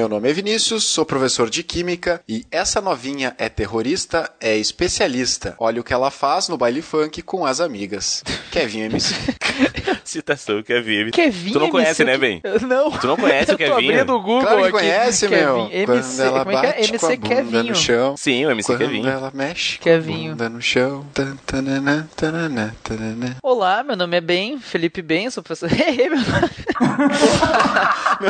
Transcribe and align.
meu 0.00 0.08
nome 0.08 0.30
é 0.30 0.32
Vinícius, 0.32 0.84
sou 0.84 1.04
professor 1.04 1.50
de 1.50 1.62
Química 1.62 2.22
e 2.26 2.46
essa 2.50 2.80
novinha 2.80 3.34
é 3.36 3.50
terrorista, 3.50 4.30
é 4.40 4.56
especialista. 4.56 5.54
Olha 5.58 5.78
o 5.82 5.84
que 5.84 5.92
ela 5.92 6.10
faz 6.10 6.48
no 6.48 6.56
baile 6.56 6.80
funk 6.80 7.20
com 7.20 7.44
as 7.44 7.60
amigas. 7.60 8.24
Kevin 8.50 8.80
MC. 8.84 9.14
Citação 10.02 10.62
Kevin 10.62 11.00
MC. 11.00 11.10
Kevin 11.12 11.52
Tu 11.52 11.58
não 11.58 11.66
MC, 11.66 11.70
conhece, 11.70 12.04
né, 12.04 12.16
Ben? 12.16 12.40
Não. 12.66 12.90
Tu 12.92 13.06
não 13.06 13.16
conhece 13.18 13.50
o 13.50 13.52
Eu 13.60 13.68
tô 13.70 13.76
Kevin? 13.76 13.92
abrindo 13.92 14.14
o 14.14 14.20
Google 14.22 14.40
Claro 14.40 14.56
que 14.56 14.62
aqui. 14.64 14.72
conhece, 14.72 15.28
Kevin, 15.28 15.42
meu. 15.44 15.68
MC, 15.70 15.84
Quando 15.84 16.20
ela 16.22 16.44
como 16.46 16.56
é 16.56 16.60
que 16.60 16.66
é? 16.66 16.84
MC 16.84 16.98
com 16.98 17.06
a 17.06 17.10
bunda 17.10 17.28
Kevinho. 17.36 17.64
no 17.64 17.74
chão. 17.76 18.16
Sim, 18.16 18.46
o 18.46 18.50
MC 18.50 18.66
Quando 18.72 18.78
Kevin. 18.78 19.06
ela 19.06 19.30
mexe 19.34 19.76
com 19.78 19.84
Kevinho. 19.84 20.32
a 20.32 20.34
bunda 20.34 20.48
no 20.48 20.62
chão. 20.62 21.04
Tan, 21.12 21.36
tananã, 21.44 22.08
tananã, 22.16 22.74
tananã. 22.82 23.36
Olá, 23.42 23.82
meu 23.84 23.96
nome 23.96 24.16
é 24.16 24.20
Ben, 24.22 24.58
Felipe 24.58 25.02
Ben, 25.02 25.28
sou 25.30 25.42
professor. 25.42 25.68
meu 25.78 26.16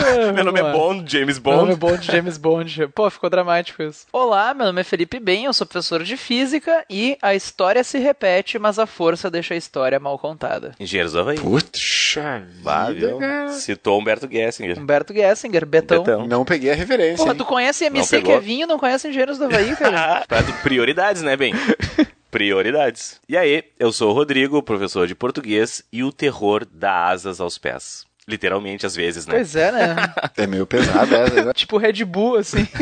nome... 0.01 0.33
Meu 0.35 0.45
nome 0.45 0.59
é 0.59 0.63
Vamos 0.63 0.77
lá. 0.79 0.79
Bond, 0.79 1.25
James 1.61 1.79
Meu 1.79 1.79
nome 1.79 1.79
Bond. 1.79 2.07
Bond, 2.07 2.07
James 2.13 2.39
Bond. 2.39 2.89
Pô, 2.95 3.11
ficou 3.11 3.29
dramático 3.31 3.83
isso. 3.83 4.07
Olá, 4.13 4.55
meu 4.55 4.67
nome 4.67 4.81
é 4.81 4.85
Felipe 4.85 5.19
Ben, 5.19 5.45
eu 5.45 5.53
sou 5.53 5.67
professor 5.67 6.03
de 6.03 6.17
física 6.17 6.85
e 6.89 7.17
a 7.21 7.35
história 7.35 7.83
se 7.85 7.99
repete, 7.99 8.59
mas 8.59 8.79
a 8.79 8.87
força 8.87 9.31
deixa 9.31 9.55
a 9.55 9.57
história 9.57 9.99
mal 10.01 10.19
contada. 10.19 10.75
Engenheiros 10.79 11.13
do 11.13 11.21
Havaí. 11.21 11.39
Puxa 11.39 12.43
Bah, 12.63 12.91
vida, 12.91 13.17
cara. 13.19 13.53
Citou 13.53 13.99
Humberto 13.99 14.29
Gessinger. 14.31 14.79
Humberto 14.79 15.13
Gessinger, 15.13 15.67
Betão. 15.67 16.03
Betão. 16.03 16.27
Não 16.27 16.45
peguei 16.45 16.71
a 16.71 16.75
referência. 16.75 17.19
Porra, 17.19 17.33
hein? 17.33 17.39
tu 17.39 17.45
conhece 17.45 17.85
MC? 17.85 18.23
Kevinho, 18.23 18.67
não 18.67 18.79
conhece 18.79 19.09
Engenheiros 19.09 19.39
do 19.39 19.45
Havaí, 19.45 19.77
cara? 19.77 20.01
Ah, 20.31 20.43
prioridades, 20.63 21.23
né, 21.23 21.37
bem? 21.37 21.53
Prioridades. 22.31 23.21
E 23.29 23.37
aí, 23.37 23.65
eu 23.79 23.93
sou 23.93 24.11
o 24.11 24.15
Rodrigo, 24.15 24.63
professor 24.63 25.07
de 25.07 25.15
português, 25.15 25.83
e 25.93 26.05
o 26.05 26.13
terror 26.13 26.65
dá 26.71 27.09
asas 27.09 27.41
aos 27.41 27.59
pés. 27.59 28.07
Literalmente, 28.31 28.87
às 28.87 28.95
vezes, 28.95 29.27
né? 29.27 29.35
pois 29.35 29.57
é, 29.57 29.73
né? 29.73 29.97
É 30.39 30.47
meio 30.47 30.65
pesado 30.65 31.13
essa. 31.13 31.45
né? 31.47 31.53
tipo 31.53 31.77
Red 31.77 32.05
Bull, 32.05 32.37
assim. 32.37 32.67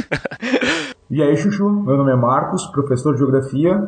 E 1.11 1.23
aí, 1.23 1.35
Chuchu? 1.39 1.71
Meu 1.71 1.97
nome 1.97 2.13
é 2.13 2.17
Marcos, 2.17 2.67
professor 2.67 3.15
de 3.15 3.21
Geografia. 3.21 3.81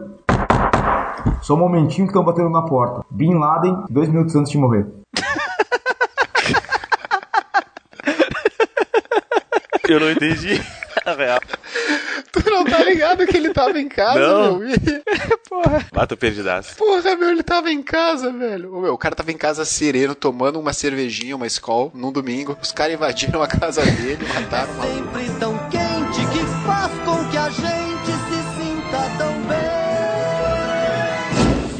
Só 1.42 1.52
um 1.52 1.58
momentinho 1.58 2.06
que 2.06 2.12
estão 2.12 2.24
batendo 2.24 2.48
na 2.48 2.62
porta. 2.62 3.04
Bin 3.10 3.34
Laden, 3.34 3.84
dois 3.90 4.08
minutos 4.08 4.34
antes 4.34 4.50
de 4.50 4.56
morrer. 4.56 4.86
Eu 9.92 10.00
não 10.00 10.10
entendi. 10.10 10.60
A 11.04 11.12
real. 11.14 11.40
Tu 12.32 12.48
não 12.50 12.64
tá 12.64 12.78
ligado 12.84 13.26
que 13.26 13.36
ele 13.36 13.52
tava 13.52 13.78
em 13.80 13.88
casa, 13.88 14.20
Não. 14.20 14.58
meu? 14.58 14.68
E- 14.70 15.02
Bato 15.92 16.16
perdidaço. 16.18 16.76
Porra, 16.76 17.16
meu, 17.16 17.30
ele 17.30 17.42
tava 17.42 17.70
em 17.72 17.82
casa, 17.82 18.30
velho. 18.32 18.74
Ô, 18.74 18.80
meu, 18.80 18.94
o 18.94 18.98
cara 18.98 19.14
tava 19.16 19.32
em 19.32 19.36
casa 19.36 19.64
sereno, 19.64 20.14
tomando 20.14 20.60
uma 20.60 20.72
cervejinha, 20.72 21.34
uma 21.34 21.46
escola, 21.46 21.90
num 21.94 22.12
domingo. 22.12 22.56
Os 22.62 22.70
caras 22.72 22.94
invadiram 22.94 23.42
a 23.42 23.48
casa 23.48 23.82
dele, 23.84 24.24
mataram 24.32 24.72
uma... 24.74 24.84
Sempre 24.86 25.30
tão 25.40 25.58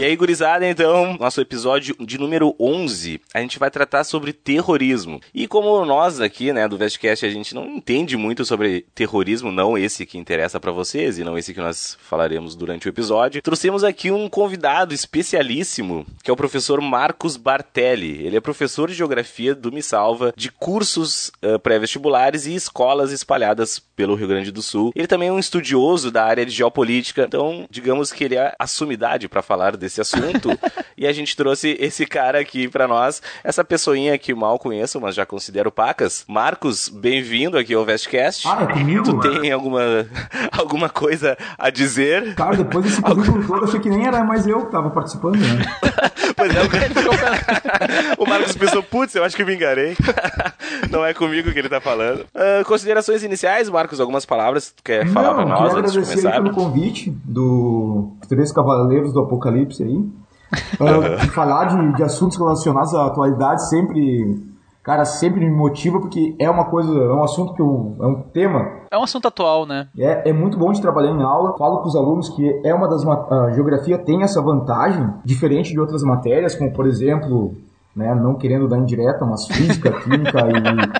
E 0.00 0.02
aí, 0.02 0.16
gurizada, 0.16 0.66
então, 0.66 1.14
nosso 1.20 1.42
episódio 1.42 1.94
de 2.00 2.16
número 2.16 2.56
11, 2.58 3.20
a 3.34 3.40
gente 3.42 3.58
vai 3.58 3.70
tratar 3.70 4.02
sobre 4.02 4.32
terrorismo. 4.32 5.20
E 5.34 5.46
como 5.46 5.84
nós 5.84 6.22
aqui, 6.22 6.54
né, 6.54 6.66
do 6.66 6.78
Vestcast, 6.78 7.26
a 7.26 7.28
gente 7.28 7.54
não 7.54 7.66
entende 7.66 8.16
muito 8.16 8.42
sobre 8.46 8.86
terrorismo, 8.94 9.52
não 9.52 9.76
esse 9.76 10.06
que 10.06 10.16
interessa 10.16 10.58
pra 10.58 10.72
vocês 10.72 11.18
e 11.18 11.22
não 11.22 11.36
esse 11.36 11.52
que 11.52 11.60
nós 11.60 11.98
falaremos 12.00 12.56
durante 12.56 12.86
o 12.86 12.88
episódio, 12.88 13.42
trouxemos 13.42 13.84
aqui 13.84 14.10
um 14.10 14.26
convidado 14.26 14.94
especialíssimo, 14.94 16.06
que 16.22 16.30
é 16.30 16.32
o 16.32 16.36
professor 16.36 16.80
Marcos 16.80 17.36
Bartelli. 17.36 18.24
Ele 18.24 18.38
é 18.38 18.40
professor 18.40 18.88
de 18.88 18.94
geografia 18.94 19.54
do 19.54 19.70
Missalva, 19.70 20.32
de 20.34 20.50
cursos 20.50 21.30
eh, 21.42 21.58
pré-vestibulares 21.58 22.46
e 22.46 22.54
escolas 22.54 23.12
espalhadas 23.12 23.78
pelo 24.00 24.14
Rio 24.14 24.28
Grande 24.28 24.50
do 24.50 24.62
Sul. 24.62 24.92
Ele 24.96 25.06
também 25.06 25.28
é 25.28 25.32
um 25.32 25.38
estudioso 25.38 26.10
da 26.10 26.24
área 26.24 26.46
de 26.46 26.52
geopolítica, 26.52 27.24
então, 27.24 27.66
digamos 27.68 28.10
que 28.10 28.24
ele 28.24 28.34
é 28.34 28.54
a 28.58 28.66
sumidade 28.66 29.28
para 29.28 29.42
falar 29.42 29.76
desse 29.76 30.00
assunto. 30.00 30.58
e 30.96 31.06
a 31.06 31.12
gente 31.12 31.36
trouxe 31.36 31.76
esse 31.78 32.06
cara 32.06 32.40
aqui 32.40 32.66
para 32.66 32.88
nós, 32.88 33.20
essa 33.44 33.62
pessoinha 33.62 34.16
que 34.16 34.32
mal 34.32 34.58
conheço, 34.58 34.98
mas 34.98 35.14
já 35.14 35.26
considero 35.26 35.70
pacas. 35.70 36.24
Marcos, 36.26 36.88
bem-vindo 36.88 37.58
aqui 37.58 37.74
ao 37.74 37.84
Vestcast. 37.84 38.48
Ah, 38.48 38.66
é 38.70 38.72
comigo? 38.72 39.04
Tu 39.04 39.20
tem 39.20 39.52
alguma, 39.52 39.82
alguma 40.50 40.88
coisa 40.88 41.36
a 41.58 41.68
dizer? 41.68 42.34
Cara, 42.36 42.56
depois 42.56 42.86
desse 42.86 43.02
currículo 43.02 43.46
todo, 43.46 43.64
achei 43.66 43.80
que 43.80 43.90
nem 43.90 44.06
era 44.06 44.24
mais 44.24 44.46
eu 44.46 44.64
que 44.64 44.72
tava 44.72 44.88
participando, 44.88 45.36
né? 45.36 45.62
Pois 46.36 46.54
é, 46.54 46.60
o 48.16 48.24
Marcos 48.26 48.56
pensou, 48.56 48.82
putz, 48.82 49.14
eu 49.14 49.22
acho 49.22 49.36
que 49.36 49.44
me 49.44 49.54
enganei. 49.54 49.94
Não 50.90 51.04
é 51.04 51.12
comigo 51.12 51.52
que 51.52 51.58
ele 51.58 51.68
tá 51.68 51.82
falando. 51.82 52.24
Ah, 52.34 52.64
considerações 52.64 53.22
iniciais, 53.22 53.68
Marcos, 53.68 53.89
algumas 53.98 54.24
palavras 54.26 54.70
que 54.70 54.76
tu 54.76 54.82
quer 54.84 55.06
falar 55.08 55.34
pra 55.34 55.44
Não, 55.44 55.48
nós 55.50 55.74
antes 55.74 55.92
de 55.92 55.98
agradecer 55.98 56.26
aí 56.28 56.32
começar? 56.34 56.42
pelo 56.42 56.54
convite 56.54 57.10
do 57.24 58.10
Três 58.28 58.52
Cavaleiros 58.52 59.12
do 59.12 59.20
Apocalipse 59.20 59.82
aí. 59.82 60.04
Ah, 60.80 61.26
falar 61.28 61.66
de, 61.66 61.92
de 61.94 62.02
assuntos 62.02 62.36
relacionados 62.36 62.92
à 62.92 63.06
atualidade 63.06 63.68
sempre, 63.68 64.36
cara, 64.82 65.04
sempre 65.04 65.40
me 65.40 65.50
motiva 65.50 66.00
porque 66.00 66.34
é 66.40 66.50
uma 66.50 66.64
coisa, 66.64 66.90
é 66.92 67.12
um 67.12 67.22
assunto 67.22 67.54
que 67.54 67.62
eu, 67.62 67.94
é 68.00 68.06
um 68.06 68.20
tema 68.32 68.66
É 68.90 68.98
um 68.98 69.02
assunto 69.04 69.28
atual, 69.28 69.64
né? 69.64 69.86
É, 69.96 70.30
é 70.30 70.32
muito 70.32 70.58
bom 70.58 70.72
de 70.72 70.80
trabalhar 70.82 71.12
em 71.12 71.22
aula. 71.22 71.56
Falo 71.56 71.78
para 71.78 71.86
os 71.86 71.94
alunos 71.94 72.28
que 72.30 72.60
é 72.64 72.74
uma 72.74 72.88
das 72.88 73.06
a 73.06 73.52
geografia 73.52 73.96
tem 73.96 74.22
essa 74.24 74.42
vantagem 74.42 75.08
diferente 75.24 75.70
de 75.70 75.78
outras 75.78 76.02
matérias, 76.02 76.56
como 76.56 76.72
por 76.72 76.84
exemplo, 76.84 77.54
né, 77.94 78.12
não 78.16 78.34
querendo 78.34 78.66
dar 78.66 78.78
indireta, 78.78 79.24
mas 79.24 79.46
física, 79.46 79.92
química 80.02 80.40
e 80.48 80.99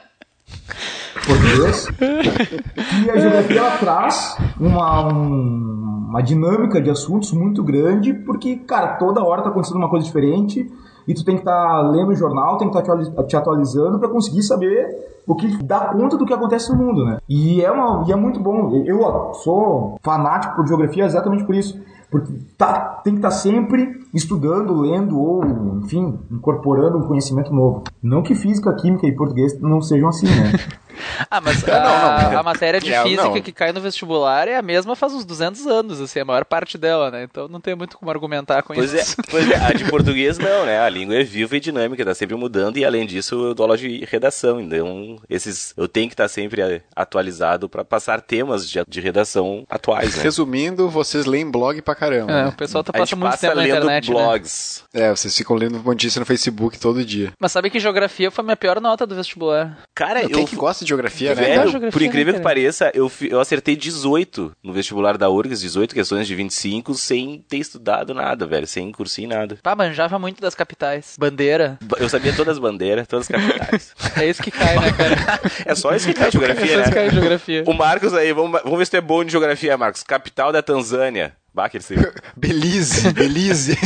português. 1.35 1.89
E 3.05 3.11
a 3.11 3.17
geografia 3.19 3.59
ela 3.61 3.71
traz 3.79 4.37
uma, 4.59 5.07
um- 5.13 6.07
uma 6.11 6.23
dinâmica 6.23 6.81
de 6.81 6.91
assuntos 6.91 7.33
muito 7.33 7.63
grande, 7.63 8.13
porque, 8.13 8.57
cara, 8.57 8.95
toda 8.97 9.23
hora 9.25 9.43
tá 9.43 9.49
acontecendo 9.49 9.77
uma 9.79 9.89
coisa 9.89 10.05
diferente 10.05 10.71
e 11.07 11.15
tu 11.15 11.25
tem 11.25 11.37
que 11.37 11.43
estar 11.43 11.81
lendo 11.91 12.11
o 12.11 12.15
jornal, 12.17 12.59
tem 12.59 12.69
que 12.71 12.77
estar 12.79 13.23
te 13.25 13.37
atualizando 13.37 13.99
para 13.99 14.09
conseguir 14.09 14.43
saber 14.43 14.87
o 15.27 15.35
que 15.35 15.63
dá 15.63 15.81
conta 15.87 16.17
do 16.17 16.27
que 16.27 16.33
acontece 16.35 16.71
no 16.73 16.79
mundo, 16.79 17.05
né? 17.05 17.19
E 17.29 17.63
é, 17.63 17.71
uma, 17.71 18.05
e 18.09 18.13
é 18.13 18.17
muito 18.17 18.41
bom. 18.41 18.83
Eu 18.85 19.01
ó, 19.03 19.33
sou 19.35 19.99
fanático 20.03 20.57
por 20.57 20.67
geografia 20.67 21.05
exatamente 21.05 21.45
por 21.45 21.55
isso. 21.55 21.81
Porque 22.11 22.33
tá, 22.59 23.01
tem 23.05 23.13
que 23.13 23.19
estar 23.21 23.31
sempre 23.31 24.01
estudando, 24.13 24.81
lendo 24.81 25.17
ou, 25.17 25.45
enfim, 25.85 26.19
incorporando 26.29 26.99
um 26.99 27.03
conhecimento 27.07 27.55
novo. 27.55 27.85
Não 28.03 28.21
que 28.21 28.35
física, 28.35 28.73
química 28.75 29.07
e 29.07 29.15
português 29.15 29.61
não 29.61 29.81
sejam 29.81 30.09
assim, 30.09 30.27
né? 30.27 30.53
Ah, 31.31 31.41
mas 31.41 31.63
Não, 31.67 31.75
a, 31.75 32.31
não. 32.31 32.39
a 32.39 32.43
matéria 32.43 32.81
de 32.81 32.91
É, 33.01 33.03
física 33.03 33.23
não. 33.25 33.41
que 33.41 33.53
cai 33.53 33.73
no 33.73 33.81
vestibular 33.81 34.49
é 34.49 34.57
a 34.57 34.63
mesma 34.63 34.95
faz 34.97 35.13
uns 35.13 35.25
200 35.25 35.67
anos, 35.67 36.01
assim, 36.01 36.21
a 36.21 36.25
maior 36.25 36.45
parte 36.45 36.77
dela, 36.79 37.11
né? 37.11 37.25
Então 37.25 37.49
não 37.49 37.61
tem 37.61 37.75
muito 37.75 37.97
como 37.97 38.11
argumentar 38.11 38.63
com 38.63 38.75
Pois 38.75 38.95
é, 38.95 39.01
isso. 39.01 39.17
pois 39.31 39.51
é, 39.51 39.57
a 39.57 39.73
de 39.73 39.85
português 39.91 40.39
não, 40.39 40.67
né? 40.67 40.81
A 40.81 40.89
língua 40.89 41.15
é 41.17 41.23
viva 41.23 41.57
e 41.57 41.61
dinâmica, 41.61 42.05
tá 42.05 42.15
sempre 42.15 42.37
mudando 42.37 42.77
e 42.79 42.85
além 42.85 43.07
disso 43.07 43.35
eu 43.49 43.55
dou 43.55 43.65
aula 43.65 43.77
de 43.77 44.05
redação, 44.11 44.61
então 44.61 45.17
esses 45.29 45.73
eu 45.77 45.87
tenho 45.89 46.09
que 46.09 46.15
estar 46.15 46.29
sempre 46.29 46.61
eh, 46.63 46.83
atualizado 46.95 47.69
pra 47.69 47.85
passar 47.85 48.21
temas 48.21 48.69
de, 48.69 48.81
de 48.89 49.01
redação 49.01 49.65
atuais, 49.69 50.17
né? 50.17 50.23
Resumindo, 50.23 50.89
vocês 50.89 51.27
leem 51.27 51.51
blog 51.51 51.81
pra 51.83 51.95
caramba. 51.95 52.33
É, 52.33 52.43
né? 52.45 52.49
o 52.49 52.53
pessoal 52.53 52.83
tá 52.85 52.93
A 52.95 52.99
gente 53.05 53.11
passa 53.11 53.17
muito 53.17 53.31
passa 53.31 53.41
tempo 53.47 53.57
na 53.57 53.63
lendo 53.63 53.77
internet, 53.77 54.09
né? 54.11 54.15
blogs. 54.15 54.85
É, 54.93 55.11
vocês 55.11 55.37
ficam 55.37 55.57
lendo 55.57 55.79
notícia 55.83 56.19
no 56.21 56.27
Facebook 56.27 56.79
todo 56.79 57.05
dia. 57.05 57.33
Mas 57.39 57.53
sabe 57.53 57.71
que 57.71 57.79
geografia 57.79 58.31
foi 58.31 58.43
a 58.43 58.45
minha 58.45 58.57
pior 58.57 58.81
nota 58.81 59.07
do 59.07 59.15
vestibular. 59.15 59.79
Cara, 59.95 60.27
Quem 60.29 60.41
eu 60.41 60.47
que 60.47 60.57
gosta 60.57 60.85
de 60.85 60.89
geografia, 60.89 61.10
né? 61.11 61.35
Velho, 61.35 61.49
Legal 61.49 61.69
geografia, 61.69 61.93
por 61.93 62.03
incrível 62.03 62.33
né, 62.33 62.39
que 62.39 62.43
pareça, 62.43 62.91
eu, 62.95 63.11
eu 63.23 63.41
acertei 63.41 63.77
18 63.77 64.53
no 64.63 64.73
vestibular 64.73 65.17
da 65.17 65.29
URGS, 65.29 65.61
18 65.61 65.95
questões 65.95 66.27
de 66.27 66.35
25, 66.35 66.95
sem 66.95 67.45
ter 67.49 67.59
estudado 67.59 68.15
nada, 68.15 68.47
velho, 68.47 68.67
sem 68.67 68.91
cursinho 68.93 69.29
nada. 69.29 69.59
Pá, 69.63 69.75
manjava 69.75 70.19
muito 70.19 70.41
das 70.41 70.55
capitais. 70.55 71.17
Bandeira. 71.19 71.79
Eu 71.99 72.09
sabia 72.09 72.33
todas 72.33 72.57
as 72.57 72.59
bandeiras, 72.59 73.07
todas 73.07 73.29
as 73.31 73.41
capitais. 73.41 73.95
É 74.17 74.29
isso 74.29 74.43
que 74.43 74.51
cai, 74.51 74.79
né, 74.79 74.93
cara? 74.93 75.41
É 75.65 75.75
só 75.75 75.95
isso 75.95 76.07
que 76.07 76.15
cai 76.15 76.31
geografia, 76.31 76.77
É 76.77 76.81
isso 76.81 76.89
que 76.89 76.95
cai 76.95 77.05
né? 77.05 77.09
em 77.09 77.15
geografia. 77.15 77.65
O 77.67 77.73
Marcos 77.73 78.15
aí, 78.15 78.33
vamos, 78.33 78.61
vamos 78.63 78.79
ver 78.79 78.85
se 78.85 78.91
tu 78.91 78.97
é 78.97 79.01
bom 79.01 79.25
de 79.25 79.33
geografia, 79.33 79.77
Marcos. 79.77 80.03
Capital 80.03 80.53
da 80.53 80.63
Tanzânia. 80.63 81.35
Ele 81.75 81.83
sei. 81.83 81.97
Belize, 82.37 83.13
Belize. 83.13 83.77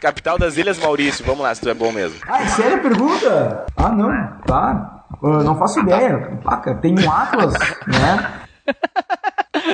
Capital 0.00 0.38
das 0.38 0.56
Ilhas 0.56 0.78
Maurício, 0.78 1.24
vamos 1.24 1.42
lá, 1.42 1.54
se 1.54 1.60
tu 1.60 1.68
é 1.68 1.74
bom 1.74 1.92
mesmo. 1.92 2.18
Ah, 2.26 2.42
é 2.42 2.46
sério 2.48 2.76
a 2.76 2.80
pergunta? 2.80 3.66
Ah, 3.76 3.90
não, 3.90 4.10
tá. 4.46 4.99
Ah, 5.22 5.42
não 5.42 5.56
faço 5.58 5.80
ideia. 5.80 6.38
Paca, 6.44 6.74
tem 6.76 6.94
um 6.98 7.10
Atlas, 7.10 7.54
né? 7.86 8.40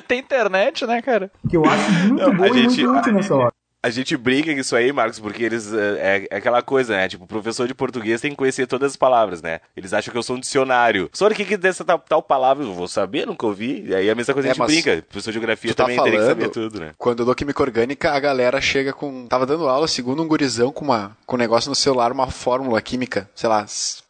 Tem 0.09 0.19
internet, 0.21 0.87
né, 0.87 1.01
cara? 1.03 1.31
Que 1.49 1.57
eu 1.57 1.65
acho 1.65 1.91
muito 2.09 2.23
Não, 2.23 2.35
bom 2.37 2.45
a 2.45 2.49
e 2.49 2.53
gente- 2.63 2.85
muito 2.87 2.99
útil 3.01 3.13
nessa 3.13 3.35
hora. 3.35 3.53
A 3.83 3.91
gente 3.91 4.17
brinca 4.17 4.53
com 4.53 4.59
isso 4.59 4.75
aí, 4.75 4.91
Marcos, 4.93 5.21
porque 5.21 5.45
eles. 5.45 5.73
É, 5.73 6.27
é 6.29 6.37
aquela 6.39 6.61
coisa, 6.61 6.97
né? 6.97 7.07
Tipo, 7.09 7.23
o 7.23 7.27
professor 7.29 7.69
de 7.69 7.75
português 7.75 8.21
tem 8.21 8.33
que 8.33 8.37
conhecer 8.37 8.67
todas 8.67 8.91
as 8.93 8.97
palavras, 8.97 9.41
né? 9.41 9.61
Eles 9.77 9.93
acham 9.93 10.11
que 10.11 10.19
eu 10.19 10.25
sou 10.25 10.35
um 10.35 10.41
dicionário. 10.41 11.09
Só 11.13 11.29
o 11.29 11.31
que 11.31 11.45
que 11.45 11.57
dessa 11.57 11.85
tal, 11.85 12.01
tal 12.01 12.21
palavra 12.21 12.65
eu 12.65 12.75
vou 12.75 12.89
saber, 12.89 13.27
nunca 13.29 13.47
ouvi. 13.47 13.85
E 13.87 13.95
aí 13.95 14.11
a 14.11 14.15
mesma 14.17 14.35
coisa 14.35 14.49
a 14.49 14.51
É, 14.51 14.55
gente 14.55 14.59
mas 14.59 14.73
brinca. 14.73 14.95
O 14.99 15.03
professor 15.05 15.31
de 15.31 15.35
geografia 15.35 15.71
tu 15.73 15.77
tá 15.77 15.85
também 15.85 15.99
teria 16.03 16.11
que 16.19 16.25
falando- 16.25 16.41
saber 16.41 16.49
tudo, 16.49 16.81
né? 16.81 16.91
Quando 16.99 17.21
eu 17.21 17.27
dou 17.27 17.35
química 17.35 17.63
orgânica, 17.63 18.11
a 18.11 18.19
galera 18.19 18.61
chega 18.61 18.93
com. 18.93 19.29
Tava 19.29 19.47
dando 19.47 19.69
aula, 19.69 19.87
segundo 19.87 20.21
um 20.21 20.27
gurizão 20.27 20.73
com, 20.73 20.85
uma, 20.85 21.17
com 21.25 21.37
um 21.37 21.39
negócio 21.39 21.69
no 21.69 21.77
celular, 21.77 22.11
uma 22.11 22.27
fórmula 22.29 22.83
química, 22.83 23.31
sei 23.37 23.49
lá, 23.49 23.65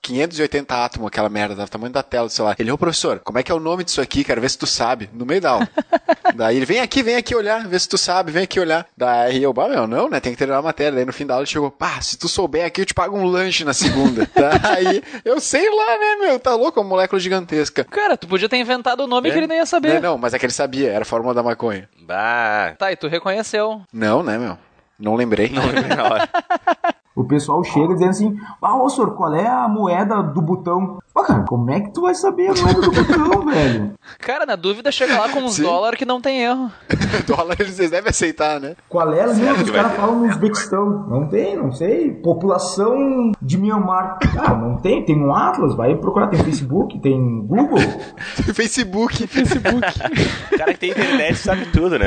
580 0.06 0.84
átomos 0.84 1.08
aquela 1.08 1.28
merda, 1.28 1.54
dava 1.54 1.66
o 1.66 1.70
tamanho 1.70 1.92
da 1.92 2.02
tela 2.02 2.26
do 2.26 2.32
celular. 2.32 2.54
Ele, 2.58 2.70
ô 2.70 2.78
professor, 2.78 3.20
como 3.20 3.38
é 3.38 3.42
que 3.42 3.50
é 3.50 3.54
o 3.54 3.60
nome 3.60 3.82
disso 3.84 4.00
aqui? 4.00 4.22
Quero 4.22 4.40
ver 4.40 4.48
se 4.50 4.58
tu 4.58 4.66
sabe. 4.66 5.10
No 5.12 5.26
meio 5.26 5.40
da 5.40 5.50
aula. 5.50 5.68
Daí 6.34 6.56
ele, 6.56 6.66
vem 6.66 6.80
aqui, 6.80 7.02
vem 7.02 7.16
aqui 7.16 7.34
olhar, 7.34 7.66
ver 7.66 7.80
se 7.80 7.88
tu 7.88 7.98
sabe, 7.98 8.30
vem 8.30 8.44
aqui 8.44 8.60
olhar. 8.60 8.86
Daí 8.96 9.42
eu, 9.42 9.52
bah, 9.52 9.68
meu, 9.68 9.86
não, 9.86 10.08
né? 10.08 10.20
Tem 10.20 10.32
que 10.32 10.38
terminar 10.38 10.58
a 10.58 10.62
matéria. 10.62 10.92
Daí 10.92 11.04
no 11.04 11.12
fim 11.12 11.26
da 11.26 11.34
aula 11.34 11.42
ele 11.44 11.50
chegou, 11.50 11.70
pá, 11.70 12.00
se 12.00 12.16
tu 12.18 12.28
souber 12.28 12.64
aqui, 12.64 12.82
eu 12.82 12.86
te 12.86 12.94
pago 12.94 13.16
um 13.16 13.24
lanche 13.24 13.64
na 13.64 13.72
segunda. 13.74 14.28
Daí 14.34 15.02
eu 15.24 15.40
sei 15.40 15.68
lá, 15.68 15.98
né, 15.98 16.16
meu? 16.20 16.38
Tá 16.38 16.54
louco, 16.54 16.80
uma 16.80 16.88
molécula 16.88 17.18
gigantesca. 17.20 17.84
Cara, 17.84 18.16
tu 18.16 18.26
podia 18.28 18.48
ter 18.48 18.58
inventado 18.58 19.00
o 19.00 19.06
nome 19.06 19.30
que 19.30 19.38
ele 19.38 19.46
não 19.46 19.56
ia 19.56 19.66
saber. 19.66 19.94
Não, 19.94 20.12
não, 20.12 20.18
mas 20.18 20.34
é 20.34 20.38
que 20.38 20.46
ele 20.46 20.52
sabia, 20.52 20.90
era 20.90 21.02
a 21.02 21.06
fórmula 21.06 21.34
da 21.34 21.42
maconha. 21.42 21.88
Bah, 22.02 22.74
Tá, 22.78 22.92
e 22.92 22.96
tu 22.96 23.08
reconheceu. 23.08 23.82
Não, 23.92 24.22
né, 24.22 24.38
meu? 24.38 24.58
Não 24.98 25.14
lembrei. 25.14 25.48
não 25.50 25.66
lembrei 25.66 25.96
na 25.96 26.04
hora. 26.04 26.28
O 27.16 27.24
pessoal 27.24 27.64
chega 27.64 27.94
dizendo 27.94 28.10
assim, 28.10 28.40
ah, 28.60 28.76
ô 28.76 28.90
senhor, 28.90 29.14
qual 29.14 29.34
é 29.34 29.46
a 29.46 29.66
moeda 29.66 30.22
do 30.22 30.42
botão? 30.42 30.98
Pô, 31.16 31.22
cara, 31.22 31.44
como 31.44 31.70
é 31.70 31.80
que 31.80 31.94
tu 31.94 32.02
vai 32.02 32.14
saber 32.14 32.48
a 32.50 32.52
moeda 32.62 32.78
do 32.82 32.92
botão, 32.92 33.40
velho? 33.50 33.94
Cara, 34.18 34.44
na 34.44 34.54
dúvida, 34.54 34.92
chega 34.92 35.18
lá 35.18 35.30
com 35.30 35.38
uns 35.38 35.58
dólares 35.58 35.98
que 35.98 36.04
não 36.04 36.20
tem 36.20 36.42
erro. 36.42 36.70
Dólar 37.26 37.56
eles 37.58 37.78
devem 37.78 38.10
aceitar, 38.10 38.60
né? 38.60 38.76
Qual 38.86 39.10
é 39.14 39.22
a 39.22 39.26
língua 39.28 39.54
que 39.54 39.62
os 39.62 39.70
caras 39.70 39.92
falam 39.96 40.18
no 40.18 40.28
Uzbequistão? 40.28 41.06
Não 41.08 41.26
tem, 41.26 41.56
não 41.56 41.72
sei. 41.72 42.10
População 42.10 43.32
de 43.40 43.56
Myanmar. 43.56 44.18
Ah, 44.38 44.54
não 44.54 44.76
tem, 44.76 45.02
tem 45.06 45.16
um 45.18 45.34
Atlas, 45.34 45.74
vai 45.74 45.94
procurar, 45.96 46.26
tem 46.28 46.44
Facebook, 46.44 46.98
tem 47.00 47.18
Google. 47.46 47.78
Facebook. 48.52 49.24
O 49.24 50.58
cara 50.58 50.74
que 50.74 50.80
tem 50.80 50.90
internet 50.90 51.36
sabe 51.36 51.64
tudo, 51.72 51.98
né? 51.98 52.06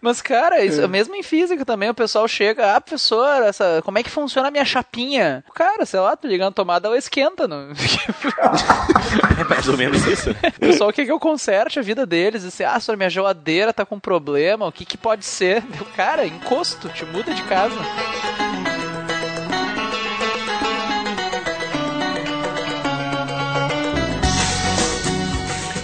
Mas, 0.00 0.22
cara, 0.22 0.64
isso, 0.64 0.80
É. 0.80 0.86
mesmo 0.86 1.16
em 1.16 1.24
física 1.24 1.64
também, 1.64 1.90
o 1.90 1.94
pessoal 1.94 2.28
chega, 2.28 2.76
ah, 2.76 2.80
professor, 2.80 3.42
essa, 3.42 3.82
como 3.84 3.98
é 3.98 4.02
que 4.04 4.10
funciona 4.10 4.46
a 4.46 4.50
minha 4.52 4.64
chapinha? 4.64 5.42
Cara, 5.54 5.84
sei 5.84 5.98
lá, 5.98 6.14
tu 6.16 6.28
liga 6.28 6.44
na 6.44 6.52
tomada, 6.52 6.86
ela 6.86 6.96
esquenta. 6.96 7.48
Não? 7.48 7.68
É 9.38 9.44
mais 9.44 9.68
ou 9.68 9.76
menos 9.76 10.06
isso. 10.06 10.30
O 10.30 10.60
pessoal 10.60 10.92
quer 10.92 11.04
que 11.04 11.12
eu 11.12 11.20
conserte 11.20 11.78
a 11.78 11.82
vida 11.82 12.06
deles. 12.06 12.44
E 12.44 12.48
assim, 12.48 12.64
ah, 12.64 12.80
senhor, 12.80 12.96
minha 12.96 13.10
geladeira 13.10 13.72
tá 13.72 13.84
com 13.84 14.00
problema, 14.00 14.66
o 14.66 14.72
que 14.72 14.84
que 14.84 14.96
pode 14.96 15.24
ser? 15.24 15.62
Eu, 15.78 15.86
cara, 15.94 16.26
encosto, 16.26 16.88
te 16.88 17.04
muda 17.04 17.34
de 17.34 17.42
casa. 17.42 17.76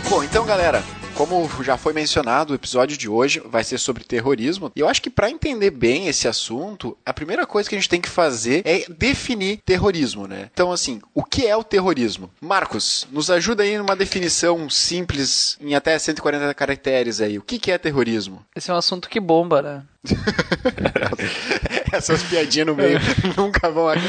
Bom, 0.09 0.23
então, 0.23 0.45
galera, 0.45 0.83
como 1.15 1.49
já 1.63 1.77
foi 1.77 1.93
mencionado, 1.93 2.53
o 2.53 2.57
episódio 2.57 2.97
de 2.97 3.09
hoje 3.09 3.41
vai 3.45 3.63
ser 3.65 3.79
sobre 3.79 4.05
terrorismo. 4.05 4.71
E 4.75 4.81
eu 4.81 4.89
acho 4.89 5.03
que 5.03 5.11
para 5.11 5.31
entender 5.31 5.71
bem 5.71 6.09
esse 6.09 6.27
assunto, 6.27 6.97
a 7.05 7.13
primeira 7.13 7.47
coisa 7.47 7.69
que 7.69 7.75
a 7.75 7.79
gente 7.79 7.89
tem 7.89 8.01
que 8.01 8.09
fazer 8.09 8.63
é 8.65 8.85
definir 8.89 9.59
terrorismo, 9.65 10.27
né? 10.27 10.49
Então, 10.53 10.73
assim, 10.73 11.01
o 11.15 11.23
que 11.25 11.47
é 11.47 11.57
o 11.57 11.63
terrorismo? 11.65 12.31
Marcos, 12.41 13.07
nos 13.13 13.31
ajuda 13.31 13.63
aí 13.63 13.77
numa 13.79 13.95
definição 13.97 14.69
simples, 14.71 15.57
em 15.61 15.75
até 15.75 15.99
140 15.99 16.53
caracteres 16.55 17.21
aí. 17.21 17.39
O 17.39 17.43
que 17.43 17.59
que 17.59 17.71
é 17.71 17.79
terrorismo? 17.79 18.43
Esse 18.57 18.71
é 18.71 18.75
um 18.75 18.79
assunto 18.79 19.09
que 19.09 19.21
bomba, 19.21 19.63
né? 19.63 19.83
Essas 21.93 22.23
piadinhas 22.23 22.67
no 22.67 22.75
meio 22.75 22.99
nunca 23.37 23.71
vão 23.71 23.89
acabar. 23.89 24.03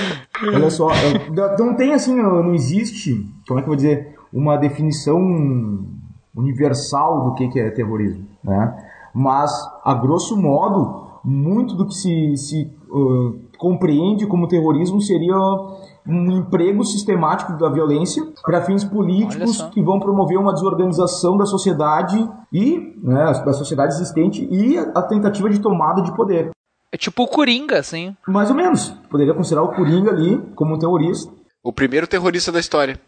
Olha 0.44 0.70
só, 0.70 0.90
eu- 0.96 1.58
não 1.60 1.76
tem 1.76 1.94
assim, 1.94 2.16
não 2.16 2.54
existe, 2.56 3.26
como 3.48 3.60
é 3.60 3.62
que 3.64 3.68
eu 3.68 3.74
vou 3.74 3.76
dizer, 3.76 4.16
uma 4.32 4.58
definição 4.58 5.22
universal 6.36 7.26
do 7.26 7.36
que 7.36 7.48
que 7.50 7.60
é 7.60 7.70
terrorismo, 7.70 8.26
né? 8.44 8.76
Mas, 9.14 9.52
a 9.84 9.94
grosso 9.94 10.36
modo, 10.36 11.04
muito 11.24 11.76
do 11.76 11.86
que 11.86 11.94
se, 11.94 12.36
se 12.36 12.72
uh, 12.90 13.40
compreende 13.58 14.26
como 14.26 14.48
terrorismo 14.48 15.00
seria 15.00 15.38
um 16.06 16.32
emprego 16.32 16.84
sistemático 16.84 17.54
da 17.54 17.70
violência 17.70 18.24
para 18.44 18.62
fins 18.62 18.84
políticos 18.84 19.62
que 19.72 19.82
vão 19.82 20.00
promover 20.00 20.38
uma 20.38 20.52
desorganização 20.52 21.38
da 21.38 21.46
sociedade 21.46 22.30
e 22.52 22.94
né, 23.02 23.26
da 23.46 23.54
sociedade 23.54 23.94
existente 23.94 24.46
e 24.52 24.78
a 24.78 25.02
tentativa 25.04 25.50
de 25.50 25.60
tomada 25.60 26.02
de 26.02 26.14
poder. 26.14 26.50
É 26.92 26.98
tipo 26.98 27.24
o 27.24 27.28
Coringa, 27.28 27.80
assim. 27.80 28.16
Mais 28.28 28.50
ou 28.50 28.56
menos. 28.56 28.90
Poderia 29.10 29.34
considerar 29.34 29.64
o 29.64 29.74
Coringa 29.74 30.12
ali 30.12 30.38
como 30.56 30.76
um 30.76 30.80
terrorista. 30.80 31.32
O 31.64 31.72
primeiro 31.72 32.06
terrorista 32.06 32.52
da 32.52 32.60
história. 32.60 33.00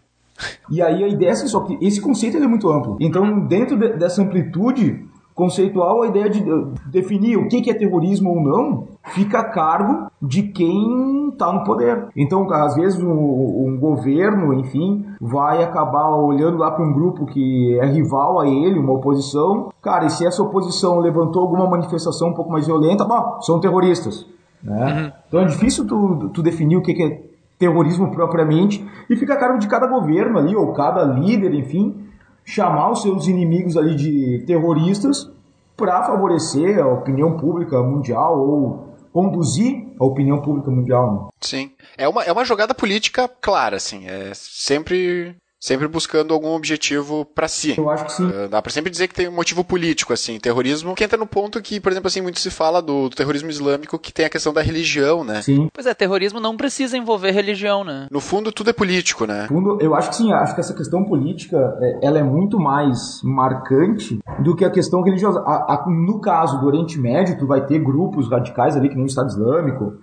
E 0.69 0.81
aí 0.81 1.03
a 1.03 1.07
ideia 1.07 1.29
é 1.29 1.31
assim, 1.33 1.47
só 1.47 1.61
que 1.61 1.77
esse 1.85 2.01
conceito 2.01 2.37
é 2.37 2.47
muito 2.47 2.69
amplo. 2.69 2.97
Então, 2.99 3.39
dentro 3.39 3.77
de- 3.77 3.93
dessa 3.97 4.21
amplitude 4.21 5.05
conceitual, 5.33 6.01
a 6.03 6.07
ideia 6.07 6.29
de 6.29 6.43
definir 6.87 7.37
o 7.37 7.47
que 7.49 7.69
é 7.69 7.73
terrorismo 7.73 8.29
ou 8.29 8.41
não 8.41 8.87
fica 9.13 9.39
a 9.39 9.43
cargo 9.43 10.07
de 10.21 10.43
quem 10.43 11.29
está 11.29 11.51
no 11.51 11.63
poder. 11.65 12.07
Então, 12.15 12.49
às 12.53 12.73
vezes, 12.75 13.01
um, 13.01 13.09
um 13.11 13.77
governo, 13.77 14.53
enfim, 14.53 15.05
vai 15.19 15.61
acabar 15.61 16.09
olhando 16.15 16.57
lá 16.57 16.71
para 16.71 16.85
um 16.85 16.93
grupo 16.93 17.25
que 17.25 17.77
é 17.79 17.85
rival 17.85 18.39
a 18.39 18.47
ele, 18.47 18.79
uma 18.79 18.93
oposição. 18.93 19.69
Cara, 19.81 20.05
e 20.05 20.09
se 20.09 20.25
essa 20.25 20.41
oposição 20.41 20.99
levantou 20.99 21.41
alguma 21.41 21.69
manifestação 21.69 22.29
um 22.29 22.33
pouco 22.33 22.51
mais 22.51 22.65
violenta, 22.65 23.03
bom, 23.03 23.39
são 23.41 23.59
terroristas. 23.59 24.25
Né? 24.63 25.13
Então 25.27 25.41
é 25.41 25.45
difícil 25.45 25.85
tu, 25.85 26.29
tu 26.33 26.41
definir 26.41 26.77
o 26.77 26.81
que 26.81 26.93
que 26.93 27.03
é 27.03 27.21
terrorismo 27.57 28.11
propriamente 28.11 28.85
e 29.09 29.15
fica 29.15 29.33
a 29.33 29.37
cargo 29.37 29.59
de 29.59 29.67
cada 29.67 29.87
governo 29.87 30.37
ali, 30.37 30.55
ou 30.55 30.73
cada 30.73 31.03
líder, 31.03 31.53
enfim, 31.53 32.05
chamar 32.43 32.91
os 32.91 33.01
seus 33.01 33.27
inimigos 33.27 33.77
ali 33.77 33.95
de 33.95 34.43
terroristas 34.45 35.31
para 35.75 36.03
favorecer 36.03 36.79
a 36.79 36.87
opinião 36.87 37.37
pública 37.37 37.81
mundial 37.81 38.39
ou 38.39 38.95
conduzir 39.11 39.87
a 39.99 40.05
opinião 40.05 40.41
pública 40.41 40.69
mundial. 40.69 41.13
Né? 41.13 41.27
Sim. 41.41 41.71
É 41.97 42.07
uma, 42.07 42.23
é 42.23 42.31
uma 42.31 42.45
jogada 42.45 42.73
política 42.73 43.27
clara, 43.27 43.77
assim. 43.77 44.05
É 44.07 44.31
sempre, 44.33 45.35
sempre 45.65 45.87
buscando 45.87 46.33
algum 46.33 46.49
objetivo 46.55 47.25
pra 47.25 47.47
si. 47.47 47.73
Eu 47.77 47.89
acho 47.89 48.05
que 48.05 48.11
sim. 48.13 48.27
Uh, 48.27 48.47
Dá 48.47 48.61
pra 48.61 48.71
sempre 48.71 48.91
dizer 48.91 49.07
que 49.07 49.15
tem 49.15 49.27
um 49.27 49.31
motivo 49.31 49.63
político, 49.63 50.13
assim. 50.13 50.39
Terrorismo 50.39 50.93
que 50.93 51.03
entra 51.03 51.17
no 51.17 51.25
ponto 51.25 51.59
que, 51.61 51.79
por 51.79 51.91
exemplo, 51.91 52.07
assim, 52.07 52.21
muito 52.21 52.39
se 52.39 52.51
fala 52.51 52.81
do, 52.81 53.09
do 53.09 53.15
terrorismo 53.15 53.49
islâmico, 53.49 53.97
que 53.97 54.13
tem 54.13 54.25
a 54.25 54.29
questão 54.29 54.53
da 54.53 54.61
religião, 54.61 55.23
né? 55.23 55.41
Sim. 55.41 55.67
Pois 55.73 55.87
é, 55.87 55.93
terrorismo 55.93 56.39
não 56.39 56.55
precisa 56.55 56.95
envolver 56.97 57.31
religião, 57.31 57.83
né? 57.83 58.07
No 58.11 58.19
fundo, 58.21 58.51
tudo 58.51 58.69
é 58.69 58.73
político, 58.73 59.25
né? 59.25 59.47
Fundo, 59.47 59.77
eu 59.81 59.95
acho 59.95 60.09
que 60.09 60.15
sim, 60.17 60.31
acho 60.31 60.53
que 60.53 60.59
essa 60.61 60.73
questão 60.75 61.03
política 61.03 61.57
é, 61.81 61.99
ela 62.07 62.19
é 62.19 62.23
muito 62.23 62.59
mais 62.59 63.21
marcante 63.23 64.19
do 64.39 64.55
que 64.55 64.63
a 64.65 64.69
questão 64.69 65.01
religiosa. 65.01 65.39
A- 65.45 65.73
a- 65.73 65.85
no 65.89 66.19
caso 66.19 66.59
do 66.59 66.67
Oriente 66.67 66.99
Médio, 66.99 67.37
tu 67.37 67.47
vai 67.47 67.65
ter 67.65 67.79
grupos 67.79 68.29
radicais 68.29 68.75
ali, 68.75 68.89
que 68.89 68.95
nem 68.95 69.05
o 69.05 69.07
Estado 69.07 69.29
Islâmico, 69.29 69.95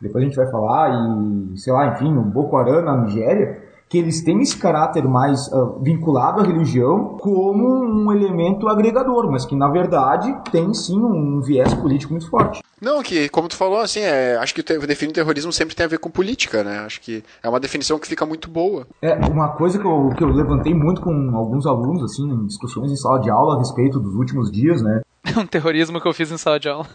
depois 0.00 0.22
a 0.22 0.26
gente 0.26 0.36
vai 0.36 0.48
falar, 0.50 0.90
e 0.90 1.58
sei 1.58 1.72
lá, 1.72 1.88
enfim, 1.88 2.16
o 2.16 2.22
Boko 2.22 2.56
Haram 2.56 2.82
na 2.82 2.96
Nigéria, 2.96 3.66
que 3.88 3.98
eles 3.98 4.22
têm 4.22 4.40
esse 4.40 4.56
caráter 4.56 5.06
mais 5.08 5.50
ah, 5.52 5.72
vinculado 5.80 6.40
à 6.40 6.44
religião 6.44 7.16
como 7.20 7.84
um 7.84 8.12
elemento 8.12 8.68
agregador, 8.68 9.30
mas 9.30 9.46
que 9.46 9.56
na 9.56 9.68
verdade 9.68 10.34
tem 10.50 10.72
sim 10.74 10.98
um 10.98 11.40
viés 11.40 11.72
político 11.74 12.12
muito 12.12 12.28
forte. 12.28 12.62
Não, 12.80 13.02
que, 13.02 13.28
como 13.28 13.48
tu 13.48 13.56
falou, 13.56 13.80
assim, 13.80 14.00
é, 14.00 14.36
acho 14.36 14.54
que 14.54 14.62
definir 14.62 15.12
terrorismo 15.12 15.52
sempre 15.52 15.74
tem 15.74 15.84
a 15.84 15.88
ver 15.88 15.98
com 15.98 16.08
política, 16.08 16.62
né? 16.62 16.78
Acho 16.78 17.00
que 17.00 17.24
é 17.42 17.48
uma 17.48 17.58
definição 17.58 17.98
que 17.98 18.06
fica 18.06 18.24
muito 18.24 18.48
boa. 18.48 18.86
É, 19.02 19.14
uma 19.14 19.48
coisa 19.48 19.78
que 19.78 19.84
eu, 19.84 20.10
que 20.16 20.22
eu 20.22 20.28
levantei 20.28 20.72
muito 20.72 21.00
com 21.00 21.36
alguns 21.36 21.66
alunos, 21.66 22.04
assim, 22.04 22.30
em 22.30 22.46
discussões 22.46 22.92
em 22.92 22.96
sala 22.96 23.18
de 23.18 23.30
aula 23.30 23.56
a 23.56 23.58
respeito 23.58 23.98
dos 23.98 24.14
últimos 24.14 24.50
dias, 24.52 24.80
né? 24.80 25.00
Um 25.36 25.46
terrorismo 25.46 26.00
que 26.00 26.06
eu 26.08 26.12
fiz 26.14 26.30
em 26.30 26.36
sala 26.38 26.58
de 26.60 26.68
aula. 26.68 26.86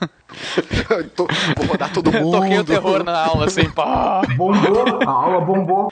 Tô- 1.15 1.27
Vou 1.57 1.65
rodar 1.67 1.91
todo 1.93 2.11
mundo. 2.11 2.31
Toquei 2.39 2.59
o 2.59 2.63
terror 2.63 3.03
na 3.03 3.25
aula, 3.25 3.45
assim, 3.45 3.69
pá. 3.69 4.21
Bombou, 4.35 4.99
a 5.07 5.11
aula 5.11 5.41
bombou. 5.41 5.89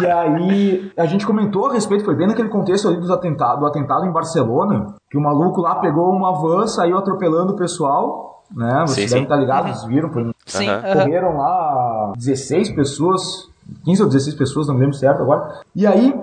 E 0.00 0.06
aí, 0.06 0.92
a 0.96 1.06
gente 1.06 1.26
comentou 1.26 1.66
a 1.66 1.72
respeito, 1.72 2.04
foi 2.04 2.14
bem 2.14 2.26
naquele 2.26 2.48
contexto 2.48 2.88
ali 2.88 2.98
dos 2.98 3.10
atentado, 3.10 3.60
do 3.60 3.66
atentado 3.66 4.04
em 4.06 4.12
Barcelona, 4.12 4.94
que 5.10 5.16
o 5.16 5.20
maluco 5.20 5.60
lá 5.60 5.76
pegou 5.76 6.10
uma 6.10 6.32
van, 6.40 6.66
saiu 6.66 6.98
atropelando 6.98 7.52
o 7.52 7.56
pessoal, 7.56 8.44
né? 8.54 8.84
Vocês 8.86 9.08
Sim, 9.10 9.16
devem 9.16 9.18
sim. 9.18 9.22
estar 9.24 9.36
ligados, 9.36 9.70
vocês 9.80 9.84
viram? 9.92 10.10
Foi, 10.12 10.30
Sim, 10.46 10.68
aham. 10.68 10.92
correram 10.92 11.36
lá 11.36 12.12
16 12.16 12.70
pessoas, 12.70 13.48
15 13.84 14.02
ou 14.02 14.08
16 14.08 14.36
pessoas, 14.36 14.66
não 14.68 14.74
me 14.74 14.80
lembro 14.80 14.96
certo 14.96 15.22
agora. 15.22 15.60
E 15.74 15.86
aí, 15.86 16.14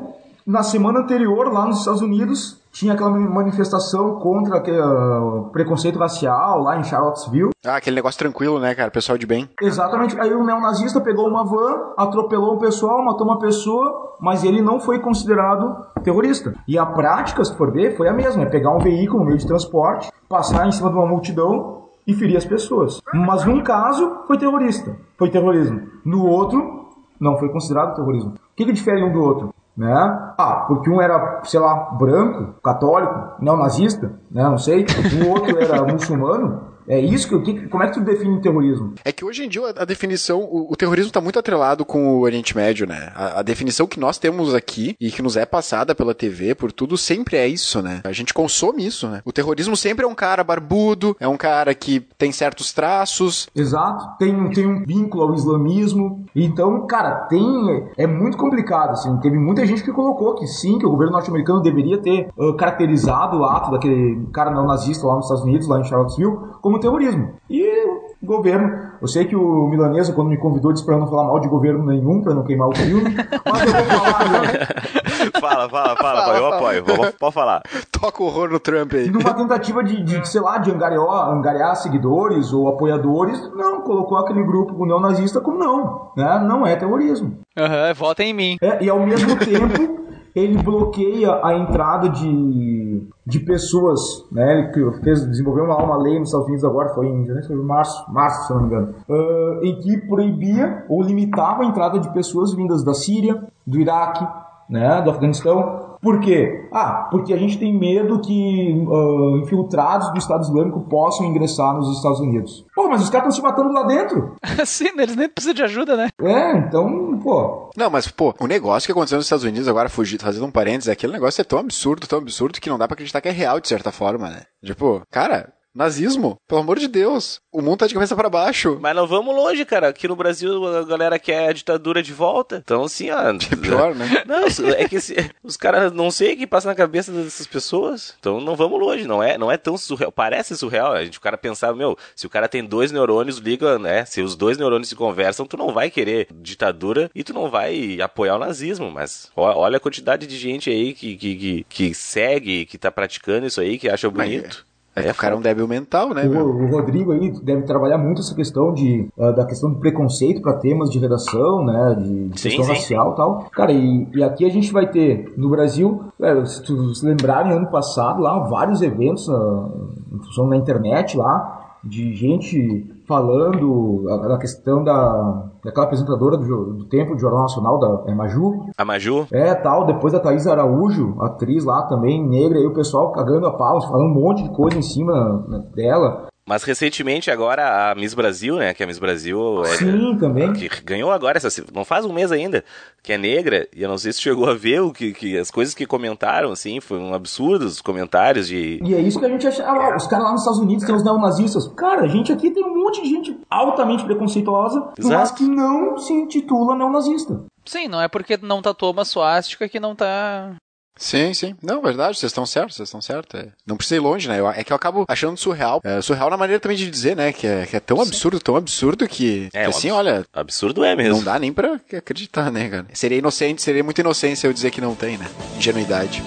na 0.46 0.62
semana 0.63 1.00
anterior, 1.00 1.51
lá 1.51 1.65
nos 1.65 1.80
Estados 1.80 2.01
Unidos, 2.01 2.58
tinha 2.75 2.94
aquela 2.94 3.10
manifestação 3.10 4.15
contra 4.20 4.58
aquele, 4.58 4.77
ah, 4.77 5.46
preconceito 5.53 5.98
racial 5.98 6.62
lá 6.62 6.77
em 6.77 6.84
Charlottesville. 6.84 7.51
Ah, 7.65 7.77
aquele 7.77 7.96
negócio 7.96 8.20
tranquilo, 8.20 8.60
né, 8.60 8.75
cara? 8.75 8.91
Pessoal 8.91 9.17
de 9.17 9.25
bem. 9.25 9.50
Exatamente. 9.62 10.20
Aí 10.20 10.34
o 10.34 10.44
neonazista 10.44 11.00
pegou 11.00 11.25
uma 11.27 11.46
van, 11.46 11.94
atropelou 11.98 12.55
o 12.55 12.60
pessoal, 12.60 13.03
matou 13.03 13.25
uma 13.25 13.39
pessoa, 13.39 14.17
mas 14.20 14.44
ele 14.44 14.62
não 14.62 14.79
foi 14.79 15.00
considerado 15.00 15.88
terrorista. 16.03 16.53
E 16.67 16.77
a 16.77 16.86
prática, 16.86 17.44
se 17.46 17.55
for 17.55 17.72
ver, 17.72 17.96
foi 17.96 18.10
a 18.10 18.13
mesma: 18.13 18.44
é 18.44 18.46
pegar 18.46 18.75
um 18.75 18.79
veículo, 18.79 19.24
um 19.24 19.25
meio 19.25 19.38
de 19.38 19.48
transporte, 19.48 20.12
passar 20.27 20.67
em 20.67 20.72
cima 20.72 20.89
de 20.89 20.96
uma 20.98 21.08
multidão 21.08 21.86
e 22.05 22.13
ferir 22.13 22.36
as 22.36 22.46
pessoas. 22.46 23.00
Mas 23.13 23.46
num 23.46 23.63
caso, 23.63 24.24
foi 24.27 24.38
terrorista. 24.38 24.96
Foi 25.17 25.29
terrorismo. 25.29 25.82
No 26.03 26.27
outro, 26.27 26.89
não 27.20 27.38
foi 27.38 27.50
considerado 27.50 27.96
terrorismo. 27.96 28.32
O 28.32 28.55
que, 28.55 28.65
que 28.65 28.74
difere 28.74 29.01
um 29.01 29.13
do 29.13 29.22
outro? 29.22 29.55
Né? 29.77 29.94
Ah, 30.38 30.65
porque 30.67 30.89
um 30.89 31.01
era, 31.01 31.41
sei 31.44 31.60
lá, 31.60 31.91
branco, 31.91 32.55
católico, 32.63 33.34
neonazista, 33.39 34.13
né? 34.32 34.44
Não 34.44 34.58
sei. 34.58 34.86
O 35.25 35.29
outro 35.32 35.58
era 35.60 35.84
muçulmano. 35.84 36.75
É 36.88 37.00
isso 37.00 37.27
que, 37.27 37.54
que 37.54 37.68
como 37.68 37.84
é 37.84 37.88
que 37.88 37.94
tu 37.94 38.01
define 38.01 38.42
terrorismo? 38.42 38.94
É 39.04 39.12
que 39.12 39.25
hoje 39.25 39.44
em 39.44 39.50
dia 39.50 39.62
a, 39.65 39.82
a 39.82 39.86
definição, 39.86 40.42
o, 40.42 40.72
o 40.72 40.75
terrorismo 40.75 41.10
está 41.10 41.22
muito 41.22 41.39
atrelado 41.39 41.84
com 41.84 42.15
o 42.15 42.22
Oriente 42.22 42.56
Médio, 42.56 42.88
né? 42.88 43.12
A, 43.15 43.39
a, 43.39 43.42
definição 43.42 43.88
que 43.88 44.00
nós 44.00 44.18
temos 44.18 44.54
aqui 44.54 44.96
e 45.00 45.12
que 45.12 45.22
nos 45.22 45.36
é 45.36 45.46
passada 45.46 45.96
pela 45.96 46.13
TV, 46.13 46.56
por 46.56 46.72
tudo, 46.72 46.98
sempre 46.98 47.38
é 47.38 47.48
isso, 47.48 47.82
né? 47.82 48.01
A 48.04 48.12
gente 48.12 48.34
consome 48.34 48.86
isso, 48.86 49.08
né? 49.08 49.22
O 49.25 49.32
terrorismo 49.32 49.75
sempre 49.75 50.06
é 50.06 50.08
um 50.08 50.15
cara 50.15 50.44
barbudo, 50.44 51.15
é 51.20 51.27
um 51.27 51.38
cara 51.38 51.74
que 51.74 52.00
tem 52.18 52.32
certos 52.32 52.74
traços. 52.74 53.48
Exato. 53.56 54.18
Tem, 54.18 54.50
tem 54.51 54.68
um 54.68 54.84
vínculo 54.86 55.24
ao 55.24 55.34
islamismo. 55.34 56.25
Então, 56.36 56.86
cara, 56.88 57.25
tem. 57.27 57.88
É 57.98 58.06
muito 58.08 58.38
complicado, 58.38 58.92
assim. 58.92 59.18
Teve 59.20 59.38
muita 59.38 59.65
gente 59.65 59.84
que 59.84 59.92
colocou 59.92 60.36
que 60.36 60.48
sim, 60.48 60.77
que 60.77 60.86
o 60.86 60.89
governo 60.89 61.13
norte-americano 61.13 61.62
deveria 61.62 61.98
ter 61.98 62.30
uh, 62.38 62.54
caracterizado 62.56 63.38
o 63.38 63.46
ato 63.46 63.72
daquele 63.72 64.27
cara 64.34 64.51
neonazista 64.51 65.08
lá 65.08 65.15
nos 65.15 65.25
Estados 65.25 65.44
Unidos, 65.44 65.68
lá 65.68 65.80
em 65.80 65.84
Charlottesville, 65.84 66.38
como 66.62 66.75
terrorismo. 66.79 67.34
E 67.50 67.86
o 68.22 68.25
governo. 68.25 68.86
Eu 69.01 69.08
sei 69.08 69.25
que 69.25 69.36
o 69.36 69.67
Milanesa, 69.67 70.13
quando 70.13 70.29
me 70.29 70.38
convidou, 70.38 70.72
disse 70.74 70.86
pra 70.86 70.96
eu 70.96 71.00
não 71.00 71.08
falar 71.08 71.25
mal 71.25 71.39
de 71.39 71.48
governo 71.48 71.86
nenhum, 71.86 72.22
pra 72.22 72.34
não 72.34 72.44
queimar 72.44 72.70
o 72.70 72.75
filme. 72.75 73.13
mas 73.46 73.62
eu 73.62 73.74
vou 73.74 75.41
falar, 75.41 75.70
fala, 75.70 75.70
fala, 75.70 75.96
fala, 75.96 76.25
fala, 76.25 76.38
eu 76.38 76.53
apoio. 76.53 76.84
Pode 77.20 77.34
falar. 77.34 77.62
Toca 77.91 78.24
o 78.24 78.25
horror 78.27 78.50
no 78.50 78.60
Trump 78.60 78.94
aí. 78.94 79.10
Numa 79.10 79.34
tentativa 79.34 79.84
de, 79.84 80.03
de 80.03 80.27
sei 80.27 80.41
lá, 80.41 80.58
de 80.58 80.72
angariar, 80.72 81.29
angariar 81.29 81.75
seguidores 81.75 82.53
ou 82.53 82.67
apoiadores, 82.67 83.39
não, 83.53 83.82
colocou 83.82 84.17
aquele 84.17 84.44
grupo 84.44 84.86
neonazista 84.86 85.39
como 85.41 85.58
não. 85.58 86.12
Né? 86.15 86.39
Não 86.39 86.65
é 86.65 86.75
terrorismo. 86.75 87.39
Aham, 87.58 87.88
uhum, 87.88 87.94
votem 87.94 88.29
em 88.29 88.34
mim. 88.34 88.58
É, 88.62 88.84
e 88.84 88.89
ao 88.89 89.00
mesmo 89.00 89.36
tempo 89.39 90.05
ele 90.36 90.62
bloqueia 90.62 91.39
a 91.42 91.56
entrada 91.58 92.10
de, 92.10 93.01
de 93.25 93.39
pessoas, 93.39 94.01
né? 94.30 94.70
Ele 94.75 94.92
fez, 95.01 95.25
desenvolveu 95.25 95.63
uma, 95.63 95.77
uma 95.77 95.98
lei 95.98 96.20
nos 96.20 96.27
Estados 96.27 96.48
Unidos 96.48 96.65
agora, 96.65 96.89
foi 96.94 97.08
em, 97.08 97.25
foi 97.44 97.56
em 97.56 97.63
março, 97.63 98.12
março, 98.12 98.48
se 98.48 98.54
não 98.54 98.62
me 98.62 98.68
engano, 98.68 98.96
uh, 99.08 99.63
em 99.63 99.80
que 99.80 99.98
proibia 100.08 100.84
ou 100.89 101.01
limitava 101.01 101.63
a 101.63 101.65
entrada 101.65 102.00
de 102.00 102.12
pessoas 102.13 102.54
vindas 102.54 102.84
da 102.84 102.94
Síria, 102.94 103.42
do 103.65 103.80
Iraque, 103.80 104.27
né, 104.70 105.01
do 105.01 105.10
Afeganistão, 105.12 105.85
por 106.06 106.20
quê? 106.20 106.70
Ah, 106.72 107.08
porque 107.10 107.34
a 107.34 107.38
gente 107.38 107.58
tem 107.58 107.76
medo 107.76 108.22
que 108.22 108.86
uh, 108.88 109.38
infiltrados 109.38 110.12
do 110.12 110.20
Estado 110.20 110.44
Islâmico 110.44 110.82
possam 110.82 111.26
ingressar 111.26 111.74
nos 111.74 111.98
Estados 111.98 112.20
Unidos. 112.20 112.64
Pô, 112.76 112.88
mas 112.88 113.02
os 113.02 113.10
caras 113.10 113.30
estão 113.30 113.32
se 113.32 113.42
matando 113.42 113.74
lá 113.74 113.88
dentro. 113.88 114.36
Sim, 114.66 114.90
eles 115.00 115.16
nem 115.16 115.28
precisam 115.28 115.56
de 115.56 115.64
ajuda, 115.64 115.98
né? 115.98 116.10
É, 116.22 116.60
então, 116.60 117.20
pô. 117.24 117.72
Não, 117.76 117.90
mas, 117.90 118.08
pô, 118.08 118.36
o 118.40 118.46
negócio 118.46 118.86
que 118.86 118.92
aconteceu 118.92 119.18
nos 119.18 119.26
Estados 119.26 119.44
Unidos, 119.44 119.68
agora 119.68 119.90
fugindo, 119.90 120.22
fazendo 120.22 120.46
um 120.46 120.52
parênteses, 120.52 120.90
aquele 120.90 121.14
negócio 121.14 121.42
é 121.42 121.44
tão 121.44 121.58
absurdo, 121.58 122.06
tão 122.06 122.20
absurdo, 122.20 122.62
que 122.62 122.70
não 122.70 122.78
dá 122.78 122.88
pra 122.88 122.94
acreditar 122.94 123.20
que 123.20 123.30
é 123.30 123.32
real, 123.32 123.60
de 123.60 123.68
certa 123.68 123.92
forma, 123.92 124.30
né? 124.30 124.44
Tipo, 124.64 125.02
cara, 125.10 125.52
Nazismo, 125.75 126.38
pelo 126.48 126.62
amor 126.62 126.79
de 126.79 126.88
Deus. 126.88 127.41
O 127.51 127.62
mundo 127.62 127.79
tá 127.79 127.88
de 127.88 127.94
cabeça 127.94 128.15
para 128.15 128.29
baixo. 128.29 128.77
Mas 128.79 128.96
não 128.96 129.05
vamos 129.05 129.36
longe, 129.36 129.65
cara. 129.65 129.89
Aqui 129.89 130.08
no 130.08 130.15
Brasil 130.15 130.65
a 130.65 130.84
galera 130.84 131.20
quer 131.20 131.50
a 131.50 131.53
ditadura 131.53 132.01
de 132.01 132.13
volta. 132.13 132.62
Então, 132.63 132.86
assim, 132.86 133.10
ó. 133.12 133.25
É 133.51 133.55
pior, 133.55 133.94
né? 133.94 134.05
Não, 134.25 134.46
é 134.74 134.88
que 134.88 134.96
esse, 134.98 135.15
os 135.44 135.58
caras 135.58 135.91
não 135.91 136.10
sei 136.12 136.34
o 136.34 136.38
que 136.38 136.48
passa 136.48 136.67
na 136.67 136.75
cabeça 136.75 137.12
dessas 137.12 137.48
pessoas. 137.48 138.15
Então 138.20 138.39
não 138.39 138.55
vamos 138.55 138.79
longe. 138.79 139.05
Não 139.05 139.22
é, 139.22 139.38
não 139.38 139.51
é 139.51 139.58
tão 139.58 139.77
surreal. 139.77 140.12
Parece 140.12 140.55
surreal. 140.55 140.94
A 140.94 141.03
gente, 141.03 141.17
o 141.17 141.22
cara 141.22 141.38
pensar, 141.38 141.74
meu, 141.74 141.98
se 142.15 142.25
o 142.25 142.29
cara 142.29 142.48
tem 142.48 142.63
dois 142.63 142.91
neurônios, 142.91 143.38
liga, 143.38 143.77
né? 143.79 144.05
Se 144.05 144.22
os 144.22 144.36
dois 144.36 144.58
neurônios 144.58 144.89
se 144.89 144.96
conversam, 144.96 145.46
tu 145.46 145.58
não 145.58 145.74
vai 145.74 145.89
querer 145.89 146.27
ditadura 146.32 147.10
e 147.13 147.24
tu 147.24 147.34
não 147.34 147.50
vai 147.50 148.00
apoiar 148.01 148.36
o 148.36 148.39
nazismo. 148.39 148.91
Mas 148.91 149.32
olha 149.36 149.77
a 149.77 149.82
quantidade 149.82 150.27
de 150.27 150.38
gente 150.38 150.70
aí 150.70 150.94
que, 150.94 151.17
que, 151.17 151.36
que, 151.36 151.65
que 151.67 151.94
segue, 151.94 152.65
que 152.65 152.77
tá 152.77 152.91
praticando 152.91 153.48
isso 153.48 153.60
aí, 153.60 153.77
que 153.77 153.89
acha 153.89 154.10
bonito. 154.10 154.48
Mas, 154.48 154.75
é, 154.96 155.08
é 155.08 155.12
o 155.12 155.16
cara 155.16 155.36
é 155.36 155.38
um 155.38 155.42
débil 155.42 155.68
mental, 155.68 156.14
né? 156.14 156.25
O, 156.25 156.64
o, 156.64 156.68
Rodrigo 156.68 157.12
aí 157.12 157.32
deve 157.42 157.64
trabalhar 157.64 157.98
muito 157.98 158.22
essa 158.22 158.34
questão 158.34 158.74
de, 158.74 159.08
uh, 159.18 159.34
da 159.34 159.46
questão 159.46 159.72
do 159.72 159.80
preconceito 159.80 160.42
para 160.42 160.54
temas 160.54 160.90
de 160.90 160.98
redação, 161.00 161.66
né? 161.66 161.96
De, 162.00 162.30
de 162.30 162.40
sim, 162.40 162.50
questão 162.50 162.66
sim. 162.66 162.72
racial 162.72 163.12
e 163.12 163.16
tal. 163.16 163.50
Cara, 163.52 163.72
e, 163.74 164.08
e, 164.14 164.24
aqui 164.24 164.46
a 164.46 164.50
gente 164.50 164.72
vai 164.72 164.90
ter 164.90 165.34
no 165.36 165.50
Brasil, 165.50 166.04
é, 166.22 166.46
se 166.46 166.64
tu 166.64 166.96
se 166.96 167.06
lembrarem, 167.06 167.52
ano 167.52 167.68
passado 167.68 168.22
lá, 168.22 168.40
vários 168.40 168.82
eventos 168.82 169.28
uh, 169.28 170.48
na 170.48 170.56
internet 170.56 171.18
lá, 171.18 171.78
de 171.84 172.16
gente 172.16 172.92
falando 173.06 174.06
da 174.28 174.38
questão 174.38 174.84
da 174.84 175.46
daquela 175.66 175.88
apresentadora 175.88 176.38
do, 176.38 176.74
do 176.74 176.86
Tempo 176.86 177.16
do 177.16 177.20
Jornal 177.20 177.42
Nacional, 177.42 177.80
da 177.80 178.12
é 178.12 178.14
Maju. 178.14 178.68
A 178.78 178.86
Maju? 178.86 179.28
É, 179.32 179.54
tal. 179.56 179.88
Depois 179.88 180.14
a 180.14 180.20
Thaís 180.20 180.46
Araújo, 180.46 181.18
atriz 181.22 181.66
lá 181.66 181.82
também, 181.88 182.24
negra, 182.24 182.60
e 182.60 182.68
o 182.68 182.74
pessoal 182.74 183.12
cagando 183.12 183.48
a 183.48 183.52
pau, 183.52 183.82
falando 183.82 184.12
um 184.12 184.14
monte 184.14 184.44
de 184.44 184.56
coisa 184.56 184.78
em 184.78 184.84
cima 184.84 185.44
né, 185.48 185.64
dela. 185.76 186.28
Mas 186.48 186.64
recentemente 186.64 187.32
agora 187.32 187.90
a 187.90 187.96
Miss 187.96 188.14
Brasil, 188.14 188.58
né, 188.58 188.72
que 188.74 188.84
é 188.84 188.86
a 188.86 188.88
Miss 188.88 189.00
Brasil... 189.00 189.64
É, 189.66 189.78
Sim, 189.78 190.16
também. 190.20 190.54
Que 190.54 190.70
ganhou 190.84 191.12
agora, 191.12 191.38
essa, 191.38 191.50
não 191.74 191.84
faz 191.84 192.06
um 192.06 192.14
mês 192.14 192.32
ainda, 192.32 192.64
que 193.02 193.12
é 193.12 193.18
negra, 193.18 193.68
e 193.75 193.82
eu 193.82 193.90
não 193.90 193.98
sei 193.98 194.14
se 194.14 194.22
chegou 194.22 194.48
a 194.48 194.54
ver 194.54 194.80
o 194.82 194.94
que, 194.94 195.12
que 195.12 195.38
as 195.38 195.50
coisas 195.50 195.74
que 195.74 195.88
comentaram, 195.88 196.52
assim, 196.52 196.80
foram 196.80 197.16
absurdos 197.16 197.74
os 197.74 197.82
comentários 197.82 198.48
de... 198.48 198.80
E 198.84 198.94
é 198.94 199.02
isso 199.02 199.20
que 199.20 199.25
a 199.25 199.30
gente 199.30 199.48
acha, 199.48 199.66
ah, 199.66 199.96
os 199.96 200.06
caras 200.06 200.25
lá 200.25 200.32
nos 200.34 200.42
Estados 200.42 200.60
Unidos 200.60 200.86
tem 200.86 200.96
os 200.96 201.04
neonazistas. 201.04 201.68
Cara, 201.70 202.04
a 202.04 202.08
gente 202.08 202.32
aqui 202.32 202.52
tem 202.52 202.64
um 202.64 202.75
monte 202.75 203.02
de 203.02 203.10
gente 203.10 203.40
altamente 203.50 204.04
preconceituosa, 204.04 204.92
Exato. 205.00 205.16
mas 205.18 205.32
que 205.32 205.44
não 205.44 205.98
se 205.98 206.14
intitula 206.14 206.75
neonazista. 206.75 207.44
Sim, 207.66 207.88
não 207.88 208.00
é 208.00 208.08
porque 208.08 208.38
não 208.38 208.62
tatuou 208.62 208.94
uma 208.94 209.04
suástica 209.04 209.68
que 209.68 209.80
não 209.80 209.96
tá 209.96 210.56
Sim, 210.98 211.34
sim. 211.34 211.56
Não, 211.62 211.82
verdade, 211.82 212.18
vocês 212.18 212.30
estão 212.30 212.46
certos, 212.46 212.78
vocês 212.78 212.88
estão 212.88 213.02
certos. 213.02 213.40
É. 213.40 213.48
Não 213.68 213.75
precisa 213.75 213.98
ir 213.98 214.00
longe, 214.00 214.30
né? 214.30 214.40
É 214.56 214.64
que 214.64 214.72
eu 214.72 214.75
acabo 214.78 215.06
achando 215.08 215.38
surreal. 215.38 215.82
É, 215.84 216.02
surreal 216.02 216.30
na 216.30 216.38
maneira 216.38 216.60
também 216.60 216.78
de 216.78 216.90
dizer, 216.90 217.18
né? 217.18 217.34
Que 217.34 217.46
é, 217.46 217.66
que 217.66 217.75
é 217.75 217.80
tão 217.82 217.98
sim. 217.98 218.04
absurdo, 218.04 218.40
tão 218.40 218.56
absurdo 218.56 219.08
que, 219.08 219.50
é, 219.54 219.64
que 219.64 219.70
assim, 219.70 219.92
olha. 219.92 220.25
Absurdo 220.34 220.86
é 220.86 220.96
mesmo. 220.96 221.18
Não 221.18 221.24
dá 221.24 221.38
nem 221.38 221.52
pra 221.52 221.80
acreditar, 221.98 222.50
né, 222.50 222.70
cara? 222.70 222.86
Seria 222.94 223.18
inocente, 223.18 223.62
seria 223.62 223.84
muita 223.84 224.02
inocência 224.02 224.48
eu 224.48 224.54
dizer 224.54 224.72
que 224.72 224.80
não 224.80 224.96
tem, 224.96 225.18
né? 225.18 225.28
Ingenuidade. 225.58 226.24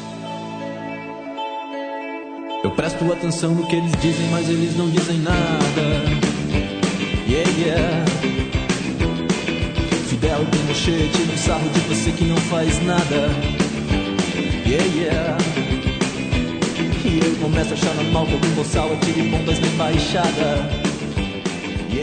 Eu 2.62 2.70
presto 2.72 3.10
atenção 3.10 3.54
no 3.54 3.66
que 3.66 3.76
eles 3.76 3.92
dizem, 4.02 4.26
mas 4.30 4.48
eles 4.50 4.76
não 4.76 4.90
dizem 4.90 5.18
nada. 5.18 5.38
Yeah, 7.26 7.50
yeah. 7.58 8.04
Fidel 10.08 10.44
tem 10.50 10.62
mochete 10.64 11.22
no 11.22 11.38
sarro 11.38 11.68
de 11.70 11.80
você 11.80 12.12
que 12.12 12.24
não 12.24 12.36
faz 12.36 12.82
nada 12.84 13.67
yeah, 14.68 14.84
yeah. 14.94 15.38
E 17.04 17.20
eu 17.24 17.36
começo 17.36 17.70
a 17.70 17.72
achar 17.74 17.94
normal 17.94 18.26
que 18.26 18.34
algum 18.34 18.50
boçal 18.50 18.92
atire 18.92 19.22
bombas 19.22 19.58
na 19.60 19.66
embaixada 19.66 20.87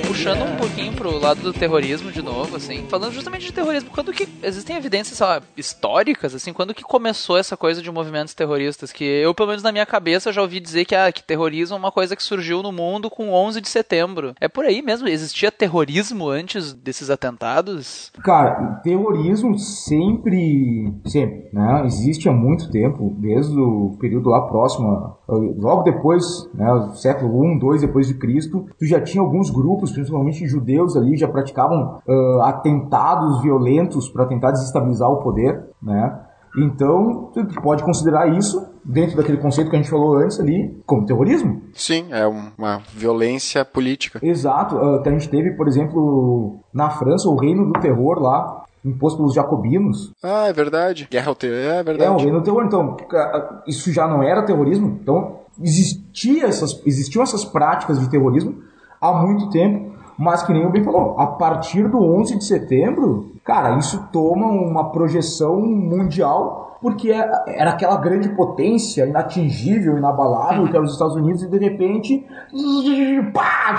puxando 0.08 0.44
um 0.44 0.56
pouquinho 0.56 0.94
pro 0.94 1.20
lado 1.20 1.42
do 1.42 1.54
terrorismo 1.54 2.12
de 2.12 2.22
novo, 2.22 2.56
assim, 2.56 2.86
falando 2.88 3.14
justamente 3.14 3.46
de 3.46 3.54
terrorismo, 3.54 3.90
quando 3.92 4.12
que 4.12 4.28
existem 4.42 4.76
evidências, 4.76 5.18
sei 5.18 5.28
lá, 5.28 5.42
históricas, 5.56 6.34
assim, 6.34 6.54
quando 6.54 6.74
que 6.74 6.84
começou 6.84 7.38
essa 7.38 7.56
coisa 7.56 7.82
de 7.82 7.92
movimentos 7.92 8.34
terroristas? 8.34 8.92
Que 8.92 9.04
eu, 9.04 9.34
pelo 9.34 9.50
menos 9.50 9.64
na 9.64 9.72
minha 9.72 9.86
cabeça, 9.86 10.32
já 10.32 10.42
ouvi 10.42 10.60
dizer 10.60 10.86
que, 10.86 10.96
ah, 10.96 11.12
que 11.12 11.24
terrorismo 11.24 11.76
é 11.76 11.80
uma 11.80 11.92
coisa 11.92 12.16
que 12.16 12.24
surgiu 12.24 12.64
no 12.64 12.72
mundo 12.72 13.10
com 13.10 13.32
11 13.32 13.62
de 13.62 13.70
setembro. 13.70 14.34
É 14.40 14.48
por 14.48 14.66
aí 14.66 14.82
mesmo? 14.82 15.08
Existia 15.08 15.52
terrorismo 15.52 16.30
antes 16.30 16.74
desses 16.74 17.10
atentados? 17.10 18.12
Cara, 18.24 18.82
terrorismo 18.84 19.58
sempre, 19.58 20.94
sempre, 21.06 21.50
né? 21.54 21.84
Existe 21.86 22.28
há 22.30 22.32
muito 22.32 22.72
tempo, 22.72 23.16
desde 23.20 23.58
o 23.58 23.98
período 24.00 24.30
lá 24.30 24.42
próximo, 24.48 25.18
logo 25.28 25.84
depois, 25.84 26.24
né, 26.54 26.66
século 26.96 27.44
1, 27.44 27.60
2 27.60 27.82
depois 27.82 28.08
de 28.08 28.16
Cristo, 28.16 28.66
tu 28.78 28.86
já 28.86 29.02
tinha 29.02 29.22
alguns 29.22 29.50
grupos, 29.50 29.75
principalmente 29.78 30.48
judeus 30.48 30.96
ali, 30.96 31.18
já 31.18 31.28
praticavam 31.28 32.00
uh, 32.08 32.42
atentados 32.42 33.42
violentos 33.42 34.10
para 34.10 34.26
tentar 34.26 34.52
desestabilizar 34.52 35.10
o 35.10 35.18
poder, 35.18 35.64
né? 35.82 36.20
Então, 36.58 37.32
tu 37.34 37.62
pode 37.62 37.84
considerar 37.84 38.28
isso, 38.28 38.66
dentro 38.84 39.18
daquele 39.18 39.38
conceito 39.38 39.70
que 39.70 39.76
a 39.76 39.80
gente 39.80 39.90
falou 39.90 40.16
antes 40.18 40.40
ali, 40.40 40.82
como 40.86 41.06
terrorismo. 41.06 41.62
Sim, 41.74 42.06
é 42.12 42.26
uma 42.26 42.82
violência 42.94 43.66
política. 43.66 44.20
Exato. 44.24 44.76
Uh, 44.78 45.02
que 45.04 45.10
a 45.10 45.12
gente 45.12 45.28
teve, 45.28 45.52
por 45.52 45.68
exemplo, 45.68 46.60
na 46.74 46.90
França, 46.90 47.28
o 47.28 47.36
Reino 47.36 47.66
do 47.66 47.80
Terror 47.80 48.20
lá, 48.22 48.64
imposto 48.86 49.18
pelos 49.18 49.34
jacobinos. 49.34 50.14
Ah, 50.24 50.48
é 50.48 50.54
verdade. 50.54 51.08
Guerra 51.12 51.30
ao 51.30 51.36
terror, 51.36 51.74
é 51.74 51.84
verdade. 51.84 52.10
É, 52.10 52.14
o 52.14 52.18
Reino 52.18 52.40
do 52.40 52.44
Terror. 52.44 52.64
Então, 52.64 52.96
isso 53.68 53.92
já 53.92 54.08
não 54.08 54.24
era 54.24 54.44
terrorismo? 54.44 55.00
Então, 55.02 55.40
existia 55.62 56.46
essas, 56.46 56.82
existiam 56.86 57.24
essas 57.24 57.44
práticas 57.44 58.00
de 58.00 58.10
terrorismo 58.10 58.62
há 59.10 59.22
muito 59.22 59.50
tempo, 59.50 59.94
mas 60.18 60.44
que 60.44 60.54
nem 60.54 60.66
o 60.66 60.70
bem 60.70 60.84
falou, 60.84 61.20
a 61.20 61.28
partir 61.28 61.88
do 61.90 62.02
11 62.02 62.38
de 62.38 62.46
setembro, 62.46 63.32
cara, 63.44 63.78
isso 63.78 64.08
toma 64.12 64.48
uma 64.48 64.92
projeção 64.92 65.60
mundial, 65.62 66.78
porque 66.82 67.12
é, 67.12 67.30
era 67.48 67.72
aquela 67.72 67.98
grande 67.98 68.30
potência 68.30 69.06
inatingível, 69.06 69.98
inabalável, 69.98 70.68
que 70.68 70.76
era 70.76 70.86
os 70.86 70.94
Estados 70.94 71.16
Unidos, 71.16 71.44
e 71.44 71.48
de 71.48 71.58
repente, 71.58 72.26
pá, 73.34 73.78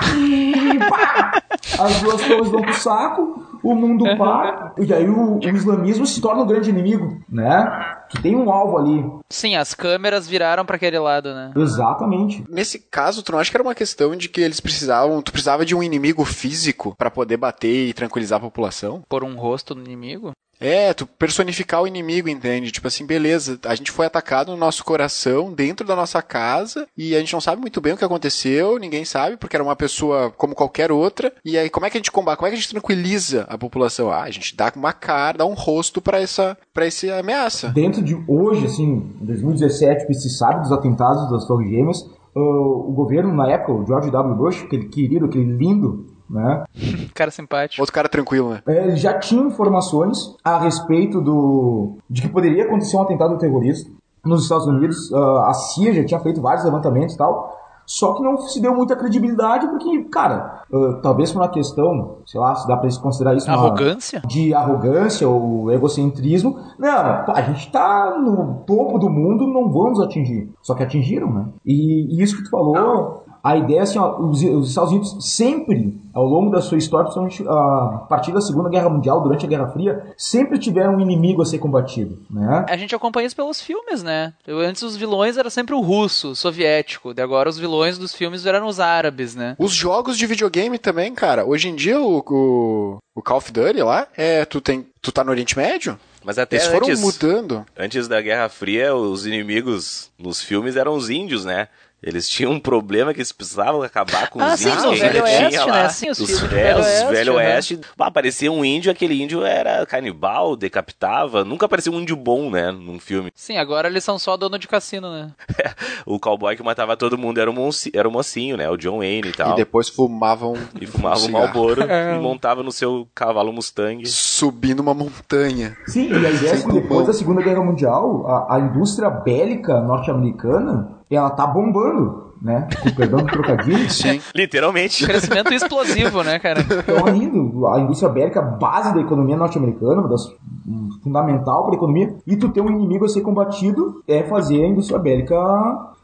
pá, 0.89 1.41
as 1.79 2.01
duas 2.01 2.21
coisas 2.21 2.49
vão 2.49 2.61
pro 2.61 2.73
saco, 2.73 3.46
o 3.63 3.75
mundo 3.75 4.05
para, 4.17 4.73
e 4.77 4.93
aí 4.93 5.07
o, 5.07 5.37
o 5.37 5.49
islamismo 5.49 6.05
se 6.05 6.21
torna 6.21 6.41
o 6.41 6.45
grande 6.45 6.69
inimigo, 6.69 7.21
né? 7.29 7.95
Tu 8.09 8.21
tem 8.21 8.35
um 8.35 8.49
alvo 8.49 8.77
ali. 8.77 9.05
Sim, 9.29 9.55
as 9.55 9.73
câmeras 9.73 10.27
viraram 10.27 10.65
pra 10.65 10.77
aquele 10.77 10.97
lado, 10.97 11.33
né? 11.33 11.51
Exatamente. 11.55 12.43
Nesse 12.49 12.79
caso, 12.79 13.21
tu 13.21 13.31
não 13.31 13.39
acha 13.39 13.51
que 13.51 13.57
era 13.57 13.63
uma 13.63 13.75
questão 13.75 14.15
de 14.15 14.29
que 14.29 14.41
eles 14.41 14.59
precisavam, 14.59 15.21
tu 15.21 15.31
precisava 15.31 15.65
de 15.65 15.75
um 15.75 15.83
inimigo 15.83 16.23
físico 16.23 16.95
pra 16.97 17.11
poder 17.11 17.37
bater 17.37 17.89
e 17.89 17.93
tranquilizar 17.93 18.37
a 18.37 18.41
população? 18.41 19.01
Por 19.09 19.23
um 19.23 19.35
rosto 19.35 19.75
do 19.75 19.81
inimigo? 19.81 20.31
É, 20.59 20.93
tu 20.93 21.05
personificar 21.05 21.81
o 21.81 21.87
inimigo, 21.87 22.29
entende? 22.29 22.71
Tipo 22.71 22.87
assim, 22.87 23.05
beleza, 23.05 23.59
a 23.65 23.75
gente 23.75 23.91
foi 23.91 24.05
atacado 24.05 24.51
no 24.51 24.57
nosso 24.57 24.83
coração, 24.83 25.53
dentro 25.53 25.85
da 25.85 25.95
nossa 25.95 26.21
casa, 26.21 26.87
e 26.97 27.15
a 27.15 27.19
gente 27.19 27.33
não 27.33 27.41
sabe 27.41 27.61
muito 27.61 27.79
bem 27.79 27.93
o 27.93 27.97
que 27.97 28.05
aconteceu, 28.05 28.77
ninguém 28.79 29.05
sabe, 29.05 29.37
porque 29.37 29.55
era 29.55 29.63
uma 29.63 29.75
pessoa 29.75 30.31
como 30.31 30.55
qualquer 30.55 30.91
outra. 30.91 31.31
E 31.45 31.57
aí, 31.57 31.69
como 31.69 31.85
é 31.85 31.89
que 31.89 31.97
a 31.97 31.99
gente 31.99 32.11
combate? 32.11 32.37
Como 32.37 32.47
é 32.47 32.51
que 32.51 32.57
a 32.57 32.59
gente 32.59 32.69
tranquiliza 32.69 33.45
a 33.47 33.57
população? 33.57 34.11
Ah, 34.11 34.23
a 34.23 34.31
gente 34.31 34.55
dá 34.55 34.71
uma 34.75 34.93
cara, 34.93 35.39
dá 35.39 35.45
um 35.45 35.53
rosto 35.53 36.01
pra 36.01 36.19
essa, 36.19 36.57
pra 36.73 36.85
essa 36.85 37.19
ameaça. 37.19 37.69
Dentro 37.69 38.01
de 38.01 38.15
hoje, 38.27 38.65
assim, 38.65 39.15
2017, 39.21 40.07
que 40.07 40.13
se 40.13 40.29
sabe 40.29 40.61
dos 40.61 40.71
atentados 40.71 41.29
das 41.29 41.45
Torres 41.45 41.69
Gêmeas, 41.69 42.03
o 42.35 42.91
governo, 42.93 43.33
na 43.33 43.49
época, 43.49 43.73
o 43.73 43.85
George 43.85 44.11
W. 44.11 44.35
Bush, 44.35 44.63
aquele 44.63 44.89
querido, 44.89 45.25
aquele 45.25 45.57
lindo, 45.57 46.05
né? 46.29 46.63
Cara 47.13 47.31
simpático. 47.31 47.81
Outro 47.81 47.93
cara 47.93 48.09
tranquilo, 48.09 48.49
né? 48.49 48.61
É, 48.67 48.87
Ele 48.87 48.95
já 48.95 49.17
tinha 49.17 49.41
informações 49.43 50.35
a 50.43 50.57
respeito 50.59 51.21
do 51.21 51.97
de 52.09 52.21
que 52.21 52.27
poderia 52.29 52.65
acontecer 52.65 52.97
um 52.97 53.01
atentado 53.01 53.37
terrorista 53.37 53.89
nos 54.25 54.43
Estados 54.43 54.67
Unidos. 54.67 55.11
Ah, 55.13 55.49
a 55.49 55.53
CIA 55.53 55.93
já 55.93 56.05
tinha 56.05 56.19
feito 56.19 56.41
vários 56.41 56.65
levantamentos 56.65 57.15
e 57.15 57.17
tal. 57.17 57.55
Só 57.85 58.13
que 58.15 58.21
não 58.21 58.37
se 58.37 58.59
deu 58.61 58.75
muita 58.75 58.97
credibilidade 58.97 59.65
porque, 59.65 60.03
cara, 60.05 60.63
ah, 60.71 60.99
talvez 61.01 61.31
por 61.31 61.39
uma 61.41 61.47
questão, 61.47 62.17
sei 62.25 62.39
lá, 62.39 62.53
se 62.55 62.67
dá 62.67 62.75
pra 62.75 62.89
se 62.89 62.99
considerar 63.01 63.35
isso 63.35 63.47
uma, 63.47 63.55
Arrogância? 63.55 64.21
de 64.27 64.53
arrogância 64.53 65.27
ou 65.27 65.71
egocentrismo. 65.71 66.59
Não, 66.77 66.89
a 66.89 67.41
gente 67.41 67.71
tá 67.71 68.17
no 68.19 68.63
topo 68.67 68.99
do 68.99 69.09
mundo, 69.09 69.47
não 69.47 69.71
vamos 69.71 70.01
atingir. 70.01 70.51
Só 70.61 70.75
que 70.75 70.83
atingiram, 70.83 71.31
né? 71.33 71.45
E, 71.65 72.13
e 72.17 72.21
isso 72.21 72.35
que 72.35 72.43
tu 72.43 72.49
falou, 72.49 73.23
a 73.51 73.57
ideia 73.57 73.79
é 73.79 73.81
assim, 73.83 73.97
ó, 73.99 74.19
os, 74.19 74.41
os 74.43 74.69
Estados 74.69 74.91
Unidos 74.91 75.15
sempre, 75.21 75.99
ao 76.13 76.25
longo 76.25 76.49
da 76.51 76.61
sua 76.61 76.77
história, 76.77 77.05
principalmente 77.11 77.43
a 77.47 78.05
partir 78.09 78.31
da 78.31 78.41
Segunda 78.41 78.69
Guerra 78.69 78.89
Mundial, 78.89 79.21
durante 79.21 79.45
a 79.45 79.49
Guerra 79.49 79.67
Fria, 79.67 80.03
sempre 80.17 80.57
tiveram 80.59 80.95
um 80.95 80.99
inimigo 80.99 81.41
a 81.41 81.45
ser 81.45 81.59
combatido, 81.59 82.17
né? 82.29 82.65
A 82.67 82.75
gente 82.77 82.95
acompanha 82.95 83.27
isso 83.27 83.35
pelos 83.35 83.61
filmes, 83.61 84.03
né? 84.03 84.33
Eu- 84.45 84.59
Antes 84.59 84.81
os 84.83 84.97
vilões 84.97 85.37
era 85.37 85.49
sempre 85.49 85.73
o 85.75 85.79
russo, 85.81 86.29
o 86.31 86.35
soviético. 86.35 87.13
De 87.13 87.21
agora 87.21 87.47
os 87.49 87.57
vilões 87.57 87.97
dos 87.97 88.13
filmes 88.13 88.45
eram 88.45 88.67
os 88.67 88.79
árabes, 88.79 89.35
né? 89.35 89.55
Os 89.59 89.71
jogos 89.71 90.17
de 90.17 90.25
videogame 90.25 90.77
também, 90.77 91.13
cara. 91.13 91.45
Hoje 91.45 91.69
em 91.69 91.75
dia, 91.75 91.99
o, 92.01 92.23
o, 92.27 92.97
o 93.15 93.21
Call 93.21 93.37
of 93.37 93.51
Duty 93.51 93.81
lá, 93.83 94.07
é, 94.17 94.43
tu, 94.45 94.59
tem, 94.59 94.85
tu 95.01 95.11
tá 95.11 95.23
no 95.23 95.31
Oriente 95.31 95.55
Médio? 95.57 95.97
Mas 96.25 96.37
até 96.37 96.57
Eles 96.57 96.67
foram 96.67 96.87
antes, 96.87 96.99
mudando. 97.01 97.65
antes 97.77 98.07
da 98.09 98.19
Guerra 98.19 98.49
Fria, 98.49 98.93
os 98.93 99.25
inimigos 99.25 100.09
nos 100.19 100.41
filmes 100.41 100.75
eram 100.75 100.93
os 100.93 101.09
índios, 101.09 101.45
né? 101.45 101.69
Eles 102.01 102.29
tinham 102.29 102.51
um 102.51 102.59
problema 102.59 103.11
que 103.11 103.19
eles 103.19 103.31
precisavam 103.31 103.81
acabar 103.81 104.29
com 104.29 104.39
Ah, 104.39 104.53
os 104.53 104.59
sim, 104.59 104.69
índios. 104.69 104.83
no 104.83 104.91
que 104.91 104.99
Velho 104.99 105.25
ainda 105.25 105.41
Oeste, 105.43 105.49
tinha 105.49 105.65
né? 105.65 105.71
lá. 105.71 105.89
Sim, 105.89 106.09
os 106.11 106.19
os 106.19 106.43
é, 106.43 106.47
Velho 106.47 106.79
os 106.79 106.85
Oeste, 106.85 107.05
Velho 107.11 107.33
né? 107.33 107.45
Oeste. 107.47 107.79
Aparecia 107.97 108.51
um 108.51 108.63
índio, 108.63 108.91
aquele 108.91 109.21
índio 109.21 109.43
era 109.43 109.83
canibal, 109.85 110.55
decapitava. 110.55 111.43
Nunca 111.43 111.65
aparecia 111.65 111.91
um 111.91 111.99
índio 111.99 112.15
bom, 112.15 112.51
né? 112.51 112.71
Num 112.71 112.99
filme. 112.99 113.31
Sim, 113.33 113.57
agora 113.57 113.87
eles 113.87 114.03
são 114.03 114.19
só 114.19 114.37
dono 114.37 114.59
de 114.59 114.67
cassino, 114.67 115.11
né? 115.11 115.31
O 116.05 116.19
cowboy 116.19 116.55
que 116.55 116.63
matava 116.63 116.95
todo 116.95 117.17
mundo 117.17 117.39
era 117.41 117.49
o, 117.51 117.69
era 117.93 118.07
o 118.07 118.11
mocinho, 118.11 118.55
né? 118.55 118.69
O 118.69 118.77
John 118.77 118.99
Wayne 118.99 119.29
e 119.29 119.33
tal. 119.33 119.53
E 119.53 119.55
depois 119.55 119.89
fumavam 119.89 120.53
E 120.79 120.85
fumava 120.85 121.19
um. 121.21 121.29
Malboro 121.29 121.81
e 122.15 122.19
montava 122.19 122.61
no 122.63 122.71
seu 122.71 123.07
cavalo 123.13 123.51
Mustang. 123.51 124.05
Subindo 124.07 124.79
uma 124.81 124.93
montanha. 124.93 125.75
Sim, 125.87 126.09
e 126.11 126.25
a 126.25 126.29
ideia 126.29 126.53
é 126.53 126.61
que 126.61 126.71
depois 126.71 127.07
da 127.07 127.13
Segunda 127.13 127.41
Guerra 127.41 127.63
Mundial, 127.63 128.25
a, 128.27 128.55
a 128.55 128.59
indústria 128.59 129.09
bélica 129.09 129.81
norte-americana, 129.81 130.96
ela 131.15 131.29
tá 131.29 131.47
bombando, 131.47 132.33
né? 132.41 132.67
Com 132.81 132.91
perdão 132.91 133.19
do 133.19 133.27
trocadilho. 133.27 133.89
Sim. 133.89 134.21
Literalmente. 134.35 135.05
Crescimento 135.05 135.53
explosivo, 135.53 136.23
né, 136.23 136.39
cara? 136.39 136.61
Então, 136.61 137.07
indo, 137.15 137.67
a 137.67 137.79
indústria 137.79 138.09
bélica, 138.09 138.41
base 138.41 138.93
da 138.93 139.01
economia 139.01 139.37
norte-americana, 139.37 140.01
uma 140.01 140.09
das 140.09 140.25
um, 140.67 140.89
fundamental 141.03 141.63
para 141.63 141.75
a 141.75 141.77
economia, 141.77 142.15
e 142.25 142.35
tu 142.35 142.49
ter 142.49 142.61
um 142.61 142.69
inimigo 142.69 143.05
a 143.05 143.09
ser 143.09 143.21
combatido 143.21 144.03
é 144.07 144.23
fazer 144.23 144.63
a 144.63 144.67
indústria 144.67 144.99
bélica 144.99 145.35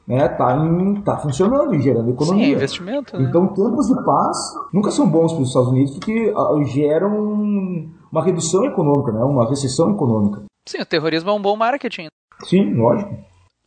né, 0.08 0.28
tá, 0.28 0.58
em, 0.58 0.96
tá 1.02 1.18
funcionando 1.18 1.74
e 1.76 1.82
gerando 1.82 2.08
Sim, 2.08 2.14
economia. 2.14 2.56
investimento, 2.56 3.18
né? 3.18 3.26
Então, 3.28 3.48
tempos 3.48 3.88
de 3.88 3.96
paz 4.04 4.38
nunca 4.74 4.92
são 4.92 5.08
bons 5.08 5.34
para 5.34 5.42
os 5.42 5.48
Estados 5.50 5.70
Unidos 5.70 5.94
porque 5.94 6.34
ah, 6.36 6.64
geram 6.66 7.90
uma 8.12 8.24
redução 8.24 8.66
econômica, 8.66 9.12
né, 9.12 9.24
uma 9.24 9.48
recessão 9.50 9.92
econômica. 9.92 10.44
Sim, 10.68 10.82
o 10.82 10.86
terrorismo 10.86 11.30
é 11.30 11.34
um 11.34 11.42
bom 11.42 11.56
marketing. 11.56 12.08
Sim, 12.46 12.74
lógico. 12.74 13.16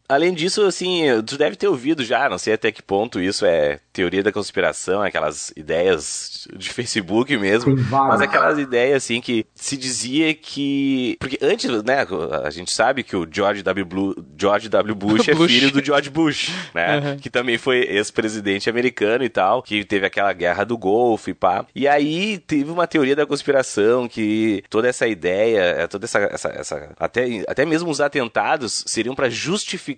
Além 0.09 0.33
disso, 0.35 0.62
assim, 0.62 1.03
tu 1.27 1.37
deve 1.37 1.57
ter 1.57 1.69
ouvido 1.69 2.05
já, 2.05 2.29
não 2.29 2.38
sei 2.38 2.55
até 2.55 2.71
que 2.71 2.83
ponto 2.83 3.21
isso 3.21 3.45
é 3.45 3.79
teoria 3.92 4.23
da 4.23 4.31
conspiração, 4.31 5.03
aquelas 5.03 5.53
ideias 5.57 6.47
de 6.57 6.71
Facebook 6.71 7.37
mesmo. 7.37 7.75
Mas 7.90 8.21
aquelas 8.21 8.59
ideias, 8.59 9.03
assim, 9.05 9.21
que 9.21 9.47
se 9.55 9.77
dizia 9.77 10.33
que. 10.35 11.16
Porque 11.19 11.38
antes, 11.42 11.71
né, 11.83 12.07
a 12.45 12.51
gente 12.51 12.73
sabe 12.73 13.03
que 13.03 13.16
o 13.16 13.27
George 13.31 13.62
W. 13.62 13.85
Blu- 13.87 14.25
George 14.38 14.69
w. 14.69 14.95
Bush 14.97 15.29
é 15.29 15.35
Bush. 15.35 15.51
filho 15.53 15.71
do 15.71 15.85
George 15.85 16.11
Bush, 16.11 16.51
né? 16.75 17.16
Que 17.21 17.31
também 17.31 17.57
foi 17.59 17.79
ex-presidente 17.88 18.69
americano 18.71 19.25
e 19.25 19.29
tal, 19.29 19.62
que 19.62 19.85
teve 19.85 20.07
aquela 20.07 20.33
guerra 20.33 20.64
do 20.64 20.77
Golfo 20.77 21.31
e 21.31 21.35
pá. 21.35 21.64
E 21.75 21.88
aí 21.88 22.38
teve 22.38 22.71
uma 22.71 22.87
teoria 22.87 23.16
da 23.16 23.27
conspiração 23.27 24.07
que 24.09 24.62
toda 24.69 24.88
essa 24.88 25.07
ideia, 25.07 25.61
é, 25.61 25.87
toda 25.87 26.05
essa. 26.05 26.19
essa, 26.21 26.49
essa- 26.51 26.90
até, 26.99 27.45
até 27.49 27.64
mesmo 27.64 27.90
os 27.90 28.01
atentados 28.01 28.85
seriam 28.87 29.14
para 29.14 29.29
justificar 29.31 29.95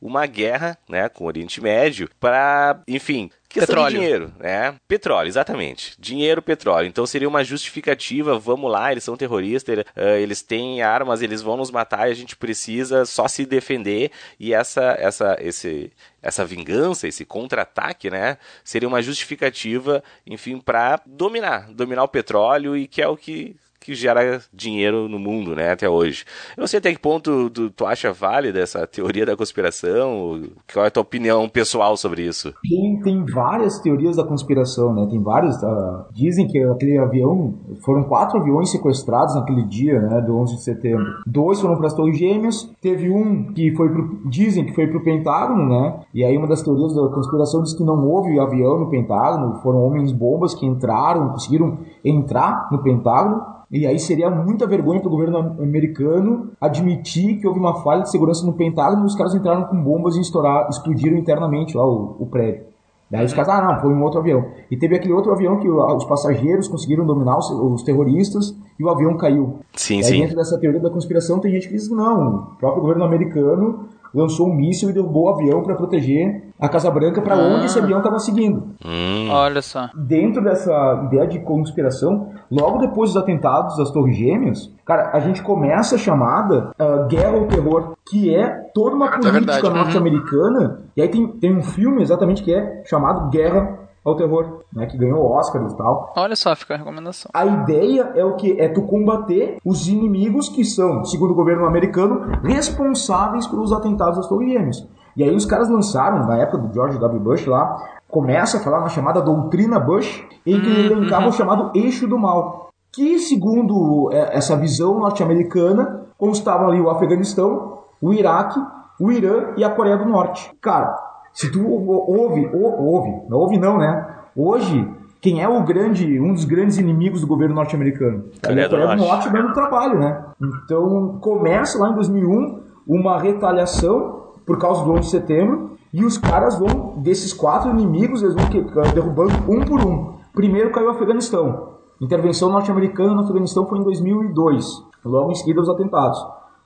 uma 0.00 0.26
guerra, 0.26 0.78
né, 0.88 1.08
com 1.08 1.24
o 1.24 1.26
Oriente 1.26 1.60
Médio, 1.60 2.08
para, 2.20 2.80
enfim. 2.86 3.30
Questão 3.48 3.74
Petróleo. 3.74 3.98
dinheiro, 3.98 4.32
né? 4.38 4.74
Petróleo, 4.86 5.28
exatamente. 5.28 5.94
Dinheiro, 5.98 6.42
petróleo. 6.42 6.86
Então 6.86 7.06
seria 7.06 7.28
uma 7.28 7.42
justificativa, 7.42 8.38
vamos 8.38 8.70
lá, 8.70 8.92
eles 8.92 9.04
são 9.04 9.16
terroristas, 9.16 9.84
ah, 9.94 10.18
eles 10.18 10.42
têm 10.42 10.82
armas, 10.82 11.22
eles 11.22 11.40
vão 11.40 11.56
nos 11.56 11.70
matar 11.70 12.08
e 12.08 12.10
a 12.12 12.14
gente 12.14 12.36
precisa 12.36 13.06
só 13.06 13.26
se 13.28 13.46
defender. 13.46 14.10
E 14.38 14.52
essa, 14.52 14.96
essa, 14.98 15.36
esse, 15.40 15.90
essa 16.20 16.44
vingança, 16.44 17.08
esse 17.08 17.24
contra-ataque, 17.24 18.10
né? 18.10 18.36
Seria 18.62 18.88
uma 18.88 19.00
justificativa, 19.00 20.02
enfim, 20.26 20.58
para 20.60 21.00
dominar, 21.06 21.72
dominar 21.72 22.02
o 22.02 22.08
petróleo 22.08 22.76
e 22.76 22.86
que 22.86 23.00
é 23.00 23.08
o 23.08 23.16
que 23.16 23.56
que 23.86 23.94
gera 23.94 24.40
dinheiro 24.52 25.08
no 25.08 25.18
mundo, 25.18 25.54
né, 25.54 25.70
até 25.70 25.88
hoje. 25.88 26.24
Eu 26.56 26.62
não 26.62 26.66
sei 26.66 26.78
até 26.78 26.92
que 26.92 26.98
ponto 26.98 27.48
tu, 27.50 27.70
tu 27.70 27.86
acha 27.86 28.12
válida 28.12 28.58
essa 28.58 28.84
teoria 28.84 29.24
da 29.24 29.36
conspiração, 29.36 30.42
qual 30.72 30.84
é 30.84 30.88
a 30.88 30.90
tua 30.90 31.02
opinião 31.02 31.48
pessoal 31.48 31.96
sobre 31.96 32.22
isso? 32.22 32.52
Tem, 32.68 33.00
tem 33.00 33.24
várias 33.24 33.78
teorias 33.78 34.16
da 34.16 34.24
conspiração, 34.24 34.92
né? 34.92 35.06
Tem 35.08 35.22
vários. 35.22 35.62
ah, 35.62 36.06
dizem 36.12 36.48
que 36.48 36.60
aquele 36.62 36.98
avião. 36.98 37.54
Foram 37.84 38.04
quatro 38.04 38.40
aviões 38.40 38.70
sequestrados 38.70 39.34
naquele 39.36 39.62
dia, 39.62 40.00
né? 40.00 40.20
Do 40.20 40.36
11 40.38 40.56
de 40.56 40.62
setembro. 40.62 41.06
Dois 41.24 41.60
foram 41.60 41.76
para 41.76 41.86
as 41.86 41.94
Torres 41.94 42.18
Gêmeas. 42.18 42.68
Teve 42.80 43.08
um 43.10 43.52
que 43.52 43.72
foi 43.76 43.88
pro. 43.88 44.20
Dizem 44.28 44.64
que 44.66 44.74
foi 44.74 44.88
pro 44.88 45.04
Pentágono, 45.04 45.68
né? 45.68 46.00
E 46.12 46.24
aí 46.24 46.36
uma 46.36 46.48
das 46.48 46.62
teorias 46.62 46.92
da 46.94 47.08
conspiração 47.08 47.62
diz 47.62 47.74
que 47.74 47.84
não 47.84 48.04
houve 48.04 48.38
avião 48.40 48.80
no 48.80 48.90
Pentágono. 48.90 49.60
Foram 49.62 49.84
homens 49.84 50.10
bombas 50.10 50.54
que 50.54 50.66
entraram, 50.66 51.28
conseguiram 51.30 51.78
entrar 52.04 52.68
no 52.72 52.82
Pentágono. 52.82 53.55
E 53.70 53.86
aí 53.86 53.98
seria 53.98 54.30
muita 54.30 54.66
vergonha 54.66 55.00
para 55.00 55.08
o 55.08 55.10
governo 55.10 55.38
americano 55.60 56.50
admitir 56.60 57.40
que 57.40 57.46
houve 57.46 57.58
uma 57.58 57.82
falha 57.82 58.02
de 58.02 58.10
segurança 58.10 58.46
no 58.46 58.52
Pentágono 58.52 59.02
e 59.02 59.06
os 59.06 59.16
caras 59.16 59.34
entraram 59.34 59.64
com 59.64 59.82
bombas 59.82 60.16
e 60.16 60.20
estouraram, 60.20 60.68
explodiram 60.68 61.16
internamente 61.16 61.76
lá 61.76 61.84
o, 61.84 62.16
o 62.20 62.26
prédio. 62.26 62.64
Daí 63.08 63.24
os 63.24 63.32
caras, 63.32 63.48
ah, 63.50 63.62
não, 63.62 63.80
foi 63.80 63.92
um 63.92 64.02
outro 64.02 64.18
avião. 64.18 64.44
E 64.68 64.76
teve 64.76 64.96
aquele 64.96 65.14
outro 65.14 65.32
avião 65.32 65.60
que 65.60 65.68
os 65.68 66.04
passageiros 66.04 66.66
conseguiram 66.66 67.06
dominar 67.06 67.38
os, 67.38 67.48
os 67.50 67.82
terroristas 67.84 68.56
e 68.78 68.84
o 68.84 68.90
avião 68.90 69.16
caiu. 69.16 69.60
Sim, 69.74 70.00
Daí 70.00 70.10
sim. 70.10 70.20
dentro 70.20 70.36
dessa 70.36 70.58
teoria 70.58 70.80
da 70.80 70.90
conspiração 70.90 71.38
tem 71.38 71.52
gente 71.52 71.68
que 71.68 71.74
diz 71.74 71.88
que 71.88 71.94
não, 71.94 72.36
o 72.36 72.56
próprio 72.56 72.82
governo 72.82 73.04
americano 73.04 73.88
lançou 74.16 74.48
um 74.48 74.54
míssil 74.54 74.90
e 74.90 74.92
derrubou 74.92 75.26
o 75.26 75.28
avião 75.30 75.62
para 75.62 75.74
proteger 75.76 76.44
a 76.58 76.68
Casa 76.68 76.90
Branca 76.90 77.20
para 77.20 77.36
onde 77.36 77.66
esse 77.66 77.78
avião 77.78 77.98
estava 77.98 78.18
seguindo 78.18 78.74
Hum, 78.84 79.28
Olha 79.30 79.60
só. 79.60 79.90
dentro 79.94 80.42
dessa 80.42 81.02
ideia 81.06 81.26
de 81.26 81.38
conspiração, 81.40 82.30
logo 82.50 82.78
depois 82.78 83.12
dos 83.12 83.22
atentados 83.22 83.76
das 83.76 83.90
Torres 83.90 84.16
Gêmeas, 84.16 84.72
cara, 84.84 85.10
a 85.12 85.20
gente 85.20 85.42
começa 85.42 85.96
a 85.96 85.98
chamada 85.98 86.70
ah, 86.78 87.06
Guerra 87.08 87.36
ao 87.36 87.46
Terror, 87.46 87.92
que 88.08 88.34
é 88.34 88.48
toda 88.74 88.96
uma 88.96 89.08
política 89.08 89.32
verdade. 89.32 89.68
norte-americana. 89.70 90.80
E 90.96 91.02
aí 91.02 91.08
tem, 91.08 91.26
tem 91.28 91.54
um 91.56 91.62
filme 91.62 92.00
exatamente 92.02 92.42
que 92.42 92.52
é 92.54 92.82
chamado 92.86 93.28
Guerra 93.30 93.85
ao 94.06 94.14
Terror, 94.14 94.60
né, 94.72 94.86
que 94.86 94.96
ganhou 94.96 95.28
Oscar 95.32 95.60
e 95.60 95.76
tal. 95.76 96.12
Olha 96.16 96.36
só, 96.36 96.54
fica 96.54 96.74
a 96.74 96.76
recomendação. 96.78 97.28
A 97.34 97.44
ideia 97.44 98.12
é 98.14 98.24
o 98.24 98.36
que? 98.36 98.58
É 98.60 98.68
tu 98.68 98.82
combater 98.82 99.58
os 99.64 99.88
inimigos 99.88 100.48
que 100.48 100.64
são, 100.64 101.04
segundo 101.04 101.32
o 101.32 101.34
governo 101.34 101.66
americano, 101.66 102.38
responsáveis 102.44 103.48
pelos 103.48 103.72
atentados 103.72 104.16
das 104.16 104.28
Torres. 104.28 104.86
E 105.16 105.24
aí 105.24 105.34
os 105.34 105.44
caras 105.44 105.68
lançaram, 105.68 106.24
na 106.26 106.36
época 106.38 106.58
do 106.58 106.72
George 106.72 106.98
W. 106.98 107.20
Bush 107.20 107.46
lá, 107.46 107.76
começa 108.08 108.58
a 108.58 108.60
falar 108.60 108.80
na 108.80 108.88
chamada 108.88 109.20
doutrina 109.20 109.80
Bush, 109.80 110.24
em 110.46 110.60
que 110.60 110.68
ele 110.68 110.92
elencava 110.92 111.26
o 111.26 111.32
chamado 111.32 111.72
eixo 111.74 112.06
do 112.06 112.18
mal. 112.18 112.70
que, 112.92 113.18
segundo 113.18 114.08
é, 114.12 114.36
essa 114.36 114.56
visão 114.56 114.98
norte-americana, 114.98 116.06
constavam 116.16 116.68
ali 116.68 116.80
o 116.80 116.88
Afeganistão, 116.88 117.80
o 118.00 118.12
Iraque, 118.12 118.58
o 118.98 119.12
Irã 119.12 119.52
e 119.56 119.64
a 119.64 119.70
Coreia 119.70 119.98
do 119.98 120.06
Norte. 120.06 120.50
Cara, 120.62 120.96
se 121.36 121.50
tu 121.50 121.68
ouve, 121.68 122.48
ouve, 122.50 123.28
não 123.28 123.36
ouve 123.36 123.58
não, 123.58 123.76
né? 123.76 124.06
Hoje, 124.34 124.88
quem 125.20 125.42
é 125.42 125.46
o 125.46 125.62
grande, 125.64 126.18
um 126.18 126.32
dos 126.32 126.46
grandes 126.46 126.78
inimigos 126.78 127.20
do 127.20 127.26
governo 127.26 127.54
norte-americano? 127.54 128.24
A 128.42 128.48
Coreia 128.48 128.68
do 128.70 128.76
Norte. 128.78 128.96
Norte 128.96 129.30
dando 129.30 129.52
trabalho, 129.52 129.98
né? 129.98 130.24
Então, 130.64 131.18
começa 131.20 131.78
lá 131.78 131.90
em 131.90 131.94
2001 131.94 132.60
uma 132.88 133.20
retaliação 133.20 134.32
por 134.46 134.58
causa 134.58 134.82
do 134.82 134.92
11 134.92 135.00
de 135.00 135.10
setembro 135.10 135.76
e 135.92 136.06
os 136.06 136.16
caras 136.16 136.58
vão, 136.58 136.94
desses 137.02 137.34
quatro 137.34 137.68
inimigos, 137.68 138.22
eles 138.22 138.34
vão 138.34 138.46
derrubando 138.94 139.34
um 139.46 139.62
por 139.62 139.86
um. 139.86 140.14
Primeiro 140.32 140.70
caiu 140.70 140.86
o 140.86 140.90
Afeganistão. 140.92 141.74
Intervenção 142.00 142.50
norte-americana 142.50 143.14
no 143.14 143.24
Afeganistão 143.24 143.66
foi 143.66 143.78
em 143.78 143.82
2002, 143.82 144.84
logo 145.04 145.32
em 145.32 145.34
seguida 145.34 145.60
os 145.60 145.68
atentados. 145.68 146.18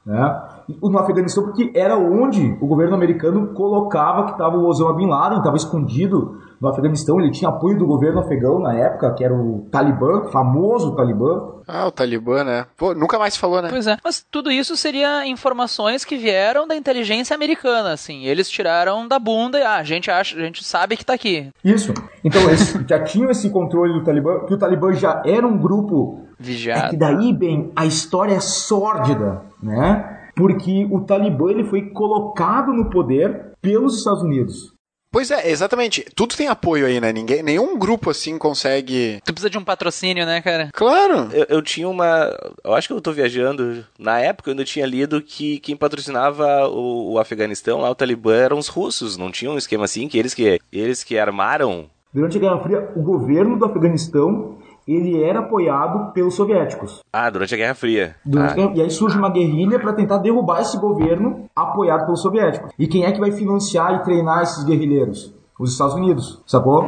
Né? 0.06 0.42
No 0.82 0.98
Afeganistão, 0.98 1.44
porque 1.44 1.72
era 1.74 1.96
onde 1.96 2.56
o 2.60 2.66
governo 2.66 2.94
americano 2.94 3.48
colocava 3.54 4.26
que 4.26 4.32
estava 4.32 4.56
o 4.56 4.66
Osama 4.66 4.94
Bin 4.94 5.06
Laden, 5.06 5.38
estava 5.38 5.56
escondido 5.56 6.38
no 6.60 6.68
Afeganistão. 6.68 7.18
Ele 7.18 7.30
tinha 7.30 7.48
apoio 7.48 7.78
do 7.78 7.86
governo 7.86 8.20
afegão 8.20 8.60
na 8.60 8.74
época, 8.74 9.14
que 9.14 9.24
era 9.24 9.34
o 9.34 9.66
Talibã, 9.70 10.24
famoso 10.30 10.94
Talibã. 10.94 11.60
Ah, 11.66 11.86
o 11.86 11.90
Talibã, 11.90 12.44
né? 12.44 12.66
Pô, 12.76 12.94
nunca 12.94 13.18
mais 13.18 13.36
falou, 13.36 13.62
né? 13.62 13.68
Pois 13.70 13.86
é. 13.86 13.96
Mas 14.04 14.24
tudo 14.30 14.50
isso 14.50 14.76
seria 14.76 15.26
informações 15.26 16.04
que 16.04 16.16
vieram 16.16 16.68
da 16.68 16.76
inteligência 16.76 17.34
americana, 17.34 17.92
assim. 17.92 18.24
Eles 18.24 18.50
tiraram 18.50 19.08
da 19.08 19.18
bunda 19.18 19.58
e 19.58 19.62
ah, 19.62 19.76
a 19.76 19.84
gente 19.84 20.10
acha, 20.10 20.36
a 20.36 20.42
gente 20.42 20.62
sabe 20.62 20.96
que 20.96 21.04
tá 21.04 21.14
aqui. 21.14 21.48
Isso. 21.64 21.94
Então 22.24 22.42
eles 22.42 22.72
já 22.86 23.02
tinham 23.02 23.30
esse 23.30 23.48
controle 23.50 23.92
do 23.92 24.04
Talibã, 24.04 24.40
que 24.40 24.54
o 24.54 24.58
Talibã 24.58 24.92
já 24.92 25.22
era 25.24 25.46
um 25.46 25.56
grupo. 25.56 26.26
É 26.38 26.42
Vigiado. 26.42 26.90
que 26.90 26.96
daí, 26.96 27.32
bem, 27.34 27.70
a 27.76 27.84
história 27.84 28.34
é 28.34 28.40
sórdida, 28.40 29.42
né? 29.62 30.19
Porque 30.34 30.86
o 30.90 31.00
Talibã 31.00 31.50
ele 31.50 31.64
foi 31.64 31.90
colocado 31.90 32.72
no 32.72 32.90
poder 32.90 33.52
pelos 33.60 33.98
Estados 33.98 34.22
Unidos. 34.22 34.72
Pois 35.12 35.28
é, 35.32 35.50
exatamente. 35.50 36.06
Tudo 36.14 36.36
tem 36.36 36.46
apoio 36.46 36.86
aí, 36.86 37.00
né? 37.00 37.12
Ninguém, 37.12 37.42
nenhum 37.42 37.76
grupo 37.76 38.10
assim 38.10 38.38
consegue. 38.38 39.20
Tu 39.24 39.32
precisa 39.32 39.50
de 39.50 39.58
um 39.58 39.64
patrocínio, 39.64 40.24
né, 40.24 40.40
cara? 40.40 40.70
Claro! 40.72 41.28
Eu, 41.32 41.46
eu 41.48 41.62
tinha 41.62 41.88
uma. 41.88 42.32
Eu 42.62 42.74
acho 42.74 42.86
que 42.86 42.94
eu 42.94 43.00
tô 43.00 43.10
viajando. 43.10 43.84
Na 43.98 44.20
época 44.20 44.48
eu 44.48 44.52
ainda 44.52 44.64
tinha 44.64 44.86
lido 44.86 45.20
que 45.20 45.58
quem 45.58 45.76
patrocinava 45.76 46.68
o, 46.68 47.14
o 47.14 47.18
Afeganistão, 47.18 47.80
lá 47.80 47.90
o 47.90 47.94
Talibã, 47.94 48.36
eram 48.36 48.56
os 48.56 48.68
russos. 48.68 49.16
Não 49.16 49.32
tinha 49.32 49.50
um 49.50 49.58
esquema 49.58 49.84
assim 49.84 50.06
que 50.06 50.16
eles 50.16 50.32
que, 50.32 50.60
eles 50.72 51.02
que 51.02 51.18
armaram. 51.18 51.86
Durante 52.14 52.36
a 52.36 52.40
Guerra 52.40 52.60
Fria, 52.60 52.92
o 52.94 53.02
governo 53.02 53.58
do 53.58 53.64
Afeganistão 53.64 54.58
ele 54.94 55.22
era 55.22 55.40
apoiado 55.40 56.12
pelos 56.12 56.34
soviéticos. 56.34 57.00
Ah, 57.12 57.28
durante 57.30 57.54
a 57.54 57.56
Guerra 57.58 57.74
Fria. 57.74 58.16
Durante- 58.24 58.60
Ah, 58.60 58.72
E 58.74 58.82
aí 58.82 58.90
surge 58.90 59.18
uma 59.18 59.30
guerrilha 59.30 59.78
para 59.78 59.92
tentar 59.92 60.18
derrubar 60.18 60.60
esse 60.60 60.78
governo 60.78 61.44
apoiado 61.54 62.04
pelos 62.06 62.20
soviéticos. 62.22 62.70
E 62.78 62.86
quem 62.86 63.04
é 63.04 63.12
que 63.12 63.20
vai 63.20 63.30
financiar 63.32 63.94
e 63.96 64.02
treinar 64.02 64.42
esses 64.42 64.64
guerrilheiros? 64.64 65.34
Os 65.58 65.72
Estados 65.72 65.94
Unidos, 65.94 66.42
sacou? 66.46 66.86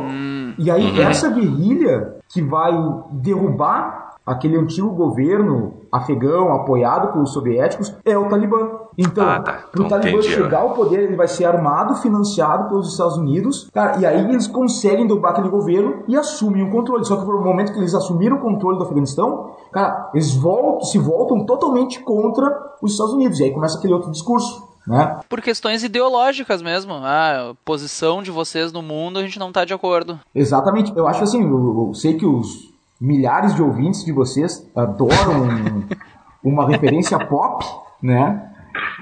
E 0.59 0.71
aí 0.71 1.01
essa 1.03 1.29
guerrilha 1.29 2.17
que 2.33 2.41
vai 2.43 2.73
derrubar 3.11 4.02
aquele 4.25 4.57
antigo 4.57 4.89
governo 4.91 5.75
afegão 5.91 6.53
apoiado 6.55 7.13
pelos 7.13 7.33
soviéticos 7.33 7.95
é 8.05 8.17
o 8.17 8.29
Talibã. 8.29 8.69
Então, 8.97 9.29
Ah, 9.29 9.41
tá. 9.41 9.53
pro 9.73 9.85
Então, 9.85 9.99
Talibã 9.99 10.19
entendi. 10.19 10.35
chegar 10.35 10.61
ao 10.61 10.71
poder, 10.75 11.01
ele 11.01 11.17
vai 11.17 11.27
ser 11.29 11.45
armado, 11.45 11.97
financiado 11.97 12.69
pelos 12.69 12.91
Estados 12.93 13.17
Unidos, 13.17 13.69
cara, 13.73 13.99
e 13.99 14.07
aí 14.07 14.29
eles 14.29 14.47
conseguem 14.47 15.07
derrubar 15.07 15.31
aquele 15.31 15.49
governo 15.49 16.03
e 16.09 16.17
assumem 16.17 16.63
o 16.63 16.71
controle. 16.71 17.05
Só 17.05 17.17
que 17.17 17.25
no 17.27 17.41
momento 17.43 17.73
que 17.73 17.79
eles 17.79 17.95
assumiram 17.95 18.37
o 18.37 18.41
controle 18.41 18.79
do 18.79 18.85
Afeganistão, 18.85 19.51
cara, 19.73 20.11
eles 20.15 20.35
voltam, 20.35 20.83
se 20.83 20.99
voltam 20.99 21.45
totalmente 21.45 22.01
contra 22.01 22.75
os 22.81 22.93
Estados 22.93 23.15
Unidos. 23.15 23.41
E 23.41 23.45
aí 23.45 23.51
começa 23.53 23.79
aquele 23.79 23.93
outro 23.95 24.11
discurso, 24.11 24.69
né? 24.87 25.21
Por 25.29 25.41
questões 25.41 25.83
ideológicas 25.85 26.61
mesmo. 26.63 26.93
Ah, 26.95 27.51
a 27.51 27.55
posição 27.65 28.23
de 28.23 28.31
vocês 28.31 28.73
no 28.73 28.83
mundo 28.83 29.19
a 29.19 29.23
gente 29.23 29.39
não 29.39 29.53
tá 29.53 29.65
de 29.65 29.73
acordo. 29.75 30.19
Exatamente. 30.35 30.93
Eu 30.97 31.07
acho 31.07 31.23
assim, 31.25 31.43
eu, 31.43 31.87
eu 31.89 31.95
sei 31.95 32.15
que 32.15 32.27
os 32.27 32.72
milhares 33.03 33.55
de 33.55 33.63
ouvintes 33.63 34.05
de 34.05 34.13
vocês 34.13 34.65
adoram 34.77 35.43
um- 35.43 35.83
uma 36.43 36.67
referência 36.67 37.19
pop, 37.27 37.65
né? 38.03 38.49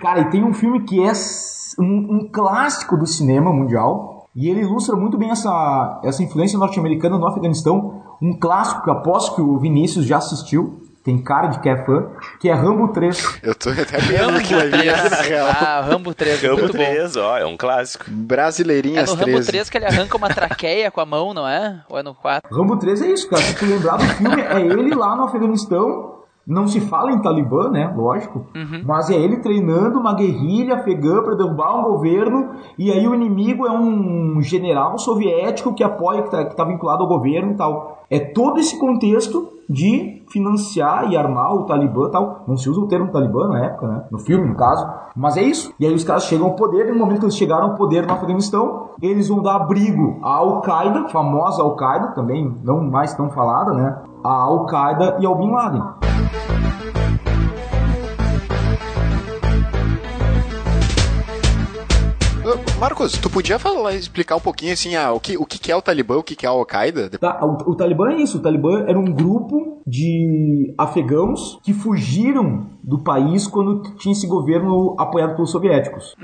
Cara, 0.00 0.20
e 0.20 0.30
tem 0.30 0.42
um 0.42 0.54
filme 0.54 0.80
que 0.84 1.02
é 1.02 1.12
um, 1.78 2.16
um 2.16 2.28
clássico 2.32 2.96
do 2.96 3.06
cinema 3.06 3.52
mundial 3.52 4.28
e 4.34 4.48
ele 4.48 4.60
ilustra 4.62 4.96
muito 4.96 5.18
bem 5.18 5.30
essa, 5.30 6.00
essa 6.04 6.22
influência 6.22 6.58
norte-americana 6.58 7.18
no 7.18 7.26
Afeganistão. 7.26 8.00
Um 8.22 8.38
clássico 8.38 8.84
que 8.84 8.90
aposto 8.90 9.34
que 9.34 9.42
o 9.42 9.58
Vinícius 9.58 10.06
já 10.06 10.16
assistiu, 10.18 10.79
tem 11.02 11.22
cara 11.22 11.48
de 11.48 11.60
que 11.60 11.68
é 11.68 11.84
fã, 11.84 12.08
que 12.38 12.48
é 12.48 12.52
Rambo 12.52 12.88
3. 12.88 13.40
Eu 13.42 13.54
tô 13.54 13.70
até 13.70 13.98
vendo 13.98 14.40
que 14.42 14.54
vai 14.54 14.68
vir 14.68 14.90
aqui, 14.90 15.10
na 15.10 15.16
real. 15.16 15.48
Ah, 15.48 15.80
Rambo 15.80 16.14
3, 16.14 16.42
Rambo 16.42 16.60
muito 16.60 16.76
bom. 16.76 16.84
3, 16.84 17.16
ó, 17.16 17.38
é 17.38 17.46
um 17.46 17.56
clássico. 17.56 18.04
É 18.06 18.10
Brasileirinhas 18.12 19.08
no 19.08 19.14
Rambo 19.16 19.32
13. 19.32 19.46
3 19.48 19.70
que 19.70 19.78
ele 19.78 19.86
arranca 19.86 20.16
uma 20.16 20.28
traqueia 20.28 20.90
com 20.90 21.00
a 21.00 21.06
mão, 21.06 21.32
não 21.32 21.48
é? 21.48 21.82
Ou 21.88 21.98
é 21.98 22.02
no 22.02 22.14
4? 22.14 22.54
Rambo 22.54 22.76
3 22.76 23.02
é 23.02 23.06
isso, 23.06 23.28
cara. 23.30 23.42
Se 23.42 23.56
tu 23.56 23.64
lembrar 23.64 23.96
do 23.96 24.04
filme, 24.04 24.42
é 24.42 24.60
ele 24.60 24.94
lá 24.94 25.16
no 25.16 25.24
Afeganistão. 25.24 26.20
Não 26.46 26.66
se 26.66 26.80
fala 26.80 27.12
em 27.12 27.22
Talibã, 27.22 27.70
né? 27.70 27.92
Lógico. 27.94 28.46
Mas 28.84 29.08
é 29.08 29.14
ele 29.14 29.36
treinando 29.36 30.00
uma 30.00 30.14
guerrilha 30.14 30.76
afegã 30.76 31.22
para 31.22 31.36
derrubar 31.36 31.78
um 31.78 31.82
governo. 31.84 32.56
E 32.76 32.90
aí 32.90 33.06
o 33.06 33.14
inimigo 33.14 33.66
é 33.66 33.70
um 33.70 34.40
general 34.42 34.98
soviético 34.98 35.74
que 35.74 35.84
apoia, 35.84 36.22
que 36.22 36.30
tá, 36.30 36.44
que 36.44 36.56
tá 36.56 36.64
vinculado 36.64 37.04
ao 37.04 37.08
governo 37.08 37.52
e 37.52 37.56
tal. 37.56 38.04
É 38.10 38.18
todo 38.18 38.58
esse 38.58 38.78
contexto 38.80 39.59
de 39.70 40.24
financiar 40.28 41.10
e 41.12 41.16
armar 41.16 41.54
o 41.54 41.64
Talibã 41.64 42.10
tal. 42.10 42.44
Não 42.46 42.56
se 42.56 42.68
usa 42.68 42.80
o 42.80 42.88
termo 42.88 43.12
Talibã 43.12 43.48
na 43.48 43.64
época, 43.64 43.86
né? 43.86 44.04
No 44.10 44.18
filme, 44.18 44.48
no 44.48 44.56
caso. 44.56 44.84
Mas 45.14 45.36
é 45.36 45.42
isso. 45.42 45.72
E 45.78 45.86
aí 45.86 45.94
os 45.94 46.02
caras 46.02 46.24
chegam 46.24 46.48
ao 46.48 46.56
poder. 46.56 46.88
E 46.88 46.92
no 46.92 46.98
momento 46.98 47.20
que 47.20 47.24
eles 47.26 47.36
chegaram 47.36 47.70
ao 47.70 47.74
poder 47.76 48.04
no 48.04 48.12
Afeganistão, 48.12 48.90
eles 49.00 49.28
vão 49.28 49.40
dar 49.40 49.56
abrigo 49.56 50.18
à 50.24 50.34
Al-Qaeda, 50.34 51.08
famosa 51.08 51.62
Al-Qaeda, 51.62 52.08
também 52.08 52.52
não 52.64 52.82
mais 52.82 53.14
tão 53.14 53.30
falada, 53.30 53.72
né? 53.72 53.96
A 54.24 54.42
Al-Qaeda 54.42 55.18
e 55.20 55.26
ao 55.26 55.36
Bin 55.36 55.52
Laden. 55.52 55.82
Marcos, 62.78 63.12
tu 63.12 63.28
podia 63.28 63.58
falar, 63.58 63.94
explicar 63.94 64.36
um 64.36 64.40
pouquinho 64.40 64.72
assim, 64.72 64.96
ah, 64.96 65.12
o 65.12 65.20
que, 65.20 65.36
o 65.36 65.44
que 65.44 65.70
é 65.70 65.76
o 65.76 65.82
Talibã, 65.82 66.16
o 66.16 66.22
que 66.22 66.46
é 66.46 66.48
a 66.48 66.52
Al-Qaeda? 66.52 67.10
Tá, 67.18 67.38
o, 67.42 67.72
o 67.72 67.76
Talibã 67.76 68.12
é 68.12 68.16
isso. 68.16 68.38
O 68.38 68.40
Talibã 68.40 68.84
era 68.86 68.98
um 68.98 69.04
grupo 69.04 69.82
de 69.86 70.74
afegãos 70.78 71.58
que 71.62 71.74
fugiram 71.74 72.66
do 72.82 73.02
país 73.02 73.46
quando 73.46 73.82
tinha 73.96 74.12
esse 74.12 74.26
governo 74.26 74.94
apoiado 74.98 75.34
pelos 75.34 75.50
soviéticos. 75.50 76.14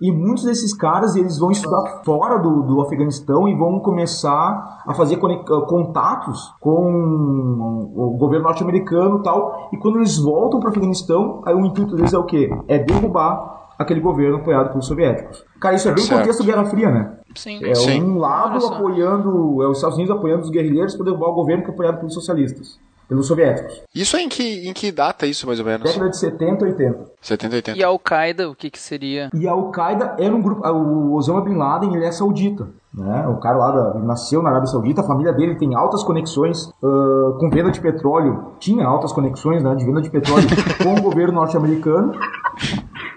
E 0.00 0.12
muitos 0.12 0.44
desses 0.44 0.74
caras 0.74 1.16
eles 1.16 1.38
vão 1.38 1.50
estudar 1.50 2.02
fora 2.04 2.38
do, 2.38 2.62
do 2.62 2.82
Afeganistão 2.82 3.48
e 3.48 3.56
vão 3.56 3.80
começar 3.80 4.82
a 4.86 4.94
fazer 4.94 5.16
ah, 5.16 5.66
contatos 5.66 6.52
com 6.60 7.88
o 7.94 8.16
governo 8.18 8.44
norte-americano 8.44 9.20
e 9.20 9.22
tal. 9.22 9.70
E 9.72 9.78
quando 9.78 9.96
eles 9.96 10.18
voltam 10.18 10.60
para 10.60 10.68
o 10.68 10.70
Afeganistão, 10.70 11.42
aí 11.46 11.54
o 11.54 11.64
intuito 11.64 11.96
deles 11.96 12.12
é 12.12 12.18
o 12.18 12.24
quê? 12.24 12.50
É 12.68 12.78
derrubar 12.78 13.61
aquele 13.82 14.00
governo 14.00 14.36
apoiado 14.36 14.70
pelos 14.70 14.86
soviéticos. 14.86 15.44
Cara, 15.60 15.74
isso 15.74 15.88
é 15.88 15.92
bem 15.92 16.04
Certo. 16.04 16.20
contexto 16.20 16.44
Guerra 16.44 16.64
Fria, 16.64 16.90
né? 16.90 17.12
Sim. 17.34 17.64
É 17.64 17.74
Sim. 17.74 18.02
um 18.02 18.18
lado 18.18 18.64
apoiando, 18.66 19.62
é 19.62 19.66
os 19.66 19.78
Estados 19.78 19.96
Unidos 19.96 20.16
apoiando 20.16 20.42
os 20.42 20.50
guerrilheiros 20.50 20.94
para 20.94 21.04
derrubar 21.04 21.28
o 21.28 21.34
governo 21.34 21.64
que 21.64 21.70
é 21.70 21.72
apoiado 21.72 21.98
pelos 21.98 22.12
socialistas, 22.14 22.78
pelos 23.08 23.26
soviéticos. 23.26 23.82
Isso 23.94 24.16
é 24.16 24.22
em 24.22 24.28
que, 24.28 24.68
em 24.68 24.72
que 24.72 24.92
data 24.92 25.26
isso, 25.26 25.46
mais 25.46 25.58
ou 25.58 25.64
menos? 25.64 25.90
Década 25.90 26.10
de 26.10 26.16
70, 26.18 26.64
80. 26.64 26.98
70, 27.20 27.56
80. 27.56 27.78
E 27.78 27.84
a 27.84 27.86
Al-Qaeda, 27.88 28.50
o 28.50 28.54
que 28.54 28.70
que 28.70 28.78
seria? 28.78 29.30
E 29.34 29.46
a 29.48 29.52
Al-Qaeda 29.52 30.16
era 30.18 30.34
um 30.34 30.42
grupo, 30.42 30.66
o 30.66 31.14
Osama 31.14 31.40
Bin 31.42 31.54
Laden, 31.54 31.94
ele 31.94 32.04
é 32.04 32.12
saudita, 32.12 32.68
né? 32.92 33.26
O 33.28 33.36
cara 33.38 33.56
lá 33.56 33.70
da, 33.70 33.98
nasceu 34.00 34.42
na 34.42 34.50
Arábia 34.50 34.66
Saudita, 34.66 35.00
a 35.00 35.04
família 35.04 35.32
dele 35.32 35.54
tem 35.54 35.74
altas 35.74 36.02
conexões 36.02 36.70
ah, 36.82 37.36
com 37.40 37.48
venda 37.48 37.70
de 37.70 37.80
petróleo, 37.80 38.52
tinha 38.58 38.86
altas 38.86 39.12
conexões, 39.12 39.62
né, 39.62 39.74
de 39.74 39.84
venda 39.86 40.02
de 40.02 40.10
petróleo 40.10 40.46
com 40.82 40.94
o 40.94 41.00
governo 41.02 41.32
norte-americano. 41.32 42.12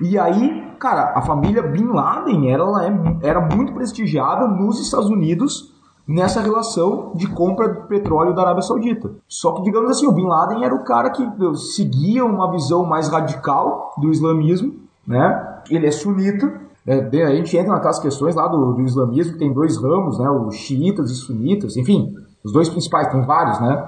E 0.02 0.18
aí, 0.18 0.64
cara, 0.80 1.14
a 1.16 1.22
família 1.22 1.62
Bin 1.64 1.86
Laden 1.88 2.52
era, 2.52 2.64
é- 2.86 3.28
era 3.30 3.42
muito 3.42 3.74
prestigiada 3.74 4.48
nos 4.48 4.80
Estados 4.80 5.10
Unidos 5.10 5.74
nessa 6.08 6.40
relação 6.42 7.14
de 7.16 7.28
compra 7.28 7.68
de 7.70 7.88
petróleo 7.88 8.34
da 8.36 8.44
Arábia 8.44 8.62
Saudita. 8.62 9.10
Só 9.28 9.54
que, 9.54 9.64
digamos 9.64 9.90
assim, 9.90 10.06
o 10.06 10.12
Bin 10.12 10.28
Laden 10.28 10.64
era 10.64 10.76
o 10.76 10.84
cara 10.84 11.10
que 11.10 11.28
seguia 11.56 12.24
uma 12.24 12.52
visão 12.52 12.86
mais 12.86 13.08
radical 13.10 13.94
do 13.98 14.12
islamismo, 14.12 14.76
né? 15.08 15.60
Ele 15.70 15.88
é 15.88 15.92
sunita. 15.92 16.62
né? 16.86 17.10
A 17.24 17.36
gente 17.36 17.58
entra 17.58 17.74
naquelas 17.74 17.98
questões 18.00 18.36
lá 18.36 18.48
do, 18.48 18.74
do 18.74 18.82
islamismo, 18.84 19.34
que 19.34 19.40
tem 19.40 19.52
dois 19.52 19.82
ramos, 19.82 20.20
né? 20.20 20.30
Os 20.30 20.56
xiitas 20.56 21.10
e 21.10 21.16
sunitas, 21.16 21.76
enfim, 21.76 22.14
os 22.44 22.52
dois 22.54 22.70
principais, 22.70 23.08
tem 23.12 23.24
vários, 23.26 23.60
né? 23.60 23.88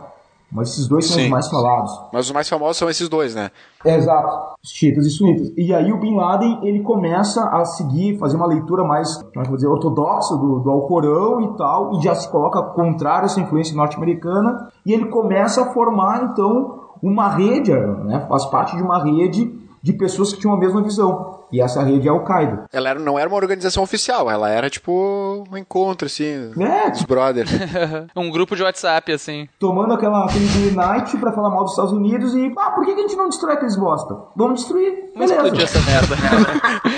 Mas 0.52 0.70
esses 0.70 0.88
dois 0.88 1.06
são 1.06 1.18
Sim. 1.18 1.26
os 1.26 1.30
mais 1.30 1.50
falados. 1.50 1.92
Mas 2.12 2.26
os 2.26 2.32
mais 2.32 2.48
famosos 2.48 2.78
são 2.78 2.90
esses 2.90 3.10
dois, 3.10 3.36
né? 3.36 3.52
É, 3.84 3.96
exato. 3.96 4.56
Os 4.64 4.70
Chiitas 4.70 5.06
e 5.06 5.10
sunitas. 5.10 5.52
E 5.58 5.74
aí 5.74 5.92
o 5.92 6.00
Bin 6.00 6.16
Laden, 6.16 6.60
ele 6.64 6.82
começa 6.82 7.44
a 7.50 7.66
seguir, 7.66 8.18
fazer 8.18 8.38
uma 8.38 8.48
leitura 8.48 8.84
mais, 8.84 9.18
como 9.18 9.40
é 9.40 9.44
que 9.44 9.50
vou 9.50 9.58
dizer, 9.58 9.68
ortodoxa 9.68 10.36
do, 10.38 10.60
do 10.60 10.70
Alcorão 10.70 11.42
e 11.42 11.58
tal, 11.58 11.98
e 11.98 12.02
já 12.02 12.16
se 12.16 12.30
coloca 12.30 12.62
contrário 12.62 13.24
a 13.24 13.26
essa 13.26 13.42
influência 13.42 13.76
norte-americana, 13.76 14.70
e 14.86 14.94
ele 14.94 15.06
começa 15.06 15.62
a 15.62 15.74
formar, 15.74 16.24
então, 16.32 16.80
uma 17.04 17.30
rede, 17.30 17.72
né, 17.72 18.26
faz 18.28 18.46
parte 18.46 18.76
de 18.76 18.82
uma 18.82 19.04
rede 19.04 19.54
de 19.88 19.94
pessoas 19.94 20.34
que 20.34 20.40
tinham 20.42 20.54
a 20.54 20.60
mesma 20.60 20.82
visão. 20.82 21.38
E 21.50 21.62
essa 21.62 21.82
rede 21.82 22.08
é 22.08 22.12
Al-Qaeda. 22.12 22.66
Ela 22.74 22.90
era- 22.90 23.00
não 23.00 23.18
era 23.18 23.30
uma 23.30 23.38
organização 23.38 23.82
oficial, 23.82 24.30
ela 24.30 24.50
era 24.50 24.70
tipo 24.70 25.46
um 25.50 25.56
encontro, 25.56 26.08
assim, 26.08 26.52
É, 26.60 26.90
dos 26.92 27.04
brothers. 27.04 27.50
um 28.16 28.30
grupo 28.30 28.54
de 28.54 28.64
WhatsApp, 28.64 29.12
assim. 29.14 29.48
tomando 29.58 29.94
aquela, 29.94 30.26
aquele 30.26 30.72
night 30.72 31.16
pra 31.18 31.32
falar 31.32 31.50
mal 31.50 31.64
dos 31.64 31.72
Estados 31.72 31.94
Unidos 31.94 32.36
e, 32.36 32.52
ah, 32.58 32.72
por 32.72 32.84
que, 32.84 32.92
a 32.92 32.96
gente 32.98 33.16
não 33.16 33.30
destrói 33.30 33.54
aqueles 33.54 33.78
bosta? 33.78 34.14
Vamos 34.36 34.60
destruir, 34.60 35.10
Vamos 35.16 35.32
beleza. 35.32 35.36
explodir 35.36 35.64
essa 35.64 35.80
merda. 35.90 36.16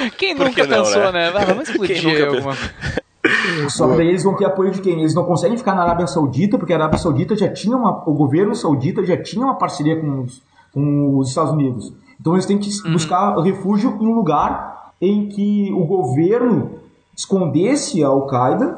Quem 0.17 0.35
Por 0.37 0.45
nunca 0.47 0.61
que 0.63 0.67
não, 0.67 0.77
pensou, 0.83 1.11
né? 1.11 1.11
né? 1.11 1.33
Ah, 1.35 1.45
vamos 1.45 1.69
explodir 1.69 2.27
alguma 2.27 2.55
Só 3.69 3.87
que 3.89 3.97
daí 3.97 4.07
eles 4.07 4.23
vão 4.23 4.35
ter 4.35 4.45
apoio 4.45 4.71
de 4.71 4.81
quem? 4.81 4.99
Eles 5.01 5.13
não 5.13 5.25
conseguem 5.25 5.57
ficar 5.57 5.75
na 5.75 5.83
Arábia 5.83 6.07
Saudita, 6.07 6.57
porque 6.57 6.73
a 6.73 6.77
Arábia 6.77 6.97
Saudita 6.97 7.35
já 7.35 7.51
tinha 7.51 7.75
uma. 7.77 8.03
O 8.09 8.13
governo 8.13 8.55
saudita 8.55 9.05
já 9.05 9.21
tinha 9.21 9.43
uma 9.45 9.55
parceria 9.57 9.99
com 9.99 10.21
os, 10.23 10.41
com 10.73 11.17
os 11.17 11.29
Estados 11.29 11.51
Unidos. 11.51 11.93
Então 12.19 12.33
eles 12.33 12.45
têm 12.45 12.57
que 12.57 12.69
buscar 12.91 13.37
refúgio 13.39 13.97
em 13.99 14.07
um 14.07 14.13
lugar 14.13 14.91
em 15.01 15.29
que 15.29 15.71
o 15.73 15.85
governo 15.85 16.71
escondesse 17.15 18.03
a 18.03 18.07
Al-Qaeda 18.07 18.77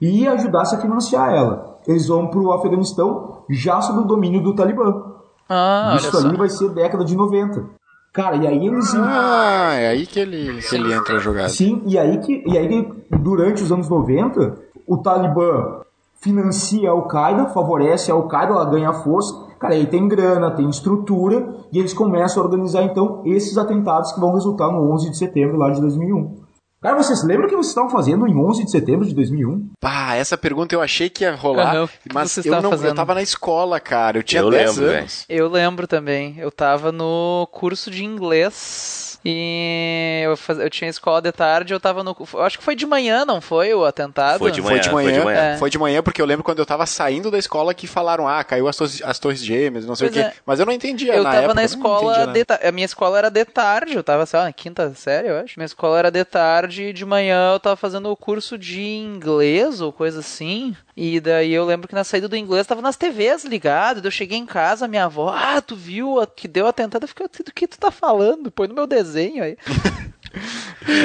e 0.00 0.26
ajudasse 0.26 0.74
a 0.74 0.80
financiar 0.80 1.32
ela. 1.32 1.78
Eles 1.86 2.08
vão 2.08 2.26
para 2.28 2.40
o 2.40 2.52
Afeganistão 2.52 3.38
já 3.48 3.80
sob 3.80 4.00
o 4.00 4.04
domínio 4.04 4.42
do 4.42 4.54
Talibã. 4.54 5.02
Ah, 5.48 5.94
Isso 5.96 6.16
ali 6.16 6.36
vai 6.36 6.48
ser 6.48 6.70
década 6.70 7.04
de 7.04 7.16
90. 7.16 7.64
Cara, 8.12 8.36
e 8.36 8.46
aí 8.46 8.66
eles. 8.66 8.94
Ah, 8.94 9.74
é 9.74 9.88
aí 9.88 10.06
que 10.06 10.20
ele, 10.20 10.60
que 10.60 10.74
ele 10.74 10.92
entra 10.92 11.16
a 11.16 11.18
jogada. 11.18 11.48
Sim, 11.48 11.82
e 11.86 11.98
aí 11.98 12.18
que, 12.18 12.42
e 12.46 12.58
aí 12.58 12.68
que 12.68 13.16
durante 13.16 13.62
os 13.62 13.72
anos 13.72 13.88
90, 13.88 14.58
o 14.86 14.98
Talibã 14.98 15.80
financia 16.20 16.88
a 16.88 16.92
Al-Qaeda, 16.92 17.46
favorece 17.46 18.10
a 18.10 18.14
Al-Qaeda, 18.14 18.52
ela 18.52 18.64
ganha 18.66 18.92
força. 18.92 19.34
Cara, 19.62 19.74
aí 19.74 19.86
tem 19.86 20.08
grana, 20.08 20.50
tem 20.50 20.68
estrutura, 20.68 21.54
e 21.72 21.78
eles 21.78 21.94
começam 21.94 22.42
a 22.42 22.46
organizar 22.46 22.82
então 22.82 23.22
esses 23.24 23.56
atentados 23.56 24.10
que 24.12 24.18
vão 24.18 24.34
resultar 24.34 24.72
no 24.72 24.92
11 24.92 25.10
de 25.10 25.16
setembro 25.16 25.56
lá 25.56 25.70
de 25.70 25.80
2001. 25.80 26.42
Cara, 26.82 27.00
vocês 27.00 27.22
lembram 27.22 27.46
o 27.46 27.48
que 27.48 27.54
vocês 27.54 27.68
estavam 27.68 27.88
fazendo 27.88 28.26
em 28.26 28.36
11 28.36 28.64
de 28.64 28.70
setembro 28.72 29.06
de 29.06 29.14
2001? 29.14 29.68
Pá, 29.80 30.16
essa 30.16 30.36
pergunta 30.36 30.74
eu 30.74 30.82
achei 30.82 31.08
que 31.08 31.22
ia 31.22 31.32
rolar, 31.36 31.86
que 31.86 32.12
mas 32.12 32.36
eu 32.44 32.60
não, 32.60 32.62
eu 32.64 32.70
fazendo? 32.70 32.96
tava 32.96 33.14
na 33.14 33.22
escola, 33.22 33.78
cara. 33.78 34.18
Eu 34.18 34.24
tinha 34.24 34.42
Eu 34.42 34.50
10 34.50 34.76
lembro, 34.76 34.92
anos. 34.96 35.24
Eu 35.28 35.48
lembro 35.48 35.86
também. 35.86 36.34
Eu 36.38 36.50
tava 36.50 36.90
no 36.90 37.48
curso 37.52 37.88
de 37.88 38.04
inglês 38.04 39.11
e 39.24 40.22
eu, 40.24 40.36
faz... 40.36 40.58
eu 40.58 40.68
tinha 40.70 40.88
escola 40.90 41.20
de 41.20 41.32
tarde. 41.32 41.72
Eu 41.72 41.80
tava 41.80 42.02
no. 42.02 42.16
eu 42.34 42.42
Acho 42.42 42.58
que 42.58 42.64
foi 42.64 42.74
de 42.74 42.86
manhã, 42.86 43.24
não 43.24 43.40
foi 43.40 43.72
o 43.74 43.84
atentado? 43.84 44.38
Foi 44.38 44.50
de 44.50 44.60
Foi 44.62 44.78
de 44.80 44.88
Foi 44.90 45.04
manhã, 45.04 45.18
de 45.18 45.24
manhã. 45.24 45.38
É. 45.40 45.56
foi 45.56 45.70
de 45.70 45.78
manhã 45.78 46.02
porque 46.02 46.20
eu 46.20 46.26
lembro 46.26 46.44
quando 46.44 46.58
eu 46.58 46.66
tava 46.66 46.86
saindo 46.86 47.30
da 47.30 47.38
escola 47.38 47.72
que 47.74 47.86
falaram, 47.86 48.26
ah, 48.28 48.42
caiu 48.44 48.68
as, 48.68 48.76
torres- 48.76 49.02
as 49.02 49.18
torres 49.18 49.44
gêmeas, 49.44 49.86
não 49.86 49.94
sei 49.94 50.08
Pois 50.08 50.16
o 50.18 50.20
quê. 50.30 50.34
é. 50.36 50.40
Mas 50.44 50.60
eu 50.60 50.66
não 50.66 50.72
entendia 50.72 51.14
Eu 51.14 51.22
na 51.22 51.30
tava 51.30 51.38
época, 51.44 51.54
na 51.54 51.64
escola 51.64 52.22
entendia 52.24 52.44
ta... 52.44 52.60
A 52.62 52.72
minha 52.72 52.84
escola 52.84 53.18
era 53.18 53.30
de 53.30 53.44
tarde, 53.44 53.94
eu 53.94 54.02
tava, 54.02 54.26
sei 54.26 54.38
lá, 54.38 54.44
na 54.46 54.52
quinta 54.52 54.92
série, 54.94 55.28
eu 55.28 55.36
acho. 55.38 55.54
Minha 55.58 55.66
escola 55.66 55.98
era 55.98 56.10
de 56.10 56.24
tarde 56.24 56.84
e 56.84 56.92
de 56.92 57.04
manhã 57.04 57.52
eu 57.52 57.60
tava 57.60 57.76
fazendo 57.76 58.10
o 58.10 58.16
curso 58.16 58.58
de 58.58 58.82
inglês 58.82 59.80
ou 59.80 59.92
coisa 59.92 60.20
assim. 60.20 60.74
E 60.96 61.20
daí 61.20 61.52
eu 61.52 61.64
lembro 61.64 61.88
que 61.88 61.94
na 61.94 62.04
saída 62.04 62.28
do 62.28 62.36
inglês 62.36 62.66
tava 62.66 62.82
nas 62.82 62.96
TVs 62.96 63.44
ligado. 63.44 64.00
daí 64.00 64.08
Eu 64.08 64.10
cheguei 64.10 64.36
em 64.38 64.44
casa, 64.46 64.86
minha 64.88 65.04
avó, 65.04 65.30
ah, 65.34 65.60
tu 65.62 65.74
viu 65.76 66.20
a- 66.20 66.26
que 66.26 66.46
deu 66.48 66.66
atentado? 66.66 67.04
Eu 67.04 67.08
fiquei, 67.08 67.26
do 67.44 67.52
que 67.52 67.66
tu 67.66 67.78
tá 67.78 67.90
falando? 67.90 68.50
Põe 68.50 68.68
no 68.68 68.74
meu 68.74 68.86
desenho 68.86 69.11
aí. 69.16 69.56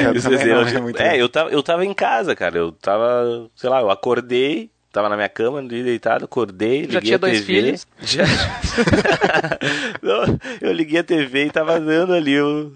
Eu 0.04 0.12
desenho 0.12 0.64
não 0.74 0.82
muito 0.82 1.00
é, 1.00 1.20
eu 1.20 1.28
tava, 1.28 1.50
eu 1.50 1.62
tava 1.62 1.84
em 1.84 1.94
casa, 1.94 2.34
cara. 2.34 2.58
Eu 2.58 2.72
tava, 2.72 3.48
sei 3.54 3.70
lá, 3.70 3.80
eu 3.80 3.90
acordei, 3.90 4.70
tava 4.90 5.08
na 5.08 5.16
minha 5.16 5.28
cama, 5.28 5.62
deitado, 5.62 6.24
acordei, 6.24 6.80
Já 6.80 6.98
liguei 6.98 7.00
tinha 7.02 7.14
a 7.16 7.18
dois 7.18 7.40
TV. 7.40 7.46
filhos? 7.46 7.86
Já. 8.02 8.24
Não, 10.02 10.38
eu 10.60 10.72
liguei 10.72 11.00
a 11.00 11.04
TV 11.04 11.46
e 11.46 11.50
tava 11.50 11.78
dando 11.78 12.12
ali 12.14 12.40
o. 12.40 12.72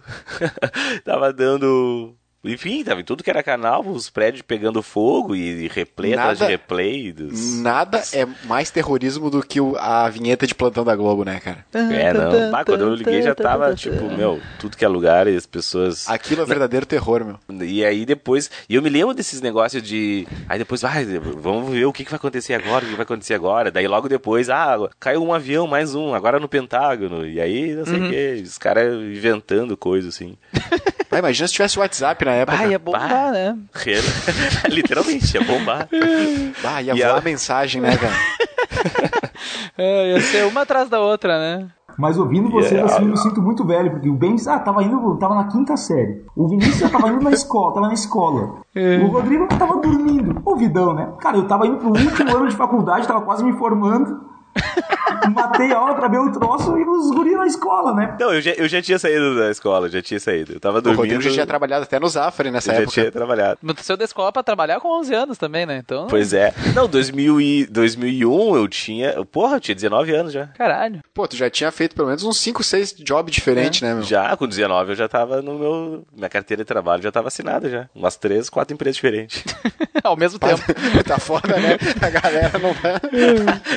tava 1.05 1.33
dando. 1.33 2.15
Enfim, 2.45 2.83
tava 2.83 3.01
em 3.01 3.05
tudo 3.05 3.23
que 3.23 3.31
era 3.31 3.43
canal, 3.43 3.87
os 3.87 4.11
prédios 4.11 4.43
pegando 4.43 4.83
fogo 4.83 5.35
e, 5.37 5.65
e 5.65 5.69
replay 5.69 6.13
atrás 6.15 6.39
de 6.39 6.45
Nada- 6.45 6.51
replay. 6.51 7.13
Dos... 7.13 7.59
Nada 7.61 8.03
é 8.13 8.27
mais 8.45 8.71
terrorismo 8.71 9.31
do 9.31 9.43
que 9.43 9.61
o- 9.61 9.77
a 9.79 10.09
vinheta 10.09 10.47
de 10.47 10.55
plantão 10.55 10.85
da 10.85 10.97
Globo, 10.97 11.25
né, 11.25 11.39
cara? 11.39 11.65
É, 11.73 12.13
não. 12.13 12.51
Bah, 12.51 12.65
quando 12.65 12.81
eu 12.83 12.95
liguei 12.95 13.23
já 13.23 13.35
tava, 13.35 13.75
tipo, 13.75 14.05
meu, 14.17 14.41
tudo 14.59 14.77
que 14.77 14.85
é 14.85 14.89
lugar 14.89 15.29
e 15.29 15.37
as 15.37 15.47
pessoas. 15.47 16.09
Aquilo 16.09 16.43
é 16.43 16.45
verdadeiro 16.45 16.85
terror, 16.85 17.25
meu. 17.25 17.39
E 17.65 17.85
aí 17.85 18.05
depois. 18.05 18.51
E 18.69 18.75
eu 18.75 18.83
me 18.83 18.89
lembro 18.91 19.15
desses 19.15 19.41
negócios 19.41 19.83
de. 19.83 20.27
Aí 20.49 20.59
depois, 20.59 20.83
vai, 20.83 21.05
vamos 21.05 21.71
ver 21.71 21.85
o 21.85 21.93
que, 21.93 22.05
que 22.05 22.11
vai 22.11 22.17
acontecer 22.17 22.55
agora, 22.55 22.85
o 22.85 22.89
que 22.89 22.95
vai 22.95 23.03
acontecer 23.05 23.35
agora. 23.35 23.71
Daí 23.71 23.87
logo 23.87 24.09
depois, 24.09 24.51
ah, 24.51 24.77
caiu 24.99 25.23
um 25.23 25.33
avião, 25.33 25.67
mais 25.69 25.95
um, 25.95 26.13
agora 26.15 26.41
no 26.41 26.49
Pentágono. 26.49 27.25
E 27.27 27.41
aí, 27.41 27.73
não 27.75 27.85
sei 27.87 28.01
o 28.01 28.11
que, 28.11 28.43
os 28.45 28.59
caras 28.59 28.95
inventando 29.01 29.77
coisa 29.77 30.09
assim. 30.09 30.37
Ah, 31.15 31.19
imagina 31.19 31.47
se 31.47 31.53
tivesse 31.53 31.79
WhatsApp 31.79 32.25
na 32.33 32.39
época. 32.39 32.57
Bah, 32.59 32.67
ia 32.67 32.79
bombar, 32.79 33.09
Bah. 33.09 33.31
né? 33.33 33.59
Literalmente, 34.69 35.35
ia 35.37 35.45
bombar. 35.45 35.89
Bah, 36.63 36.81
ia 36.83 36.95
E 36.95 37.03
voar 37.03 37.19
a 37.19 37.21
mensagem, 37.21 37.81
né, 37.81 37.97
cara? 37.97 38.13
É, 39.77 40.13
ia 40.13 40.21
ser 40.21 40.45
uma 40.47 40.63
atrás 40.63 40.89
da 40.89 41.01
outra, 41.01 41.39
né? 41.39 41.69
Mas 41.99 42.17
ouvindo 42.17 42.51
vocês 42.51 42.73
Yeah. 42.73 42.93
assim, 42.95 43.05
eu 43.05 43.11
me 43.11 43.17
sinto 43.19 43.43
muito 43.43 43.67
velho, 43.67 43.91
porque 43.91 44.09
o 44.09 44.15
Ben 44.15 44.37
ah, 44.49 44.59
tava 44.59 44.83
indo, 44.83 45.17
tava 45.19 45.35
na 45.35 45.45
quinta 45.49 45.77
série. 45.77 46.25
O 46.37 46.49
Vinícius 46.49 46.79
já 46.79 46.89
tava 46.89 47.09
indo 47.09 47.23
na 47.23 47.31
escola, 47.31 47.75
tava 47.75 47.89
na 47.89 47.95
escola. 47.95 48.63
O 48.75 49.07
Rodrigo 49.09 49.47
tava 49.49 49.79
dormindo. 49.81 50.41
Ouvidão, 50.45 50.95
né? 50.95 51.13
Cara, 51.21 51.37
eu 51.37 51.47
tava 51.47 51.67
indo 51.67 51.77
pro 51.79 51.89
último 51.89 52.37
ano 52.37 52.49
de 52.49 52.57
faculdade, 52.57 53.07
tava 53.07 53.23
quase 53.23 53.45
me 53.45 53.53
formando. 53.59 54.21
Matei 55.35 55.73
a 55.73 55.79
aula 55.79 55.95
pra 55.95 56.09
ver 56.09 56.19
o 56.19 56.33
troço 56.33 56.77
e 56.77 56.85
os 56.85 57.11
guri 57.15 57.33
na 57.35 57.47
escola, 57.47 57.95
né? 57.95 58.17
Não, 58.19 58.33
eu 58.35 58.41
já, 58.41 58.51
eu 58.53 58.69
já 58.69 58.83
tinha 58.83 58.99
saído 58.99 59.37
da 59.39 59.51
escola, 59.51 59.89
já 59.89 60.03
tinha 60.03 60.19
saído. 60.19 60.55
Eu 60.55 60.61
tava 60.61 60.79
O 60.79 60.83
dormindo. 60.83 61.01
Rodrigo 61.01 61.23
já 61.23 61.31
tinha 61.31 61.47
trabalhado 61.47 61.85
até 61.85 61.99
no 62.01 62.09
Zafari 62.09 62.51
nessa 62.51 62.71
eu 62.71 62.75
já 62.75 62.81
época. 62.83 62.93
tinha 62.95 63.13
trabalhado. 63.13 63.59
Mas 63.63 63.77
tu 63.77 63.85
saiu 63.85 63.97
da 63.97 64.05
escola 64.05 64.33
pra 64.33 64.43
trabalhar 64.43 64.81
com 64.81 64.89
11 64.99 65.15
anos 65.15 65.39
também, 65.39 65.65
né? 65.65 65.77
Então. 65.79 66.07
Pois 66.09 66.33
é. 66.33 66.53
Não, 66.75 66.89
2000 66.89 67.41
e, 67.41 67.67
2001 67.67 68.57
eu 68.57 68.67
tinha. 68.69 69.25
Porra, 69.27 69.57
eu 69.57 69.61
tinha 69.61 69.75
19 69.75 70.13
anos 70.15 70.33
já. 70.33 70.49
Caralho. 70.49 71.01
Pô, 71.15 71.27
tu 71.29 71.37
já 71.37 71.49
tinha 71.49 71.71
feito 71.71 71.95
pelo 71.95 72.09
menos 72.09 72.25
uns 72.25 72.39
5, 72.41 72.63
6 72.63 72.93
jobs 72.95 73.33
diferentes, 73.33 73.81
né, 73.81 73.95
meu? 73.95 74.03
Já, 74.03 74.37
com 74.37 74.47
19 74.49 74.91
eu 74.93 74.97
já 74.97 75.09
tava 75.09 75.41
no 75.41 75.59
meu. 75.59 76.05
Minha 76.15 76.29
carteira 76.29 76.63
de 76.65 76.67
trabalho 76.67 77.03
já 77.03 77.13
tava 77.13 77.29
assinada 77.29 77.71
já. 77.71 77.89
Umas 77.95 78.17
três, 78.17 78.51
quatro 78.51 78.75
empresas 78.75 78.97
diferentes. 78.97 79.45
Ao 80.03 80.17
mesmo 80.17 80.39
tempo. 80.39 80.61
tá 81.07 81.19
foda, 81.19 81.57
né? 81.59 81.79
A 82.01 82.11
galera 82.11 82.59
não 82.59 82.73
vai. 82.73 82.95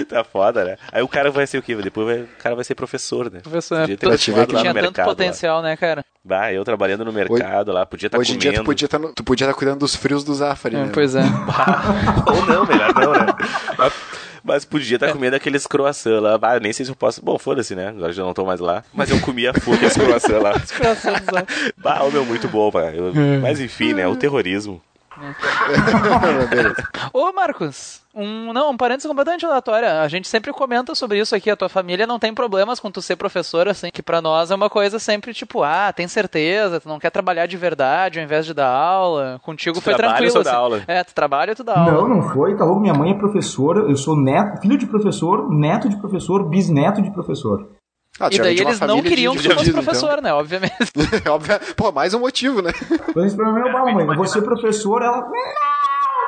tá 0.09 0.23
foda, 0.23 0.64
né? 0.65 0.77
Aí 0.91 1.01
o 1.01 1.07
cara 1.07 1.31
vai 1.31 1.47
ser 1.47 1.57
o 1.57 1.61
quê? 1.61 1.75
Depois 1.75 2.05
vai- 2.07 2.21
o 2.21 2.27
cara 2.41 2.55
vai 2.55 2.63
ser 2.63 2.75
professor, 2.75 3.31
né? 3.31 3.39
Professor, 3.41 3.79
Podia 3.81 3.97
ter 3.97 4.05
tu- 4.05 4.11
continuado 4.11 4.53
lá 4.53 4.59
tinha 4.61 4.73
no 4.73 4.79
tanto 4.79 4.85
mercado. 4.85 5.07
lá. 5.07 5.11
potencial, 5.15 5.61
né, 5.61 5.77
cara? 5.77 6.03
Bah, 6.23 6.51
eu 6.51 6.63
trabalhando 6.65 7.05
no 7.05 7.13
mercado 7.13 7.71
lá, 7.71 7.85
podia 7.85 8.07
estar 8.07 8.17
Hoje 8.17 8.31
em 8.31 8.35
comendo. 8.35 8.51
dia 8.51 8.61
tu 8.61 8.65
podia 8.65 8.85
estar 8.85 8.99
tu 9.15 9.23
podia 9.23 9.47
tá 9.47 9.53
cuidando 9.53 9.79
dos 9.79 9.95
frios 9.95 10.23
do 10.23 10.33
Zafari, 10.33 10.75
né? 10.75 10.89
Pois 10.93 11.13
é. 11.15 11.21
Ou 12.27 12.45
não, 12.45 12.65
melhor 12.65 12.93
não, 12.95 13.11
né? 13.13 13.25
Mas, 13.77 13.93
mas 14.43 14.65
podia 14.65 14.95
estar 14.95 15.11
comendo 15.11 15.35
aqueles 15.35 15.67
croissants 15.67 16.21
lá. 16.21 16.37
Bah, 16.37 16.55
eu 16.55 16.59
nem 16.61 16.73
sei 16.73 16.85
se 16.85 16.91
eu 16.91 16.95
posso. 16.95 17.23
Bom, 17.23 17.37
foda-se, 17.37 17.75
né? 17.75 17.89
Agora 17.89 18.11
já 18.11 18.23
não 18.23 18.33
tô 18.33 18.43
mais 18.45 18.59
lá. 18.59 18.83
Mas 18.93 19.09
eu 19.11 19.19
comia 19.21 19.53
full 19.61 19.75
aqueles 19.75 19.93
croissants 19.95 20.41
lá. 20.41 20.53
Bah, 21.77 22.03
o 22.03 22.11
meu, 22.11 22.25
muito 22.25 22.47
bom, 22.47 22.71
pá. 22.71 22.85
Eu- 22.91 23.13
Mas 23.41 23.59
enfim, 23.59 23.93
né? 23.93 24.07
O 24.07 24.15
terrorismo. 24.15 24.81
Ô, 27.13 27.31
Marcos, 27.33 28.01
um, 28.13 28.53
não, 28.53 28.71
um 28.71 28.77
parênteses 28.77 29.07
completamente 29.07 29.45
aleatório. 29.45 29.87
A 29.87 30.07
gente 30.07 30.27
sempre 30.27 30.51
comenta 30.51 30.93
sobre 30.95 31.19
isso 31.19 31.35
aqui. 31.35 31.49
A 31.49 31.55
tua 31.55 31.69
família 31.69 32.07
não 32.07 32.19
tem 32.19 32.33
problemas 32.33 32.79
com 32.79 32.91
tu 32.91 33.01
ser 33.01 33.15
professor, 33.15 33.67
assim, 33.67 33.89
que 33.91 34.01
pra 34.03 34.21
nós 34.21 34.51
é 34.51 34.55
uma 34.55 34.69
coisa 34.69 34.99
sempre 34.99 35.33
tipo, 35.33 35.63
ah, 35.63 35.91
tem 35.93 36.07
certeza, 36.07 36.79
tu 36.79 36.87
não 36.87 36.99
quer 36.99 37.09
trabalhar 37.09 37.45
de 37.45 37.57
verdade 37.57 38.19
ao 38.19 38.25
invés 38.25 38.45
de 38.45 38.53
dar 38.53 38.69
aula. 38.69 39.39
Contigo 39.43 39.75
Tu 39.79 39.81
foi 39.81 39.95
tranquilo. 39.95 40.25
ou 40.25 40.31
só 40.31 40.43
dá 40.43 40.49
assim. 40.51 40.59
aula? 40.59 40.83
É, 40.87 41.03
tu 41.03 41.13
trabalha 41.13 41.51
ou 41.51 41.55
tu 41.55 41.63
dá 41.63 41.77
aula. 41.77 41.91
Não, 41.91 42.07
não 42.07 42.21
foi, 42.33 42.55
tá 42.55 42.63
louco? 42.65 42.81
Minha 42.81 42.93
mãe 42.93 43.11
é 43.11 43.13
professora, 43.13 43.79
eu 43.81 43.95
sou 43.95 44.15
neto, 44.15 44.61
filho 44.61 44.77
de 44.77 44.85
professor, 44.87 45.49
neto 45.49 45.89
de 45.89 45.97
professor, 45.97 46.47
bisneto 46.49 47.01
de 47.01 47.11
professor. 47.11 47.69
Ah, 48.19 48.29
E 48.31 48.37
daí 48.37 48.57
eles 48.57 48.79
não 48.79 49.01
queriam 49.01 49.35
que 49.35 49.43
tu 49.43 49.53
fosse 49.55 49.71
professor, 49.73 50.21
né? 50.21 50.33
Obviamente. 50.33 50.73
Então. 50.95 51.33
Óbvio. 51.35 51.59
Pô, 51.75 51.91
mais 51.91 52.13
um 52.13 52.19
motivo, 52.19 52.61
né? 52.61 52.71
Esse 53.25 53.35
problema 53.35 53.67
é 53.67 53.81
o 53.81 53.93
mãe, 53.93 54.07
eu 54.07 54.15
vou 54.15 54.25
ser 54.25 54.41
professor, 54.41 55.01
ela. 55.01 55.17
Não, 55.21 55.29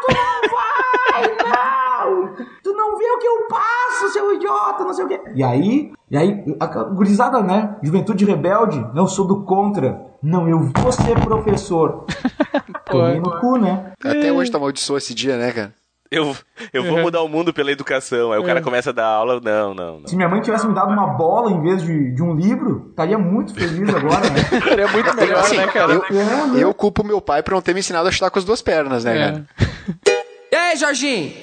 tu 0.01 0.13
não 0.13 0.41
vai, 0.51 1.37
não! 1.37 2.35
Tu 2.61 2.73
não 2.73 2.97
vê 2.97 3.05
o 3.05 3.19
que 3.19 3.27
eu 3.27 3.47
passo, 3.47 4.09
seu 4.11 4.33
idiota, 4.35 4.83
não 4.83 4.93
sei 4.93 5.05
o 5.05 5.07
quê. 5.07 5.21
E 5.33 5.43
aí, 5.43 5.93
e 6.11 6.17
aí, 6.17 6.43
a 6.59 6.65
a 6.65 6.83
gurizada, 6.83 7.41
né? 7.41 7.77
Juventude 7.81 8.25
rebelde, 8.25 8.85
não 8.93 9.07
sou 9.07 9.25
do 9.25 9.43
contra. 9.43 10.05
Não, 10.21 10.47
eu 10.49 10.59
vou 10.59 10.91
ser 10.91 11.19
professor. 11.21 12.05
Tomei 12.85 13.19
no 13.19 13.39
cu, 13.39 13.57
né? 13.57 13.93
Até 14.03 14.31
hoje 14.31 14.51
tu 14.51 14.57
amaldiçoou 14.57 14.97
esse 14.97 15.13
dia, 15.13 15.37
né, 15.37 15.51
cara? 15.51 15.73
Eu, 16.09 16.35
eu 16.71 16.83
vou 16.83 16.99
mudar 16.99 17.21
o 17.21 17.27
mundo 17.27 17.53
pela 17.53 17.71
educação. 17.71 18.31
Aí 18.31 18.39
o 18.39 18.43
cara 18.43 18.61
começa 18.61 18.91
a 18.91 18.93
dar 18.93 19.05
aula. 19.07 19.41
Não, 19.43 19.73
não, 19.73 19.99
não. 19.99 20.07
Se 20.07 20.15
minha 20.15 20.29
mãe 20.29 20.41
tivesse 20.41 20.65
me 20.67 20.73
dado 20.73 20.91
uma 20.91 21.07
bola 21.17 21.51
em 21.51 21.61
vez 21.61 21.81
de, 21.83 22.13
de 22.13 22.23
um 22.23 22.33
livro, 22.33 22.87
estaria 22.89 23.17
muito 23.17 23.53
feliz 23.53 23.89
agora, 23.93 24.29
né? 24.29 24.39
Seria 24.67 24.87
muito 24.87 25.13
melhor, 25.15 25.39
Assim, 25.39 25.57
né, 25.57 25.67
cara? 25.67 25.93
eu, 25.93 26.03
É, 26.09 26.47
né? 26.47 26.63
eu 26.63 26.73
culpo 26.73 27.03
meu 27.03 27.19
pai 27.19 27.43
por 27.43 27.53
não 27.53 27.61
ter 27.61 27.73
me 27.73 27.79
ensinado 27.81 28.07
a 28.07 28.11
chutar 28.11 28.29
com 28.31 28.39
as 28.39 28.45
duas 28.45 28.61
pernas, 28.61 29.03
né, 29.03 29.15
É. 29.17 29.25
cara? 29.25 29.45
E 30.49 30.55
aí, 30.55 30.77
Jorginho? 30.77 31.33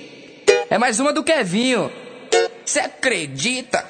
É 0.70 0.78
mais 0.78 0.98
uma 0.98 1.12
do 1.12 1.22
Kevinho. 1.22 1.90
Cê 2.64 2.80
acredita? 2.80 3.84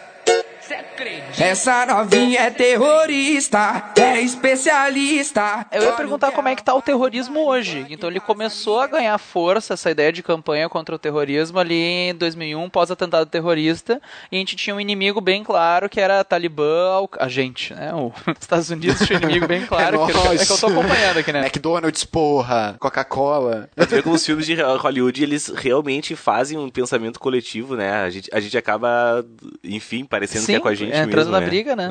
Essa 1.39 1.85
novinha 1.87 2.41
é 2.41 2.51
terrorista, 2.51 3.93
é 3.99 4.21
especialista. 4.21 5.67
Eu 5.73 5.83
ia 5.83 5.93
perguntar 5.93 6.33
como 6.33 6.49
é 6.49 6.57
que 6.57 6.63
tá 6.65 6.75
o 6.75 6.83
terrorismo 6.83 7.41
hoje. 7.47 7.87
Então 7.91 8.09
ele 8.11 8.21
começou 8.21 8.81
a 8.81 8.87
ganhar 8.87 9.17
força, 9.19 9.75
essa 9.75 9.91
ideia 9.91 10.13
de 10.13 10.23
campanha 10.23 10.69
contra 10.69 10.95
o 10.95 10.99
terrorismo 10.99 11.59
ali 11.59 12.09
em 12.11 12.15
2001, 12.15 12.71
pós-atentado 12.71 13.27
terrorista, 13.27 14.01
e 14.31 14.37
a 14.37 14.39
gente 14.39 14.57
tinha 14.57 14.75
um 14.75 14.81
inimigo 14.81 15.21
bem 15.21 15.43
claro, 15.45 15.89
que 15.89 16.01
era 16.01 16.21
a 16.21 16.25
Talibã, 16.25 16.91
Al- 16.93 17.11
a 17.19 17.29
gente, 17.29 17.75
né? 17.75 17.93
Os 17.95 18.13
Estados 18.41 18.71
Unidos 18.71 19.01
tinha 19.07 19.19
um 19.19 19.23
inimigo 19.23 19.47
bem 19.47 19.65
claro, 19.67 20.07
que, 20.07 20.13
nós. 20.13 20.41
é 20.41 20.47
que 20.47 20.53
eu 20.53 20.59
tô 20.59 20.67
acompanhando 20.67 21.19
aqui, 21.19 21.33
né? 21.33 21.41
McDonald's, 21.41 22.05
porra, 22.05 22.77
Coca-Cola. 22.79 23.69
Tu 23.77 23.87
vê 23.87 24.03
como 24.03 24.15
os 24.15 24.25
filmes 24.25 24.47
de 24.47 24.55
Hollywood, 24.55 25.23
eles 25.23 25.49
realmente 25.55 26.15
fazem 26.17 26.57
um 26.59 26.71
pensamento 26.71 27.19
coletivo, 27.21 27.77
né? 27.77 28.03
A 28.03 28.11
gente, 28.11 28.31
a 28.33 28.41
gente 28.41 28.57
acaba, 28.57 29.25
enfim, 29.63 30.05
parecendo 30.05 30.45
que 30.55 30.57
é 30.57 30.59
Sim, 30.59 30.63
com 30.63 30.69
a 30.69 30.75
gente 30.75 30.97
entrando 30.97 31.17
mesmo, 31.17 31.33
na 31.33 31.41
né? 31.41 31.47
briga, 31.47 31.77
né? 31.77 31.91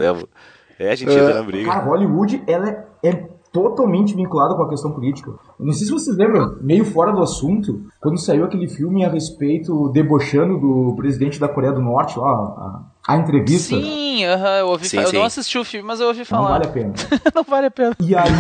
É, 0.80 0.86
é, 0.88 0.92
a 0.92 0.96
gente 0.96 1.12
entra 1.12 1.34
na 1.36 1.44
briga. 1.44 1.70
Cara, 1.72 1.86
Hollywood, 1.86 2.44
ela 2.48 2.70
é, 2.70 2.86
é 3.04 3.30
totalmente 3.52 4.16
vinculada 4.16 4.56
com 4.56 4.64
a 4.64 4.70
questão 4.70 4.92
política. 4.92 5.32
Não 5.60 5.72
sei 5.74 5.86
se 5.86 5.94
vocês 5.94 6.18
lembram, 6.18 6.58
meio 6.60 6.84
fora 6.84 7.12
do 7.12 7.22
assunto, 7.22 7.82
quando 8.02 8.18
saiu 8.20 8.46
aquele 8.46 8.68
filme 8.68 9.06
a 9.06 9.10
respeito, 9.10 9.90
debochando 9.90 10.58
do 10.60 10.96
presidente 10.96 11.40
da 11.40 11.48
Coreia 11.48 11.72
do 11.72 11.80
Norte, 11.80 12.18
lá, 12.18 12.28
a, 12.32 12.82
a 13.14 13.18
entrevista. 13.18 13.76
Sim, 13.76 14.26
aham, 14.26 14.58
eu 14.58 14.68
ouvi 14.70 14.88
Sim, 14.88 14.98
fa- 14.98 15.04
Eu 15.04 15.10
sim. 15.10 15.18
não 15.18 15.24
assisti 15.26 15.58
o 15.60 15.64
filme, 15.64 15.88
mas 15.88 16.00
eu 16.00 16.08
ouvi 16.08 16.20
Não 16.22 16.26
falar. 16.26 16.50
vale 16.50 16.66
a 16.66 16.70
pena. 16.70 16.94
não 17.36 17.44
vale 17.44 17.68
a 17.68 17.72
pena. 17.72 17.96
E 18.02 18.16
aí, 18.16 18.32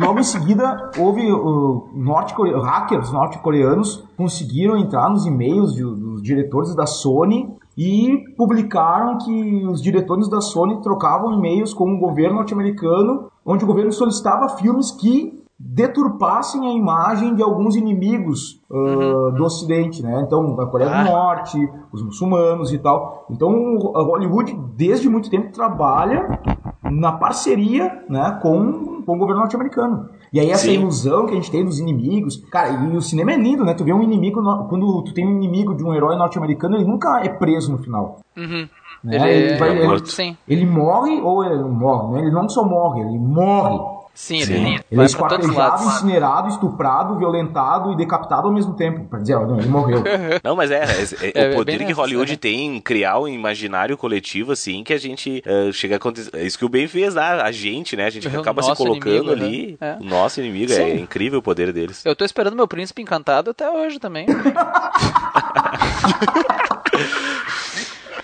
logo 0.00 0.18
em 0.18 0.24
seguida, 0.24 0.90
houve 0.98 1.30
uh, 1.30 1.88
norte-core- 1.94 2.60
hackers 2.60 3.12
norte-coreanos 3.12 4.02
conseguiram 4.16 4.76
entrar 4.76 5.08
nos 5.08 5.26
e-mails 5.26 5.74
de- 5.74 5.82
dos 5.84 6.20
diretores 6.22 6.74
da 6.74 6.86
Sony 6.86 7.54
e 7.76 8.24
publicaram 8.36 9.18
que 9.18 9.66
os 9.66 9.82
diretores 9.82 10.28
da 10.28 10.40
Sony 10.40 10.80
trocavam 10.80 11.34
e-mails 11.34 11.74
com 11.74 11.92
o 11.92 11.98
governo 11.98 12.36
norte-americano, 12.36 13.30
onde 13.44 13.64
o 13.64 13.66
governo 13.66 13.92
solicitava 13.92 14.48
filmes 14.56 14.90
que 14.90 15.44
deturpassem 15.58 16.66
a 16.66 16.72
imagem 16.72 17.34
de 17.34 17.42
alguns 17.42 17.76
inimigos 17.76 18.60
uh, 18.70 19.32
do 19.32 19.44
Ocidente, 19.44 20.02
né? 20.02 20.22
Então, 20.26 20.58
a 20.60 20.66
Coreia 20.66 20.90
Ah. 20.90 21.02
do 21.02 21.10
Norte, 21.10 21.72
os 21.92 22.02
muçulmanos 22.02 22.72
e 22.72 22.78
tal. 22.78 23.24
Então, 23.30 23.50
a 23.94 24.02
Hollywood, 24.02 24.54
desde 24.76 25.08
muito 25.08 25.30
tempo, 25.30 25.52
trabalha 25.52 26.38
na 26.82 27.12
parceria 27.12 28.04
né, 28.08 28.38
com, 28.42 29.02
com 29.02 29.14
o 29.14 29.18
governo 29.18 29.40
norte-americano. 29.40 30.10
E 30.36 30.40
aí 30.40 30.50
essa 30.50 30.64
Sim. 30.66 30.74
ilusão 30.74 31.24
que 31.24 31.32
a 31.32 31.34
gente 31.36 31.50
tem 31.50 31.64
dos 31.64 31.78
inimigos, 31.78 32.36
cara, 32.50 32.68
e 32.92 32.94
o 32.94 33.00
cinema 33.00 33.32
é 33.32 33.36
lindo, 33.38 33.64
né? 33.64 33.72
Tu 33.72 33.84
vê 33.84 33.92
um 33.94 34.02
inimigo, 34.02 34.42
no- 34.42 34.64
quando 34.68 35.00
tu 35.02 35.14
tem 35.14 35.26
um 35.26 35.30
inimigo 35.34 35.74
de 35.74 35.82
um 35.82 35.94
herói 35.94 36.14
norte-americano, 36.14 36.76
ele 36.76 36.84
nunca 36.84 37.20
é 37.24 37.28
preso 37.30 37.72
no 37.72 37.78
final. 37.78 38.18
Uhum. 38.36 38.68
Né? 39.02 39.16
Ele, 39.16 39.28
Ele 39.52 39.58
vai- 39.58 39.70
é 39.70 39.76
ele- 39.78 39.86
morto. 39.86 40.08
Sim, 40.10 40.36
Ele 40.46 40.66
morre 40.66 41.18
ou 41.22 41.42
ele 41.42 41.56
não 41.56 41.70
morre, 41.70 42.12
né? 42.12 42.20
Ele 42.20 42.30
não 42.32 42.46
só 42.50 42.62
morre, 42.68 43.00
ele 43.00 43.18
morre. 43.18 43.78
Sim, 44.16 44.40
Sim. 44.40 44.54
ele, 44.54 44.80
Ele 44.90 45.02
é 45.02 45.04
esquartejado, 45.04 45.84
incinerado, 45.84 46.48
estuprado, 46.48 47.16
violentado 47.18 47.92
e 47.92 47.96
decapitado 47.96 48.48
ao 48.48 48.52
mesmo 48.52 48.74
tempo. 48.74 49.04
Pra 49.08 49.20
dizer, 49.20 49.34
não, 49.38 49.58
ele 49.58 49.68
morreu. 49.68 50.02
Não, 50.42 50.56
mas 50.56 50.70
é, 50.70 50.82
é- 50.82 51.28
é- 51.28 51.32
É, 51.44 51.48
o 51.48 51.52
é 51.52 51.54
poder 51.54 51.84
que 51.86 51.92
Hollywood 51.92 52.32
né? 52.32 52.38
tem 52.40 52.76
em 52.76 52.80
criar 52.80 53.18
um 53.20 53.28
imaginário 53.28 53.96
coletivo, 53.96 54.52
assim, 54.52 54.82
que 54.82 54.92
a 54.92 54.98
gente 54.98 55.42
eh, 55.44 55.70
chega 55.72 55.94
a 55.94 55.98
acontecer. 55.98 56.30
É 56.34 56.44
isso 56.44 56.58
que 56.58 56.64
o 56.64 56.68
Ben 56.68 56.88
fez 56.88 57.14
lá, 57.14 57.42
a 57.42 57.52
gente, 57.52 57.96
né? 57.96 58.06
A 58.06 58.10
gente 58.10 58.26
O 58.26 58.40
acaba 58.40 58.62
se 58.62 58.74
colocando 58.74 59.32
inimigo, 59.32 59.32
ali. 59.32 59.78
né? 59.80 59.98
É. 60.00 60.02
O 60.02 60.04
nosso 60.04 60.40
inimigo, 60.40 60.72
é 60.72 60.96
incrível 60.96 61.38
o 61.38 61.42
poder 61.42 61.72
deles. 61.72 62.04
Eu 62.04 62.16
tô 62.16 62.24
esperando 62.24 62.56
meu 62.56 62.66
príncipe 62.66 63.02
encantado 63.02 63.50
até 63.50 63.70
hoje 63.70 63.98
também. 63.98 64.26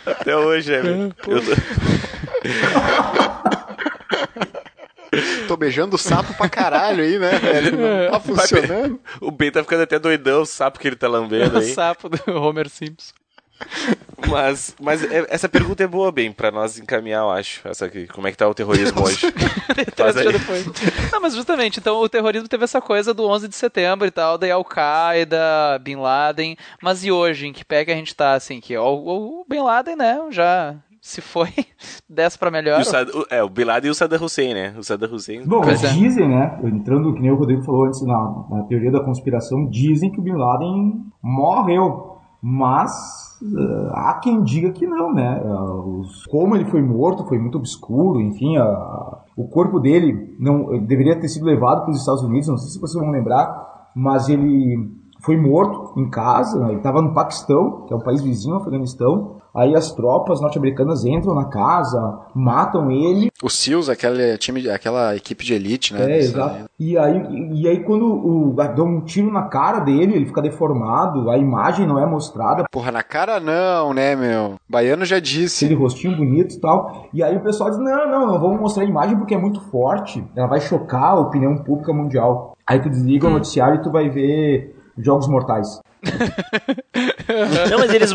Até 0.05 0.37
hoje, 0.37 0.74
é. 0.74 0.83
meu. 0.83 1.12
Eu 1.28 1.44
tô- 1.44 1.52
Tô 5.48 5.57
beijando 5.57 5.96
o 5.96 5.98
sapo 5.98 6.33
pra 6.35 6.48
caralho 6.48 7.03
aí, 7.05 7.18
né, 7.18 7.31
velho? 7.38 7.77
Não 7.77 8.11
tá 8.11 8.20
funcionando. 8.20 9.01
O 9.20 9.31
Ben 9.31 9.51
tá 9.51 9.62
ficando 9.62 9.83
até 9.83 9.98
doidão, 9.98 10.42
o 10.42 10.46
sapo 10.46 10.79
que 10.79 10.88
ele 10.88 10.96
tá 10.96 11.09
lambendo 11.09 11.57
o 11.59 11.61
aí. 11.61 11.72
sapo 11.75 12.09
do 12.09 12.18
Homer 12.35 12.68
Simpson. 12.68 13.12
Mas, 14.29 14.75
mas 14.81 15.05
é- 15.05 15.27
essa 15.29 15.48
pergunta 15.48 15.85
é 15.85 15.87
boa, 15.87 16.11
Ben, 16.11 16.33
pra 16.33 16.51
nós 16.51 16.79
encaminhar, 16.79 17.22
eu 17.22 17.31
acho. 17.31 17.61
Essa 17.68 17.87
aqui, 17.87 18.07
como 18.09 18.27
é 18.27 18.31
que 18.33 18.37
tá 18.37 18.48
o 18.48 18.55
terrorismo 18.55 19.03
hoje? 19.05 19.33
Faz 19.96 20.16
aí. 20.16 20.33
depois. 20.33 20.64
Não, 21.12 21.20
mas 21.20 21.35
justamente, 21.35 21.79
então 21.79 21.98
o 22.01 22.09
terrorismo 22.09 22.48
teve 22.48 22.64
essa 22.64 22.81
coisa 22.81 23.12
do 23.14 23.25
11 23.29 23.46
de 23.48 23.55
setembro 23.55 24.07
e 24.07 24.11
tal, 24.11 24.37
daí 24.38 24.51
Al-Qaeda, 24.51 25.79
Bin 25.81 25.96
Laden, 25.96 26.57
mas 26.83 27.05
e 27.05 27.12
hoje, 27.12 27.46
em 27.46 27.53
que 27.53 27.64
pé 27.64 27.85
que 27.85 27.90
a 27.92 27.94
gente 27.94 28.14
tá, 28.16 28.33
assim, 28.35 28.61
que 28.61 28.77
ó, 28.77 28.92
o, 28.92 29.40
o 29.42 29.46
Bin 29.48 29.61
Laden, 29.62 29.94
né, 29.96 30.18
já 30.31 30.75
se 31.05 31.21
foi, 31.21 31.49
desce 32.09 32.38
pra 32.38 32.49
melhor. 32.51 32.81
O 32.81 32.85
Sad- 32.85 33.11
o- 33.11 33.27
é, 33.29 33.43
o 33.43 33.49
Bin 33.51 33.65
Laden 33.65 33.88
e 33.88 33.91
o 33.91 33.95
Saddam 33.95 34.23
Hussein, 34.25 34.55
né? 34.55 34.75
O 34.79 34.85
Saddam 34.85 35.12
Hussein. 35.12 35.45
Bom, 35.45 35.61
Pois 35.61 35.83
é. 35.83 35.88
dizem, 35.88 36.29
né? 36.29 36.61
Entrando, 36.62 37.12
que 37.12 37.21
nem 37.21 37.33
o 37.33 37.37
Rodrigo 37.37 37.62
falou 37.65 37.87
antes 37.87 38.01
na, 38.07 38.45
na 38.49 38.62
teoria 38.69 38.93
da 38.93 39.01
conspiração, 39.05 39.67
dizem 39.69 40.12
que 40.12 40.21
o 40.21 40.23
Bin 40.23 40.33
Laden 40.37 41.05
morreu. 41.21 42.11
Mas 42.45 42.91
eh, 43.43 43.88
há 43.93 44.15
quem 44.23 44.43
diga 44.43 44.71
que 44.73 44.85
não, 44.87 45.12
né? 45.12 45.41
Eh, 45.45 45.49
os- 45.49 46.25
como 46.27 46.55
ele 46.57 46.65
foi 46.67 46.83
morto 46.83 47.25
foi 47.27 47.38
muito 47.38 47.59
obscuro, 47.59 48.21
enfim, 48.21 48.57
a- 48.57 49.19
o 49.37 49.47
corpo 49.49 49.79
dele 49.81 50.37
não 50.38 50.79
deveria 50.85 51.19
ter 51.19 51.29
sido 51.29 51.47
levado 51.47 51.83
para 51.83 51.91
os 51.93 51.99
Estados 52.01 52.23
Unidos, 52.23 52.49
não 52.49 52.59
sei 52.59 52.69
se 52.71 52.81
vocês 52.81 53.01
vão 53.03 53.12
lembrar, 53.12 53.91
mas 53.95 54.29
ele 54.29 54.91
foi 55.21 55.37
morto 55.37 55.99
em 56.01 56.11
casa, 56.11 56.59
né? 56.61 56.69
ele 56.71 56.77
estava 56.79 57.01
no 57.01 57.15
Paquistão, 57.15 57.83
que 57.87 57.93
é 57.93 57.97
um 57.97 58.01
país 58.01 58.21
vizinho 58.23 58.55
ao 58.57 58.61
Afeganistão. 58.61 59.37
Aí 59.55 59.75
as 59.75 59.93
tropas 59.93 60.41
norte-americanas 60.41 61.05
entram 61.05 61.35
na 61.35 61.45
casa, 61.45 62.21
matam 62.35 62.91
ele 62.91 63.31
O 63.43 63.51
SEALs, 63.51 63.88
aquele 63.88 64.38
time, 64.38 64.69
aquela 64.71 65.15
equipe 65.15 65.45
de 65.45 65.55
elite, 65.55 65.93
né? 65.93 66.11
é, 66.11 66.19
exato. 66.19 66.65
E 66.79 66.97
aí, 66.97 67.23
e 67.53 67.69
aí 67.69 67.85
quando 67.85 68.07
o, 68.07 68.55
dá 68.55 68.83
um 68.83 69.01
tiro 69.03 69.31
na 69.31 69.43
cara 69.43 69.81
dele, 69.81 70.15
ele 70.15 70.27
fica 70.27 70.41
deformado, 70.41 71.31
a 71.31 71.37
imagem 71.37 71.87
não 71.87 71.99
é 71.99 72.07
mostrada, 72.07 72.65
Porra, 72.71 72.91
na 72.91 73.03
cara 73.03 73.38
não, 73.38 73.93
né, 73.93 74.17
meu? 74.17 74.57
Baiano 74.69 75.05
já 75.05 75.19
disse. 75.19 75.65
aquele 75.65 75.79
rostinho 75.79 76.17
bonito 76.17 76.55
e 76.55 76.61
tal. 76.61 77.09
E 77.12 77.23
aí 77.23 77.37
o 77.37 77.41
pessoal 77.43 77.71
diz, 77.71 77.79
não, 77.79 78.11
não, 78.11 78.27
não 78.27 78.41
vamos 78.41 78.61
mostrar 78.61 78.85
a 78.85 78.87
imagem 78.87 79.17
porque 79.17 79.35
é 79.35 79.38
muito 79.38 79.61
forte, 79.61 80.25
ela 80.35 80.47
vai 80.47 80.61
chocar 80.61 81.12
a 81.12 81.21
opinião 81.21 81.59
pública 81.59 81.93
mundial. 81.93 82.57
Aí 82.67 82.81
tu 82.81 82.88
desliga 82.88 83.27
o 83.27 83.31
noticiário 83.31 83.77
e 83.77 83.83
tu 83.83 83.91
vai 83.91 84.09
ver 84.09 84.75
Jogos 84.97 85.29
Mortais. 85.29 85.81
Não, 87.71 87.79
mas 87.79 87.93
eles. 87.95 88.12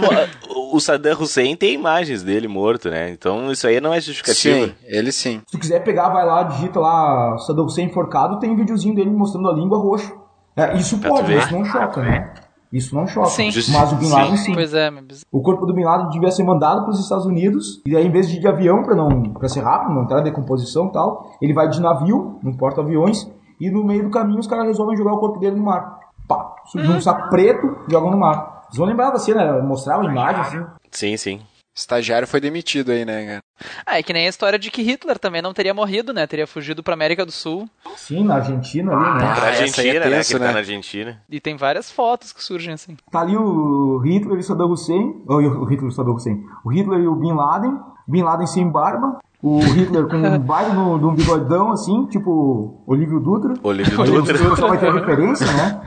O 0.71 0.79
Saddam 0.79 1.19
Hussein 1.21 1.55
tem 1.55 1.73
imagens 1.73 2.23
dele 2.23 2.47
morto, 2.47 2.89
né? 2.89 3.09
Então 3.09 3.51
isso 3.51 3.65
aí 3.67 3.79
não 3.79 3.93
é 3.93 3.99
justificativa. 4.01 4.67
Sim, 4.67 4.73
ele 4.83 5.11
sim. 5.11 5.41
Se 5.47 5.51
tu 5.53 5.59
quiser 5.59 5.83
pegar, 5.83 6.09
vai 6.09 6.25
lá, 6.25 6.43
digita 6.43 6.79
lá 6.79 7.37
Saddam 7.39 7.65
Hussein 7.65 7.85
enforcado, 7.85 8.39
tem 8.39 8.51
um 8.51 8.55
videozinho 8.55 8.93
dele 8.95 9.09
mostrando 9.09 9.49
a 9.49 9.53
língua 9.53 9.77
roxo. 9.77 10.13
É, 10.55 10.75
isso 10.77 10.97
Pra 10.99 11.09
pode, 11.09 11.35
isso 11.35 11.53
não 11.53 11.63
choca, 11.65 12.01
né? 12.01 12.33
Isso 12.73 12.93
não 12.95 13.07
choca. 13.07 13.29
Sim. 13.29 13.49
Mas 13.71 13.93
o 13.93 13.95
Bin 13.95 14.09
Laden 14.09 14.37
Sim. 14.37 14.43
sim. 14.43 14.53
Pois 14.53 14.73
é, 14.73 14.89
mas- 14.89 15.21
O 15.31 15.41
corpo 15.41 15.65
do 15.65 15.73
Bin 15.73 15.85
Laden 15.85 16.09
devia 16.09 16.31
ser 16.31 16.43
mandado 16.43 16.81
para 16.81 16.91
os 16.91 16.99
Estados 16.99 17.25
Unidos 17.25 17.81
e 17.85 17.95
aí 17.95 18.05
em 18.05 18.11
vez 18.11 18.27
de 18.27 18.37
ir 18.37 18.39
de 18.41 18.47
avião 18.47 18.83
para 18.83 18.95
não 18.95 19.31
para 19.33 19.47
ser 19.47 19.61
rápido, 19.61 19.93
não 19.93 20.03
entrar 20.03 20.19
em 20.19 20.23
decomposição 20.23 20.87
e 20.87 20.91
tal, 20.91 21.31
ele 21.41 21.53
vai 21.53 21.69
de 21.69 21.79
navio, 21.79 22.39
num 22.43 22.57
porta-aviões 22.57 23.25
e 23.61 23.69
no 23.71 23.85
meio 23.85 24.03
do 24.03 24.09
caminho 24.09 24.39
os 24.39 24.47
caras 24.47 24.65
resolvem 24.67 24.97
jogar 24.97 25.13
o 25.13 25.19
corpo 25.19 25.39
dele 25.39 25.55
no 25.55 25.63
mar. 25.63 25.97
Pá, 26.27 26.55
num 26.75 26.99
saco 27.01 27.29
preto, 27.29 27.77
jogam 27.89 28.11
no 28.11 28.17
mar. 28.17 28.63
Vocês 28.65 28.77
vão 28.77 28.87
lembrar 28.87 29.11
da 29.11 29.19
cena, 29.19 29.61
mostrava 29.61 30.03
a 30.03 30.11
imagem 30.11 30.41
assim. 30.41 30.65
Sim, 30.91 31.17
sim. 31.17 31.41
Estagiário 31.73 32.27
foi 32.27 32.41
demitido 32.41 32.91
aí, 32.91 33.05
né, 33.05 33.25
cara? 33.25 33.39
Ah, 33.85 33.99
é 33.99 34.03
que 34.03 34.11
nem 34.11 34.25
a 34.25 34.29
história 34.29 34.57
de 34.57 34.71
que 34.71 34.81
Hitler 34.81 35.19
também 35.19 35.43
não 35.43 35.53
teria 35.53 35.75
morrido, 35.75 36.11
né? 36.11 36.25
Teria 36.25 36.47
fugido 36.47 36.81
pra 36.81 36.95
América 36.95 37.23
do 37.23 37.31
Sul. 37.31 37.69
Sim, 37.95 38.23
na 38.25 38.35
Argentina 38.37 38.91
ali, 38.91 39.03
né? 39.03 39.09
Ah, 39.31 39.35
Pra 39.35 39.43
aí 39.43 39.55
é 39.57 39.59
Argentina, 39.61 39.99
né? 39.99 40.09
tenso, 40.17 40.29
Que 40.29 40.33
ele 40.35 40.39
né? 40.41 40.47
tá 40.47 40.53
na 40.53 40.59
Argentina. 40.59 41.21
E 41.29 41.39
tem 41.39 41.55
várias 41.55 41.91
fotos 41.91 42.33
que 42.33 42.43
surgem 42.43 42.73
assim. 42.73 42.97
Tá 43.11 43.21
ali 43.21 43.37
o 43.37 43.99
Hitler 43.99 44.37
e 44.37 44.39
o 44.39 44.43
Saddam 44.43 44.71
Hussein, 44.71 45.21
ou 45.27 45.37
o 45.39 45.65
Hitler 45.65 45.85
e 45.85 45.87
o 45.87 45.91
Saddam 45.91 46.15
Hussein, 46.15 46.43
o 46.65 46.69
Hitler 46.73 46.99
e 46.99 47.07
o 47.07 47.15
Bin 47.15 47.33
Laden, 47.33 47.79
Bin 48.07 48.23
Laden 48.23 48.47
sem 48.47 48.67
barba, 48.67 49.19
o 49.43 49.59
Hitler 49.59 50.07
com 50.07 50.17
um 50.17 50.39
baile 50.39 50.73
no, 50.73 50.97
de 50.97 51.05
um 51.05 51.13
bigodão 51.13 51.71
assim, 51.71 52.07
tipo 52.07 52.81
Olívio 52.87 53.19
Dutra. 53.19 53.53
Olívio 53.61 54.01
O 54.01 54.03
Dutra. 54.03 54.33
pessoal 54.35 54.69
vai 54.69 54.79
ter 54.79 54.91
referência, 54.91 55.45
né? 55.45 55.79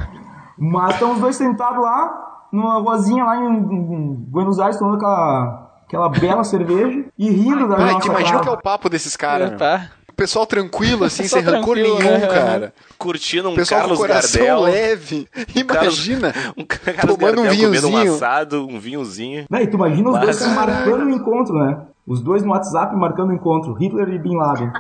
Mas 0.61 0.93
estão 0.95 1.13
os 1.15 1.21
dois 1.21 1.37
sentados 1.37 1.83
lá, 1.83 2.45
numa 2.53 2.79
ruazinha 2.79 3.25
lá 3.25 3.37
em, 3.37 3.49
em 3.49 4.15
Buenos 4.15 4.61
Aires, 4.61 4.79
tomando 4.79 4.97
aquela, 4.97 5.71
aquela 5.87 6.09
bela 6.11 6.45
cerveja 6.45 7.05
e 7.19 7.31
rindo 7.31 7.67
da 7.67 7.77
Ai, 7.79 7.93
nossa 7.95 8.07
imagina 8.07 8.33
cara. 8.33 8.43
que 8.43 8.49
é 8.49 8.53
o 8.53 8.61
papo 8.61 8.89
desses 8.91 9.17
caras, 9.17 9.51
meu. 9.51 9.59
tá. 9.59 9.87
pessoal 10.15 10.45
tranquilo, 10.45 11.05
assim, 11.05 11.23
sem 11.29 11.41
rancor 11.41 11.77
nenhum, 11.77 11.99
né? 11.99 12.27
cara. 12.27 12.75
Curtindo 12.99 13.49
um 13.49 13.53
O 13.53 13.55
pessoal 13.57 13.81
Carlos 13.81 13.99
com 13.99 14.05
o 14.05 14.07
coração 14.07 14.41
Gardel. 14.45 14.61
leve. 14.61 15.29
Imagina. 15.57 16.35
Um 16.59 16.65
Carlos 16.67 17.17
Tomando 17.17 17.41
um 17.41 17.45
Gardel 17.45 17.65
comendo 17.65 17.87
um 17.87 17.91
vinhozinho. 17.93 18.15
assado, 18.15 18.67
um 18.69 18.79
vinhozinho. 18.79 19.47
Né, 19.49 19.63
e 19.63 19.67
tu 19.67 19.77
imagina 19.77 20.11
os 20.11 20.21
dois 20.21 20.41
Mas- 20.47 20.55
marcando 20.55 21.05
o 21.07 21.11
encontro, 21.11 21.55
né? 21.55 21.79
Os 22.07 22.21
dois 22.21 22.43
no 22.43 22.51
WhatsApp 22.51 22.95
marcando 22.97 23.31
o 23.31 23.33
encontro. 23.33 23.73
Hitler 23.73 24.09
e 24.11 24.19
Bin 24.19 24.37
Laden. 24.37 24.71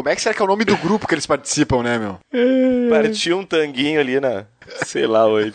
Como 0.00 0.08
é 0.08 0.14
que 0.14 0.22
será 0.22 0.34
que 0.34 0.40
é 0.40 0.44
o 0.44 0.48
nome 0.48 0.64
do 0.64 0.78
grupo 0.78 1.06
que 1.06 1.12
eles 1.12 1.26
participam, 1.26 1.82
né, 1.82 1.98
meu? 1.98 2.16
Partiu 2.88 3.38
um 3.38 3.44
tanguinho 3.44 4.00
ali 4.00 4.18
na. 4.18 4.46
Sei 4.86 5.06
lá 5.06 5.26
onde. 5.26 5.52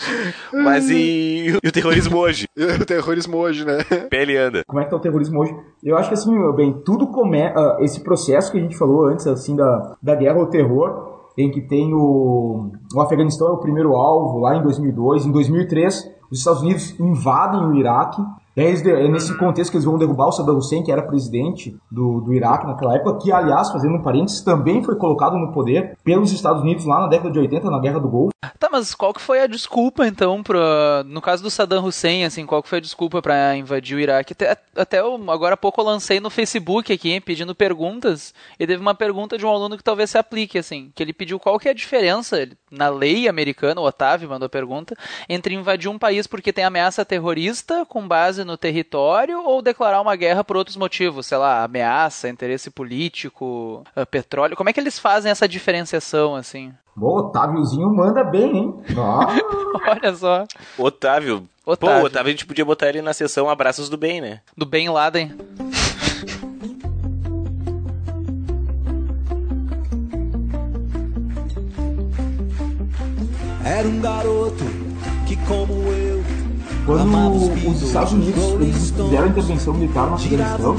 Mas 0.53 0.87
e, 0.87 1.47
e 1.63 1.67
o 1.67 1.71
terrorismo 1.71 2.17
hoje? 2.17 2.47
O 2.79 2.85
terrorismo 2.85 3.37
hoje, 3.37 3.65
né? 3.65 3.79
Pele 4.09 4.37
anda. 4.37 4.63
Como 4.67 4.79
é 4.79 4.83
que 4.83 4.91
tá 4.91 4.97
o 4.97 4.99
terrorismo 4.99 5.39
hoje? 5.39 5.55
Eu 5.83 5.97
acho 5.97 6.09
que 6.09 6.13
assim, 6.13 6.31
meu 6.31 6.53
bem, 6.53 6.73
tudo 6.85 7.07
começa. 7.07 7.77
esse 7.79 8.03
processo 8.03 8.51
que 8.51 8.59
a 8.59 8.61
gente 8.61 8.77
falou 8.77 9.07
antes, 9.07 9.25
assim, 9.25 9.55
da, 9.55 9.95
da 10.01 10.15
guerra 10.15 10.39
ao 10.39 10.47
terror, 10.47 11.31
em 11.37 11.49
que 11.49 11.61
tem 11.61 11.91
o. 11.93 12.71
O 12.93 13.01
Afeganistão 13.01 13.47
é 13.47 13.51
o 13.51 13.57
primeiro 13.57 13.95
alvo, 13.95 14.39
lá 14.39 14.55
em 14.55 14.61
2002. 14.61 15.25
Em 15.25 15.31
2003, 15.31 16.11
os 16.29 16.39
Estados 16.39 16.61
Unidos 16.61 16.99
invadem 16.99 17.65
o 17.65 17.73
Iraque. 17.73 18.21
É 18.55 18.71
nesse 19.09 19.37
contexto 19.37 19.69
que 19.69 19.75
eles 19.75 19.85
vão 19.85 19.97
derrubar 19.97 20.27
o 20.27 20.31
Saddam 20.31 20.55
Hussein, 20.57 20.81
que 20.81 20.91
era 20.91 21.01
presidente 21.01 21.77
do, 21.91 22.21
do 22.21 22.33
Iraque 22.33 22.65
naquela 22.65 22.95
época, 22.95 23.19
que, 23.19 23.31
aliás, 23.31 23.69
fazendo 23.69 23.95
um 23.95 24.01
parênteses, 24.01 24.41
também 24.41 24.81
foi 24.81 24.95
colocado 24.95 25.37
no 25.37 25.51
poder 25.51 25.97
pelos 26.05 26.31
Estados 26.31 26.61
Unidos 26.61 26.85
lá 26.85 27.01
na 27.01 27.07
década 27.07 27.31
de 27.31 27.39
80, 27.39 27.69
na 27.69 27.79
Guerra 27.79 27.99
do 27.99 28.07
Golfo. 28.07 28.31
Tá, 28.57 28.69
mas 28.71 28.95
qual 28.95 29.13
que 29.13 29.21
foi 29.21 29.41
a 29.41 29.47
desculpa, 29.47 30.07
então, 30.07 30.41
pra... 30.41 31.03
no 31.05 31.21
caso 31.21 31.43
do 31.43 31.49
Saddam 31.49 31.83
Hussein, 31.83 32.23
assim, 32.23 32.45
qual 32.45 32.63
que 32.63 32.69
foi 32.69 32.77
a 32.77 32.81
desculpa 32.81 33.21
pra 33.21 33.57
invadir 33.57 33.97
o 33.97 33.99
Iraque? 33.99 34.31
Até, 34.31 34.57
até 34.75 34.99
eu, 35.01 35.15
agora 35.29 35.55
há 35.55 35.57
pouco 35.57 35.81
eu 35.81 35.85
lancei 35.85 36.21
no 36.21 36.29
Facebook 36.29 36.93
aqui, 36.93 37.19
pedindo 37.19 37.53
perguntas, 37.53 38.33
e 38.57 38.65
teve 38.65 38.81
uma 38.81 38.95
pergunta 38.95 39.37
de 39.37 39.45
um 39.45 39.49
aluno 39.49 39.75
que 39.75 39.83
talvez 39.83 40.11
se 40.11 40.17
aplique, 40.17 40.57
assim, 40.57 40.91
que 40.95 41.03
ele 41.03 41.11
pediu 41.11 41.39
qual 41.39 41.59
que 41.59 41.67
é 41.67 41.71
a 41.71 41.75
diferença, 41.75 42.47
na 42.71 42.87
lei 42.87 43.27
americana, 43.27 43.81
o 43.81 43.85
Otávio 43.85 44.29
mandou 44.29 44.45
a 44.45 44.49
pergunta, 44.49 44.95
entre 45.27 45.55
invadir 45.55 45.89
um 45.89 45.99
país 45.99 46.25
porque 46.25 46.53
tem 46.53 46.63
ameaça 46.63 47.03
terrorista, 47.03 47.85
com 47.85 48.07
base 48.07 48.44
no 48.45 48.57
território, 48.57 49.41
ou 49.43 49.61
declarar 49.61 49.99
uma 49.99 50.15
guerra 50.15 50.43
por 50.43 50.55
outros 50.55 50.77
motivos, 50.77 51.25
sei 51.27 51.37
lá, 51.37 51.63
ameaça, 51.63 52.29
interesse 52.29 52.69
político, 52.69 53.83
eh, 53.95 54.05
petróleo, 54.05 54.55
como 54.55 54.69
é 54.69 54.73
que 54.73 54.79
eles 54.79 54.97
fazem 54.99 55.31
essa 55.31 55.47
diferenciação, 55.47 56.35
assim? 56.35 56.71
Bom, 56.95 57.17
Otáviozinho 57.17 57.89
manda 57.93 58.23
bem, 58.23 58.57
hein? 58.57 58.73
Olha 59.87 60.15
só, 60.15 60.45
Otávio. 60.77 61.47
Pô, 61.65 61.73
Otávio. 61.73 62.03
o 62.03 62.05
Otávio 62.05 62.27
a 62.29 62.31
gente 62.31 62.45
podia 62.45 62.63
botar 62.63 62.87
ele 62.89 63.01
na 63.01 63.13
sessão 63.13 63.49
Abraços 63.49 63.89
do 63.89 63.97
Bem, 63.97 64.21
né? 64.21 64.41
do 64.55 64.65
Bin 64.65 64.87
Laden. 64.89 65.35
Era 73.65 73.87
um 73.87 73.99
garoto 73.99 74.63
que, 75.27 75.35
como 75.47 75.73
eu, 75.91 76.14
Quando 76.85 77.35
os 77.67 77.81
Estados 77.81 78.13
Unidos 78.13 78.43
eles 78.61 78.91
fizeram 78.91 79.23
a 79.23 79.27
intervenção 79.27 79.73
militar 79.73 80.07
no 80.07 80.13
Afeganistão, 80.13 80.75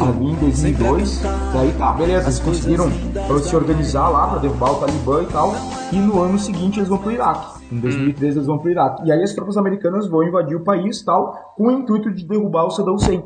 ali 0.00 0.30
em 0.30 0.34
2002, 0.36 1.22
daí 1.52 1.72
tá, 1.72 1.92
beleza, 1.92 2.24
eles 2.28 2.38
conseguiram 2.38 2.86
uh, 2.86 3.38
se 3.40 3.54
organizar 3.54 4.08
lá 4.08 4.28
para 4.28 4.38
derrubar 4.38 4.72
o 4.72 4.74
Talibã 4.76 5.22
e 5.22 5.26
tal, 5.26 5.52
e 5.92 5.96
no 5.96 6.22
ano 6.22 6.38
seguinte 6.38 6.78
eles 6.78 6.88
vão 6.88 6.96
pro 6.96 7.12
Iraque. 7.12 7.62
Em 7.70 7.78
2013 7.78 8.38
eles 8.38 8.46
vão 8.46 8.56
pro 8.56 8.70
Iraque. 8.70 9.06
E 9.06 9.12
aí 9.12 9.22
as 9.22 9.34
tropas 9.34 9.58
americanas 9.58 10.08
vão 10.08 10.22
invadir 10.22 10.56
o 10.56 10.64
país 10.64 11.02
tal, 11.02 11.54
com 11.58 11.66
o 11.66 11.70
intuito 11.70 12.10
de 12.10 12.24
derrubar 12.24 12.64
o 12.64 12.70
Saddam 12.70 12.94
Hussein. 12.94 13.22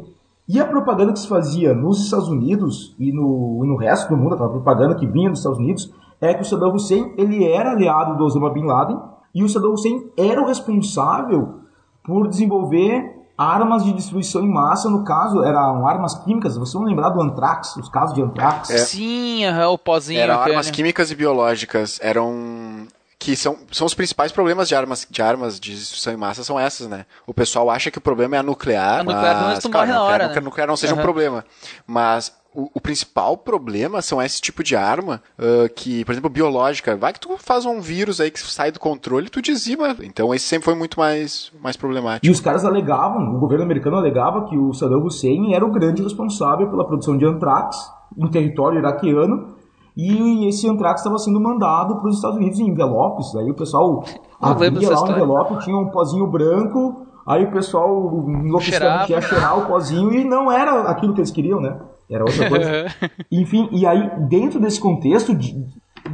E 0.49 0.59
a 0.59 0.67
propaganda 0.67 1.13
que 1.13 1.21
se 1.21 1.29
fazia 1.29 1.73
nos 1.73 2.05
Estados 2.05 2.29
Unidos 2.29 2.97
e 2.99 3.13
no, 3.13 3.61
e 3.65 3.69
no 3.69 3.77
resto 3.77 4.09
do 4.09 4.17
mundo, 4.17 4.35
aquela 4.35 4.51
propaganda 4.51 4.97
que 4.97 5.07
vinha 5.07 5.31
dos 5.31 5.39
Estados 5.39 5.61
Unidos, 5.61 5.95
é 6.21 6.35
que 6.35 6.43
o 6.43 6.45
Saddam 6.45 6.75
Hussein 6.75 7.15
ele 7.17 7.45
era 7.45 7.71
aliado 7.71 8.19
do 8.19 8.25
Osama 8.25 8.53
Bin 8.53 8.65
Laden 8.65 8.99
e 9.33 9.45
o 9.45 9.49
Saddam 9.49 9.73
Hussein 9.73 10.11
era 10.17 10.43
o 10.43 10.47
responsável 10.47 11.64
por 12.05 12.29
desenvolver 12.29 13.13
armas 13.37 13.83
de 13.85 13.93
destruição 13.93 14.45
em 14.45 14.49
massa, 14.49 14.89
no 14.89 15.03
caso, 15.05 15.43
eram 15.43 15.87
armas 15.87 16.15
químicas, 16.15 16.57
vocês 16.57 16.73
vão 16.75 16.85
lembrar 16.85 17.09
do 17.09 17.21
Antrax, 17.21 17.77
os 17.77 17.89
casos 17.89 18.15
de 18.15 18.23
Antrax? 18.23 18.69
Sim, 18.69 19.45
aham, 19.47 19.71
o 19.71 19.79
pozinho. 19.79 20.21
Eram 20.21 20.41
armas 20.41 20.71
químicas 20.71 21.11
e 21.11 21.15
biológicas. 21.17 21.99
Eram. 22.03 22.87
Que 23.19 23.35
são, 23.35 23.57
são 23.73 23.87
os 23.87 23.95
principais 23.95 24.31
problemas 24.31 24.69
de 24.69 24.75
armas, 24.75 25.07
de 25.09 25.23
armas 25.23 25.59
de 25.59 25.75
destruição 25.75 26.13
em 26.13 26.17
massa 26.17 26.45
são 26.45 26.61
essas, 26.61 26.87
né? 26.87 27.07
O 27.27 27.33
pessoal 27.33 27.71
acha 27.71 27.91
que 27.91 27.97
o 27.97 28.01
problema 28.01 28.37
é 28.37 28.39
a 28.39 28.43
nuclear. 28.43 29.01
A 29.01 29.05
nuclear, 29.05 29.37
mas, 29.41 29.59
tu 29.61 29.71
claro, 29.71 29.87
na 29.87 29.95
nuclear, 29.95 30.15
hora, 30.15 30.25
nuclear, 30.25 30.43
né? 30.43 30.45
nuclear 30.45 30.69
não 30.69 30.77
seja 30.77 30.93
um 30.93 30.97
Aham. 30.97 31.03
problema. 31.03 31.45
Mas 31.87 32.31
o, 32.55 32.71
o 32.75 32.81
principal 32.81 33.37
problema 33.37 34.01
são 34.01 34.23
esse 34.23 34.41
tipo 34.41 34.63
de 34.63 34.77
arma 34.77 35.21
ah, 35.39 35.69
que, 35.75 36.05
por 36.05 36.13
exemplo, 36.13 36.31
biológica. 36.31 36.97
Vai 36.97 37.13
que 37.13 37.21
tu 37.21 37.37
faz 37.39 37.67
um 37.67 37.81
vírus 37.81 38.21
aí 38.21 38.31
que 38.31 38.41
sai 38.41 38.71
do 38.71 38.81
controle 38.81 39.27
e 39.27 39.31
tu 39.31 39.43
dizima. 39.43 39.97
Então 40.03 40.35
esse 40.35 40.47
sempre 40.47 40.65
foi 40.65 40.75
muito 40.75 40.99
mais, 40.99 41.53
mais 41.61 41.77
problemático. 41.77 42.27
E 42.27 42.31
os 42.31 42.41
caras 42.41 42.65
alegavam, 42.65 43.35
o 43.35 43.39
governo 43.39 43.65
americano 43.65 43.97
alegava 43.97 44.47
que 44.47 44.57
o 44.57 44.73
Saddam 44.73 45.05
Hussein 45.05 45.55
era 45.55 45.65
o 45.65 45.73
grande 45.73 46.03
responsável 46.03 46.69
pela 46.71 46.87
produção 46.87 47.17
de 47.17 47.25
antrax 47.25 47.77
em 48.17 48.29
território 48.29 48.79
iraquiano 48.79 49.55
e 49.97 50.49
esse 50.49 50.69
antrax 50.69 51.01
estava 51.01 51.19
sendo 51.19 51.41
mandado 51.41 51.97
para 51.97 52.09
os 52.09 52.17
Estados 52.17 52.37
Unidos 52.37 52.59
em 52.59 52.69
envelopes. 52.69 53.35
Aí 53.37 53.51
o 53.51 53.55
pessoal 53.55 54.05
abria 54.41 54.91
lá 54.91 55.03
o 55.03 55.11
envelope, 55.11 55.65
tinha 55.65 55.77
um 55.77 55.89
pozinho 55.91 56.27
branco, 56.27 57.07
aí 57.27 57.45
o 57.45 57.51
pessoal 57.53 57.91
enlouquecidamente 58.29 59.07
Cheirava. 59.07 59.13
ia 59.13 59.21
cheirar 59.21 59.59
o 59.59 59.67
pozinho 59.67 60.13
e 60.13 60.25
não 60.25 60.51
era 60.51 60.83
aquilo 60.83 61.15
que 61.15 61.21
eles 61.21 61.31
queriam, 61.31 61.61
né? 61.61 61.79
Era 62.11 62.25
outra 62.25 62.49
coisa. 62.49 62.87
Enfim, 63.31 63.69
e 63.73 63.87
aí 63.87 64.11
dentro 64.29 64.61
desse 64.61 64.79
contexto 64.81 65.35
de, 65.35 65.65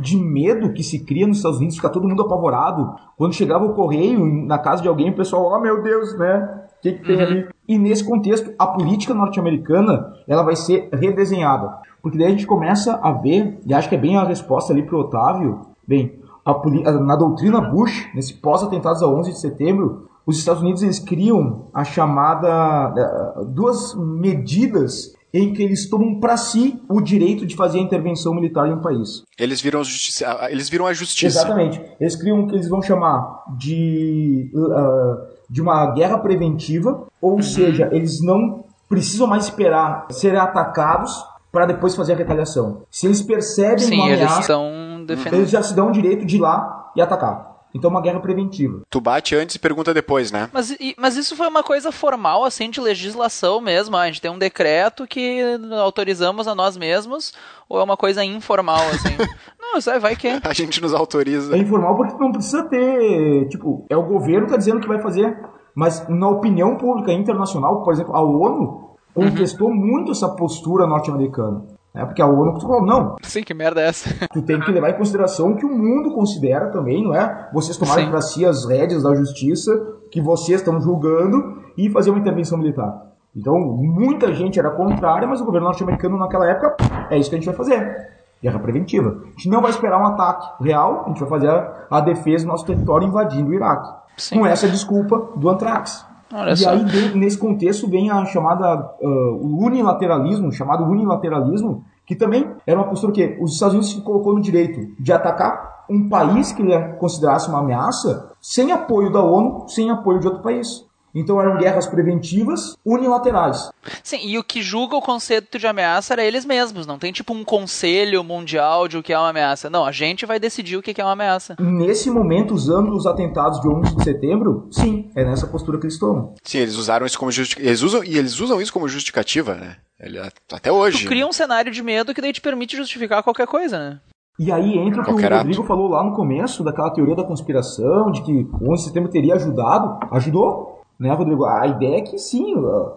de 0.00 0.16
medo 0.16 0.72
que 0.72 0.82
se 0.82 1.04
cria 1.04 1.26
nos 1.26 1.38
Estados 1.38 1.58
Unidos, 1.58 1.76
fica 1.76 1.88
todo 1.88 2.06
mundo 2.08 2.22
apavorado. 2.22 2.94
Quando 3.16 3.34
chegava 3.34 3.64
o 3.64 3.74
correio 3.74 4.24
na 4.46 4.58
casa 4.58 4.82
de 4.82 4.88
alguém, 4.88 5.10
o 5.10 5.16
pessoal, 5.16 5.50
oh 5.52 5.60
meu 5.60 5.82
Deus, 5.82 6.16
né? 6.18 6.60
O 6.78 6.82
que, 6.82 6.92
que 6.92 7.04
tem 7.04 7.20
ali? 7.20 7.48
E 7.68 7.78
nesse 7.78 8.02
contexto, 8.04 8.52
a 8.58 8.66
política 8.66 9.12
norte-americana 9.12 10.14
ela 10.26 10.42
vai 10.42 10.56
ser 10.56 10.88
redesenhada. 10.92 11.78
Porque 12.02 12.16
daí 12.16 12.28
a 12.28 12.30
gente 12.30 12.46
começa 12.46 12.98
a 13.02 13.12
ver, 13.12 13.60
e 13.66 13.74
acho 13.74 13.88
que 13.88 13.94
é 13.94 13.98
bem 13.98 14.16
a 14.16 14.24
resposta 14.24 14.72
ali 14.72 14.82
pro 14.82 14.98
Otávio, 15.00 15.60
bem, 15.86 16.18
a- 16.46 16.92
na 16.92 17.16
doutrina 17.16 17.60
Bush, 17.60 18.08
nesse 18.14 18.32
pós-atentados 18.34 19.02
a 19.02 19.06
11 19.06 19.32
de 19.32 19.38
setembro, 19.38 20.08
os 20.24 20.38
Estados 20.38 20.62
Unidos 20.62 20.82
eles 20.82 20.98
criam 20.98 21.66
a 21.74 21.84
chamada 21.84 22.94
eh, 22.96 23.44
duas 23.48 23.94
medidas 23.94 25.14
em 25.32 25.52
que 25.52 25.62
eles 25.62 25.88
tomam 25.88 26.18
para 26.18 26.36
si 26.36 26.80
o 26.88 27.00
direito 27.00 27.46
de 27.46 27.54
fazer 27.56 27.78
a 27.78 27.82
intervenção 27.82 28.34
militar 28.34 28.68
em 28.68 28.72
um 28.72 28.80
país. 28.80 29.22
Eles 29.38 29.60
viram, 29.60 29.80
a 29.80 29.82
justiça, 29.84 30.48
eles 30.50 30.68
viram 30.68 30.86
a 30.86 30.92
justiça. 30.92 31.38
Exatamente. 31.38 31.80
Eles 32.00 32.16
criam 32.16 32.40
o 32.40 32.46
que 32.48 32.54
eles 32.56 32.68
vão 32.68 32.82
chamar 32.82 33.44
de, 33.56 34.50
uh, 34.54 35.26
de 35.48 35.60
uma 35.60 35.92
guerra 35.92 36.18
preventiva, 36.18 37.06
ou 37.20 37.42
seja, 37.42 37.88
eles 37.92 38.20
não 38.22 38.64
precisam 38.88 39.26
mais 39.26 39.44
esperar 39.44 40.06
serem 40.10 40.38
atacados 40.40 41.12
para 41.52 41.66
depois 41.66 41.94
fazer 41.94 42.14
a 42.14 42.16
retaliação. 42.16 42.82
Se 42.90 43.06
eles 43.06 43.22
percebem 43.22 43.78
Sim, 43.78 43.96
uma 43.96 44.08
eles 44.08 44.20
ameaça, 44.20 44.40
estão 44.40 45.04
defendendo. 45.06 45.34
eles 45.40 45.50
já 45.50 45.62
se 45.62 45.74
dão 45.74 45.88
o 45.88 45.92
direito 45.92 46.24
de 46.24 46.36
ir 46.36 46.40
lá 46.40 46.90
e 46.96 47.00
atacar. 47.00 47.49
Então, 47.74 47.88
uma 47.90 48.00
guerra 48.00 48.18
preventiva. 48.20 48.80
Tu 48.90 49.00
bate 49.00 49.34
antes 49.36 49.54
e 49.54 49.58
pergunta 49.58 49.94
depois, 49.94 50.32
né? 50.32 50.48
Mas, 50.52 50.70
e- 50.72 50.94
mas 50.98 51.16
isso 51.16 51.36
foi 51.36 51.46
uma 51.46 51.62
coisa 51.62 51.92
formal, 51.92 52.44
assim, 52.44 52.68
de 52.70 52.80
legislação 52.80 53.60
mesmo? 53.60 53.96
ah, 53.96 54.00
A 54.02 54.06
gente 54.06 54.20
tem 54.20 54.30
um 54.30 54.38
decreto 54.38 55.06
que 55.06 55.40
autorizamos 55.80 56.48
a 56.48 56.54
nós 56.54 56.76
mesmos, 56.76 57.32
ou 57.68 57.78
é 57.80 57.84
uma 57.84 57.96
coisa 57.96 58.24
informal, 58.24 58.80
assim? 58.90 59.16
Não, 59.60 59.80
sai, 59.80 60.00
vai 60.00 60.16
que 60.16 60.26
é. 60.26 60.40
A 60.42 60.52
gente 60.52 60.80
nos 60.82 60.92
autoriza. 60.92 61.54
É 61.54 61.58
informal 61.58 61.96
porque 61.96 62.14
não 62.18 62.32
precisa 62.32 62.64
ter, 62.64 63.46
tipo, 63.48 63.86
é 63.88 63.96
o 63.96 64.02
governo 64.02 64.46
que 64.46 64.52
tá 64.52 64.58
dizendo 64.58 64.80
que 64.80 64.88
vai 64.88 65.00
fazer, 65.00 65.38
mas 65.74 66.08
na 66.08 66.28
opinião 66.28 66.76
pública 66.76 67.12
internacional, 67.12 67.84
por 67.84 67.92
exemplo, 67.92 68.14
a 68.16 68.20
ONU 68.20 68.96
contestou 69.14 69.70
muito 69.72 70.10
essa 70.12 70.28
postura 70.34 70.86
norte-americana. 70.86 71.64
É 71.92 72.04
porque 72.04 72.22
a 72.22 72.26
ONU 72.26 72.60
falou, 72.60 72.86
não, 72.86 73.16
Sim, 73.20 73.42
que 73.42 73.52
merda 73.52 73.80
é 73.80 73.88
essa? 73.88 74.08
tu 74.32 74.42
tem 74.42 74.60
que 74.60 74.70
levar 74.70 74.90
em 74.90 74.96
consideração 74.96 75.56
que 75.56 75.66
o 75.66 75.68
mundo 75.68 76.14
considera 76.14 76.68
também, 76.68 77.02
não 77.02 77.14
é? 77.14 77.48
Vocês 77.52 77.76
tomarem 77.76 78.04
Sim. 78.04 78.10
para 78.10 78.20
si 78.20 78.46
as 78.46 78.64
rédeas 78.64 79.02
da 79.02 79.14
justiça 79.14 79.72
que 80.10 80.20
vocês 80.20 80.60
estão 80.60 80.80
julgando 80.80 81.62
e 81.76 81.90
fazer 81.90 82.10
uma 82.10 82.20
intervenção 82.20 82.58
militar. 82.58 83.10
Então, 83.34 83.58
muita 83.58 84.32
gente 84.32 84.58
era 84.58 84.70
contrária, 84.70 85.26
mas 85.26 85.40
o 85.40 85.44
governo 85.44 85.66
norte-americano 85.66 86.16
naquela 86.16 86.48
época, 86.48 86.76
é 87.10 87.18
isso 87.18 87.28
que 87.28 87.36
a 87.36 87.38
gente 87.38 87.46
vai 87.46 87.56
fazer. 87.56 88.08
Guerra 88.42 88.58
preventiva. 88.58 89.22
A 89.24 89.30
gente 89.30 89.48
não 89.48 89.60
vai 89.60 89.70
esperar 89.70 90.00
um 90.00 90.06
ataque 90.06 90.64
real, 90.64 91.04
a 91.04 91.08
gente 91.08 91.20
vai 91.20 91.28
fazer 91.28 91.48
a, 91.48 91.86
a 91.90 92.00
defesa 92.00 92.44
do 92.44 92.48
nosso 92.48 92.66
território 92.66 93.06
invadindo 93.06 93.50
o 93.50 93.54
Iraque. 93.54 93.88
Sim. 94.16 94.38
Com 94.38 94.46
essa 94.46 94.68
desculpa 94.68 95.30
do 95.36 95.48
Antrax. 95.48 96.06
Olha 96.32 96.52
e 96.52 96.56
só. 96.56 96.70
aí, 96.70 97.14
nesse 97.14 97.38
contexto, 97.38 97.88
vem 97.88 98.10
a 98.10 98.24
chamada 98.24 98.66
ah, 98.66 98.96
o 99.00 99.64
unilateralismo, 99.64 100.52
chamado 100.52 100.84
unilateralismo, 100.84 101.84
que 102.06 102.14
também 102.14 102.48
era 102.66 102.78
uma 102.78 102.88
postura 102.88 103.12
que 103.12 103.38
os 103.40 103.54
Estados 103.54 103.74
Unidos 103.74 103.92
se 103.92 104.00
colocou 104.00 104.34
no 104.34 104.40
direito 104.40 104.92
de 104.98 105.12
atacar 105.12 105.84
um 105.88 106.08
país 106.08 106.52
que 106.52 106.62
ele 106.62 106.78
considerasse 106.94 107.48
uma 107.48 107.58
ameaça 107.58 108.32
sem 108.40 108.72
apoio 108.72 109.12
da 109.12 109.22
ONU, 109.22 109.68
sem 109.68 109.90
apoio 109.90 110.20
de 110.20 110.26
outro 110.28 110.42
país. 110.42 110.88
Então 111.14 111.40
eram 111.40 111.58
guerras 111.58 111.86
preventivas 111.86 112.76
unilaterais. 112.84 113.70
Sim, 114.02 114.20
e 114.22 114.38
o 114.38 114.44
que 114.44 114.62
julga 114.62 114.96
o 114.96 115.02
conceito 115.02 115.58
de 115.58 115.66
ameaça 115.66 116.14
era 116.14 116.24
eles 116.24 116.44
mesmos. 116.44 116.86
Não 116.86 116.98
tem 116.98 117.12
tipo 117.12 117.32
um 117.32 117.44
conselho 117.44 118.22
mundial 118.22 118.86
de 118.86 118.96
o 118.96 119.02
que 119.02 119.12
é 119.12 119.18
uma 119.18 119.30
ameaça. 119.30 119.68
Não, 119.68 119.84
a 119.84 119.92
gente 119.92 120.26
vai 120.26 120.38
decidir 120.38 120.76
o 120.76 120.82
que 120.82 121.00
é 121.00 121.04
uma 121.04 121.12
ameaça. 121.12 121.56
Nesse 121.58 122.10
momento, 122.10 122.54
usando 122.54 122.92
os 122.94 123.06
atentados 123.06 123.60
de 123.60 123.68
11 123.68 123.96
de 123.96 124.04
setembro, 124.04 124.68
sim, 124.70 125.10
é 125.14 125.24
nessa 125.24 125.46
postura 125.46 125.78
que 125.78 125.86
eles 125.86 125.98
tomam. 125.98 126.34
Sim, 126.42 126.58
eles 126.58 126.76
usaram 126.76 127.06
isso 127.06 127.18
como 127.18 127.32
justificativa. 127.32 127.68
Eles 127.68 127.82
usam, 127.82 128.04
e 128.04 128.16
eles 128.16 128.38
usam 128.40 128.60
isso 128.60 128.72
como 128.72 128.88
justificativa, 128.88 129.54
né? 129.54 129.76
Ele, 129.98 130.18
até 130.52 130.72
hoje. 130.72 131.04
Tu 131.04 131.08
cria 131.08 131.26
um 131.26 131.32
cenário 131.32 131.70
de 131.70 131.82
medo 131.82 132.14
que 132.14 132.20
daí 132.20 132.32
te 132.32 132.40
permite 132.40 132.76
justificar 132.76 133.22
qualquer 133.22 133.46
coisa, 133.46 133.78
né? 133.78 134.00
E 134.38 134.50
aí 134.50 134.78
entra 134.78 135.02
o 135.02 135.04
que 135.04 135.10
o 135.10 135.26
ato. 135.26 135.36
Rodrigo 135.36 135.64
falou 135.64 135.88
lá 135.88 136.02
no 136.02 136.14
começo, 136.14 136.64
daquela 136.64 136.90
teoria 136.90 137.14
da 137.14 137.24
conspiração, 137.24 138.10
de 138.10 138.22
que 138.22 138.32
o 138.32 138.72
11 138.72 138.82
de 138.82 138.88
setembro 138.88 139.10
teria 139.10 139.34
ajudado. 139.34 139.98
Ajudou, 140.12 140.79
né, 141.00 141.12
Rodrigo? 141.14 141.44
A 141.46 141.66
ideia 141.66 141.96
é 141.96 142.00
que 142.02 142.18
sim. 142.18 142.54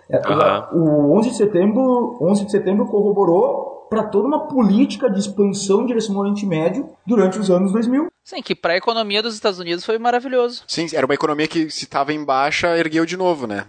é- 0.09 0.21
Aham. 0.27 0.67
O 0.73 1.17
11 1.17 1.29
de 1.29 1.35
setembro, 1.37 2.17
11 2.21 2.45
de 2.45 2.51
setembro 2.51 2.85
corroborou 2.85 3.87
para 3.89 4.03
toda 4.03 4.27
uma 4.27 4.47
política 4.47 5.09
de 5.09 5.19
expansão 5.19 5.83
em 5.83 5.85
direção 5.85 6.15
ao 6.15 6.21
Oriente 6.21 6.45
Médio 6.45 6.87
durante 7.05 7.39
os 7.39 7.49
anos 7.49 7.71
2000. 7.71 8.07
Sim, 8.23 8.41
que 8.41 8.55
pra 8.55 8.77
economia 8.77 9.21
dos 9.21 9.33
Estados 9.33 9.59
Unidos 9.59 9.85
foi 9.85 9.97
maravilhoso. 9.97 10.63
Sim, 10.65 10.87
era 10.93 11.05
uma 11.05 11.13
economia 11.13 11.45
que 11.45 11.69
se 11.69 11.83
estava 11.83 12.13
em 12.13 12.23
baixa, 12.23 12.77
ergueu 12.77 13.05
de 13.05 13.17
novo, 13.17 13.45
né? 13.45 13.65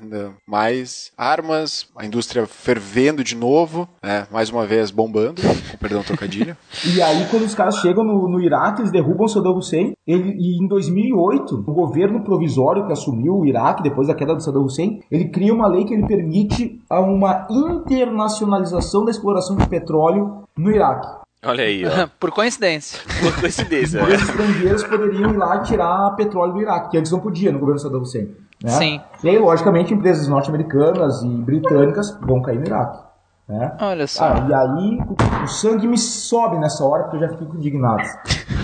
Mais 0.46 1.10
armas, 1.18 1.88
a 1.96 2.06
indústria 2.06 2.46
fervendo 2.46 3.24
de 3.24 3.34
novo, 3.34 3.88
né? 4.00 4.28
Mais 4.30 4.50
uma 4.50 4.64
vez 4.64 4.92
bombando, 4.92 5.42
com 5.42 5.76
perdão 5.78 6.04
trocadilho. 6.04 6.56
E 6.84 7.02
aí, 7.02 7.26
quando 7.30 7.42
os 7.42 7.54
caras 7.54 7.78
chegam 7.78 8.04
no, 8.04 8.28
no 8.28 8.40
Iraque, 8.40 8.82
eles 8.82 8.92
derrubam 8.92 9.26
Saddam 9.26 9.56
Hussein. 9.56 9.92
Ele, 10.06 10.36
e 10.38 10.64
em 10.64 10.68
2008, 10.68 11.64
o 11.66 11.74
governo 11.74 12.22
provisório 12.22 12.86
que 12.86 12.92
assumiu 12.92 13.38
o 13.38 13.46
Iraque, 13.46 13.82
depois 13.82 14.06
da 14.06 14.14
queda 14.14 14.36
do 14.36 14.42
Saddam 14.42 14.64
Hussein, 14.64 15.00
ele 15.10 15.30
cria 15.30 15.52
uma 15.52 15.66
lei 15.66 15.84
que 15.84 15.94
ele 15.94 16.06
permite 16.06 16.80
a 16.88 17.00
uma 17.00 17.48
internacionalização 17.50 19.04
da 19.04 19.10
exploração 19.10 19.56
de 19.56 19.68
petróleo 19.68 20.44
no 20.56 20.70
Iraque. 20.70 21.23
Olha 21.44 21.64
aí, 21.64 21.84
ó. 21.86 22.08
Por 22.18 22.30
coincidência. 22.30 23.00
Por 23.20 23.40
coincidência. 23.40 24.02
Os 24.02 24.12
estrangeiros 24.14 24.84
poderiam 24.84 25.32
ir 25.32 25.36
lá 25.36 25.56
e 25.56 25.62
tirar 25.62 26.10
petróleo 26.16 26.54
do 26.54 26.62
Iraque, 26.62 26.90
que 26.90 26.98
antes 26.98 27.12
não 27.12 27.20
podia 27.20 27.52
no 27.52 27.58
governo 27.58 27.78
Saddam 27.78 28.00
Hussein. 28.00 28.34
Né? 28.62 28.70
Sim. 28.70 29.00
E 29.22 29.28
aí, 29.28 29.38
logicamente, 29.38 29.92
empresas 29.92 30.26
norte-americanas 30.28 31.22
e 31.22 31.28
britânicas 31.28 32.16
vão 32.20 32.40
cair 32.40 32.58
no 32.58 32.66
Iraque. 32.66 33.04
Né? 33.48 33.76
Olha 33.80 34.06
só. 34.06 34.24
Ah, 34.24 34.46
e 34.48 34.54
aí 34.54 34.98
o, 35.00 35.44
o 35.44 35.46
sangue 35.46 35.86
me 35.86 35.98
sobe 35.98 36.58
nessa 36.58 36.84
hora 36.84 37.04
porque 37.04 37.16
eu 37.16 37.28
já 37.28 37.36
fico 37.36 37.56
indignado. 37.56 38.02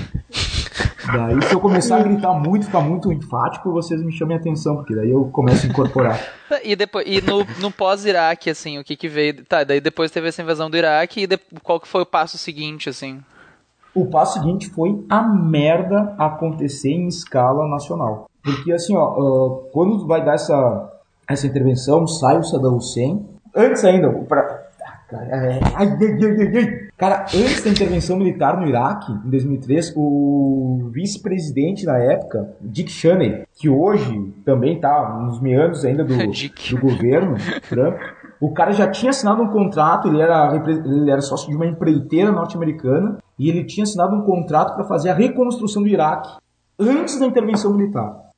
Daí, 1.12 1.42
se 1.42 1.54
eu 1.54 1.60
começar 1.60 1.96
a 1.96 2.02
gritar 2.02 2.32
muito, 2.34 2.66
ficar 2.66 2.80
muito 2.80 3.12
enfático, 3.12 3.72
vocês 3.72 4.02
me 4.02 4.12
chamem 4.12 4.36
a 4.36 4.40
atenção, 4.40 4.76
porque 4.76 4.94
daí 4.94 5.10
eu 5.10 5.24
começo 5.32 5.66
a 5.66 5.68
incorporar. 5.68 6.20
E, 6.64 6.74
depois, 6.74 7.06
e 7.06 7.20
no, 7.20 7.46
no 7.60 7.70
pós-Iraque, 7.70 8.50
assim, 8.50 8.76
o 8.78 8.82
que 8.82 8.96
que 8.96 9.08
veio... 9.08 9.44
Tá, 9.44 9.62
daí 9.62 9.80
depois 9.80 10.10
teve 10.10 10.28
essa 10.28 10.42
invasão 10.42 10.68
do 10.68 10.76
Iraque 10.76 11.20
e 11.22 11.26
de- 11.28 11.38
qual 11.62 11.78
que 11.78 11.86
foi 11.86 12.02
o 12.02 12.06
passo 12.06 12.36
seguinte, 12.36 12.88
assim? 12.88 13.20
O 13.94 14.06
passo 14.06 14.40
seguinte 14.40 14.68
foi 14.68 15.00
a 15.08 15.22
merda 15.22 16.12
acontecer 16.18 16.90
em 16.90 17.06
escala 17.06 17.68
nacional. 17.68 18.28
Porque 18.42 18.72
assim, 18.72 18.96
ó, 18.96 19.04
ah, 19.04 19.68
quando 19.72 20.04
vai 20.08 20.24
dar 20.24 20.34
essa, 20.34 20.90
essa 21.28 21.46
intervenção, 21.46 22.04
sai 22.08 22.36
o 22.38 22.42
Saddam 22.42 22.76
Hussein. 22.76 23.24
Antes 23.54 23.84
ainda, 23.84 24.10
pra... 24.10 24.40
Ah, 24.84 24.92
cara, 25.08 25.24
é- 25.26 25.60
ai, 25.74 25.86
ai, 25.86 25.98
ai, 26.00 26.40
ai, 26.40 26.56
ai. 26.56 26.88
Cara, 27.00 27.24
antes 27.34 27.64
da 27.64 27.70
intervenção 27.70 28.18
militar 28.18 28.60
no 28.60 28.68
Iraque, 28.68 29.10
em 29.10 29.30
2003, 29.30 29.94
o 29.96 30.90
vice-presidente 30.92 31.86
na 31.86 31.96
época, 31.96 32.54
Dick 32.60 32.92
Cheney, 32.92 33.44
que 33.54 33.70
hoje 33.70 34.34
também 34.44 34.78
tá 34.78 35.18
nos 35.18 35.40
meandros 35.40 35.82
ainda 35.82 36.04
do, 36.04 36.12
do 36.18 36.78
governo 36.78 37.38
Trump, 37.70 37.96
o 38.38 38.52
cara 38.52 38.72
já 38.72 38.86
tinha 38.86 39.08
assinado 39.08 39.42
um 39.42 39.48
contrato, 39.48 40.08
ele 40.08 40.20
era, 40.20 40.54
ele 40.54 41.10
era 41.10 41.22
sócio 41.22 41.48
de 41.48 41.56
uma 41.56 41.64
empreiteira 41.64 42.30
norte-americana, 42.30 43.16
e 43.38 43.48
ele 43.48 43.64
tinha 43.64 43.84
assinado 43.84 44.14
um 44.14 44.20
contrato 44.20 44.74
para 44.74 44.84
fazer 44.84 45.08
a 45.08 45.14
reconstrução 45.14 45.82
do 45.82 45.88
Iraque 45.88 46.36
antes 46.78 47.18
da 47.18 47.24
intervenção 47.24 47.72
militar. 47.72 48.29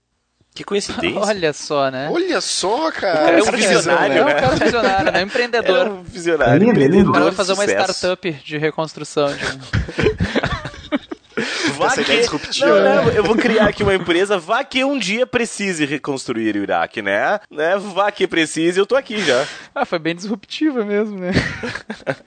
Que 0.54 0.64
coincidência. 0.64 1.18
Olha 1.24 1.52
só, 1.52 1.90
né? 1.90 2.08
Olha 2.12 2.40
só, 2.40 2.90
cara. 2.92 3.18
cara 3.18 3.38
é 3.38 3.42
um 3.42 3.52
visionário, 3.52 4.16
É 4.18 4.22
um 4.22 4.26
né? 4.26 4.34
cara 4.34 4.56
visionário, 4.56 5.04
né? 5.04 5.10
Era 5.10 5.22
Empreendedor. 5.22 5.88
um 5.88 6.02
visionário. 6.02 6.54
É 6.54 6.58
lindo, 6.58 6.70
é 6.70 6.72
lindo. 6.72 6.82
O 6.82 6.86
empreendedor 6.88 7.12
cara 7.12 7.24
vai 7.26 7.32
fazer 7.34 7.52
uma 7.52 7.64
sucesso. 7.64 7.92
startup 7.92 8.32
de 8.44 8.58
reconstrução. 8.58 9.28
De... 9.28 9.42
Vá 11.78 11.86
Essa 11.86 11.96
que... 11.96 12.02
ideia 12.02 12.20
disruptiva. 12.20 12.66
Não, 12.80 13.04
não, 13.04 13.10
eu 13.12 13.24
vou 13.24 13.34
criar 13.34 13.66
aqui 13.66 13.82
uma 13.82 13.94
empresa, 13.94 14.38
vá 14.38 14.62
que 14.62 14.84
um 14.84 14.98
dia 14.98 15.26
precise 15.26 15.84
reconstruir 15.86 16.54
o 16.54 16.62
Iraque, 16.62 17.00
né? 17.00 17.40
né? 17.50 17.76
Vá 17.78 18.12
que 18.12 18.26
precise, 18.28 18.78
eu 18.78 18.84
tô 18.86 18.94
aqui 18.94 19.18
já. 19.20 19.44
Ah, 19.74 19.84
foi 19.86 19.98
bem 19.98 20.14
disruptiva 20.14 20.84
mesmo, 20.84 21.18
né? 21.18 21.32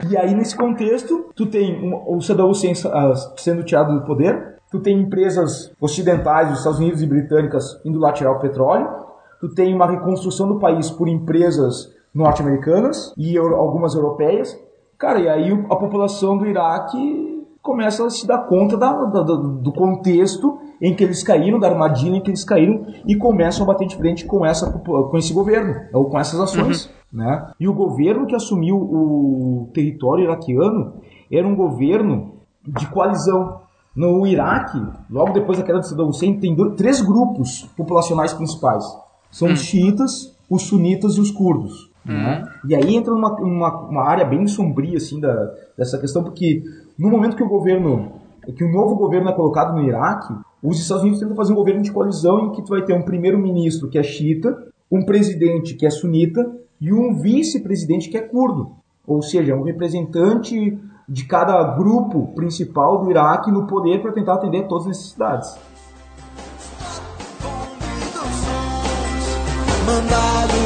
E 0.10 0.18
aí, 0.18 0.34
nesse 0.34 0.56
contexto, 0.58 1.32
tu 1.36 1.46
tem 1.46 1.72
um- 1.80 2.18
o 2.18 2.22
Saddam 2.22 2.50
Hussein 2.50 2.74
ah, 2.92 3.14
sendo 3.38 3.64
tirado 3.64 3.94
do 3.94 4.06
poder, 4.06 4.55
tu 4.72 4.80
tem 4.80 5.00
empresas 5.00 5.72
ocidentais, 5.80 6.50
dos 6.50 6.58
Estados 6.60 6.80
Unidos 6.80 7.02
e 7.02 7.08
britânicas, 7.08 7.80
indo 7.86 8.00
lá 8.00 8.12
tirar 8.12 8.32
o 8.32 8.40
petróleo, 8.40 8.88
tu 9.40 9.54
tem 9.54 9.74
uma 9.74 9.86
reconstrução 9.88 10.48
do 10.48 10.60
país 10.60 10.90
por 10.90 11.08
empresas 11.08 11.94
norte-americanas 12.14 13.14
e 13.18 13.38
algumas 13.38 13.94
europeias. 13.96 14.58
Cara, 14.98 15.20
e 15.20 15.28
aí 15.30 15.52
a 15.70 15.76
população 15.76 16.38
do 16.38 16.46
Iraque 16.46 17.44
começa 17.62 18.06
a 18.06 18.10
se 18.10 18.26
dar 18.28 18.40
conta 18.48 18.78
da- 18.78 18.94
da- 19.06 19.22
do 19.24 19.72
contexto 19.74 20.58
em 20.82 20.94
que 20.94 21.04
eles 21.04 21.24
caíram, 21.24 21.60
da 21.60 21.68
armadilha 21.68 22.18
em 22.18 22.22
que 22.22 22.30
eles 22.30 22.44
caíram, 22.44 22.86
e 23.08 23.16
começam 23.16 23.64
a 23.64 23.68
bater 23.68 23.88
de 23.88 23.96
frente 23.96 24.26
com, 24.26 24.46
essa, 24.46 24.72
com 24.72 25.18
esse 25.18 25.34
governo, 25.34 25.74
ou 25.94 26.06
com 26.10 26.20
essas 26.20 26.40
ações. 26.40 26.90
Né? 27.12 27.48
E 27.60 27.68
o 27.68 27.74
governo 27.74 28.26
que 28.28 28.36
assumiu 28.36 28.76
o 28.78 29.70
território 29.74 30.26
iraquiano 30.26 30.96
era 31.32 31.48
um 31.48 31.56
governo 31.56 32.34
de 32.68 32.88
coalizão. 32.88 33.62
No 33.96 34.28
Iraque, 34.28 34.82
logo 35.10 35.32
depois 35.32 35.58
da 35.58 35.64
queda 35.64 35.80
de 35.80 35.88
Saddam 35.88 36.10
Hussein, 36.10 36.38
tem 36.40 36.54
do- 36.54 36.72
três 36.76 37.02
grupos 37.02 37.64
populacionais 37.78 38.34
principais. 38.34 38.84
São 39.32 39.52
os 39.54 39.62
xiitas, 39.62 40.36
os 40.50 40.64
sunitas 40.64 41.16
e 41.16 41.22
os 41.22 41.32
curdos. 41.32 41.90
né? 42.06 42.46
E 42.68 42.76
aí 42.76 42.96
entra 42.96 43.14
uma, 43.14 43.34
uma, 43.40 43.80
uma 43.90 44.04
área 44.04 44.26
bem 44.26 44.46
sombria 44.48 44.98
assim, 44.98 45.20
da, 45.20 45.34
dessa 45.78 45.98
questão, 45.98 46.24
porque 46.24 46.62
no 47.00 47.10
momento 47.10 47.36
que 47.36 47.44
o 47.44 47.48
governo, 47.50 48.12
que 48.56 48.64
o 48.64 48.72
novo 48.72 48.96
governo 48.96 49.30
é 49.30 49.34
colocado 49.34 49.74
no 49.76 49.82
Iraque, 49.82 50.34
os 50.62 50.80
Estados 50.80 51.02
Unidos 51.04 51.20
tentam 51.20 51.36
fazer 51.36 51.54
um 51.54 51.56
governo 51.56 51.82
de 51.82 51.92
coalizão 51.92 52.40
em 52.48 52.52
que 52.52 52.62
tu 52.62 52.70
vai 52.70 52.84
ter 52.84 52.94
um 52.94 53.02
primeiro-ministro 53.02 53.88
que 53.90 53.98
é 53.98 54.04
xiita, 54.04 54.56
um 54.92 55.04
presidente 55.04 55.74
que 55.74 55.86
é 55.86 55.90
sunita 55.90 56.46
e 56.80 56.94
um 56.94 57.16
vice-presidente 57.16 58.10
que 58.10 58.18
é 58.18 58.22
curdo. 58.22 58.72
Ou 59.08 59.22
seja, 59.22 59.56
um 59.56 59.64
representante 59.64 60.78
de 61.08 61.26
cada 61.26 61.64
grupo 61.76 62.34
principal 62.34 63.00
do 63.00 63.12
Iraque 63.12 63.52
no 63.52 63.68
poder 63.68 64.02
para 64.02 64.12
tentar 64.12 64.36
atender 64.36 64.68
todas 64.68 64.84
as 64.84 64.90
necessidades. 64.90 65.58
Mandado 69.86 70.65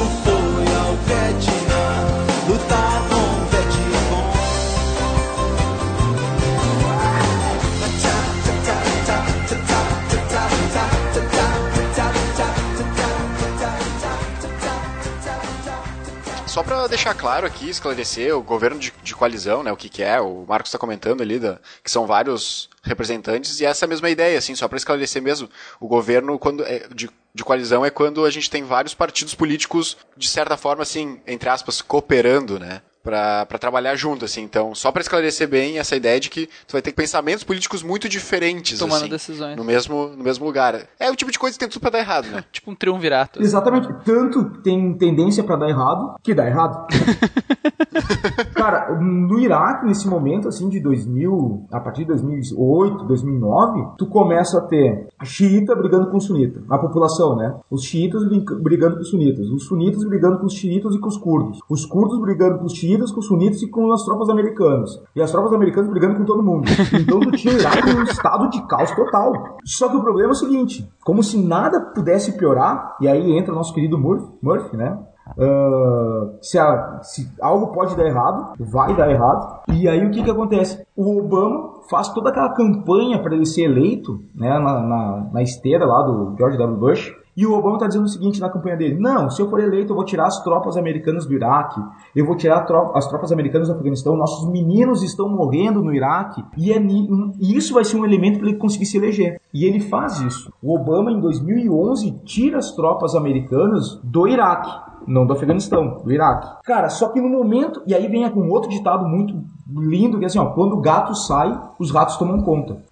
Só 16.60 16.64
pra 16.64 16.88
deixar 16.88 17.14
claro 17.14 17.48
aqui, 17.48 17.70
esclarecer, 17.70 18.36
o 18.36 18.44
governo 18.44 18.78
de, 18.78 18.94
de 19.02 19.16
coalizão, 19.16 19.64
né, 19.64 19.72
o 19.72 19.78
que 19.78 19.88
que 19.88 20.04
é, 20.04 20.20
o 20.20 20.44
Marcos 20.46 20.68
está 20.68 20.78
comentando 20.78 21.22
ali, 21.22 21.40
da, 21.40 21.58
que 21.82 21.90
são 21.90 22.06
vários 22.06 22.70
representantes, 22.84 23.62
e 23.62 23.66
essa 23.66 23.86
é 23.86 23.88
a 23.88 23.90
mesma 23.90 24.10
ideia, 24.10 24.38
assim, 24.38 24.54
só 24.56 24.68
pra 24.68 24.76
esclarecer 24.76 25.22
mesmo, 25.22 25.50
o 25.80 25.88
governo 25.88 26.38
quando 26.38 26.66
é, 26.66 26.86
de, 26.94 27.10
de 27.34 27.44
coalizão 27.46 27.86
é 27.86 27.90
quando 27.90 28.26
a 28.26 28.30
gente 28.30 28.50
tem 28.50 28.62
vários 28.62 28.94
partidos 28.94 29.34
políticos, 29.34 29.96
de 30.18 30.28
certa 30.28 30.58
forma, 30.58 30.84
assim, 30.84 31.22
entre 31.26 31.48
aspas, 31.48 31.82
cooperando, 31.82 32.60
né, 32.60 32.82
pra, 33.10 33.44
pra 33.48 33.58
trabalhar 33.58 33.96
junto, 33.96 34.24
assim, 34.24 34.44
então, 34.44 34.76
só 34.76 34.92
pra 34.92 35.02
esclarecer 35.02 35.48
bem 35.50 35.80
essa 35.80 35.96
ideia 35.96 36.20
de 36.20 36.30
que 36.30 36.46
tu 36.68 36.74
vai 36.74 36.82
ter 36.82 36.92
pensamentos 36.92 37.44
políticos 37.44 37.82
muito 37.82 38.08
diferentes, 38.08 38.78
Tomando 38.78 39.02
assim, 39.02 39.10
decisões. 39.10 39.58
no 39.58 39.64
mesmo, 39.64 40.10
no 40.10 40.24
mesmo 40.24 40.46
lugar. 40.46 40.88
É 41.00 41.10
o 41.10 41.16
tipo 41.16 41.32
de 41.32 41.40
coisa 41.40 41.56
que 41.56 41.60
tem 41.60 41.68
tudo 41.68 41.82
pra 41.82 41.90
dar 41.90 42.00
errado, 42.00 42.28
né? 42.28 42.44
Tipo 42.52 42.70
um 42.70 42.76
triunvirato. 42.76 43.42
Exatamente. 43.42 43.88
Tanto 44.06 44.62
tem 44.62 44.94
tendência 44.94 45.44
para 45.44 45.56
dar 45.56 45.70
errado, 45.70 46.16
que 46.22 46.36
dá 46.36 46.46
errado. 46.46 46.86
Cara, 48.54 48.96
no 49.00 49.40
Iraque, 49.40 49.86
nesse 49.86 50.08
momento, 50.08 50.48
assim, 50.48 50.70
de 50.70 50.80
2000, 50.80 51.68
a 51.72 51.80
partir 51.80 52.02
de 52.02 52.08
2008, 52.10 53.06
2009, 53.06 53.88
tu 53.98 54.06
começa 54.06 54.60
a 54.60 54.62
ter 54.62 55.08
xiita 55.24 55.76
brigando 55.76 56.12
com 56.12 56.20
sunita, 56.20 56.62
a 56.70 56.78
população, 56.78 57.36
né? 57.36 57.56
Os 57.72 57.84
xiitas 57.84 58.22
brigando 58.62 58.96
com 58.98 59.02
os 59.02 59.10
sunitas, 59.10 59.48
os 59.48 59.66
sunitas 59.66 60.04
brigando 60.04 60.40
com 60.40 60.46
os 60.46 60.54
xiitas 60.54 60.94
e 60.94 61.00
com 61.00 61.08
os 61.08 61.18
curdos, 61.18 61.60
os 61.70 61.86
curdos 61.86 62.20
brigando 62.22 62.60
com 62.60 62.66
os 62.66 62.74
xiitas, 62.74 62.99
com 63.12 63.20
os 63.20 63.28
sunitas 63.28 63.62
e 63.62 63.70
com 63.70 63.92
as 63.92 64.04
tropas 64.04 64.30
americanas, 64.30 65.02
e 65.16 65.22
as 65.22 65.32
tropas 65.32 65.54
americanas 65.54 65.90
brigando 65.90 66.16
com 66.16 66.26
todo 66.26 66.44
mundo. 66.44 66.68
Então 66.94 67.20
tu 67.20 67.32
tinha 67.32 67.54
o 67.54 67.58
Iraque 67.58 67.94
num 67.94 68.04
estado 68.04 68.50
de 68.50 68.62
caos 68.68 68.92
total. 68.92 69.58
Só 69.64 69.90
que 69.90 69.98
o 69.98 70.02
problema 70.02 70.30
é 70.30 70.32
o 70.32 70.36
seguinte, 70.36 70.90
como 71.04 71.24
se 71.24 71.38
nada 71.42 71.80
pudesse 71.80 72.38
piorar, 72.38 72.96
e 73.02 73.08
aí 73.08 73.38
entra 73.38 73.54
nosso 73.54 73.74
querido 73.74 73.98
Murphy, 73.98 74.28
Murphy 74.42 74.78
né? 74.78 74.98
Uh, 75.38 76.38
se, 76.42 76.58
a, 76.58 77.00
se, 77.04 77.32
algo 77.42 77.68
pode 77.68 77.96
dar 77.96 78.06
errado, 78.06 78.54
vai 78.60 78.96
dar 78.96 79.10
errado. 79.10 79.62
E 79.72 79.88
aí 79.88 80.06
o 80.06 80.12
que, 80.12 80.24
que 80.24 80.32
acontece? 80.32 80.86
O 80.96 81.20
Obama 81.20 81.82
faz 81.90 82.10
toda 82.10 82.30
aquela 82.30 82.54
campanha 82.54 83.22
para 83.22 83.36
ele 83.36 83.46
ser 83.46 83.64
eleito, 83.64 84.20
né, 84.34 84.58
na, 84.60 84.80
na, 84.82 85.30
na, 85.32 85.42
esteira 85.42 85.86
lá 85.86 86.02
do 86.04 86.36
George 86.38 86.58
W. 86.58 86.78
Bush. 86.80 87.14
E 87.40 87.46
o 87.46 87.54
Obama 87.54 87.76
está 87.76 87.88
dizendo 87.88 88.04
o 88.04 88.10
seguinte 88.10 88.42
na 88.42 88.50
campanha 88.50 88.76
dele: 88.76 89.00
Não, 89.00 89.30
se 89.30 89.42
eu 89.42 89.50
for 89.50 89.62
eleito, 89.62 89.94
eu 89.94 89.96
vou 89.96 90.04
tirar 90.04 90.28
as 90.28 90.44
tropas 90.44 90.76
americanas 90.76 91.26
do 91.26 91.34
Iraque, 91.34 91.80
eu 92.14 92.26
vou 92.26 92.36
tirar 92.36 92.68
as 92.94 93.08
tropas 93.08 93.32
americanas 93.32 93.70
do 93.70 93.76
Afeganistão, 93.76 94.18
nossos 94.18 94.52
meninos 94.52 95.02
estão 95.04 95.30
morrendo 95.30 95.82
no 95.82 95.94
Iraque, 95.94 96.44
e, 96.58 96.74
é 96.74 96.78
e 96.82 97.56
isso 97.56 97.74
vai 97.74 97.86
ser 97.86 97.96
um 97.96 98.04
elemento 98.04 98.40
para 98.40 98.50
ele 98.50 98.58
conseguir 98.58 98.86
se 98.86 98.98
eleger. 98.98 99.40
E 99.54 99.64
ele 99.64 99.80
faz 99.80 100.20
isso. 100.20 100.52
O 100.62 100.76
Obama, 100.76 101.14
em 101.14 101.22
2011, 101.22 102.12
tira 102.26 102.58
as 102.58 102.74
tropas 102.76 103.16
americanas 103.16 104.02
do 104.04 104.28
Iraque 104.28 104.90
não 105.08 105.26
do 105.26 105.34
Afeganistão, 105.34 106.02
do 106.04 106.12
Iraque. 106.12 106.64
Cara, 106.64 106.90
só 106.90 107.10
que 107.10 107.20
no 107.20 107.30
momento, 107.30 107.82
e 107.88 107.96
aí 107.96 108.08
vem 108.08 108.26
um 108.28 108.50
outro 108.50 108.70
ditado 108.70 109.08
muito 109.08 109.34
lindo, 109.68 110.18
que 110.18 110.24
é 110.24 110.28
assim, 110.28 110.40
ó, 110.40 110.48
quando 110.48 110.74
o 110.74 110.82
gato 110.82 111.16
sai, 111.16 111.60
os 111.80 111.92
ratos 111.92 112.18
tomam 112.18 112.42
conta. 112.42 112.84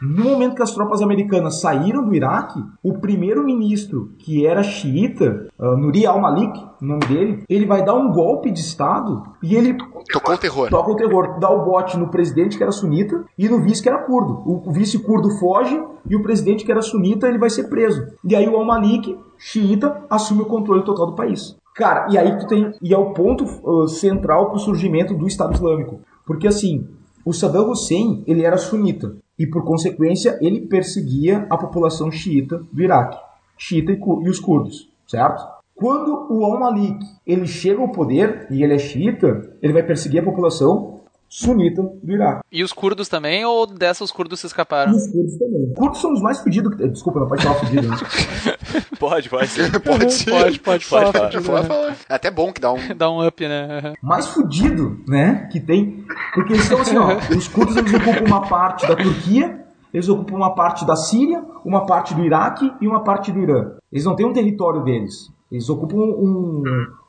No 0.00 0.24
momento 0.24 0.54
que 0.54 0.62
as 0.62 0.72
tropas 0.72 1.02
americanas 1.02 1.60
saíram 1.60 2.04
do 2.04 2.14
Iraque, 2.14 2.62
o 2.82 2.98
primeiro-ministro, 2.98 4.12
que 4.18 4.46
era 4.46 4.62
xiita, 4.62 5.48
uh, 5.58 5.76
Nuri 5.76 6.06
al-Malik, 6.06 6.58
o 6.80 6.84
nome 6.84 7.06
dele, 7.06 7.44
ele 7.48 7.66
vai 7.66 7.84
dar 7.84 7.94
um 7.94 8.10
golpe 8.10 8.50
de 8.50 8.60
Estado 8.60 9.22
e 9.42 9.54
ele... 9.54 9.76
Tocou 10.12 10.34
o 10.34 10.38
terror. 10.38 10.68
Toca 10.68 10.90
o 10.90 10.96
terror. 10.96 11.38
Dá 11.38 11.50
o 11.50 11.64
bote 11.64 11.96
no 11.96 12.08
presidente, 12.08 12.56
que 12.56 12.62
era 12.62 12.72
sunita, 12.72 13.24
e 13.38 13.48
no 13.48 13.62
vice, 13.62 13.82
que 13.82 13.88
era 13.88 13.98
curdo. 13.98 14.42
O 14.44 14.72
vice 14.72 14.98
curdo 14.98 15.30
foge 15.38 15.80
e 16.08 16.16
o 16.16 16.22
presidente, 16.22 16.64
que 16.64 16.72
era 16.72 16.82
sunita, 16.82 17.28
ele 17.28 17.38
vai 17.38 17.50
ser 17.50 17.64
preso. 17.64 18.02
E 18.24 18.34
aí 18.34 18.48
o 18.48 18.56
al-Malik, 18.56 19.16
xiita, 19.38 20.02
assume 20.10 20.42
o 20.42 20.46
controle 20.46 20.82
total 20.84 21.06
do 21.06 21.16
país. 21.16 21.56
Cara, 21.74 22.06
e 22.10 22.18
aí 22.18 22.38
tu 22.38 22.46
tem. 22.46 22.70
E 22.82 22.92
é 22.92 22.98
o 22.98 23.12
ponto 23.12 23.44
uh, 23.44 23.88
central 23.88 24.46
para 24.46 24.56
o 24.56 24.60
surgimento 24.60 25.14
do 25.14 25.26
Estado 25.26 25.54
Islâmico. 25.54 26.00
Porque 26.26 26.46
assim, 26.46 26.86
o 27.24 27.32
Saddam 27.32 27.70
Hussein 27.70 28.22
ele 28.26 28.44
era 28.44 28.58
sunita 28.58 29.16
e 29.38 29.46
por 29.46 29.64
consequência 29.64 30.38
ele 30.40 30.62
perseguia 30.62 31.46
a 31.48 31.56
população 31.56 32.10
xiita 32.10 32.62
do 32.72 32.82
Iraque, 32.82 33.18
xiita 33.56 33.92
e, 33.92 33.96
e 33.96 34.28
os 34.28 34.38
curdos, 34.38 34.90
certo? 35.06 35.42
Quando 35.74 36.28
o 36.30 36.44
Al-Malik 36.44 37.04
ele 37.26 37.46
chega 37.46 37.80
ao 37.80 37.88
poder 37.88 38.46
e 38.50 38.62
ele 38.62 38.74
é 38.74 38.78
xiita, 38.78 39.56
ele 39.60 39.72
vai 39.72 39.82
perseguir 39.82 40.20
a 40.20 40.24
população 40.24 40.91
sunita 41.32 41.82
do 41.82 42.12
Iraque. 42.12 42.42
E 42.52 42.62
os 42.62 42.74
curdos 42.74 43.08
também, 43.08 43.42
ou 43.42 43.66
dessas 43.66 44.02
os 44.02 44.12
curdos 44.12 44.38
se 44.40 44.46
escaparam? 44.46 44.92
E 44.92 44.96
os 44.96 45.10
curdos 45.10 45.38
também. 45.38 45.62
Os 45.70 45.78
curdos 45.78 46.00
são 46.02 46.12
os 46.12 46.20
mais 46.20 46.40
fedidos 46.42 46.74
que... 46.74 46.86
Desculpa, 46.88 47.20
não 47.20 47.26
pode 47.26 47.42
falar 47.42 47.54
fedido, 47.60 47.88
né? 47.88 47.96
pode, 49.00 49.30
pode. 49.30 49.50
pode 49.80 50.12
sim. 50.12 50.30
Pode, 50.30 50.60
pode, 50.60 50.60
pode 50.60 50.84
falar. 50.84 51.12
Pode 51.12 51.40
falar. 51.40 51.64
falar. 51.64 51.96
É 52.06 52.14
até 52.14 52.30
bom 52.30 52.52
que 52.52 52.60
dá 52.60 52.70
um... 52.70 52.76
dá 52.94 53.10
um 53.10 53.26
up, 53.26 53.48
né? 53.48 53.94
mais 54.02 54.26
fudido, 54.26 55.00
né, 55.08 55.48
que 55.50 55.58
tem... 55.58 56.04
Porque 56.34 56.52
eles 56.52 56.64
estão 56.64 56.82
assim, 56.82 56.98
ó, 56.98 57.16
os 57.34 57.48
curdos 57.48 57.76
eles 57.78 57.94
ocupam 57.94 58.26
uma 58.26 58.46
parte 58.46 58.86
da 58.86 58.94
Turquia, 58.94 59.64
eles 59.94 60.10
ocupam 60.10 60.36
uma 60.36 60.54
parte 60.54 60.86
da 60.86 60.96
Síria, 60.96 61.42
uma 61.64 61.86
parte 61.86 62.12
do 62.12 62.22
Iraque 62.22 62.70
e 62.78 62.86
uma 62.86 63.02
parte 63.02 63.32
do 63.32 63.40
Irã. 63.40 63.72
Eles 63.90 64.04
não 64.04 64.14
têm 64.14 64.26
um 64.26 64.34
território 64.34 64.82
deles. 64.82 65.32
Eles 65.50 65.68
ocupam 65.70 65.96
um, 65.96 66.62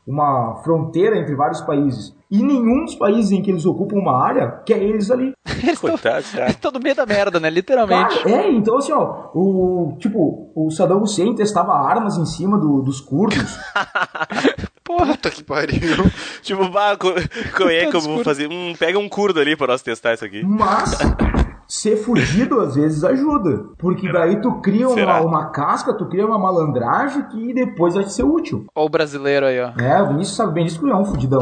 uma 0.05 0.55
fronteira 0.63 1.17
entre 1.17 1.35
vários 1.35 1.61
países. 1.61 2.15
E 2.29 2.41
nenhum 2.41 2.85
dos 2.85 2.95
países 2.95 3.31
em 3.31 3.41
que 3.41 3.51
eles 3.51 3.65
ocupam 3.65 3.97
uma 3.97 4.23
área 4.23 4.49
quer 4.65 4.81
eles 4.81 5.11
ali. 5.11 5.33
Eles 5.63 5.81
estão 6.49 6.71
no 6.73 6.79
meio 6.79 6.95
da 6.95 7.05
merda, 7.05 7.39
né? 7.39 7.49
Literalmente. 7.49 8.21
Cara, 8.21 8.35
é, 8.35 8.51
então 8.51 8.77
assim, 8.77 8.91
ó, 8.91 9.29
o, 9.33 9.95
tipo, 9.97 10.51
o 10.53 10.69
Saddam 10.69 11.01
Hussein 11.01 11.33
testava 11.35 11.71
armas 11.73 12.17
em 12.17 12.25
cima 12.25 12.57
do, 12.57 12.81
dos 12.81 12.99
curdos. 12.99 13.57
Porra. 14.83 15.13
Puta 15.13 15.29
que 15.29 15.43
pariu. 15.43 15.79
tipo, 16.41 16.67
bah, 16.69 16.97
como 16.97 17.69
é 17.69 17.85
que 17.85 17.95
eu 17.95 18.01
vou 18.01 18.23
fazer? 18.23 18.49
Hum, 18.49 18.73
pega 18.77 18.99
um 18.99 19.07
curdo 19.07 19.39
ali 19.39 19.55
para 19.55 19.67
nós 19.67 19.81
testar 19.81 20.13
isso 20.13 20.25
aqui. 20.25 20.43
Mas 20.43 20.97
ser 21.73 21.97
fugido 21.97 22.59
às 22.59 22.75
vezes 22.75 23.03
ajuda. 23.03 23.65
Porque 23.79 24.11
daí 24.11 24.39
tu 24.39 24.61
cria 24.61 24.87
uma, 24.87 25.21
uma, 25.21 25.45
casca, 25.49 25.91
tu 25.91 26.05
cria 26.05 26.25
uma 26.25 26.37
malandragem 26.37 27.23
que 27.23 27.51
depois 27.51 27.95
vai 27.95 28.03
ser 28.03 28.23
útil. 28.23 28.67
Olha 28.75 28.85
o 28.85 28.89
brasileiro 28.89 29.47
aí, 29.47 29.59
ó. 29.59 29.71
É, 29.81 30.01
o 30.03 30.09
Vinícius 30.09 30.37
sabe 30.37 30.53
bem 30.53 30.65
disso 30.65 30.79
que 30.79 30.87
é 30.87 30.95
um 30.95 31.03
fudidão. 31.03 31.39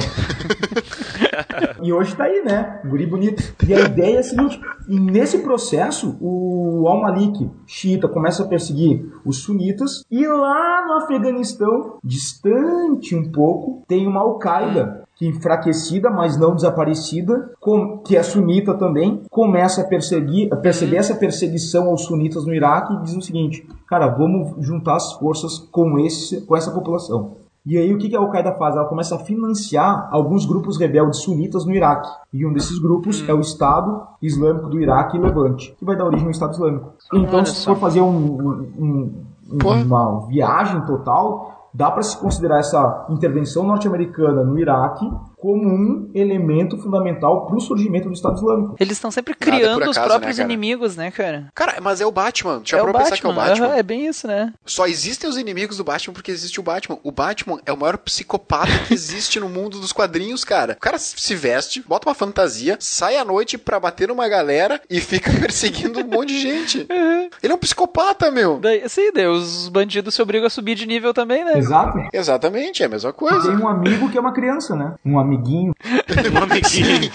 e 1.84 1.92
hoje 1.92 2.16
tá 2.16 2.24
aí, 2.24 2.42
né? 2.46 2.80
Guri 2.86 3.06
bonito. 3.06 3.44
E 3.68 3.74
a 3.74 3.82
ideia 3.82 4.18
é 4.18 4.20
a 4.20 4.24
seguinte: 4.24 4.60
nesse 4.88 5.40
processo, 5.40 6.18
o 6.22 6.88
Al-Malik, 6.88 7.52
xiita, 7.68 8.08
começa 8.08 8.44
a 8.44 8.48
perseguir 8.48 9.12
os 9.26 9.40
sunitas. 9.40 10.06
E 10.10 10.26
lá 10.26 10.86
no 10.88 10.94
Afeganistão, 11.04 11.98
distante 12.02 13.14
um 13.16 13.30
pouco, 13.30 13.84
tem 13.86 14.08
uma 14.08 14.22
Al-Qaeda 14.22 15.01
que 15.22 15.28
enfraquecida, 15.28 16.10
mas 16.10 16.36
não 16.36 16.56
desaparecida, 16.56 17.52
com, 17.60 18.00
que 18.00 18.18
é 18.18 18.24
sunita 18.24 18.74
também, 18.74 19.22
começa 19.30 19.82
a 19.82 19.84
perseguir, 19.84 20.52
a 20.52 20.56
perceber 20.56 20.98
essa 20.98 21.14
perseguição 21.14 21.90
aos 21.90 22.06
sunitas 22.06 22.44
no 22.44 22.52
Iraque 22.52 22.92
e 22.92 23.04
diz 23.04 23.16
o 23.16 23.22
seguinte: 23.22 23.68
cara, 23.88 24.08
vamos 24.08 24.56
juntar 24.66 24.96
as 24.96 25.14
forças 25.14 25.60
com, 25.72 26.00
esse, 26.00 26.42
com 26.42 26.58
essa 26.58 26.72
população. 26.72 27.34
E 27.64 27.78
aí 27.78 27.94
o 27.94 28.00
que 28.00 28.16
a 28.16 28.20
Al-Qaeda 28.20 28.54
faz? 28.54 28.76
Ela 28.76 28.88
começa 28.88 29.14
a 29.14 29.20
financiar 29.20 30.10
alguns 30.12 30.48
grupos 30.48 30.80
rebeldes 30.80 31.20
sunitas 31.20 31.66
no 31.66 31.76
Iraque. 31.76 32.10
E 32.34 32.44
um 32.44 32.52
desses 32.52 32.80
grupos 32.80 33.24
é 33.30 33.34
o 33.36 33.40
Estado 33.40 34.02
Islâmico 34.20 34.70
do 34.70 34.82
Iraque 34.82 35.18
e 35.18 35.20
Levante, 35.20 35.76
que 35.78 35.86
vai 35.86 35.96
dar 35.96 36.06
origem 36.06 36.26
ao 36.26 36.32
Estado 36.32 36.54
Islâmico. 36.54 36.94
Então, 37.14 37.46
se 37.46 37.64
for 37.64 37.78
fazer 37.78 38.02
um, 38.02 38.08
um, 38.10 39.14
um, 39.52 39.84
uma 39.86 40.26
viagem 40.26 40.82
total, 40.88 41.61
dá 41.74 41.90
para 41.90 42.04
se 42.04 42.18
considerar 42.18 42.60
essa 42.60 43.06
intervenção 43.10 43.66
norte-americana 43.66 44.44
no 44.44 44.60
Iraque 44.60 45.06
como 45.42 45.68
um 45.68 46.12
elemento 46.14 46.78
fundamental 46.78 47.48
para 47.48 47.56
o 47.56 47.60
surgimento 47.60 48.08
do 48.08 48.14
Estado 48.14 48.36
Islâmico. 48.36 48.76
Eles 48.80 48.94
estão 48.94 49.10
sempre 49.10 49.34
criando 49.34 49.84
acaso, 49.84 49.90
os 49.90 49.98
próprios 49.98 50.38
né, 50.38 50.44
inimigos, 50.44 50.96
né, 50.96 51.10
cara? 51.10 51.48
Cara, 51.56 51.82
mas 51.82 52.00
é 52.00 52.06
o 52.06 52.12
Batman. 52.12 52.62
Já 52.64 52.78
é 52.78 52.82
pra 52.84 52.94
pensar 52.94 53.18
que 53.18 53.26
é 53.26 53.30
o 53.30 53.34
Batman? 53.34 53.68
Uhum, 53.70 53.74
é 53.74 53.82
bem 53.82 54.06
isso, 54.06 54.28
né? 54.28 54.54
Só 54.64 54.86
existem 54.86 55.28
os 55.28 55.38
inimigos 55.38 55.78
do 55.78 55.84
Batman 55.84 56.14
porque 56.14 56.30
existe 56.30 56.60
o 56.60 56.64
Batman. 56.64 57.00
O 57.04 57.12
Batman 57.12 57.60
é 57.66 57.74
o 57.74 57.78
maior 57.78 57.98
psicopata 57.98 58.72
que 58.88 58.94
existe 58.94 59.40
no 59.40 59.50
mundo 59.50 59.80
dos 59.80 59.92
quadrinhos, 59.92 60.44
cara. 60.44 60.74
O 60.74 60.80
cara 60.80 61.00
se 61.00 61.34
veste, 61.34 61.84
bota 61.88 62.08
uma 62.08 62.14
fantasia, 62.14 62.78
sai 62.80 63.18
à 63.18 63.26
noite 63.26 63.58
pra 63.58 63.80
bater 63.80 64.10
numa 64.10 64.28
galera 64.28 64.80
e 64.88 65.02
fica 65.02 65.32
perseguindo 65.42 66.02
um 66.02 66.08
monte 66.08 66.30
de 66.30 66.40
gente. 66.40 66.88
Uhum. 66.88 67.30
Ele 67.42 67.52
é 67.52 67.56
um 67.56 67.60
psicopata, 67.60 68.30
meu. 68.30 68.60
Daí, 68.60 68.88
sim, 68.88 69.12
daí 69.12 69.26
os 69.26 69.70
bandidos 69.70 70.14
se 70.14 70.22
obrigam 70.22 70.46
a 70.46 70.52
subir 70.52 70.76
de 70.76 70.86
nível 70.86 71.16
também, 71.16 71.44
né? 71.44 71.58
Exato. 71.58 71.98
Exatamente, 72.14 72.84
é 72.84 72.86
a 72.86 72.90
mesma 72.90 73.12
coisa. 73.12 73.48
Tem 73.48 73.58
um 73.58 73.68
amigo 73.68 74.08
que 74.10 74.18
é 74.18 74.22
uma 74.22 74.34
criança, 74.34 74.76
né? 74.76 74.94
Um 75.04 75.18
amigo 75.18 75.31
amiguinho. 75.34 75.74
um 76.32 76.44
amiguinho. 76.44 77.12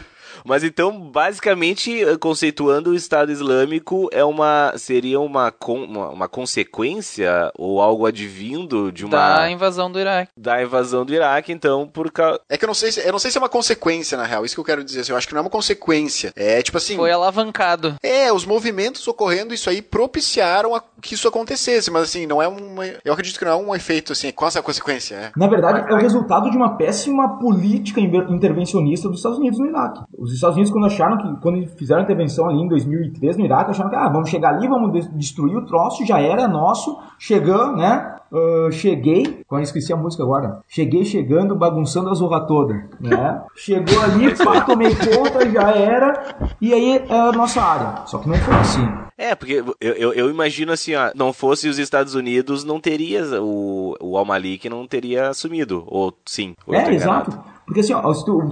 Mas 0.46 0.62
então, 0.62 0.98
basicamente, 1.00 2.04
conceituando 2.20 2.90
o 2.90 2.94
Estado 2.94 3.32
Islâmico 3.32 4.08
é 4.12 4.24
uma 4.24 4.72
seria 4.76 5.20
uma, 5.20 5.52
uma, 5.66 6.10
uma, 6.10 6.28
consequência 6.28 7.50
ou 7.56 7.80
algo 7.80 8.06
advindo 8.06 8.92
de 8.92 9.04
uma 9.04 9.16
da 9.16 9.50
invasão 9.50 9.90
do 9.90 9.98
Iraque. 9.98 10.30
Da 10.36 10.62
invasão 10.62 11.04
do 11.04 11.12
Iraque, 11.12 11.52
então, 11.52 11.88
por 11.88 12.10
causa 12.10 12.40
É 12.48 12.56
que 12.56 12.64
eu 12.64 12.68
não 12.68 12.74
sei 12.74 12.92
se 12.92 13.00
eu 13.00 13.12
não 13.12 13.18
sei 13.18 13.30
se 13.30 13.38
é 13.38 13.40
uma 13.40 13.48
consequência 13.48 14.16
na 14.16 14.24
real, 14.24 14.44
isso 14.44 14.54
que 14.54 14.60
eu 14.60 14.64
quero 14.64 14.84
dizer, 14.84 15.00
assim, 15.00 15.12
eu 15.12 15.18
acho 15.18 15.26
que 15.26 15.34
não 15.34 15.40
é 15.40 15.42
uma 15.42 15.50
consequência. 15.50 16.32
É 16.36 16.62
tipo 16.62 16.78
assim, 16.78 16.96
foi 16.96 17.10
alavancado. 17.10 17.94
É, 18.02 18.32
os 18.32 18.44
movimentos 18.44 19.06
ocorrendo 19.08 19.52
isso 19.52 19.68
aí 19.68 19.82
propiciaram 19.82 20.74
a, 20.74 20.82
que 21.02 21.14
isso 21.14 21.28
acontecesse, 21.28 21.90
mas 21.90 22.04
assim, 22.04 22.26
não 22.26 22.40
é 22.40 22.48
uma 22.48 22.86
eu 23.04 23.12
acredito 23.12 23.38
que 23.38 23.44
não 23.44 23.52
é 23.52 23.56
um 23.56 23.74
efeito 23.74 24.12
assim, 24.12 24.30
qual 24.30 24.50
é 24.54 24.58
a 24.58 24.62
consequência? 24.62 25.14
É? 25.14 25.32
Na 25.36 25.46
verdade, 25.48 25.90
é 25.90 25.94
o 25.94 25.98
resultado 25.98 26.50
de 26.50 26.56
uma 26.56 26.76
péssima 26.76 27.38
política 27.38 28.00
intervencionista 28.00 29.08
dos 29.08 29.18
Estados 29.18 29.38
Unidos 29.38 29.58
no 29.58 29.66
Iraque. 29.66 30.00
Os 30.16 30.35
Estados 30.36 30.56
Unidos, 30.56 30.72
quando 30.72 30.86
acharam 30.86 31.18
que, 31.18 31.40
quando 31.40 31.66
fizeram 31.76 32.00
a 32.00 32.04
intervenção 32.04 32.48
ali 32.48 32.60
em 32.60 32.68
2003 32.68 33.36
no 33.36 33.44
Iraque, 33.44 33.70
acharam 33.70 33.90
que, 33.90 33.96
ah, 33.96 34.08
vamos 34.08 34.28
chegar 34.30 34.54
ali, 34.54 34.68
vamos 34.68 35.08
destruir 35.12 35.56
o 35.56 35.66
troço, 35.66 36.06
já 36.06 36.20
era 36.20 36.48
nosso, 36.48 36.98
chegando, 37.18 37.76
né? 37.76 38.14
Uh, 38.30 38.72
cheguei, 38.72 39.44
quando 39.46 39.62
esqueci 39.62 39.92
a 39.92 39.96
música 39.96 40.22
agora, 40.24 40.60
cheguei 40.66 41.04
chegando, 41.04 41.54
bagunçando 41.54 42.10
a 42.10 42.14
zorra 42.14 42.40
toda, 42.40 42.74
né? 43.00 43.42
Chegou 43.54 44.02
ali, 44.02 44.34
pá, 44.36 44.62
tomei 44.62 44.92
conta, 44.96 45.48
já 45.48 45.70
era, 45.70 46.34
e 46.60 46.74
aí 46.74 47.04
é 47.08 47.20
a 47.20 47.30
nossa 47.30 47.62
área. 47.62 48.04
Só 48.06 48.18
que 48.18 48.28
não 48.28 48.36
foi 48.36 48.54
assim. 48.54 49.06
É, 49.18 49.34
porque 49.34 49.64
eu, 49.80 49.94
eu, 49.94 50.12
eu, 50.12 50.30
imagino 50.30 50.72
assim, 50.72 50.94
ó, 50.94 51.10
não 51.14 51.32
fosse 51.32 51.68
os 51.68 51.78
Estados 51.78 52.14
Unidos, 52.14 52.64
não 52.64 52.78
teria 52.78 53.22
o, 53.40 53.96
o 54.00 54.18
Al-Malik 54.18 54.68
não 54.68 54.86
teria 54.86 55.28
assumido, 55.28 55.84
ou 55.86 56.12
sim. 56.26 56.54
Ou 56.66 56.74
é, 56.74 56.92
exato. 56.92 57.38
Porque 57.66 57.80
assim, 57.80 57.92
ó, 57.92 58.00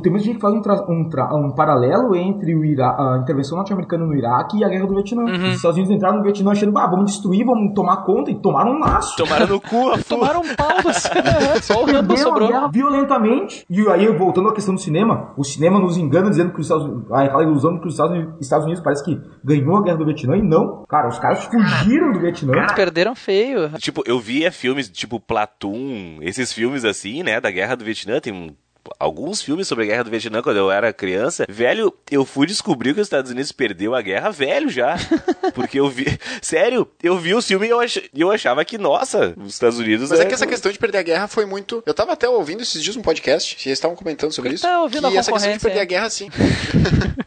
tem 0.03 0.11
muita 0.11 0.19
gente 0.27 0.35
que 0.35 0.41
faz 0.41 0.53
um, 0.53 0.61
tra- 0.61 0.85
um, 0.89 1.09
tra- 1.09 1.33
um 1.35 1.53
paralelo 1.55 2.17
entre 2.17 2.55
o 2.55 2.65
Ira- 2.65 2.97
a 2.99 3.19
intervenção 3.23 3.57
norte-americana 3.57 4.05
no 4.05 4.13
Iraque 4.15 4.59
e 4.59 4.65
a 4.65 4.69
guerra 4.69 4.87
do 4.87 4.95
Vietnã. 4.95 5.23
Os 5.25 5.55
Estados 5.57 5.77
Unidos 5.77 5.95
entraram 5.95 6.17
no 6.17 6.23
Vietnã 6.25 6.51
achando, 6.51 6.77
ah, 6.77 6.87
vamos 6.89 7.13
destruir, 7.13 7.45
vamos 7.47 7.73
tomar 7.75 7.99
conta, 8.05 8.31
e 8.31 8.35
tomaram 8.35 8.73
um 8.73 8.81
laço. 8.81 9.17
Tomaram 9.17 9.47
no 9.47 9.61
cu 9.63 9.93
Tomaram 10.09 10.41
um 10.41 10.55
pau 10.57 10.83
do 10.83 10.93
Só 11.63 11.83
o 11.83 11.87
Rambo 11.87 12.17
sobrou. 12.17 12.49
guerra 12.49 12.69
violentamente. 12.73 13.65
E 13.71 13.89
aí, 13.89 14.07
voltando 14.17 14.49
à 14.49 14.53
questão 14.53 14.75
do 14.75 14.81
cinema, 14.81 15.33
o 15.37 15.45
cinema 15.45 15.79
nos 15.79 15.97
engana 15.97 16.29
dizendo 16.29 16.53
que 16.53 16.61
os 16.61 16.67
Estados 16.67 16.85
Unidos, 16.85 17.13
aquela 17.13 17.43
ilusão 17.45 17.75
de 17.75 17.81
que 17.81 17.87
os 17.89 17.95
Estados 18.41 18.65
Unidos, 18.65 18.83
parece 18.83 19.05
que 19.05 19.21
ganhou 19.45 19.77
a 19.77 19.83
guerra 19.83 19.99
do 19.99 20.05
Vietnã 20.07 20.37
e 20.37 20.43
não. 20.43 20.85
Cara, 20.89 21.09
os 21.09 21.19
caras 21.21 21.45
fugiram 21.45 22.13
do 22.13 22.19
Vietnã. 22.21 22.67
Perderam 22.75 23.15
feio. 23.15 23.71
Tipo, 23.79 24.03
eu 24.07 24.19
via 24.19 24.51
filmes 24.51 24.89
tipo 24.89 25.21
Platoon, 25.21 26.19
esses 26.21 26.53
filmes 26.53 26.85
assim, 26.85 27.23
né, 27.23 27.41
da 27.41 27.51
Guerra 27.51 27.77
do 27.77 27.85
Vietnã, 27.85 28.21
tem 28.21 28.33
um- 28.33 28.55
alguns 28.99 29.43
filmes 29.43 29.67
sobre 29.69 29.85
a 29.85 29.87
Guerra 29.89 30.05
do 30.05 30.11
Vietnã 30.11 30.43
quando 30.43 30.57
eu 30.57 30.71
era 30.71 30.93
criança. 30.93 31.47
Velho, 31.49 31.93
eu 32.11 32.25
fui 32.25 32.47
descobrir 32.47 32.95
que 32.95 33.01
os 33.01 33.07
Estados 33.07 33.31
Unidos 33.31 33.53
perdeu 33.53 33.95
a 33.95 34.03
guerra 34.03 34.31
velho 34.31 34.69
já. 34.69 34.97
Porque 35.55 35.79
eu 35.81 35.89
vi, 35.89 36.07
sério, 36.43 36.89
eu 37.03 37.19
vi 37.19 37.35
o 37.35 37.43
filme 37.43 37.67
e 37.67 37.71
eu, 37.71 37.81
ach- 37.81 38.03
eu 38.15 38.31
achava 38.31 38.65
que, 38.65 38.77
nossa, 38.79 39.35
os 39.37 39.55
Estados 39.55 39.79
Unidos 39.79 40.11
Mas 40.11 40.21
é 40.21 40.25
que 40.25 40.35
essa 40.35 40.47
questão 40.47 40.71
de 40.73 40.79
perder 40.79 40.99
a 40.99 41.03
guerra 41.03 41.29
foi 41.29 41.45
muito. 41.47 41.83
Eu 41.87 41.95
tava 41.95 42.13
até 42.13 42.29
ouvindo 42.29 42.63
esses 42.63 42.83
dias 42.83 42.97
um 42.97 43.03
podcast, 43.03 43.57
e 43.57 43.69
eles 43.69 43.79
estavam 43.79 43.97
comentando 43.97 44.33
sobre 44.33 44.51
que 44.51 44.57
isso. 44.57 44.65
tá 44.65 44.81
ouvindo 44.83 45.09
que 45.11 45.17
a 45.17 45.21
essa 45.21 45.33
questão 45.33 45.53
de 45.53 45.59
perder 45.59 45.79
aí? 45.79 45.83
a 45.83 45.87
guerra, 45.87 46.11
sim. 46.11 46.29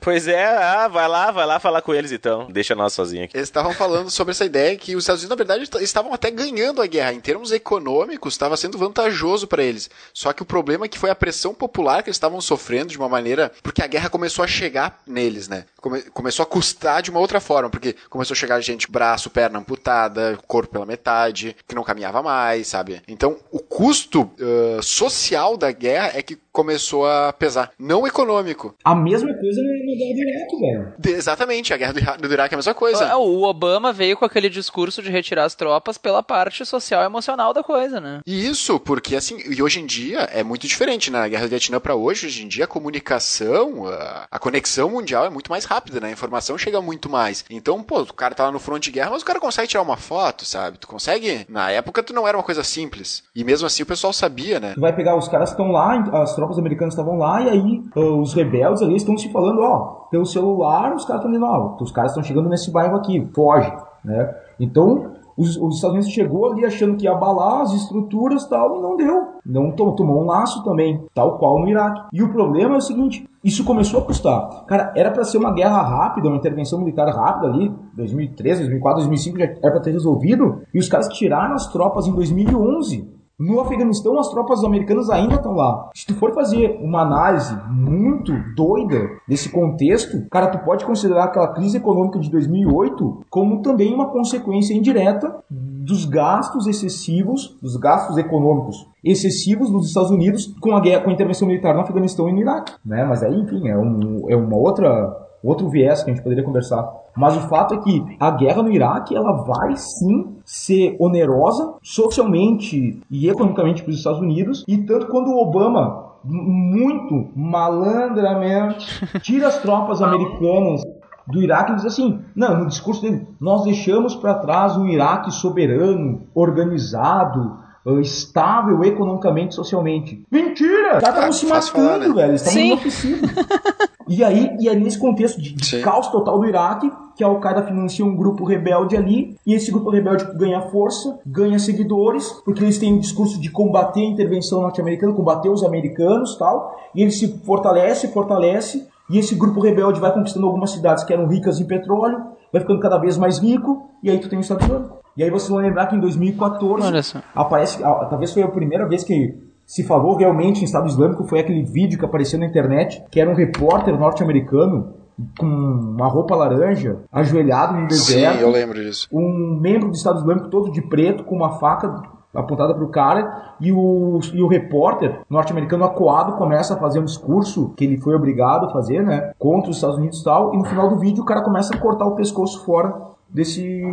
Pois 0.01 0.25
é, 0.27 0.45
ah, 0.45 0.87
vai 0.87 1.07
lá, 1.07 1.31
vai 1.31 1.45
lá 1.45 1.59
falar 1.59 1.81
com 1.81 1.93
eles 1.93 2.11
então. 2.13 2.47
Deixa 2.49 2.73
nós 2.73 2.93
sozinhos 2.93 3.25
aqui. 3.25 3.35
Eles 3.37 3.47
estavam 3.49 3.73
falando 3.73 4.09
sobre 4.09 4.31
essa 4.31 4.45
ideia 4.45 4.75
que 4.77 4.95
os 4.95 5.03
Estados 5.03 5.21
Unidos, 5.21 5.29
na 5.37 5.43
verdade, 5.43 5.63
est- 5.63 5.81
estavam 5.83 6.13
até 6.13 6.31
ganhando 6.31 6.81
a 6.81 6.87
guerra. 6.87 7.13
Em 7.13 7.19
termos 7.19 7.51
econômicos, 7.51 8.33
estava 8.33 8.55
sendo 8.55 8.77
vantajoso 8.77 9.47
para 9.47 9.63
eles. 9.63 9.89
Só 10.13 10.31
que 10.31 10.41
o 10.41 10.45
problema 10.45 10.85
é 10.85 10.87
que 10.87 10.97
foi 10.97 11.09
a 11.09 11.15
pressão 11.15 11.46
popular 11.53 12.03
que 12.03 12.09
eles 12.09 12.15
estavam 12.17 12.39
sofrendo 12.41 12.87
de 12.89 12.97
uma 12.97 13.09
maneira. 13.09 13.51
Porque 13.63 13.81
a 13.81 13.87
guerra 13.87 14.09
começou 14.09 14.43
a 14.43 14.47
chegar 14.47 14.99
neles, 15.07 15.47
né? 15.47 15.65
Come- 15.81 16.01
começou 16.11 16.43
a 16.43 16.45
custar 16.45 17.01
de 17.01 17.09
uma 17.11 17.19
outra 17.19 17.39
forma. 17.39 17.69
Porque 17.69 17.95
começou 18.09 18.33
a 18.33 18.37
chegar 18.37 18.59
gente, 18.61 18.89
braço, 18.91 19.29
perna 19.29 19.59
amputada, 19.59 20.37
corpo 20.47 20.73
pela 20.73 20.85
metade, 20.85 21.55
que 21.67 21.75
não 21.75 21.83
caminhava 21.83 22.21
mais, 22.23 22.67
sabe? 22.67 23.01
Então, 23.07 23.37
o 23.51 23.59
custo 23.59 24.29
ãh, 24.39 24.81
social 24.81 25.55
da 25.57 25.71
guerra 25.71 26.11
é 26.15 26.21
que 26.21 26.37
começou 26.51 27.05
a 27.07 27.31
pesar. 27.33 27.71
Não 27.77 28.07
econômico. 28.07 28.75
A 28.83 28.95
mesma 28.95 29.31
coisa 29.35 29.61
na 29.61 29.95
guerra 29.95 30.13
do 30.15 30.21
Iraque, 30.29 30.59
velho. 30.59 30.93
De- 30.97 31.11
exatamente, 31.11 31.73
a 31.73 31.77
guerra 31.77 31.93
do, 32.17 32.27
do 32.27 32.33
Iraque 32.33 32.53
é 32.53 32.55
a 32.55 32.57
mesma 32.57 32.73
coisa. 32.73 33.11
Ah, 33.11 33.17
O 33.17 33.43
Obama 33.43 33.93
veio 33.93 34.17
com 34.17 34.25
aquele 34.25 34.49
discurso 34.49 35.01
de 35.03 35.11
retirar 35.11 35.45
as 35.45 35.53
tropas 35.55 35.97
pela 35.99 36.23
parte 36.23 36.65
social 36.65 37.03
e 37.03 37.05
emocional 37.05 37.53
da 37.53 37.63
coisa, 37.63 37.99
né? 38.01 38.21
E 38.25 38.47
Isso, 38.47 38.79
porque 38.79 39.15
assim, 39.15 39.37
e 39.49 39.61
hoje 39.61 39.79
em 39.79 39.85
dia 39.85 40.21
é 40.33 40.43
muito 40.43 40.65
diferente, 40.67 41.11
né? 41.11 41.21
Guerra 41.37 41.47
do 41.47 41.49
Vietnã 41.51 41.79
para 41.79 41.95
hoje, 41.95 42.25
hoje 42.25 42.43
em 42.43 42.47
dia 42.47 42.65
a 42.65 42.67
comunicação, 42.67 43.83
a, 44.31 44.39
conexão 44.39 44.89
mundial 44.89 45.25
é 45.25 45.29
muito 45.29 45.51
mais 45.51 45.65
rápida, 45.65 45.99
né? 45.99 46.07
A 46.07 46.11
informação 46.11 46.57
chega 46.57 46.81
muito 46.81 47.09
mais. 47.09 47.45
Então, 47.49 47.83
pô, 47.83 48.01
o 48.01 48.13
cara 48.13 48.33
tá 48.33 48.45
lá 48.45 48.51
no 48.51 48.59
front 48.59 48.83
de 48.83 48.91
guerra, 48.91 49.11
mas 49.11 49.21
o 49.21 49.25
cara 49.25 49.39
consegue 49.39 49.67
tirar 49.67 49.83
uma 49.83 49.97
foto, 49.97 50.45
sabe? 50.45 50.79
Tu 50.79 50.87
consegue. 50.87 51.45
Na 51.47 51.69
época 51.69 52.01
tu 52.01 52.13
não 52.13 52.27
era 52.27 52.35
uma 52.35 52.43
coisa 52.43 52.63
simples. 52.63 53.23
E 53.35 53.43
mesmo 53.43 53.67
assim 53.67 53.83
o 53.83 53.85
pessoal 53.85 54.11
sabia, 54.11 54.59
né? 54.59 54.73
Tu 54.73 54.81
vai 54.81 54.95
pegar 54.95 55.15
os 55.15 55.27
caras 55.27 55.49
que 55.49 55.61
estão 55.61 55.71
lá, 55.71 55.99
as 56.23 56.35
tropas 56.35 56.57
americanas 56.57 56.95
estavam 56.95 57.17
lá, 57.17 57.41
e 57.41 57.49
aí 57.49 57.83
ah, 57.95 57.99
os 57.99 58.33
rebeldes 58.33 58.81
ali 58.81 58.95
estão 58.95 59.15
se 59.17 59.31
falando, 59.31 59.61
ó, 59.61 60.07
pelo 60.09 60.25
celular, 60.25 60.95
os 60.95 61.05
caras 61.05 61.23
estão 61.23 61.43
ó, 61.43 61.77
os 61.79 61.91
caras 61.91 62.11
estão 62.11 62.23
chegando 62.23 62.49
nesse 62.49 62.71
bairro 62.71 62.97
aqui, 62.97 63.29
foge, 63.33 63.71
né? 64.03 64.35
Então, 64.59 65.16
os, 65.37 65.55
os 65.55 65.75
Estados 65.75 65.95
Unidos 65.95 66.11
chegou 66.11 66.51
ali 66.51 66.65
achando 66.65 66.97
que 66.97 67.05
ia 67.05 67.11
abalar 67.11 67.61
as 67.61 67.73
estruturas 67.73 68.45
tal, 68.47 68.77
e 68.77 68.81
não 68.81 68.97
deu. 68.97 69.27
Não 69.45 69.71
to- 69.71 69.91
tomou 69.93 70.21
um 70.21 70.25
laço 70.25 70.63
também, 70.63 71.01
tal 71.13 71.37
qual 71.37 71.59
no 71.59 71.69
Iraque. 71.69 72.01
E 72.11 72.23
o 72.23 72.31
problema 72.33 72.75
é 72.75 72.77
o 72.79 72.81
seguinte, 72.81 73.27
isso 73.43 73.63
começou 73.63 73.99
a 74.01 74.03
custar. 74.03 74.65
Cara, 74.65 74.91
era 74.95 75.11
para 75.11 75.23
ser 75.23 75.37
uma 75.37 75.53
guerra 75.53 75.81
rápida, 75.81 76.27
uma 76.27 76.37
intervenção 76.37 76.79
militar 76.79 77.07
rápida 77.07 77.47
ali, 77.47 77.71
2013, 77.93 78.61
2004, 78.61 78.97
2005 78.97 79.37
já 79.37 79.45
era 79.45 79.59
para 79.71 79.79
ter 79.79 79.91
resolvido, 79.91 80.61
e 80.73 80.79
os 80.79 80.89
caras 80.89 81.07
tiraram 81.09 81.53
as 81.53 81.67
tropas 81.67 82.07
em 82.07 82.13
2011. 82.13 83.16
No 83.39 83.59
Afeganistão, 83.59 84.17
as 84.17 84.29
tropas 84.29 84.63
americanas 84.63 85.11
ainda 85.11 85.35
estão 85.35 85.53
lá. 85.53 85.91
Se 85.93 86.07
tu 86.07 86.15
for 86.15 86.33
fazer 86.33 86.79
uma 86.81 87.01
análise 87.01 87.55
muito 87.69 88.33
doida 88.55 89.11
desse 89.27 89.49
contexto, 89.49 90.27
cara, 90.31 90.47
tu 90.47 90.57
pode 90.65 90.83
considerar 90.83 91.25
aquela 91.25 91.53
crise 91.53 91.77
econômica 91.77 92.17
de 92.17 92.31
2008 92.31 93.25
como 93.29 93.61
também 93.61 93.93
uma 93.93 94.09
consequência 94.09 94.73
indireta 94.73 95.35
dos 95.51 96.05
gastos 96.05 96.65
excessivos, 96.65 97.55
dos 97.61 97.77
gastos 97.77 98.17
econômicos 98.17 98.87
excessivos 99.03 99.69
dos 99.69 99.87
Estados 99.87 100.09
Unidos 100.09 100.55
com 100.59 100.75
a 100.75 100.79
guerra, 100.79 101.03
com 101.03 101.11
a 101.11 101.13
intervenção 101.13 101.47
militar 101.47 101.75
no 101.75 101.81
Afeganistão 101.81 102.27
e 102.27 102.33
no 102.33 102.39
Iraque, 102.39 102.73
né? 102.83 103.05
Mas 103.05 103.21
aí, 103.21 103.39
enfim, 103.39 103.67
é, 103.67 103.77
um, 103.77 104.25
é 104.27 104.35
uma 104.35 104.57
outra 104.57 105.26
outro 105.47 105.69
viés 105.69 106.03
que 106.03 106.11
a 106.11 106.13
gente 106.13 106.23
poderia 106.23 106.43
conversar. 106.43 106.87
Mas 107.15 107.35
o 107.35 107.41
fato 107.47 107.73
é 107.73 107.77
que 107.77 108.17
a 108.19 108.31
guerra 108.31 108.63
no 108.63 108.71
Iraque 108.71 109.15
ela 109.15 109.43
vai 109.43 109.75
sim 109.75 110.37
ser 110.45 110.95
onerosa 110.99 111.75
socialmente 111.81 113.01
e 113.09 113.29
economicamente 113.29 113.83
para 113.83 113.91
os 113.91 113.97
Estados 113.97 114.19
Unidos 114.19 114.63
e 114.67 114.77
tanto 114.77 115.07
quando 115.07 115.29
o 115.29 115.41
Obama 115.41 116.05
muito 116.23 117.29
malandramente 117.35 118.87
tira 119.21 119.47
as 119.47 119.61
tropas 119.61 120.01
americanas 120.01 120.81
do 121.27 121.41
Iraque 121.41 121.73
e 121.73 121.75
diz 121.75 121.85
assim, 121.85 122.21
não, 122.35 122.59
no 122.59 122.67
discurso 122.67 123.01
dele, 123.01 123.27
nós 123.39 123.63
deixamos 123.63 124.15
para 124.15 124.35
trás 124.35 124.77
um 124.77 124.87
Iraque 124.87 125.31
soberano, 125.31 126.21
organizado, 126.33 127.57
estável 127.99 128.83
economicamente 128.83 129.53
e 129.53 129.55
socialmente. 129.55 130.23
Mentira! 130.31 130.97
Os 130.97 131.03
caras 131.03 131.15
estavam 131.15 131.31
se 131.31 131.45
matando, 131.45 131.71
falar, 131.71 131.99
né? 131.99 132.07
velho. 132.07 132.31
Eles 132.31 132.41
estavam 132.41 132.61
enlouquecidos. 132.61 133.29
E 134.09 134.23
aí, 134.23 134.55
e 134.57 134.69
é 134.69 134.73
nesse 134.73 134.97
contexto 134.97 135.41
de, 135.41 135.53
de 135.53 135.81
caos 135.81 136.07
total 136.07 136.39
do 136.39 136.45
Iraque 136.45 136.89
que 137.17 137.23
a 137.23 137.27
Al-Qaeda 137.27 137.63
financia 137.63 138.05
um 138.05 138.15
grupo 138.15 138.45
rebelde 138.45 138.95
ali, 138.95 139.35
e 139.45 139.55
esse 139.55 139.71
grupo 139.71 139.89
rebelde 139.89 140.23
ganha 140.35 140.61
força, 140.69 141.19
ganha 141.25 141.57
seguidores, 141.57 142.31
porque 142.45 142.63
eles 142.63 142.77
têm 142.77 142.93
o 142.93 142.99
discurso 142.99 143.41
de 143.41 143.49
combater 143.49 144.01
a 144.01 144.05
intervenção 144.05 144.61
norte-americana, 144.61 145.13
combater 145.13 145.49
os 145.49 145.63
americanos 145.63 146.37
tal, 146.37 146.79
e 146.93 147.01
ele 147.01 147.09
se 147.09 147.39
fortalece, 147.39 148.09
fortalece, 148.09 148.87
e 149.09 149.17
esse 149.17 149.33
grupo 149.33 149.59
rebelde 149.59 149.99
vai 149.99 150.13
conquistando 150.13 150.45
algumas 150.45 150.69
cidades 150.69 151.03
que 151.03 151.11
eram 151.11 151.27
ricas 151.27 151.59
em 151.59 151.65
petróleo, 151.65 152.23
vai 152.53 152.61
ficando 152.61 152.79
cada 152.79 152.99
vez 152.99 153.17
mais 153.17 153.39
rico, 153.39 153.89
e 154.03 154.11
aí 154.11 154.19
tu 154.19 154.29
tem 154.29 154.37
o 154.37 154.41
Estado 154.41 154.63
Islâmico. 154.63 154.96
E 155.17 155.23
aí 155.23 155.31
vocês 155.31 155.49
vão 155.49 155.57
lembrar 155.59 155.87
que 155.87 155.95
em 155.95 155.99
2014 155.99 156.85
Olha 156.85 157.01
só. 157.01 157.19
aparece, 157.33 157.79
talvez 157.81 158.31
foi 158.31 158.43
a 158.43 158.47
primeira 158.47 158.87
vez 158.87 159.03
que 159.03 159.35
se 159.65 159.83
falou 159.83 160.15
realmente 160.15 160.61
em 160.61 160.63
Estado 160.63 160.87
Islâmico, 160.87 161.25
foi 161.25 161.39
aquele 161.39 161.63
vídeo 161.63 161.97
que 161.99 162.05
apareceu 162.05 162.39
na 162.39 162.45
internet, 162.45 163.03
que 163.11 163.19
era 163.19 163.29
um 163.29 163.33
repórter 163.33 163.99
norte-americano 163.99 164.93
com 165.37 165.45
uma 165.45 166.07
roupa 166.07 166.35
laranja, 166.35 166.99
ajoelhado 167.11 167.73
no 167.73 167.81
Sim, 167.91 168.13
deserto, 168.13 168.39
eu 168.39 168.51
lembro 168.51 168.81
disso. 168.81 169.07
um 169.11 169.59
membro 169.59 169.89
do 169.89 169.95
Estado 169.95 170.19
Islâmico 170.19 170.47
todo 170.49 170.71
de 170.71 170.81
preto, 170.81 171.23
com 171.23 171.35
uma 171.35 171.57
faca 171.57 172.01
apontada 172.35 172.75
para 172.75 172.83
o 172.83 172.89
cara, 172.89 173.55
e 173.59 173.71
o, 173.71 174.19
e 174.31 174.41
o 174.43 174.47
repórter 174.47 175.21
norte-americano 175.27 175.83
acuado 175.83 176.37
começa 176.37 176.75
a 176.75 176.77
fazer 176.77 176.99
um 176.99 177.05
discurso 177.05 177.73
que 177.75 177.83
ele 177.83 177.97
foi 177.97 178.13
obrigado 178.13 178.67
a 178.67 178.69
fazer, 178.71 179.01
né, 179.01 179.33
contra 179.39 179.71
os 179.71 179.77
Estados 179.77 179.97
Unidos 179.97 180.21
e 180.21 180.23
tal, 180.23 180.53
e 180.53 180.57
no 180.57 180.63
final 180.65 180.87
do 180.87 180.99
vídeo 180.99 181.23
o 181.23 181.25
cara 181.25 181.41
começa 181.41 181.73
a 181.75 181.79
cortar 181.79 182.05
o 182.05 182.15
pescoço 182.15 182.63
fora 182.63 182.93
desse, 183.37 183.83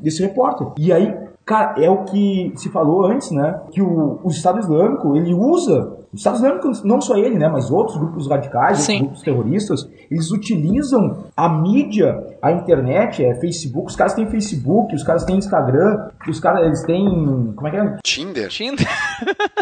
desse 0.00 0.22
repórter. 0.22 0.68
E 0.78 0.90
aí, 0.90 1.14
cara, 1.44 1.80
é 1.80 1.90
o 1.90 2.04
que 2.04 2.52
se 2.56 2.70
falou 2.70 3.04
antes, 3.04 3.30
né, 3.30 3.60
que 3.70 3.82
o, 3.82 4.18
o 4.24 4.30
Estado 4.30 4.58
Islâmico, 4.58 5.14
ele 5.14 5.34
usa 5.34 5.98
o 6.14 6.16
Estado 6.16 6.36
Islâmico, 6.36 6.70
não 6.84 7.00
só 7.00 7.16
ele, 7.16 7.36
né, 7.36 7.48
mas 7.48 7.70
outros 7.70 7.96
grupos 7.98 8.28
radicais, 8.28 8.78
outros 8.88 8.98
grupos 9.00 9.22
terroristas, 9.22 9.88
eles 10.08 10.30
utilizam 10.30 11.24
a 11.36 11.48
mídia, 11.48 12.16
a 12.40 12.52
internet, 12.52 13.24
é 13.24 13.34
Facebook, 13.40 13.88
os 13.90 13.96
caras 13.96 14.14
têm 14.14 14.26
Facebook, 14.30 14.94
os 14.94 15.02
caras 15.02 15.24
têm 15.24 15.36
Instagram, 15.36 16.08
os 16.28 16.38
caras, 16.38 16.64
eles 16.66 16.82
têm, 16.84 17.52
como 17.56 17.66
é 17.66 17.70
que 17.72 17.76
é? 17.76 17.96
Tinder? 18.04 18.48
Tinder. 18.48 18.86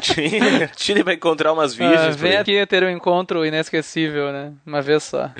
Tire, 0.00 0.68
tire 0.76 1.04
pra 1.04 1.14
encontrar 1.14 1.52
umas 1.52 1.72
Ah, 1.72 1.76
virgens. 1.76 2.16
por 2.16 2.22
vem 2.22 2.36
aqui 2.36 2.66
ter 2.66 2.82
um 2.82 2.90
encontro 2.90 3.44
inesquecível, 3.46 4.30
né? 4.32 4.52
Uma 4.66 4.82
vez 4.82 5.02
só. 5.04 5.30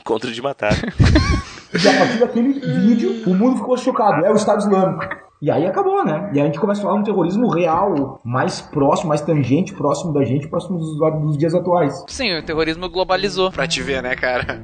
Encontro 0.00 0.32
de 0.32 0.42
matar. 0.42 0.72
E 1.74 1.88
a 1.88 1.98
partir 1.98 2.18
daquele 2.20 2.52
vídeo, 2.54 3.22
o 3.26 3.34
mundo 3.34 3.56
ficou 3.56 3.76
chocado, 3.76 4.24
é 4.24 4.30
o 4.30 4.36
Estado 4.36 4.60
Islâmico. 4.60 5.04
E 5.46 5.50
aí 5.52 5.64
acabou, 5.64 6.04
né? 6.04 6.28
E 6.32 6.40
aí 6.40 6.42
a 6.42 6.46
gente 6.46 6.58
começa 6.58 6.80
a 6.80 6.82
falar 6.82 6.96
um 6.96 7.04
terrorismo 7.04 7.48
real, 7.48 8.18
mais 8.24 8.60
próximo, 8.60 9.10
mais 9.10 9.20
tangente, 9.20 9.72
próximo 9.72 10.12
da 10.12 10.24
gente, 10.24 10.48
próximo 10.48 10.76
dos, 10.76 10.98
dos 10.98 11.38
dias 11.38 11.54
atuais. 11.54 12.04
Sim, 12.08 12.36
o 12.36 12.42
terrorismo 12.42 12.88
globalizou. 12.88 13.52
Pra 13.52 13.64
te 13.64 13.80
ver, 13.80 14.02
né, 14.02 14.16
cara? 14.16 14.60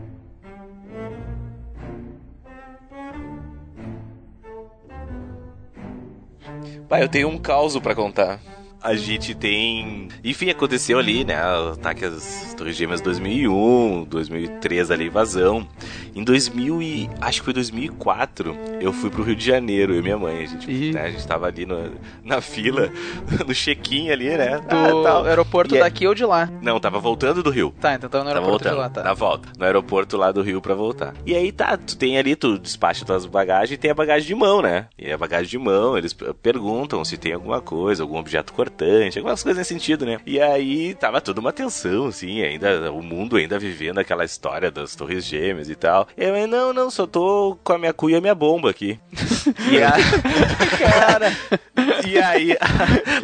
Pai, 6.89 7.05
eu 7.05 7.09
tenho 7.09 7.29
um 7.29 7.39
caos 7.39 7.79
pra 7.79 7.95
contar. 7.95 8.41
A 8.83 8.95
gente 8.95 9.35
tem. 9.35 10.09
Enfim, 10.25 10.51
aconteceu 10.51 10.99
ali, 10.99 11.25
né? 11.25 11.37
O 11.59 11.73
ataque 11.73 12.05
às 12.05 12.55
Torres 12.57 12.77
Gêmeas 12.77 13.01
2001, 13.01 14.05
2003 14.09 14.91
ali, 14.91 15.07
invasão. 15.07 15.67
Em 16.15 16.23
2000 16.23 16.83
e. 16.83 17.11
Acho 17.21 17.41
que 17.41 17.45
foi 17.47 17.55
2004, 17.55 18.57
eu 18.81 18.93
fui 18.93 19.11
pro 19.11 19.23
Rio 19.23 19.35
de 19.37 19.45
Janeiro, 19.45 19.95
eu 19.95 20.01
e 20.01 20.03
minha 20.03 20.19
mãe. 20.19 20.43
A 20.43 20.47
gente, 20.47 20.71
Ih. 20.71 20.93
né, 20.93 21.03
a 21.03 21.11
gente 21.11 21.27
tava 21.27 21.47
ali 21.47 21.65
no- 21.65 21.93
na 22.25 22.41
fila, 22.41 22.91
no 23.47 23.55
check-in 23.55 24.11
ali, 24.11 24.29
né? 24.37 24.59
Do 24.59 25.07
Ah, 25.07 25.27
aeroporto 25.27 25.75
E 25.75 25.79
é- 25.79 25.81
daqui 25.81 26.07
ou 26.07 26.15
de 26.15 26.25
lá? 26.25 26.51
Não, 26.61 26.79
tava 26.81 26.99
voltando 26.99 27.43
do 27.43 27.51
Rio. 27.51 27.73
Tá, 27.81 27.95
então 27.95 28.09
tava 28.11 28.25
no 28.25 28.31
aeroporto 28.31 28.65
voltando, 28.65 28.75
de 28.75 28.79
lá, 28.81 28.89
tá. 28.91 29.03
na 29.03 29.15
volta. 29.15 29.49
No 29.59 29.65
aeroporto 29.65 30.17
lá 30.17 30.31
do 30.33 30.43
Rio 30.43 30.61
pra 30.61 30.75
voltar. 30.75 31.15
E 31.25 31.35
aí 31.35 31.51
tá, 31.53 31.77
tu 31.77 31.97
tem 31.97 32.19
ali, 32.19 32.37
tu 32.37 32.59
despacha 32.59 33.05
tuas 33.05 33.25
bagagens 33.27 33.73
e 33.73 33.77
tem 33.77 33.91
a 33.91 33.95
bagagem 33.95 34.27
de 34.29 34.35
mão, 34.35 34.61
né? 34.61 34.87
E 34.99 35.11
a 35.11 35.17
bagagem 35.19 35.49
de 35.49 35.59
mão, 35.59 35.97
eles 35.97 36.13
perguntam 36.43 37.05
se 37.05 37.17
tem 37.17 37.33
alguma 37.33 37.61
coisa, 37.61 38.03
algum 38.03 38.19
objeto 38.19 38.53
cortante, 38.73 39.19
algumas 39.19 39.43
coisas 39.43 39.59
nesse 39.59 39.75
sentido, 39.75 40.05
né? 40.07 40.19
E 40.27 40.41
aí 40.41 40.95
tava 40.95 41.21
toda 41.21 41.41
uma 41.41 41.53
tensão, 41.53 42.07
assim, 42.07 42.43
ainda, 42.43 42.91
o 42.91 43.03
mundo 43.03 43.37
ainda 43.37 43.59
vivendo 43.59 43.99
aquela 43.99 44.25
história 44.25 44.71
das 44.71 44.97
torres 44.97 45.25
gêmeas 45.25 45.69
e 45.69 45.75
tal. 45.75 46.09
Eu, 46.17 46.35
"É, 46.35 46.47
não, 46.47 46.73
não, 46.73 46.91
só 46.91 47.07
tô 47.07 47.59
com 47.63 47.73
a 47.75 47.79
minha 47.79 47.93
cuia 47.93 48.17
e 48.17 48.19
a 48.19 48.21
minha 48.21 48.35
bomba 48.35 48.71
aqui. 48.71 48.99
e 49.71 49.83
aí... 49.83 50.03
Cara, 50.79 51.33
E 52.07 52.19
aí, 52.19 52.57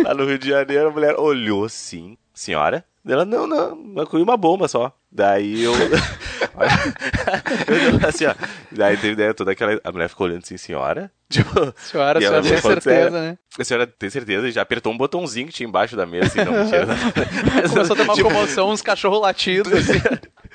lá 0.04 0.14
no 0.14 0.24
Rio 0.24 0.38
de 0.38 0.48
Janeiro, 0.48 0.88
a 0.88 0.92
mulher 0.92 1.14
olhou 1.18 1.64
assim, 1.64 2.16
senhora? 2.32 2.84
Ela, 3.06 3.24
não, 3.24 3.46
não, 3.46 3.74
uma 3.74 4.06
coisa 4.06 4.24
uma 4.24 4.36
bomba 4.36 4.68
só. 4.68 4.92
Daí 5.10 5.62
eu. 5.62 5.72
eu 5.78 5.88
assim, 8.08 8.26
ó. 8.26 8.34
Daí 8.70 8.96
teve 8.96 9.14
ideia 9.14 9.32
toda 9.32 9.52
aquela. 9.52 9.80
A 9.82 9.90
mulher 9.90 10.08
ficou 10.08 10.26
olhando 10.26 10.42
assim, 10.44 10.56
senhora? 10.56 11.10
Tipo. 11.28 11.74
senhora, 11.76 12.18
a 12.18 12.22
senhora 12.22 12.42
tem 12.42 12.56
falou, 12.58 12.80
certeza, 12.80 13.20
né? 13.20 13.38
A 13.58 13.64
senhora 13.64 13.86
tem 13.86 14.10
certeza? 14.10 14.48
E 14.48 14.52
já 14.52 14.62
apertou 14.62 14.92
um 14.92 14.96
botãozinho 14.96 15.46
que 15.46 15.52
tinha 15.52 15.68
embaixo 15.68 15.96
da 15.96 16.06
mesa, 16.06 16.26
assim, 16.26 16.44
não, 16.44 16.52
mentira. 16.52 16.86
Começou 17.68 17.94
a 17.94 17.96
ter 17.96 18.02
uma 18.02 18.14
Tipo, 18.14 18.28
comoção, 18.28 18.70
uns 18.70 18.82
cachorros 18.82 19.20
latidos, 19.20 19.72
assim. 19.72 20.00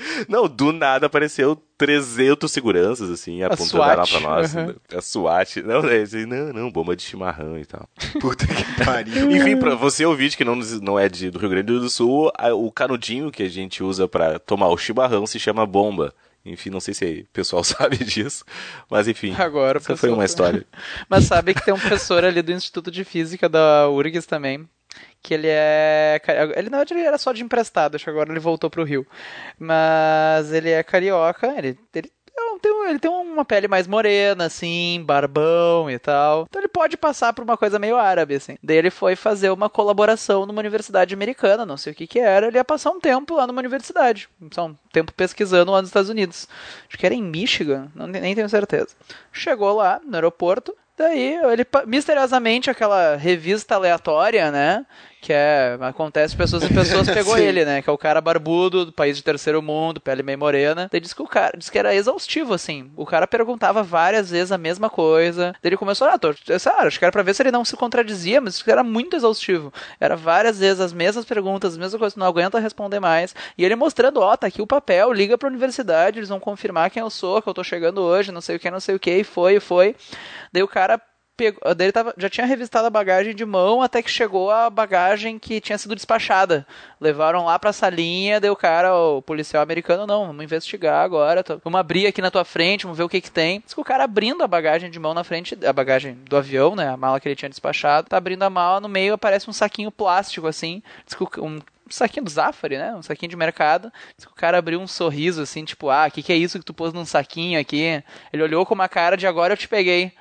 Não, 0.29 0.47
do 0.47 0.71
nada 0.71 1.05
apareceu 1.07 1.55
300 1.77 2.51
seguranças, 2.51 3.09
assim, 3.09 3.43
apontando 3.43 3.81
a 3.83 3.87
arma 3.87 4.07
pra 4.07 4.19
nós. 4.19 4.55
uhum. 4.55 4.73
A 4.95 5.01
SWAT. 5.01 5.57
Não, 5.63 5.81
né, 5.81 6.03
não, 6.27 6.53
não, 6.53 6.71
bomba 6.71 6.95
de 6.95 7.03
chimarrão 7.03 7.57
e 7.57 7.65
tal. 7.65 7.87
Puta 8.21 8.45
que 8.47 8.63
pariu. 8.85 9.31
Enfim, 9.31 9.57
pra 9.57 9.75
você 9.75 10.05
ouvinte 10.05 10.37
que 10.37 10.45
não, 10.45 10.55
não 10.81 10.97
é 10.99 11.09
de, 11.09 11.29
do 11.29 11.39
Rio 11.39 11.49
Grande 11.49 11.67
do 11.73 11.89
Sul, 11.89 12.31
a- 12.37 12.53
o 12.53 12.71
canudinho 12.71 13.31
que 13.31 13.43
a 13.43 13.49
gente 13.49 13.83
usa 13.83 14.07
pra 14.07 14.39
tomar 14.39 14.67
o 14.69 14.77
chimarrão 14.77 15.25
se 15.27 15.39
chama 15.39 15.65
bomba. 15.65 16.13
Enfim, 16.45 16.69
não 16.69 16.81
sei 16.81 16.93
se 16.93 17.25
o 17.29 17.33
pessoal 17.33 17.63
sabe 17.63 17.97
disso, 18.03 18.43
mas 18.89 19.07
enfim. 19.07 19.33
Agora, 19.37 19.77
essa 19.77 19.95
foi 19.95 20.09
uma 20.09 20.25
história. 20.25 20.65
Mas 21.07 21.23
sabe 21.25 21.53
que 21.53 21.63
tem 21.63 21.73
um 21.73 21.79
professor 21.79 22.23
ali 22.25 22.41
do 22.41 22.51
Instituto 22.51 22.91
de 22.91 23.05
Física 23.05 23.47
da 23.47 23.87
URGS 23.89 24.25
também, 24.25 24.67
que 25.21 25.33
ele 25.33 25.47
é. 25.49 26.21
Ele 26.55 26.69
na 26.69 26.77
verdade 26.77 26.93
ele 26.93 27.07
era 27.07 27.17
só 27.17 27.31
de 27.31 27.43
emprestado, 27.43 27.95
acho 27.95 28.03
que 28.03 28.09
agora 28.09 28.31
ele 28.31 28.39
voltou 28.39 28.69
pro 28.69 28.83
Rio. 28.83 29.05
Mas 29.57 30.51
ele 30.51 30.69
é 30.69 30.83
carioca, 30.83 31.47
ele. 31.57 31.77
ele 31.93 32.11
é 32.35 32.59
tem 32.63 32.89
ele 32.89 32.99
tem 32.99 33.11
uma 33.11 33.43
pele 33.43 33.67
mais 33.67 33.87
morena, 33.87 34.45
assim, 34.45 35.03
barbão 35.05 35.91
e 35.91 35.99
tal. 35.99 36.45
Então 36.49 36.61
ele 36.61 36.69
pode 36.69 36.95
passar 36.95 37.33
por 37.33 37.43
uma 37.43 37.57
coisa 37.57 37.77
meio 37.77 37.97
árabe, 37.97 38.35
assim. 38.35 38.55
Daí 38.63 38.77
ele 38.77 38.89
foi 38.89 39.15
fazer 39.17 39.49
uma 39.49 39.69
colaboração 39.69 40.45
numa 40.45 40.59
universidade 40.59 41.13
americana, 41.13 41.65
não 41.65 41.75
sei 41.75 41.91
o 41.91 41.95
que 41.95 42.07
que 42.07 42.19
era. 42.19 42.47
Ele 42.47 42.57
ia 42.57 42.63
passar 42.63 42.91
um 42.91 42.99
tempo 42.99 43.35
lá 43.35 43.45
numa 43.45 43.59
universidade. 43.59 44.29
Só 44.51 44.67
um 44.67 44.75
tempo 44.91 45.11
pesquisando 45.13 45.71
lá 45.71 45.81
nos 45.81 45.89
Estados 45.89 46.09
Unidos. 46.09 46.47
Acho 46.87 46.97
que 46.97 47.05
era 47.05 47.13
em 47.13 47.21
Michigan, 47.21 47.91
não, 47.93 48.07
nem 48.07 48.33
tenho 48.33 48.49
certeza. 48.49 48.89
Chegou 49.31 49.75
lá 49.75 49.99
no 50.05 50.15
aeroporto, 50.15 50.75
daí 50.97 51.35
ele 51.51 51.65
pa- 51.65 51.85
misteriosamente 51.85 52.69
aquela 52.69 53.15
revista 53.15 53.75
aleatória, 53.75 54.51
né? 54.51 54.85
Que 55.23 55.31
é. 55.31 55.77
Acontece 55.79 56.35
pessoas 56.35 56.63
e 56.63 56.73
pessoas, 56.73 57.07
pegou 57.09 57.37
ele, 57.37 57.63
né? 57.63 57.81
Que 57.81 57.89
é 57.89 57.93
o 57.93 57.97
cara 57.97 58.19
barbudo, 58.19 58.87
do 58.87 58.91
país 58.91 59.15
de 59.15 59.23
terceiro 59.23 59.61
mundo, 59.61 60.01
pele 60.01 60.21
meio 60.21 60.37
morena. 60.37 60.89
Daí 60.91 60.99
disse 60.99 61.15
que 61.15 61.21
o 61.21 61.27
cara 61.27 61.57
disse 61.57 61.71
que 61.71 61.79
era 61.79 61.95
exaustivo, 61.95 62.53
assim. 62.53 62.91
O 62.97 63.05
cara 63.05 63.25
perguntava 63.25 63.81
várias 63.81 64.29
vezes 64.29 64.51
a 64.51 64.57
mesma 64.57 64.89
coisa. 64.89 65.53
Daí 65.63 65.69
ele 65.69 65.77
começou, 65.77 66.09
ah, 66.09 66.17
tô, 66.17 66.33
sério, 66.59 66.87
acho 66.87 66.99
que 66.99 67.05
era 67.05 67.11
pra 67.11 67.23
ver 67.23 67.33
se 67.33 67.41
ele 67.41 67.51
não 67.51 67.63
se 67.63 67.77
contradizia, 67.77 68.41
mas 68.41 68.55
isso 68.55 68.69
era 68.69 68.83
muito 68.83 69.15
exaustivo. 69.15 69.71
Era 69.97 70.17
várias 70.17 70.59
vezes 70.59 70.81
as 70.81 70.91
mesmas 70.91 71.23
perguntas, 71.23 71.71
as 71.71 71.77
mesmas 71.77 71.97
coisas, 71.97 72.17
não 72.17 72.27
aguenta 72.27 72.59
responder 72.59 72.99
mais. 72.99 73.33
E 73.57 73.63
ele 73.63 73.77
mostrando, 73.77 74.19
ó, 74.19 74.35
tá 74.35 74.47
aqui 74.47 74.61
o 74.61 74.67
papel, 74.67 75.13
liga 75.13 75.37
pra 75.37 75.47
universidade, 75.47 76.19
eles 76.19 76.27
vão 76.27 76.39
confirmar 76.39 76.89
quem 76.89 77.01
eu 77.01 77.09
sou, 77.09 77.41
que 77.41 77.47
eu 77.47 77.53
tô 77.53 77.63
chegando 77.63 78.01
hoje, 78.01 78.29
não 78.29 78.41
sei 78.41 78.57
o 78.57 78.59
que, 78.59 78.69
não 78.69 78.81
sei 78.81 78.95
o 78.95 78.99
que, 78.99 79.19
e 79.19 79.23
foi, 79.23 79.55
e 79.55 79.59
foi. 79.61 79.95
Daí 80.51 80.61
o 80.61 80.67
cara 80.67 81.01
pegou, 81.35 81.75
daí 81.75 81.85
ele 81.87 81.91
tava, 81.91 82.13
já 82.17 82.29
tinha 82.29 82.45
revistado 82.45 82.87
a 82.87 82.89
bagagem 82.89 83.33
de 83.35 83.45
mão 83.45 83.81
até 83.81 84.01
que 84.01 84.09
chegou 84.09 84.51
a 84.51 84.69
bagagem 84.69 85.37
que 85.39 85.59
tinha 85.59 85.77
sido 85.77 85.95
despachada. 85.95 86.65
Levaram 86.99 87.45
lá 87.45 87.57
pra 87.59 87.73
salinha, 87.73 88.39
o 88.51 88.55
cara, 88.55 88.95
o 88.95 89.21
policial 89.21 89.61
americano, 89.63 90.05
não, 90.07 90.27
vamos 90.27 90.43
investigar 90.43 91.03
agora, 91.03 91.43
tô- 91.43 91.57
vamos 91.63 91.79
abrir 91.79 92.07
aqui 92.07 92.21
na 92.21 92.31
tua 92.31 92.45
frente, 92.45 92.83
vamos 92.83 92.97
ver 92.97 93.03
o 93.03 93.09
que 93.09 93.21
que 93.21 93.31
tem. 93.31 93.61
Diz 93.65 93.73
que 93.73 93.81
o 93.81 93.85
cara 93.85 94.03
abrindo 94.03 94.43
a 94.43 94.47
bagagem 94.47 94.89
de 94.89 94.99
mão 94.99 95.13
na 95.13 95.23
frente, 95.23 95.57
a 95.65 95.73
bagagem 95.73 96.13
do 96.29 96.37
avião, 96.37 96.75
né, 96.75 96.89
a 96.89 96.97
mala 96.97 97.19
que 97.19 97.27
ele 97.27 97.35
tinha 97.35 97.49
despachado, 97.49 98.07
tá 98.09 98.17
abrindo 98.17 98.43
a 98.43 98.49
mala, 98.49 98.79
no 98.79 98.89
meio 98.89 99.13
aparece 99.13 99.49
um 99.49 99.53
saquinho 99.53 99.91
plástico, 99.91 100.47
assim, 100.47 100.81
diz 101.05 101.15
que 101.15 101.23
o- 101.23 101.45
um 101.45 101.59
saquinho 101.89 102.23
do 102.23 102.31
Zafari, 102.31 102.77
né? 102.77 102.95
Um 102.95 103.01
saquinho 103.03 103.29
de 103.29 103.35
mercado. 103.35 103.91
O 104.31 104.33
cara 104.35 104.57
abriu 104.57 104.79
um 104.79 104.87
sorriso 104.87 105.41
assim, 105.43 105.63
tipo, 105.63 105.89
ah, 105.89 106.05
o 106.07 106.11
que, 106.11 106.23
que 106.23 106.33
é 106.33 106.35
isso 106.35 106.57
que 106.57 106.65
tu 106.65 106.73
pôs 106.73 106.91
num 106.93 107.05
saquinho 107.05 107.59
aqui? 107.59 108.01
Ele 108.31 108.41
olhou 108.41 108.65
com 108.65 108.73
uma 108.73 108.87
cara 108.89 109.15
de 109.15 109.27
agora 109.27 109.53
eu 109.53 109.57
te 109.57 109.67
peguei. 109.67 110.11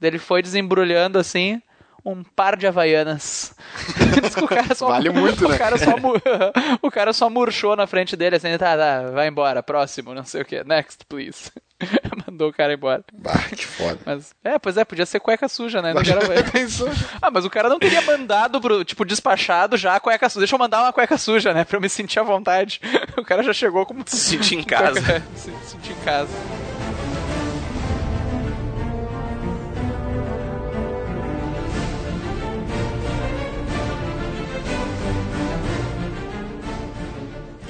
Ele 0.00 0.18
foi 0.18 0.42
desembrulhando 0.42 1.18
assim. 1.18 1.60
Um 2.04 2.22
par 2.22 2.56
de 2.56 2.66
havaianas. 2.68 3.54
O 4.70 4.74
só, 4.74 4.88
Vale 4.88 5.10
muito, 5.10 5.46
o 5.46 5.48
né? 5.48 5.58
Cara 5.58 5.76
só, 5.76 5.92
o 6.82 6.90
cara 6.90 7.12
só 7.12 7.28
murchou 7.28 7.74
na 7.74 7.86
frente 7.86 8.16
dele, 8.16 8.36
assim, 8.36 8.56
tá, 8.58 8.76
tá, 8.76 9.10
vai 9.10 9.28
embora, 9.28 9.62
próximo, 9.62 10.14
não 10.14 10.24
sei 10.24 10.42
o 10.42 10.44
que. 10.44 10.62
Next, 10.62 11.04
please. 11.08 11.50
Mandou 12.26 12.48
o 12.50 12.52
cara 12.52 12.74
embora. 12.74 13.04
Bah, 13.12 13.48
que 13.54 13.66
foda. 13.66 13.98
Mas, 14.04 14.34
é, 14.44 14.58
pois 14.58 14.76
é, 14.76 14.84
podia 14.84 15.04
ser 15.06 15.20
cueca 15.20 15.48
suja, 15.48 15.82
né? 15.82 15.92
Não 15.92 16.02
quero 16.02 16.26
ver. 16.26 16.50
Pensou? 16.50 16.88
Ah, 17.20 17.30
mas 17.30 17.44
o 17.44 17.50
cara 17.50 17.68
não 17.68 17.78
teria 17.78 18.00
mandado 18.02 18.60
pro, 18.60 18.84
tipo, 18.84 19.04
despachado 19.04 19.76
já 19.76 19.96
a 19.96 20.00
cueca 20.00 20.28
suja. 20.28 20.40
Deixa 20.40 20.54
eu 20.54 20.58
mandar 20.58 20.82
uma 20.82 20.92
cueca 20.92 21.18
suja, 21.18 21.52
né? 21.52 21.64
Pra 21.64 21.76
eu 21.76 21.80
me 21.80 21.88
sentir 21.88 22.18
à 22.18 22.22
vontade. 22.22 22.80
O 23.16 23.24
cara 23.24 23.42
já 23.42 23.52
chegou 23.52 23.84
com. 23.84 23.96
Se 24.06 24.16
sentir 24.16 24.56
em 24.56 24.64
casa. 24.64 25.00
se 25.34 25.50
sentir 25.64 25.92
em 25.92 26.04
casa. 26.04 26.32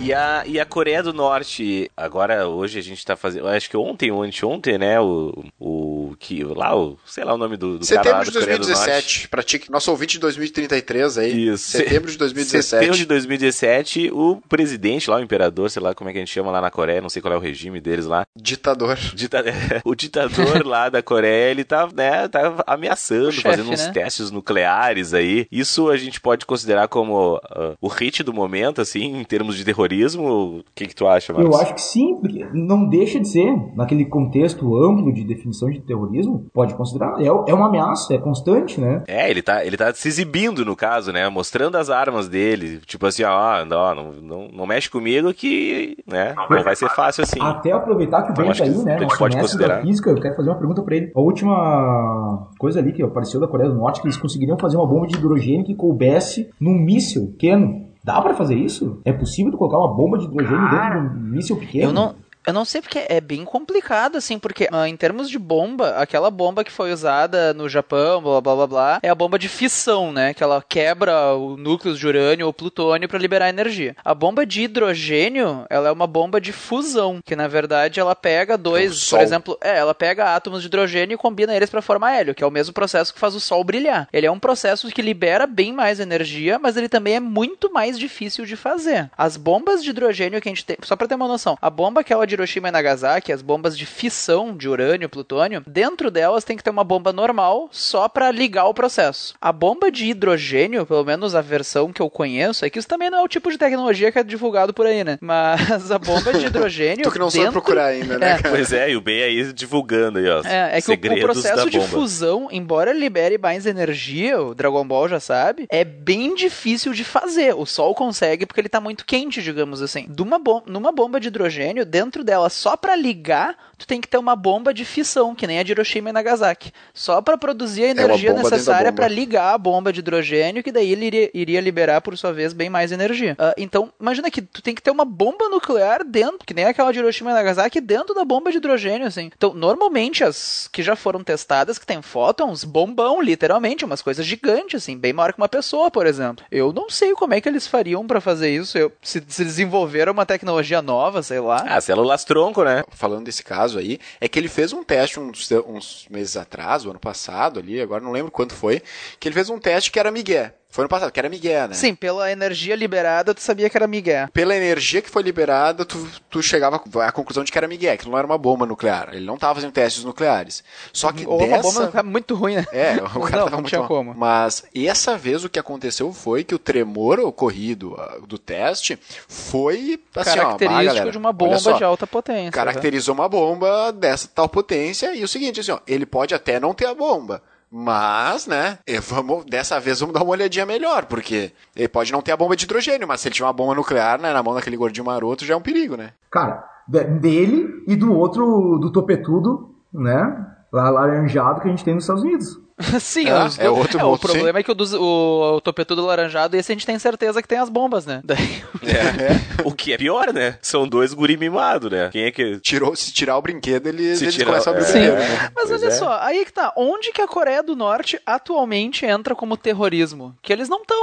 E 0.07 0.15
a, 0.15 0.45
e 0.47 0.61
a 0.61 0.65
Coreia 0.65 1.03
do 1.03 1.13
Norte, 1.13 1.91
agora 1.97 2.47
hoje 2.47 2.79
a 2.79 2.83
gente 2.83 3.05
tá 3.05 3.17
fazendo. 3.17 3.49
Acho 3.49 3.69
que 3.69 3.77
ontem 3.77 4.13
ou 4.13 4.23
anteontem, 4.23 4.79
né? 4.79 5.01
O. 5.01 5.45
O. 5.59 6.06
Que, 6.19 6.45
lá, 6.45 6.77
o. 6.77 6.99
Sei 7.05 7.25
lá 7.25 7.35
o 7.35 7.39
nome 7.39 7.57
do, 7.57 7.79
do 7.79 7.87
cara 7.87 7.97
lá 7.97 8.25
Setembro 8.25 8.25
de 8.25 8.33
da 8.33 8.41
Coreia 8.41 8.59
do 8.59 8.67
Norte. 8.67 8.87
2017. 8.87 9.29
Pra 9.29 9.43
ti, 9.43 9.63
nosso 9.71 9.91
ouvinte 9.91 10.15
de 10.15 10.21
2033 10.21 11.19
aí. 11.19 11.49
Isso. 11.49 11.71
Setembro 11.71 12.11
de 12.11 12.19
2017. 12.19 12.65
Setembro 12.65 12.97
de 12.97 13.07
2017, 13.07 14.11
o 14.13 14.41
presidente 14.49 15.11
lá, 15.11 15.17
o 15.17 15.21
imperador, 15.23 15.71
sei 15.71 15.83
lá 15.83 15.95
como 15.95 16.11
é 16.11 16.13
que 16.13 16.19
a 16.19 16.23
gente 16.23 16.33
chama 16.33 16.51
lá 16.51 16.61
na 16.61 16.71
Coreia, 16.71 17.01
não 17.01 17.09
sei 17.09 17.21
qual 17.23 17.35
é 17.35 17.37
o 17.37 17.41
regime 17.41 17.81
deles 17.81 18.07
lá. 18.07 18.27
Ditador. 18.37 18.97
Dita- 19.15 19.45
o 19.85 19.95
ditador 19.95 20.67
lá 20.67 20.89
da 20.89 21.03
Coreia, 21.03 21.51
ele 21.51 21.65
tá, 21.65 21.89
né, 21.95 22.29
tá 22.29 22.65
ameaçando, 22.67 23.33
chefe, 23.33 23.49
fazendo 23.49 23.71
uns 23.71 23.87
né? 23.87 23.93
testes 23.93 24.31
nucleares 24.31 25.15
aí. 25.15 25.47
Isso 25.51 25.89
a 25.89 25.97
gente 25.97 26.21
pode 26.21 26.47
considerar 26.47 26.89
como 26.89 27.41
ah, 27.51 27.75
o 27.81 27.89
hit 27.89 28.23
do 28.23 28.33
momento, 28.33 28.81
assim, 28.81 29.17
em 29.19 29.25
termos 29.25 29.57
de 29.57 29.65
terrorismo? 29.65 30.59
O 30.59 30.65
que 30.75 30.87
que 30.87 30.95
tu 30.95 31.07
acha, 31.07 31.33
Marcos? 31.33 31.55
Eu 31.55 31.61
acho 31.61 31.75
que 31.75 31.83
sim, 31.83 32.17
porque 32.21 32.47
não 32.53 32.89
deixa 32.89 33.21
de 33.21 33.29
ser, 33.29 33.55
naquele 33.75 34.05
contexto 34.05 34.77
amplo 34.77 35.13
de 35.13 35.25
definição 35.25 35.71
de 35.71 35.81
terrorismo, 35.81 36.06
pode 36.53 36.75
considerar. 36.75 37.21
É, 37.21 37.27
é 37.27 37.55
uma 37.55 37.67
ameaça, 37.69 38.15
é 38.15 38.19
constante, 38.19 38.81
né? 38.81 39.03
É, 39.07 39.31
ele 39.31 39.43
tá, 39.43 39.65
ele 39.65 39.77
tá 39.77 39.93
se 39.95 40.09
exibindo, 40.09 40.65
no 40.65 40.77
caso, 40.77 41.13
né? 41.13 41.29
Mostrando 41.29 41.77
as 41.77 41.91
armas 41.91 42.29
dele. 42.29 42.81
Tipo 42.87 43.07
assim, 43.07 43.23
ó, 43.25 43.65
não, 43.65 44.13
não, 44.23 44.49
não 44.49 44.67
mexe 44.67 44.91
comigo 44.91 45.33
que, 45.33 45.99
né? 46.07 46.35
Não 46.51 46.63
vai 46.63 46.77
ser 46.77 46.89
fácil 46.91 47.23
assim. 47.23 47.41
Até 47.41 47.73
aproveitar 47.73 48.23
que 48.23 48.31
o 48.31 48.33
Então, 48.33 48.45
Ben 48.45 48.53
tá 48.53 48.63
que 48.65 48.71
aí, 48.71 48.85
né? 48.85 48.97
a 48.97 48.99
gente 49.01 49.19
pode 49.19 49.37
considerar. 49.37 49.83
física, 49.83 50.11
eu 50.11 50.21
quero 50.21 50.37
fazer 50.37 50.49
uma 50.51 50.59
pergunta 50.59 50.83
pra 50.83 50.97
ele. 50.97 51.13
A 51.15 51.21
última 51.21 52.49
coisa 52.59 52.81
ali 52.81 52.93
que 52.93 53.03
apareceu 53.03 53.41
da 53.41 53.49
Coreia 53.49 53.71
do 53.71 53.77
Norte, 53.77 54.01
que 54.01 54.07
eles 54.07 54.17
conseguiriam 54.17 54.59
fazer 54.59 54.77
uma 54.77 54.87
bomba 54.87 55.07
de 55.07 55.17
hidrogênio 55.17 55.65
que 55.65 55.75
coubesse 55.75 56.51
num 56.61 56.75
míssil 56.75 57.29
pequeno. 57.29 57.87
Dá 58.05 58.21
pra 58.23 58.35
fazer 58.35 58.55
isso? 58.55 59.01
É 59.05 59.13
possível 59.13 59.51
tu 59.51 59.59
colocar 59.59 59.79
uma 59.79 59.93
bomba 59.93 60.17
de 60.17 60.27
hidrogênio 60.27 60.71
dentro 60.71 61.01
de 61.11 61.17
um 61.19 61.23
míssil 61.33 61.57
pequeno? 61.57 61.85
Eu 61.87 61.93
não. 61.93 62.15
Eu 62.47 62.53
não 62.53 62.65
sei 62.65 62.81
porque 62.81 63.05
é 63.09 63.21
bem 63.21 63.45
complicado, 63.45 64.17
assim, 64.17 64.39
porque 64.39 64.69
ah, 64.71 64.89
em 64.89 64.97
termos 64.97 65.29
de 65.29 65.37
bomba, 65.37 65.97
aquela 65.97 66.31
bomba 66.31 66.63
que 66.63 66.71
foi 66.71 66.93
usada 66.93 67.53
no 67.53 67.69
Japão, 67.69 68.23
blá 68.23 68.41
blá 68.41 68.55
blá 68.55 68.67
blá, 68.67 69.01
é 69.03 69.09
a 69.09 69.15
bomba 69.17 69.37
de 69.37 69.49
fissão, 69.49 70.13
né? 70.13 70.33
Que 70.33 70.45
ela 70.45 70.65
quebra 70.67 71.35
o 71.35 71.57
núcleo 71.57 71.97
de 71.97 72.07
urânio 72.07 72.47
ou 72.47 72.53
plutônio 72.53 73.09
para 73.09 73.19
liberar 73.19 73.49
energia. 73.49 73.97
A 74.05 74.15
bomba 74.15 74.47
de 74.47 74.63
hidrogênio, 74.63 75.67
ela 75.69 75.89
é 75.89 75.91
uma 75.93 76.07
bomba 76.07 76.41
de 76.41 76.53
fusão, 76.53 77.21
que 77.25 77.35
na 77.35 77.49
verdade 77.49 77.99
ela 77.99 78.15
pega 78.15 78.57
dois, 78.57 78.93
o 78.93 78.95
Sol. 78.95 79.19
por 79.19 79.25
exemplo, 79.25 79.59
é, 79.61 79.79
ela 79.79 79.95
pega 79.95 80.37
átomos 80.37 80.61
de 80.61 80.69
hidrogênio 80.69 81.17
e 81.17 81.19
combina 81.19 81.55
eles 81.55 81.69
para 81.69 81.83
formar 81.83 82.15
hélio, 82.15 82.35
que 82.35 82.45
é 82.45 82.47
o 82.47 82.51
mesmo 82.51 82.73
processo 82.73 83.13
que 83.13 83.19
faz 83.19 83.35
o 83.35 83.41
Sol 83.41 83.65
brilhar. 83.65 84.09
Ele 84.13 84.27
é 84.27 84.31
um 84.31 84.39
processo 84.39 84.89
que 84.89 85.03
libera 85.03 85.49
bem 85.49 85.73
mais 85.73 85.99
energia, 85.99 86.61
mas 86.61 86.77
ele 86.77 86.89
também 86.89 87.17
é 87.17 87.21
muito 87.21 87.73
mais 87.73 87.99
difícil 87.99 88.47
de 88.47 88.55
fazer. 88.55 89.11
As 89.19 89.37
bombas 89.37 89.83
de 89.83 89.91
hidrogênio 89.91 90.41
que 90.41 90.49
a 90.49 90.53
gente 90.53 90.65
tem, 90.65 90.77
só 90.83 90.95
para 90.95 91.09
ter 91.09 91.17
uma 91.17 91.27
noção, 91.27 91.59
a 91.61 91.69
bomba 91.69 92.03
aquela 92.03 92.25
de 92.25 92.36
Hiroshima 92.37 92.69
e 92.69 92.71
Nagasaki, 92.71 93.33
as 93.33 93.43
bombas 93.43 93.77
de 93.77 93.87
fissão 93.87 94.57
de 94.57 94.69
urânio, 94.69 95.09
plutônio, 95.09 95.63
dentro 95.67 96.11
delas 96.11 96.45
tem 96.45 96.57
que 96.57 96.63
ter 96.63 96.71
uma 96.71 96.85
bomba 96.85 97.13
normal 97.13 97.69
só 97.73 98.09
para 98.09 98.31
ligar 98.31 98.67
o 98.67 98.75
processo. 98.75 99.35
A 99.41 99.53
bomba 99.53 99.91
de 99.91 100.07
hidrogênio, 100.07 100.85
pelo 100.87 101.05
menos 101.05 101.35
a 101.35 101.41
versão 101.41 101.93
que 101.93 102.01
eu 102.03 102.11
conheço, 102.11 102.65
é 102.65 102.71
que 102.71 102.79
isso 102.79 102.89
também 102.89 103.11
não 103.11 103.19
é 103.19 103.23
o 103.23 103.29
tipo 103.29 103.51
de 103.51 103.59
tecnologia 103.59 104.13
que 104.13 104.19
é 104.19 104.23
divulgado 104.23 104.73
por 104.75 104.87
aí, 104.87 105.03
né? 105.03 105.19
Mas 105.21 105.91
a 105.91 105.99
bomba 105.99 106.33
de 106.33 106.45
hidrogênio 106.47 107.05
Tu 107.05 107.11
que 107.11 107.19
não 107.19 107.31
soube 107.31 107.47
dentro- 107.47 107.61
procurar 107.63 107.87
ainda, 107.87 108.19
né, 108.19 108.33
É, 108.33 108.37
cara? 108.39 108.51
Pois 108.51 108.73
é, 108.73 108.91
e 108.91 108.97
o 108.97 109.01
Ben 109.01 109.23
aí 109.23 109.53
divulgando 109.53 110.19
aí, 110.19 110.29
ó. 110.29 110.43
é, 110.45 110.79
é 110.79 110.81
que 110.81 110.91
o- 110.91 110.95
o, 110.95 111.21
processo 111.21 111.71
de 111.71 111.79
bomba. 111.79 111.91
fusão, 111.91 112.49
embora 112.53 112.93
libere 112.93 113.39
mais 113.39 113.67
energia, 113.67 114.41
o 114.41 114.55
Dragon 114.55 114.87
Ball 114.87 115.09
já 115.09 115.21
sabe, 115.21 115.67
é 115.71 115.85
bem 115.85 116.35
difícil 116.35 116.93
de 116.93 117.05
fazer. 117.05 117.55
O 117.55 117.65
Sol 117.67 117.95
consegue 117.95 118.45
porque 118.47 118.61
ele 118.61 118.69
tá 118.69 118.81
muito 118.81 119.05
quente, 119.05 119.43
digamos 119.43 119.81
assim. 119.83 120.07
Numa, 120.19 120.39
bom, 120.39 120.63
numa 120.67 120.93
bomba 120.93 121.19
de 121.21 121.29
hidrogênio, 121.29 121.85
dentro 121.87 122.23
dela, 122.27 122.51
só 122.51 122.77
pra 122.77 122.95
ligar, 122.95 123.57
tu 123.79 123.87
tem 123.87 124.01
que 124.01 124.09
ter 124.09 124.19
uma 124.19 124.37
bomba 124.37 124.75
de 124.75 124.85
fissão, 124.85 125.35
que 125.35 125.47
nem 125.47 125.59
a 125.59 125.63
de 125.63 125.73
Hiroshima 125.73 126.11
e 126.11 126.13
Nagasaki. 126.13 126.73
Só 126.93 127.23
pra 127.23 127.39
produzir 127.39 127.85
a 127.85 127.87
É 127.87 127.91
energia 127.91 128.35
da 128.35 128.43
necessária 128.43 128.93
pra 128.93 129.09
ligar 129.09 129.55
a 129.55 129.59
bomba 129.59 129.93
de 129.93 130.01
hidrogênio, 130.01 130.63
que 130.63 130.73
daí 130.73 130.93
ele 130.93 131.07
iria, 131.07 131.31
iria 131.33 131.61
liberar, 131.61 132.01
por 132.01 132.17
sua 132.19 132.33
vez, 132.33 132.53
bem 132.53 132.69
mais 132.69 132.93
energia. 132.93 133.37
Ah, 133.39 133.55
então, 133.57 133.93
imagina 134.01 134.31
que 134.31 134.43
tu 134.43 134.61
tem 134.61 134.75
que 134.75 134.83
ter 134.83 134.91
uma 134.91 135.05
bomba 135.05 135.49
nuclear 135.49 136.05
dentro, 136.05 136.45
que 136.45 136.53
nem 136.53 136.65
aquela 136.65 136.93
de 136.93 136.99
Hiroshima 136.99 137.31
e 137.31 137.35
Nagasaki, 137.35 137.81
dentro 137.81 138.15
da 138.15 138.25
bomba 138.25 138.51
de 138.51 138.59
hidrogênio, 138.59 139.07
assim. 139.07 139.31
Então, 139.35 139.55
normalmente, 139.55 140.25
as 140.25 140.69
que 140.73 140.83
já 140.83 140.97
foram 140.97 141.23
testadas, 141.23 141.79
que 141.79 141.87
tem 141.87 142.03
foto, 142.03 142.43
é 142.43 142.47
uns 142.47 142.65
bombão, 142.65 143.23
literalmente, 143.23 143.85
umas 143.85 144.03
coisas 144.03 144.27
gigantes, 144.27 144.83
assim, 144.83 144.99
bem 144.99 145.13
maior 145.13 145.33
que 145.33 145.39
uma 145.39 145.49
pessoa, 145.49 145.91
por 145.91 146.07
exemplo. 146.07 146.45
Eu 146.51 146.73
não 146.73 146.91
sei 146.91 147.13
como 147.15 147.35
é 147.35 147.41
que 147.41 147.49
eles 147.49 147.67
fariam 147.67 148.07
pra 148.07 148.21
fazer 148.21 148.51
isso, 148.51 148.77
eu, 148.77 148.93
se, 149.01 149.23
se 149.29 149.45
desenvolveram 149.45 150.13
uma 150.13 150.27
tecnologia 150.27 150.83
nova, 150.83 151.23
sei 151.23 151.41
lá. 151.41 151.65
Ah, 151.69 151.81
células 151.81 152.16
né? 152.65 152.85
falando 152.91 153.25
desse 153.25 153.43
caso 153.43 153.79
aí, 153.79 153.99
é 154.21 154.29
que 154.29 154.39
ele 154.39 154.49
fez 154.49 154.73
um 154.73 154.83
teste 154.83 155.21
uns, 155.21 155.51
uns 155.67 156.07
meses 156.11 156.37
atrás, 156.37 156.85
o 156.85 156.91
ano 156.91 156.99
passado 156.99 157.61
ali, 157.61 157.81
agora 157.81 158.03
não 158.03 158.13
lembro 158.13 158.31
quanto 158.31 158.55
foi, 158.55 158.83
que 159.19 159.29
ele 159.29 159.35
fez 159.35 159.51
um 159.51 159.59
teste 159.59 159.91
que 159.91 159.99
era 159.99 160.11
Miguel. 160.11 160.53
Foi 160.77 160.83
ano 160.83 160.91
passado, 160.91 161.11
que 161.11 161.19
era 161.19 161.31
Miguel, 161.31 161.69
né? 161.69 161.75
Sim, 161.75 161.95
pela 161.95 162.31
energia 162.31 162.77
liberada, 162.77 163.33
tu 163.33 163.41
sabia 163.41 163.71
que 163.71 163.79
era 163.79 163.87
Miguel. 163.87 164.29
Pela 164.31 164.55
energia 164.55 165.01
que 165.01 165.09
foi 165.09 165.23
liberada, 165.23 165.87
tu, 165.87 166.07
tu 166.29 166.43
chegava 166.43 166.77
à 166.77 167.11
conclusão 167.11 167.43
de 167.43 167.51
que 167.51 167.57
era 167.57 167.67
Miguel, 167.67 167.97
que 167.97 168.07
não 168.07 168.19
era 168.19 168.27
uma 168.27 168.37
bomba 168.37 168.67
nuclear. 168.67 169.09
Ele 169.15 169.25
não 169.25 169.37
estava 169.37 169.55
fazendo 169.55 169.73
testes 169.73 170.05
nucleares. 170.05 170.63
Só 170.93 171.13
que 171.13 171.27
Ou 171.27 171.39
dessa... 171.39 171.55
uma 171.55 171.63
bomba 171.63 171.81
nuclear 171.87 172.05
muito 172.05 172.35
ruim, 172.35 172.57
né? 172.57 172.67
É, 172.73 172.97
o 172.97 173.05
Não, 173.09 173.21
cara 173.23 173.39
tava 173.39 173.51
não 173.53 173.59
muito 173.61 173.69
tinha 173.71 173.79
mal. 173.79 173.89
como. 173.89 174.13
Mas 174.15 174.67
essa 174.75 175.17
vez 175.17 175.45
o 175.45 175.49
que 175.49 175.59
aconteceu 175.59 176.13
foi 176.13 176.45
que 176.45 176.55
o 176.55 176.59
tremor 176.59 177.21
ocorrido 177.21 177.97
ah, 177.99 178.19
do 178.29 178.37
teste 178.37 178.99
foi 179.27 179.99
assim, 180.15 180.31
ó, 180.31 180.43
Característico 180.43 180.69
bah, 180.69 180.85
galera, 180.85 181.11
de 181.11 181.17
uma 181.17 181.33
bomba 181.33 181.59
só, 181.59 181.73
de 181.73 181.85
alta 181.85 182.07
potência. 182.07 182.45
né? 182.45 182.51
Caracterizou 182.51 183.15
uma 183.15 183.31
bomba 183.31 183.91
dessa 183.93 184.29
tal 184.29 184.47
potência 184.47 185.15
e 185.15 185.25
o 185.25 185.29
seguinte, 185.29 185.59
assim, 185.59 185.73
ó, 185.73 185.79
ele 185.87 186.05
pode 186.05 186.35
até 186.35 186.61
não 186.61 186.75
ter 186.75 186.85
a 186.85 186.95
bomba. 186.95 187.43
Mas, 187.79 188.47
né, 188.47 188.79
eh, 188.87 189.01
vamos, 189.01 189.45
dessa 189.45 189.79
vez 189.79 190.01
vamos 190.01 190.15
dar 190.15 190.23
uma 190.23 190.33
olhadinha 190.33 190.65
melhor, 190.65 191.05
porque 191.05 191.53
ele 191.77 191.89
pode 191.89 192.11
não 192.11 192.23
ter 192.23 192.33
a 192.33 192.37
bomba 192.37 192.57
de 192.57 192.65
hidrogênio, 192.65 193.07
mas 193.07 193.21
se 193.21 193.29
ele 193.29 193.35
tiver 193.35 193.47
uma 193.47 193.53
bomba 193.53 193.75
nuclear 193.75 194.19
né, 194.19 194.33
na 194.33 194.43
mão 194.43 194.55
daquele 194.55 194.79
gordinho 194.79 195.05
maroto, 195.05 195.45
já 195.45 195.53
é 195.53 195.57
um 195.57 195.61
perigo, 195.61 195.95
né? 195.95 196.13
Cara, 196.31 196.65
de- 196.89 197.05
dele 197.05 197.85
e 197.87 197.95
do 197.95 198.15
outro, 198.15 198.79
do 198.79 198.91
topetudo, 198.91 199.75
né? 199.93 200.47
Lá 200.73 200.89
laranjado 200.89 201.61
que 201.61 201.69
a 201.69 201.71
gente 201.71 201.85
tem 201.85 201.95
nos 201.95 202.05
Estados 202.05 202.23
Unidos. 202.23 202.59
Sim, 203.01 203.29
Ah, 203.31 203.49
é 203.59 203.65
do- 203.65 203.75
outro 203.75 203.99
é, 203.99 204.05
o 204.05 204.19
problema 204.19 204.59
é 204.59 204.63
que 204.63 204.71
o, 204.71 204.77
o, 205.01 205.57
o 205.57 205.61
topetudo 205.61 206.05
laranjado, 206.05 206.57
esse 206.57 206.71
a 206.71 206.75
gente 206.75 206.85
tem 206.87 206.99
certeza 206.99 207.41
que 207.41 207.49
tem 207.49 207.59
as 207.59 207.69
bombas, 207.71 208.05
né? 208.05 208.21
Daí, 208.25 208.63
É. 208.83 209.57
O 209.65 209.73
que 209.73 209.93
é 209.93 209.97
pior, 209.99 210.33
né? 210.33 210.59
São 210.63 210.87
dois 210.87 211.13
guri 211.15 211.37
mimados, 211.37 211.91
né? 211.91 212.09
Quem 212.13 212.25
é 212.25 212.31
que. 212.31 212.61
Tirou, 212.61 212.95
se 212.95 213.13
tirar 213.13 213.37
o 213.39 213.43
brinquedo, 213.43 213.87
eles, 213.89 214.19
Se 214.19 214.25
eles 214.25 214.35
tirar- 214.35 214.51
começam 214.51 214.73
a 214.73 214.77
abrir 214.77 214.87
o 214.87 214.89
é. 214.89 214.93
brinquedo, 214.93 215.23
Sim. 215.23 215.33
né? 215.33 215.51
Mas 215.57 215.69
Pois 215.69 215.83
olha 215.83 215.89
é. 215.89 215.91
só, 215.91 216.19
aí 216.21 216.45
que 216.45 216.53
tá. 216.53 216.73
Onde 216.77 217.11
que 217.13 217.21
a 217.23 217.27
Coreia 217.27 217.63
do 217.63 217.75
Norte 217.75 218.21
atualmente 218.25 219.05
entra 219.07 219.35
como 219.35 219.57
terrorismo? 219.57 220.37
Que 220.43 220.53
eles 220.53 220.69
não 220.69 220.83
estão. 220.83 220.97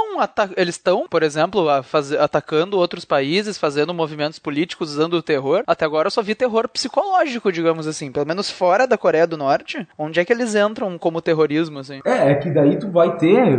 Eles 0.56 0.76
estão, 0.76 1.06
por 1.08 1.22
exemplo, 1.22 1.68
a 1.68 1.82
faze- 1.82 2.16
atacando 2.16 2.78
outros 2.78 3.04
países, 3.04 3.58
fazendo 3.58 3.92
movimentos 3.92 4.38
políticos 4.38 4.92
usando 4.92 5.14
o 5.14 5.22
terror. 5.22 5.62
Até 5.66 5.84
agora 5.84 6.06
eu 6.06 6.10
só 6.10 6.22
vi 6.22 6.34
terror 6.34 6.68
psicológico, 6.68 7.52
digamos 7.52 7.86
assim. 7.86 8.10
Pelo 8.12 8.26
menos 8.26 8.48
fora 8.50 8.86
da 8.86 8.96
Coreia 8.96 9.26
do 9.26 9.36
Norte. 9.36 9.86
Onde 9.98 10.20
é 10.20 10.24
que 10.24 10.32
eles 10.32 10.54
entram 10.54 10.96
como 10.96 11.20
terrorismo, 11.20 11.63
assim? 11.78 12.00
É, 12.04 12.32
é 12.32 12.34
que 12.34 12.50
daí 12.50 12.78
tu 12.78 12.90
vai 12.90 13.16
ter 13.16 13.58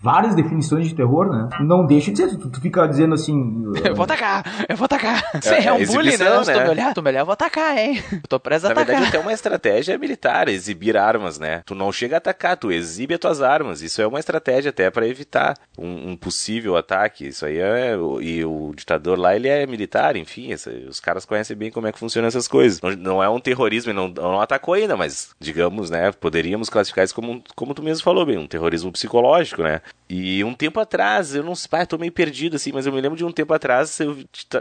várias 0.00 0.34
definições 0.34 0.88
de 0.88 0.94
terror, 0.94 1.28
né? 1.30 1.48
Não 1.60 1.84
deixa 1.86 2.10
de 2.10 2.18
ser, 2.18 2.36
tu, 2.36 2.48
tu 2.48 2.60
fica 2.60 2.86
dizendo 2.86 3.14
assim. 3.14 3.34
Eu 3.84 3.94
vou 3.94 4.04
atacar, 4.04 4.44
eu 4.68 4.76
vou 4.76 4.84
atacar. 4.84 5.22
Sim, 5.42 5.54
É, 5.54 5.64
é, 5.66 5.72
um 5.72 5.76
é 5.76 5.86
bullying, 5.86 6.08
né? 6.08 6.14
exibição, 6.14 6.44
Se 6.44 6.52
tu 6.52 6.58
né? 6.58 6.64
me 6.64 6.70
olhar, 6.70 6.94
tu 6.94 7.02
me 7.02 7.08
olhar, 7.10 7.20
eu 7.20 7.26
vou 7.26 7.32
atacar, 7.32 7.76
hein? 7.76 8.02
Eu 8.12 8.20
tô 8.28 8.38
preso 8.40 8.66
a 8.66 8.68
Na 8.68 8.72
atacar. 8.72 8.86
verdade, 8.96 9.08
até 9.16 9.18
uma 9.18 9.32
estratégia 9.32 9.98
militar, 9.98 10.48
exibir 10.48 10.96
armas, 10.96 11.38
né? 11.38 11.62
Tu 11.66 11.74
não 11.74 11.90
chega 11.92 12.16
a 12.16 12.18
atacar, 12.18 12.56
tu 12.56 12.70
exibe 12.72 13.14
as 13.14 13.20
tuas 13.20 13.42
armas. 13.42 13.82
Isso 13.82 14.00
é 14.02 14.06
uma 14.06 14.18
estratégia 14.18 14.70
até 14.70 14.90
para 14.90 15.06
evitar 15.06 15.56
um, 15.78 16.10
um 16.12 16.16
possível 16.16 16.76
ataque. 16.76 17.28
Isso 17.28 17.44
aí 17.46 17.58
é. 17.58 17.94
E 18.20 18.44
o 18.44 18.72
ditador 18.74 19.18
lá, 19.18 19.34
ele 19.34 19.48
é 19.48 19.66
militar, 19.66 20.16
enfim, 20.16 20.52
essa- 20.52 20.70
os 20.88 21.00
caras 21.00 21.24
conhecem 21.24 21.56
bem 21.56 21.70
como 21.70 21.86
é 21.86 21.92
que 21.92 21.98
funcionam 21.98 22.28
essas 22.28 22.48
coisas. 22.48 22.80
Não, 22.80 22.90
não 22.90 23.22
é 23.22 23.28
um 23.28 23.40
terrorismo, 23.40 23.90
ele 23.92 23.98
não, 23.98 24.08
não 24.08 24.40
atacou 24.40 24.74
ainda, 24.74 24.96
mas, 24.96 25.30
digamos, 25.40 25.90
né? 25.90 26.10
Poderíamos 26.12 26.68
classificar 26.68 27.04
isso 27.04 27.14
como, 27.20 27.42
como 27.54 27.74
tu 27.74 27.82
mesmo 27.82 28.02
falou 28.02 28.24
bem, 28.24 28.38
um 28.38 28.46
terrorismo 28.46 28.90
psicológico, 28.92 29.62
né? 29.62 29.80
E 30.08 30.42
um 30.42 30.54
tempo 30.54 30.80
atrás, 30.80 31.34
eu 31.34 31.42
não 31.44 31.54
sei, 31.54 31.68
pá, 31.68 31.80
eu 31.82 31.86
tô 31.86 31.96
meio 31.98 32.10
perdido 32.10 32.56
assim, 32.56 32.72
mas 32.72 32.84
eu 32.86 32.92
me 32.92 33.00
lembro 33.00 33.16
de 33.16 33.24
um 33.24 33.30
tempo 33.30 33.54
atrás, 33.54 34.00
eu 34.00 34.16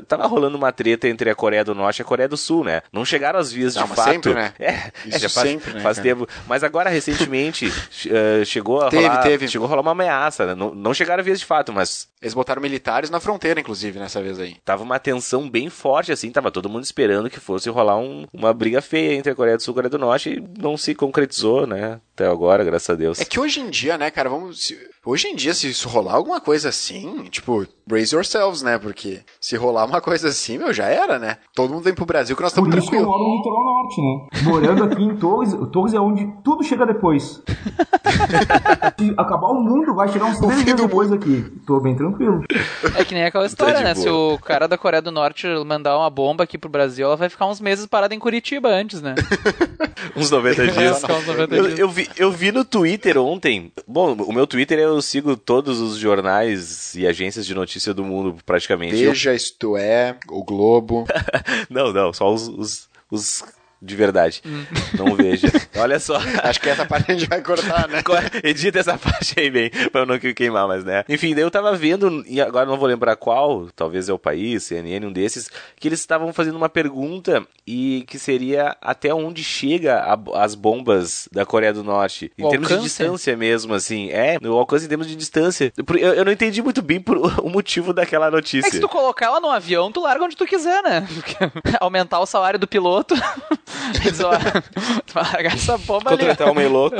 tava 0.08 0.28
rolando 0.28 0.58
uma 0.58 0.72
treta 0.72 1.08
entre 1.08 1.30
a 1.30 1.36
Coreia 1.36 1.64
do 1.64 1.74
Norte 1.74 2.00
e 2.00 2.02
a 2.02 2.06
Coreia 2.06 2.30
do 2.30 2.38
Sul, 2.38 2.64
né? 2.64 2.82
Não 2.94 3.04
chegaram 3.04 3.40
às 3.40 3.52
vias 3.52 3.76
Não, 3.76 3.86
de 3.88 3.96
fato. 3.96 4.12
sempre, 4.12 4.34
né? 4.34 4.54
É, 4.60 4.92
Isso 5.06 5.26
é, 5.26 5.30
faz, 5.30 5.50
sempre, 5.50 5.74
né, 5.74 5.80
faz 5.82 5.98
tempo. 6.00 6.28
Mas 6.48 6.64
agora, 6.64 6.90
recentemente, 6.90 7.72
eh, 8.08 8.44
chegou 8.46 8.82
a 8.82 8.90
Teve, 8.90 9.04
rolar, 9.08 9.22
teve. 9.24 9.48
chegou 9.48 9.66
a 9.66 9.70
rolar 9.70 9.82
uma 9.82 9.92
ameaça, 9.92 10.46
né? 10.46 10.56
Não, 10.56 10.74
não 10.76 10.94
chegaram 10.94 11.22
a 11.22 11.24
vias 11.24 11.40
de 11.40 11.46
fato, 11.46 11.74
mas 11.74 12.08
Eles 12.22 12.34
botaram 12.34 12.62
militares 12.62 13.10
na 13.10 13.20
fronteira, 13.20 13.60
inclusive, 13.60 13.98
nessa 13.98 14.22
vez 14.22 14.40
aí. 14.40 14.58
tava 14.66 14.84
uma 14.84 15.00
tensão 15.00 15.50
bem 15.50 15.70
forte, 15.70 16.12
assim, 16.12 16.30
tava 16.32 16.52
todo 16.52 16.70
mundo 16.70 16.84
esperando 16.84 17.30
que 17.30 17.40
fosse 17.40 17.70
rolar 17.70 17.98
um- 17.98 18.26
uma 18.34 18.54
briga 18.54 18.82
feia 18.82 19.14
entre 19.16 19.32
a 19.32 19.36
Coreia 19.36 19.56
do 19.58 19.64
Sul 19.64 19.72
e 19.72 19.74
a 19.74 19.76
Coreia 19.76 19.90
do 19.90 19.98
Norte 19.98 20.30
e 20.32 20.62
não 20.62 20.76
se 20.78 20.94
concretizou, 20.94 21.66
né? 21.66 22.00
Até 22.14 22.28
agora, 22.28 22.49
graças 22.58 22.90
a 22.90 22.96
Deus. 22.96 23.20
É 23.20 23.26
que 23.26 23.40
hoje 23.40 23.60
em 23.60 23.70
dia, 23.70 23.98
né, 23.98 24.10
cara, 24.12 24.30
vamos. 24.30 24.74
Hoje 25.10 25.28
em 25.28 25.36
dia, 25.36 25.54
se 25.54 25.70
isso 25.70 25.88
rolar 25.90 26.14
alguma 26.16 26.40
coisa 26.40 26.70
assim, 26.70 27.24
tipo, 27.30 27.66
brace 27.86 28.14
yourselves, 28.14 28.62
né? 28.62 28.78
Porque 28.78 29.20
se 29.42 29.56
rolar 29.56 29.86
uma 29.86 30.02
coisa 30.02 30.30
assim, 30.30 30.58
meu, 30.58 30.74
já 30.74 30.86
era, 30.86 31.18
né? 31.20 31.38
Todo 31.56 31.72
mundo 31.74 31.84
vem 31.84 31.94
pro 31.94 32.06
Brasil 32.06 32.36
que 32.36 32.42
nós 32.42 32.52
estamos 32.52 32.70
que 32.70 32.76
eu 32.78 32.82
tranquilos. 32.82 33.08
moro 33.08 33.24
no 33.24 33.36
litoral 33.38 33.64
norte, 33.64 34.02
né? 34.02 34.28
Morando 34.44 34.84
aqui 34.86 35.04
em 35.04 35.16
Torres, 35.18 35.54
Torres 35.72 35.94
é 35.94 36.00
onde 36.00 36.28
tudo 36.44 36.64
chega 36.64 36.86
depois. 36.86 37.42
Se 39.00 39.14
acabar 39.18 39.48
o 39.48 39.56
mundo, 39.64 39.94
vai 39.96 40.08
chegar 40.10 40.26
uns 40.26 40.40
três 40.40 40.64
dias 40.66 40.76
depois 40.78 41.12
aqui. 41.12 41.46
Tô 41.66 41.80
bem 41.80 41.96
tranquilo. 41.96 42.44
É 42.96 43.04
que 43.06 43.14
nem 43.14 43.24
aquela 43.26 43.46
história, 43.46 43.78
de 43.78 43.84
né? 43.84 43.94
boa. 43.94 44.04
Se 44.04 44.10
o 44.10 44.38
cara 44.40 44.68
da 44.68 44.78
Coreia 44.78 45.02
do 45.02 45.12
Norte 45.12 45.48
mandar 45.66 45.98
uma 45.98 46.10
bomba 46.10 46.44
aqui 46.44 46.58
pro 46.58 46.70
Brasil, 46.70 47.06
ela 47.06 47.16
vai 47.16 47.30
ficar 47.30 47.46
uns 47.48 47.60
meses 47.62 47.86
parada 47.86 48.14
em 48.14 48.20
Curitiba 48.20 48.70
antes, 48.70 49.02
né? 49.02 49.16
Uns 50.16 50.32
90 50.32 50.66
Vai 50.66 50.74
dias. 50.74 51.04
uns 51.04 51.28
90 51.28 51.56
Eu, 51.56 51.64
dias. 51.68 51.80
eu 51.80 51.90
vi, 51.90 52.10
eu 52.18 52.32
vi 52.32 52.52
no 52.52 52.64
Twitter 52.66 53.18
ontem. 53.18 53.72
Bom, 53.88 54.14
o 54.14 54.32
meu 54.34 54.48
Twitter 54.48 54.80
eu 55.00 55.04
sigo 55.04 55.36
todos 55.38 55.80
os 55.80 55.98
jornais 55.98 56.94
e 56.96 57.08
agências 57.08 57.46
de 57.46 57.56
notícia 57.56 57.94
do 57.94 58.04
mundo, 58.04 58.38
praticamente. 58.46 58.98
Eu- 59.00 59.12
Veja, 59.12 59.34
isto 59.34 59.76
é, 59.78 60.16
o 60.30 60.44
Globo. 60.44 61.06
não, 61.70 61.92
não, 61.92 62.14
só 62.14 62.32
os, 62.34 62.48
os, 62.48 62.90
os 63.10 63.44
de 63.82 63.96
verdade. 63.96 64.42
Não 64.98 65.16
veja. 65.16 65.48
Olha 65.78 66.00
só. 66.00 66.18
Acho 66.44 66.60
que 66.60 66.70
essa 66.70 66.86
parte 66.86 67.12
a 67.12 67.16
gente 67.16 67.28
vai 67.30 67.42
cortar, 67.42 67.88
né? 67.88 68.02
Edita 68.44 68.80
essa 68.80 68.98
parte 68.98 69.40
aí 69.40 69.50
bem, 69.50 69.70
pra 69.92 70.02
eu 70.02 70.06
não 70.06 70.20
queimar 70.20 70.68
mais, 70.68 70.84
né? 70.84 71.04
Enfim, 71.08 71.34
daí 71.34 71.44
eu 71.44 71.52
tava 71.52 71.76
vendo, 71.76 72.24
e 72.28 72.42
agora 72.42 72.66
não 72.66 72.78
vou 72.78 72.88
lembrar 72.88 73.16
qual, 73.16 73.68
talvez 73.76 74.10
é 74.10 74.14
o 74.14 74.20
país, 74.20 74.64
CNN, 74.64 75.06
um 75.06 75.12
desses, 75.12 75.50
que 75.80 75.88
eles 75.88 76.00
estavam 76.00 76.32
fazendo 76.34 76.56
uma 76.56 76.70
pergunta 76.70 77.44
e 77.66 78.04
que 78.08 78.18
seria 78.20 78.76
até 78.82 79.14
onde 79.14 79.44
chega 79.44 80.00
a- 80.00 80.44
as 80.44 80.56
bombas 80.56 81.28
da 81.32 81.46
Coreia 81.46 81.74
do 81.74 81.84
Norte. 81.84 82.32
Em 82.38 82.44
O 82.46 82.50
termos 82.50 82.68
de 82.68 82.74
alcance? 82.74 82.90
distância 82.90 83.38
mesmo, 83.38 83.74
assim. 83.74 84.10
É, 84.10 84.38
o 84.44 84.54
alcance 84.58 84.86
em 84.86 84.90
termos 84.90 85.08
de 85.08 85.16
distância. 85.16 85.72
Eu, 85.78 86.14
eu 86.14 86.26
não 86.26 86.32
entendi 86.32 86.62
muito 86.62 86.82
bem 86.82 87.00
por, 87.00 87.18
o 87.44 87.50
motivo 87.50 87.94
daquela 87.94 88.30
notícia. 88.30 88.68
É 88.68 88.70
que 88.70 88.76
se 88.78 88.82
tu 88.82 88.90
colocar 88.90 89.28
ela 89.28 89.40
no 89.40 89.50
avião, 89.50 89.92
tu 89.92 90.02
larga 90.02 90.26
onde 90.26 90.36
tu 90.36 90.46
quiser, 90.46 90.82
né? 90.84 91.08
Porque 91.14 91.36
aumentar 91.80 92.20
o 92.20 92.26
salário 92.26 92.60
do 92.60 92.68
piloto. 92.68 93.16
Largar 95.16 95.54
essa 95.54 95.78
bomba 95.78 96.12
ali. 96.12 96.20
Contratar 96.20 96.50
um 96.52 96.54
meio 96.56 96.70
louco. 96.70 96.96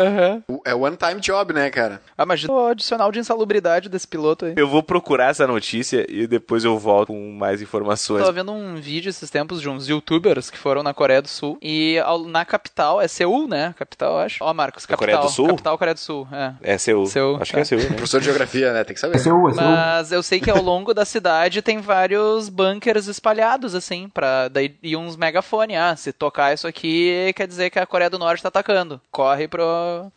O- 0.48 0.62
É 0.66 0.74
one 0.74 0.96
time 0.98 1.20
job, 1.22 1.54
né, 1.54 1.70
cara? 1.70 2.02
Ah, 2.18 2.24
imagina 2.24 2.52
o 2.54 2.68
adicional 2.68 3.12
de 3.12 3.20
insalubridade 3.20 3.90
desse 3.90 4.08
piloto 4.08 4.46
aí. 4.46 4.54
Eu 4.56 4.68
vou 4.68 4.82
procurar 4.84 5.30
essa 5.30 5.46
notícia 5.48 6.06
e 6.10 6.28
depois 6.28 6.64
eu 6.64 6.78
volto 6.78 7.08
com 7.08 7.32
mais 7.34 7.62
informações. 7.62 8.20
Tava 8.20 8.32
vendo 8.32 8.52
um 8.52 8.76
vídeo 8.76 9.10
esses 9.10 9.30
tempos 9.30 9.62
de 9.62 9.70
uns 9.70 9.88
youtubers 9.88 10.50
que 10.50 10.58
foram 10.58 10.84
na 10.84 10.94
Coreia 10.94 11.22
do 11.22 11.28
Sul. 11.28 11.58
E 11.62 11.98
ao- 12.00 12.20
na 12.26 12.46
capital, 12.46 13.02
é 13.02 13.08
Seul, 13.08 13.48
né? 13.48 13.74
Capital, 13.78 14.14
eu 14.14 14.20
acho. 14.20 14.44
Ó, 14.44 14.54
Marcos, 14.54 14.86
capital. 14.86 15.00
Coreia 15.00 15.18
do 15.20 15.30
Sul? 15.34 15.48
Capital, 15.48 15.78
Coreia 15.78 15.94
do 15.94 16.00
Sul, 16.00 16.28
é. 16.32 16.54
É 16.62 16.78
Seul. 16.78 17.06
Seul, 17.08 17.38
Acho 17.42 17.52
tá. 17.52 17.58
que 17.58 17.62
é 17.62 17.66
Seul, 17.66 17.82
né? 17.82 17.88
Professor 17.90 18.20
de 18.20 18.26
geografia, 18.26 18.74
né? 18.74 18.84
Tem 18.84 18.94
que 18.94 19.00
saber. 19.00 19.16
É 19.16 19.20
seu, 19.20 19.50
é 19.50 19.54
seu. 19.54 19.64
Mas 19.64 20.12
eu 20.12 20.24
sei 20.24 20.40
que 20.40 20.50
ao 20.50 20.62
longo 20.62 20.94
da 20.94 21.06
cidade 21.06 21.62
tem 21.62 21.80
vários 21.80 22.50
bunkers 22.50 23.08
espalhados, 23.08 23.76
assim, 23.76 24.10
pra. 24.10 24.48
Daí 24.48 24.76
e 24.84 24.96
uns 24.96 25.16
megafone. 25.16 25.76
Ah, 25.76 25.96
se 25.96 26.12
tocar 26.12 26.54
isso 26.60 26.68
aqui, 26.68 27.32
quer 27.36 27.48
dizer 27.48 27.70
que 27.70 27.80
a 27.80 27.88
Coreia 27.88 28.10
do 28.10 28.20
Norte 28.20 28.44
tá 28.44 28.50
atacando. 28.50 29.00
Corre 29.12 29.48
pro, 29.48 29.64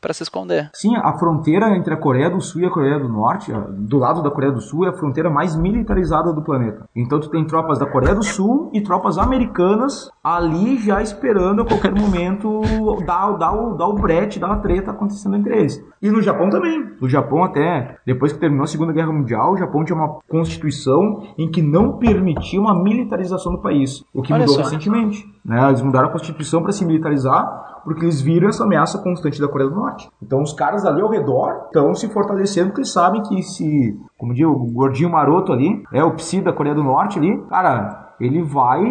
pra 0.00 0.12
se 0.12 0.22
esconder. 0.22 0.70
Sim, 0.74 0.96
a 0.96 1.16
fronteira 1.18 1.76
entre 1.76 1.94
a 1.94 1.96
Coreia 1.96 2.28
do 2.28 2.40
Sul 2.40 2.62
e 2.62 2.66
a 2.66 2.70
Coreia 2.70 2.98
do 2.98 3.08
Norte, 3.08 3.52
do 3.70 3.98
lado 3.98 4.22
da 4.22 4.30
Coreia 4.30 4.52
do 4.52 4.60
Sul, 4.60 4.84
é 4.84 4.88
a 4.88 4.92
fronteira 4.92 5.30
mais 5.30 5.54
militarizada 5.54 6.32
do 6.32 6.42
planeta. 6.42 6.88
Então 6.94 7.20
tu 7.20 7.30
tem 7.30 7.46
tropas 7.46 7.78
da 7.78 7.86
Coreia 7.86 8.14
do 8.14 8.24
Sul 8.24 8.70
e 8.74 8.80
tropas 8.80 9.18
americanas 9.18 10.10
ali 10.22 10.78
já 10.78 11.00
esperando 11.00 11.62
a 11.62 11.64
qualquer 11.64 11.94
momento 11.94 12.60
dar, 13.06 13.32
dar, 13.38 13.52
o, 13.52 13.76
dar 13.76 13.86
o 13.86 13.94
brete, 13.94 14.40
dar 14.40 14.52
a 14.52 14.56
treta 14.56 14.90
acontecendo 14.90 15.36
entre 15.36 15.56
eles. 15.56 15.82
E 16.00 16.10
no 16.10 16.20
Japão 16.20 16.50
também. 16.50 16.92
O 17.00 17.08
Japão 17.08 17.44
até, 17.44 17.98
depois 18.04 18.32
que 18.32 18.40
terminou 18.40 18.64
a 18.64 18.66
Segunda 18.66 18.92
Guerra 18.92 19.12
Mundial, 19.12 19.52
o 19.52 19.56
Japão 19.56 19.84
tinha 19.84 19.96
uma 19.96 20.18
constituição 20.28 21.22
em 21.38 21.48
que 21.48 21.62
não 21.62 21.98
permitia 21.98 22.60
uma 22.60 22.74
militarização 22.74 23.52
do 23.52 23.62
país. 23.62 24.04
O 24.12 24.22
que 24.22 24.32
Olha 24.32 24.40
mudou 24.40 24.56
só. 24.56 24.62
recentemente. 24.62 25.24
Né? 25.44 25.68
Eles 25.68 25.82
mudaram 25.82 26.08
a 26.08 26.12
constituição 26.12 26.31
para 26.32 26.72
se 26.72 26.84
militarizar 26.84 27.80
porque 27.84 28.04
eles 28.04 28.20
viram 28.20 28.48
essa 28.48 28.64
ameaça 28.64 28.98
constante 28.98 29.40
da 29.40 29.48
Coreia 29.48 29.70
do 29.70 29.76
Norte. 29.76 30.08
Então 30.22 30.42
os 30.42 30.52
caras 30.52 30.84
ali 30.84 31.00
ao 31.00 31.10
redor 31.10 31.64
estão 31.66 31.94
se 31.94 32.08
fortalecendo 32.08 32.68
porque 32.68 32.80
eles 32.80 32.92
sabem 32.92 33.22
que 33.22 33.42
se, 33.42 33.98
como 34.16 34.34
diz 34.34 34.46
o 34.46 34.54
gordinho 34.54 35.10
maroto 35.10 35.52
ali, 35.52 35.82
é 35.92 36.04
o 36.04 36.14
psi 36.14 36.40
da 36.40 36.52
Coreia 36.52 36.74
do 36.74 36.84
Norte 36.84 37.18
ali, 37.18 37.36
cara, 37.48 38.14
ele 38.20 38.42
vai 38.42 38.82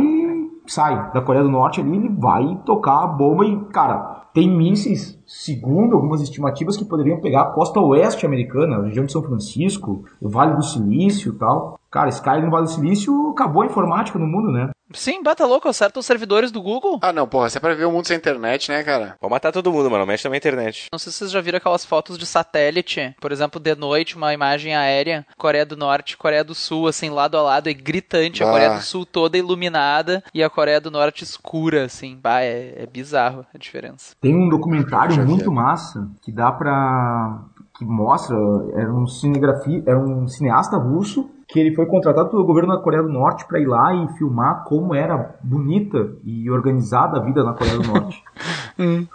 sai 0.67 1.11
da 1.11 1.21
Coreia 1.21 1.43
do 1.43 1.51
Norte 1.51 1.81
ali, 1.81 1.95
ele 1.95 2.09
vai 2.09 2.57
tocar 2.65 3.03
a 3.03 3.07
bomba 3.07 3.45
e, 3.45 3.59
cara, 3.65 4.21
tem 4.33 4.49
mísseis, 4.49 5.19
segundo 5.25 5.95
algumas 5.95 6.21
estimativas, 6.21 6.77
que 6.77 6.85
poderiam 6.85 7.19
pegar 7.19 7.41
a 7.41 7.51
costa 7.51 7.79
oeste 7.81 8.25
americana, 8.25 8.77
a 8.77 8.83
região 8.83 9.05
de 9.05 9.11
São 9.11 9.23
Francisco, 9.23 10.05
o 10.21 10.29
Vale 10.29 10.55
do 10.55 10.63
Silício 10.63 11.33
e 11.33 11.37
tal. 11.37 11.77
Cara, 11.89 12.07
esse 12.07 12.21
cara 12.21 12.41
no 12.41 12.51
Vale 12.51 12.65
do 12.65 12.71
Silício 12.71 13.31
acabou 13.31 13.63
a 13.63 13.65
informática 13.65 14.17
no 14.17 14.27
mundo, 14.27 14.51
né? 14.51 14.69
Sim, 14.93 15.23
bata 15.23 15.45
louco, 15.45 15.67
acerta 15.67 15.99
os 15.99 16.05
servidores 16.05 16.51
do 16.51 16.61
Google. 16.61 16.99
Ah, 17.01 17.13
não, 17.13 17.27
porra, 17.27 17.49
se 17.49 17.57
é 17.57 17.61
pra 17.61 17.73
ver 17.73 17.85
o 17.85 17.91
mundo 17.91 18.07
sem 18.07 18.17
internet, 18.17 18.69
né, 18.69 18.83
cara? 18.83 19.15
Pode 19.19 19.31
matar 19.31 19.51
todo 19.51 19.71
mundo, 19.71 19.89
mano. 19.89 20.05
Mexe 20.05 20.23
também 20.23 20.37
a 20.37 20.39
internet. 20.39 20.87
Não 20.91 20.99
sei 20.99 21.11
se 21.11 21.19
vocês 21.19 21.31
já 21.31 21.41
viram 21.41 21.57
aquelas 21.57 21.85
fotos 21.85 22.17
de 22.17 22.25
satélite, 22.25 23.15
por 23.19 23.31
exemplo, 23.31 23.59
de 23.59 23.75
noite, 23.75 24.15
uma 24.15 24.33
imagem 24.33 24.75
aérea, 24.75 25.25
Coreia 25.37 25.65
do 25.65 25.77
Norte, 25.77 26.17
Coreia 26.17 26.43
do 26.43 26.53
Sul, 26.55 26.87
assim, 26.87 27.09
lado 27.09 27.37
a 27.37 27.41
lado, 27.41 27.67
é 27.69 27.73
gritante, 27.73 28.43
a 28.43 28.47
Ah. 28.47 28.51
Coreia 28.51 28.73
do 28.75 28.81
Sul 28.81 29.05
toda 29.05 29.37
iluminada 29.37 30.23
e 30.33 30.43
a 30.43 30.49
Coreia 30.49 30.81
do 30.81 30.91
Norte 30.91 31.23
escura, 31.23 31.85
assim, 31.85 32.17
bah, 32.21 32.41
é, 32.41 32.83
é 32.83 32.85
bizarro 32.85 33.45
a 33.53 33.57
diferença. 33.57 34.15
Tem 34.21 34.35
um 34.35 34.49
documentário 34.49 35.15
vi. 35.15 35.21
muito 35.21 35.51
massa 35.51 36.07
que 36.21 36.31
dá 36.31 36.51
pra. 36.51 37.39
que 37.77 37.85
mostra. 37.85 38.35
Era 38.75 38.93
um 38.93 39.07
cinegrafia. 39.07 39.83
Era 39.85 39.97
um 39.97 40.27
cineasta 40.27 40.77
russo 40.77 41.29
que 41.51 41.59
ele 41.59 41.75
foi 41.75 41.85
contratado 41.85 42.29
pelo 42.29 42.45
governo 42.45 42.73
da 42.73 42.81
Coreia 42.81 43.03
do 43.03 43.09
Norte 43.09 43.45
pra 43.45 43.59
ir 43.59 43.65
lá 43.65 43.93
e 43.93 44.07
filmar 44.17 44.63
como 44.63 44.95
era 44.95 45.35
bonita 45.43 46.13
e 46.23 46.49
organizada 46.49 47.17
a 47.17 47.23
vida 47.23 47.43
na 47.43 47.53
Coreia 47.53 47.77
do 47.77 47.87
Norte. 47.87 48.23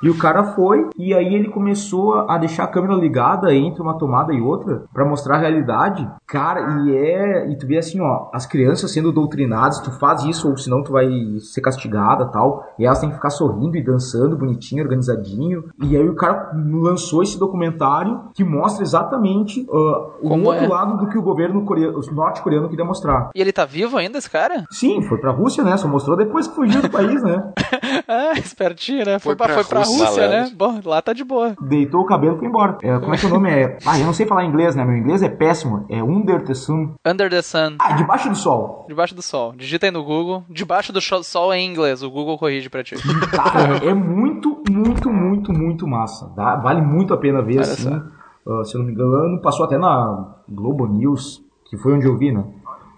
E 0.02 0.08
o 0.08 0.16
cara 0.16 0.44
foi, 0.44 0.88
e 0.96 1.12
aí 1.12 1.34
ele 1.34 1.48
começou 1.48 2.30
a 2.30 2.38
deixar 2.38 2.64
a 2.64 2.68
câmera 2.68 2.94
ligada 2.94 3.52
entre 3.52 3.82
uma 3.82 3.98
tomada 3.98 4.32
e 4.32 4.40
outra 4.40 4.84
pra 4.92 5.04
mostrar 5.04 5.36
a 5.36 5.40
realidade. 5.40 6.08
Cara, 6.26 6.82
e 6.84 6.96
é. 6.96 7.50
E 7.50 7.56
tu 7.56 7.66
vê 7.66 7.78
assim, 7.78 8.00
ó, 8.00 8.28
as 8.32 8.46
crianças 8.46 8.92
sendo 8.92 9.10
doutrinadas, 9.10 9.80
tu 9.80 9.90
faz 9.98 10.22
isso, 10.24 10.48
ou 10.48 10.56
senão 10.56 10.82
tu 10.82 10.92
vai 10.92 11.08
ser 11.40 11.60
castigada 11.60 12.26
tal. 12.26 12.64
E 12.78 12.84
elas 12.84 13.00
têm 13.00 13.08
que 13.08 13.16
ficar 13.16 13.30
sorrindo 13.30 13.76
e 13.76 13.82
dançando, 13.82 14.36
bonitinho, 14.36 14.82
organizadinho. 14.82 15.64
E 15.82 15.96
aí 15.96 16.08
o 16.08 16.14
cara 16.14 16.52
lançou 16.54 17.22
esse 17.22 17.38
documentário 17.38 18.20
que 18.34 18.44
mostra 18.44 18.84
exatamente 18.84 19.66
ah, 19.68 20.08
o 20.22 20.28
Como 20.28 20.46
outro 20.46 20.64
é. 20.64 20.68
lado 20.68 20.98
do 20.98 21.08
que 21.08 21.18
o 21.18 21.22
governo 21.22 21.64
coreano, 21.64 21.98
norte-coreano 22.26 22.68
queria 22.68 22.84
mostrar. 22.84 23.30
E 23.34 23.40
ele 23.40 23.52
tá 23.52 23.64
vivo 23.64 23.96
ainda, 23.96 24.18
esse 24.18 24.28
cara? 24.30 24.64
Sim, 24.70 25.02
foi 25.02 25.18
pra 25.18 25.30
Rússia, 25.32 25.62
né? 25.64 25.76
Só 25.76 25.88
mostrou 25.88 26.16
depois 26.16 26.46
que 26.46 26.54
fugiu 26.54 26.82
do 26.82 26.90
país, 26.90 27.22
né? 27.22 27.52
ah, 28.08 28.32
espertinho, 28.38 29.04
né? 29.04 29.18
Foi, 29.18 29.34
Foi 29.34 29.36
pra, 29.36 29.46
pra 29.46 29.54
foi 29.56 29.64
pra 29.64 29.78
Rússia, 29.80 30.04
Rússia, 30.06 30.28
né? 30.28 30.36
malandro. 30.36 30.56
Bom, 30.56 30.80
lá 30.90 31.00
tá 31.02 31.12
de 31.12 31.24
boa. 31.24 31.54
Deitou 31.60 32.00
o 32.02 32.06
cabelo 32.06 32.36
e 32.36 32.38
foi 32.38 32.48
embora. 32.48 32.78
É, 32.82 32.98
como 32.98 33.14
é 33.14 33.18
que 33.18 33.26
o 33.26 33.28
nome 33.30 33.50
é? 33.50 33.78
Ah, 33.86 33.98
eu 33.98 34.04
não 34.06 34.12
sei 34.12 34.26
falar 34.26 34.44
inglês, 34.44 34.74
né? 34.74 34.84
Meu 34.84 34.96
inglês 34.96 35.22
é 35.22 35.28
péssimo. 35.28 35.86
É 35.88 36.02
Under 36.02 36.44
the 36.44 36.54
Sun. 36.54 36.94
Under 37.06 37.30
the 37.30 37.40
Sun, 37.42 37.76
Ah, 37.78 37.92
debaixo 37.92 38.28
do 38.28 38.34
sol. 38.34 38.84
debaixo 38.88 39.14
do 39.14 39.22
sol. 39.22 39.52
Digita 39.56 39.86
aí 39.86 39.92
no 39.92 40.02
Google. 40.04 40.44
Debaixo 40.50 40.92
do 40.92 41.00
sol 41.00 41.52
é 41.52 41.58
em 41.58 41.70
inglês, 41.70 42.02
o 42.02 42.10
Google 42.10 42.36
corrige 42.38 42.68
pra 42.68 42.82
ti. 42.82 42.94
Cara, 43.30 43.76
é 43.84 43.94
muito, 43.94 44.62
muito, 44.70 45.10
muito, 45.10 45.52
muito 45.52 45.86
massa. 45.86 46.32
Dá- 46.36 46.56
vale 46.56 46.80
muito 46.80 47.14
a 47.14 47.16
pena 47.16 47.42
ver, 47.42 47.54
Olha 47.54 47.62
assim. 47.62 48.02
Ah, 48.48 48.64
se 48.64 48.74
eu 48.74 48.78
não 48.80 48.86
me 48.86 48.92
engano, 48.92 49.40
passou 49.42 49.64
até 49.66 49.76
na 49.78 50.34
Globo 50.48 50.86
News, 50.86 51.42
que 51.70 51.76
foi 51.76 51.94
onde 51.94 52.06
eu 52.06 52.16
vi, 52.16 52.32
né? 52.32 52.44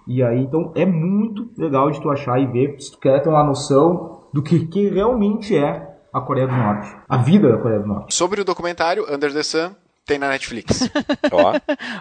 E 0.06 0.22
aí, 0.22 0.40
então, 0.40 0.72
é 0.74 0.86
muito 0.86 1.50
legal 1.56 1.90
de 1.90 2.00
tu 2.00 2.10
achar 2.10 2.40
e 2.40 2.46
ver, 2.46 2.76
se 2.80 2.90
tu 2.92 2.98
quer 2.98 3.20
ter 3.22 3.28
uma 3.28 3.44
noção 3.44 4.22
do 4.32 4.42
que, 4.42 4.66
que 4.66 4.88
realmente 4.88 5.56
é 5.56 5.86
a 6.12 6.20
Coreia 6.20 6.46
do 6.46 6.54
Norte. 6.56 6.96
A 7.08 7.18
vida 7.18 7.50
da 7.50 7.58
Coreia 7.58 7.80
do 7.80 7.86
Norte. 7.86 8.14
Sobre 8.14 8.40
o 8.40 8.44
documentário 8.44 9.04
Under 9.12 9.32
the 9.32 9.42
Sun, 9.42 9.70
tem 10.06 10.18
na 10.18 10.28
Netflix. 10.30 10.88
Ó, 11.30 11.52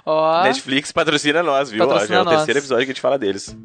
Ó, 0.06 0.44
Netflix 0.44 0.92
patrocina 0.94 1.44
nós, 1.44 1.70
viu? 1.70 1.84
Ó, 1.84 1.88
Patrocina 1.88 2.16
já 2.16 2.20
é 2.20 2.22
o 2.22 2.26
nós. 2.26 2.36
terceiro 2.38 2.60
episódio 2.60 2.86
que 2.86 2.92
a 2.92 2.94
gente 2.94 3.02
fala 3.02 3.18
deles. 3.20 3.58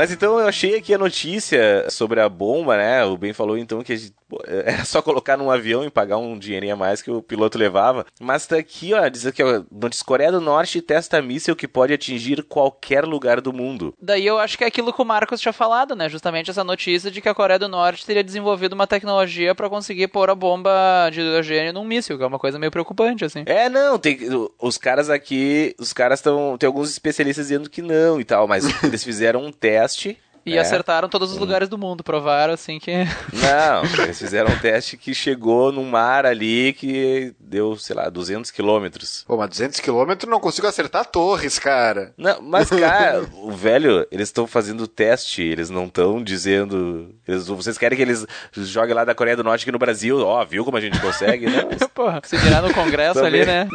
Mas 0.00 0.10
então 0.10 0.40
eu 0.40 0.48
achei 0.48 0.76
aqui 0.76 0.94
a 0.94 0.98
notícia 0.98 1.84
sobre 1.90 2.20
a 2.22 2.28
bomba, 2.28 2.74
né? 2.78 3.04
O 3.04 3.18
Ben 3.18 3.34
falou 3.34 3.58
então 3.58 3.82
que 3.82 3.94
gente- 3.96 4.14
pô, 4.26 4.40
era 4.48 4.82
só 4.86 5.02
colocar 5.02 5.36
num 5.36 5.50
avião 5.50 5.84
e 5.84 5.90
pagar 5.90 6.16
um 6.16 6.38
dinheirinho 6.38 6.72
a 6.72 6.76
mais 6.76 7.02
que 7.02 7.10
o 7.10 7.20
piloto 7.20 7.58
levava. 7.58 8.06
Mas 8.18 8.46
tá 8.46 8.56
aqui, 8.56 8.94
ó, 8.94 9.06
diz 9.08 9.26
aqui, 9.26 9.42
ó, 9.42 9.62
notícia 9.70 10.02
Coreia 10.02 10.32
do 10.32 10.40
Norte 10.40 10.80
testa 10.80 11.20
míssil 11.20 11.54
que 11.54 11.68
pode 11.68 11.92
atingir 11.92 12.42
qualquer 12.44 13.04
lugar 13.04 13.42
do 13.42 13.52
mundo. 13.52 13.92
Daí 14.00 14.26
eu 14.26 14.38
acho 14.38 14.56
que 14.56 14.64
é 14.64 14.68
aquilo 14.68 14.90
que 14.90 15.02
o 15.02 15.04
Marcos 15.04 15.38
tinha 15.38 15.52
falado, 15.52 15.94
né? 15.94 16.08
Justamente 16.08 16.50
essa 16.50 16.64
notícia 16.64 17.10
de 17.10 17.20
que 17.20 17.28
a 17.28 17.34
Coreia 17.34 17.58
do 17.58 17.68
Norte 17.68 18.06
teria 18.06 18.24
desenvolvido 18.24 18.72
uma 18.72 18.86
tecnologia 18.86 19.54
pra 19.54 19.68
conseguir 19.68 20.08
pôr 20.08 20.30
a 20.30 20.34
bomba 20.34 21.10
de 21.12 21.20
hidrogênio 21.20 21.74
num 21.74 21.84
míssil, 21.84 22.16
que 22.16 22.24
é 22.24 22.26
uma 22.26 22.38
coisa 22.38 22.58
meio 22.58 22.72
preocupante, 22.72 23.22
assim. 23.22 23.42
É, 23.44 23.68
não, 23.68 23.98
tem 23.98 24.18
os 24.58 24.78
caras 24.78 25.10
aqui, 25.10 25.74
os 25.78 25.92
caras 25.92 26.20
estão, 26.20 26.56
tem 26.58 26.66
alguns 26.66 26.90
especialistas 26.90 27.48
dizendo 27.48 27.68
que 27.68 27.82
não 27.82 28.18
e 28.18 28.24
tal, 28.24 28.48
mas 28.48 28.64
eles 28.82 29.04
fizeram 29.04 29.44
um 29.44 29.52
teste 29.52 29.89
podcast 29.96 30.29
e 30.44 30.54
né? 30.54 30.58
acertaram 30.58 31.08
todos 31.08 31.32
os 31.32 31.38
lugares 31.38 31.68
do 31.68 31.76
mundo, 31.76 32.02
provaram, 32.02 32.54
assim, 32.54 32.78
que... 32.78 32.92
Não, 33.32 34.04
eles 34.04 34.18
fizeram 34.18 34.50
um 34.52 34.58
teste 34.58 34.96
que 34.96 35.14
chegou 35.14 35.70
num 35.70 35.84
mar 35.84 36.24
ali 36.24 36.72
que 36.72 37.34
deu, 37.38 37.76
sei 37.76 37.94
lá, 37.96 38.08
200 38.08 38.50
quilômetros. 38.50 39.24
Pô, 39.26 39.36
mas 39.36 39.48
200 39.50 39.80
km 39.80 40.26
não 40.28 40.40
consigo 40.40 40.66
acertar 40.66 41.04
torres, 41.06 41.58
cara. 41.58 42.12
Não, 42.16 42.40
mas 42.40 42.68
cara, 42.70 43.26
o 43.34 43.52
velho, 43.52 44.06
eles 44.10 44.28
estão 44.28 44.46
fazendo 44.46 44.86
teste, 44.86 45.42
eles 45.42 45.68
não 45.70 45.84
estão 45.86 46.22
dizendo, 46.22 47.14
eles- 47.26 47.46
vocês 47.46 47.76
querem 47.76 47.96
que 47.96 48.02
eles 48.02 48.26
joguem 48.56 48.94
lá 48.94 49.04
da 49.04 49.14
Coreia 49.14 49.36
do 49.36 49.44
Norte 49.44 49.62
aqui 49.62 49.72
no 49.72 49.78
Brasil, 49.78 50.18
ó, 50.20 50.44
viu 50.44 50.64
como 50.64 50.76
a 50.76 50.80
gente 50.80 50.98
consegue? 51.00 51.46
Não, 51.46 51.70
eles 51.70 51.80
Porra, 51.94 52.20
se 52.24 52.36
virar 52.36 52.62
no 52.62 52.72
congresso 52.72 53.20
ali, 53.20 53.44
né? 53.44 53.68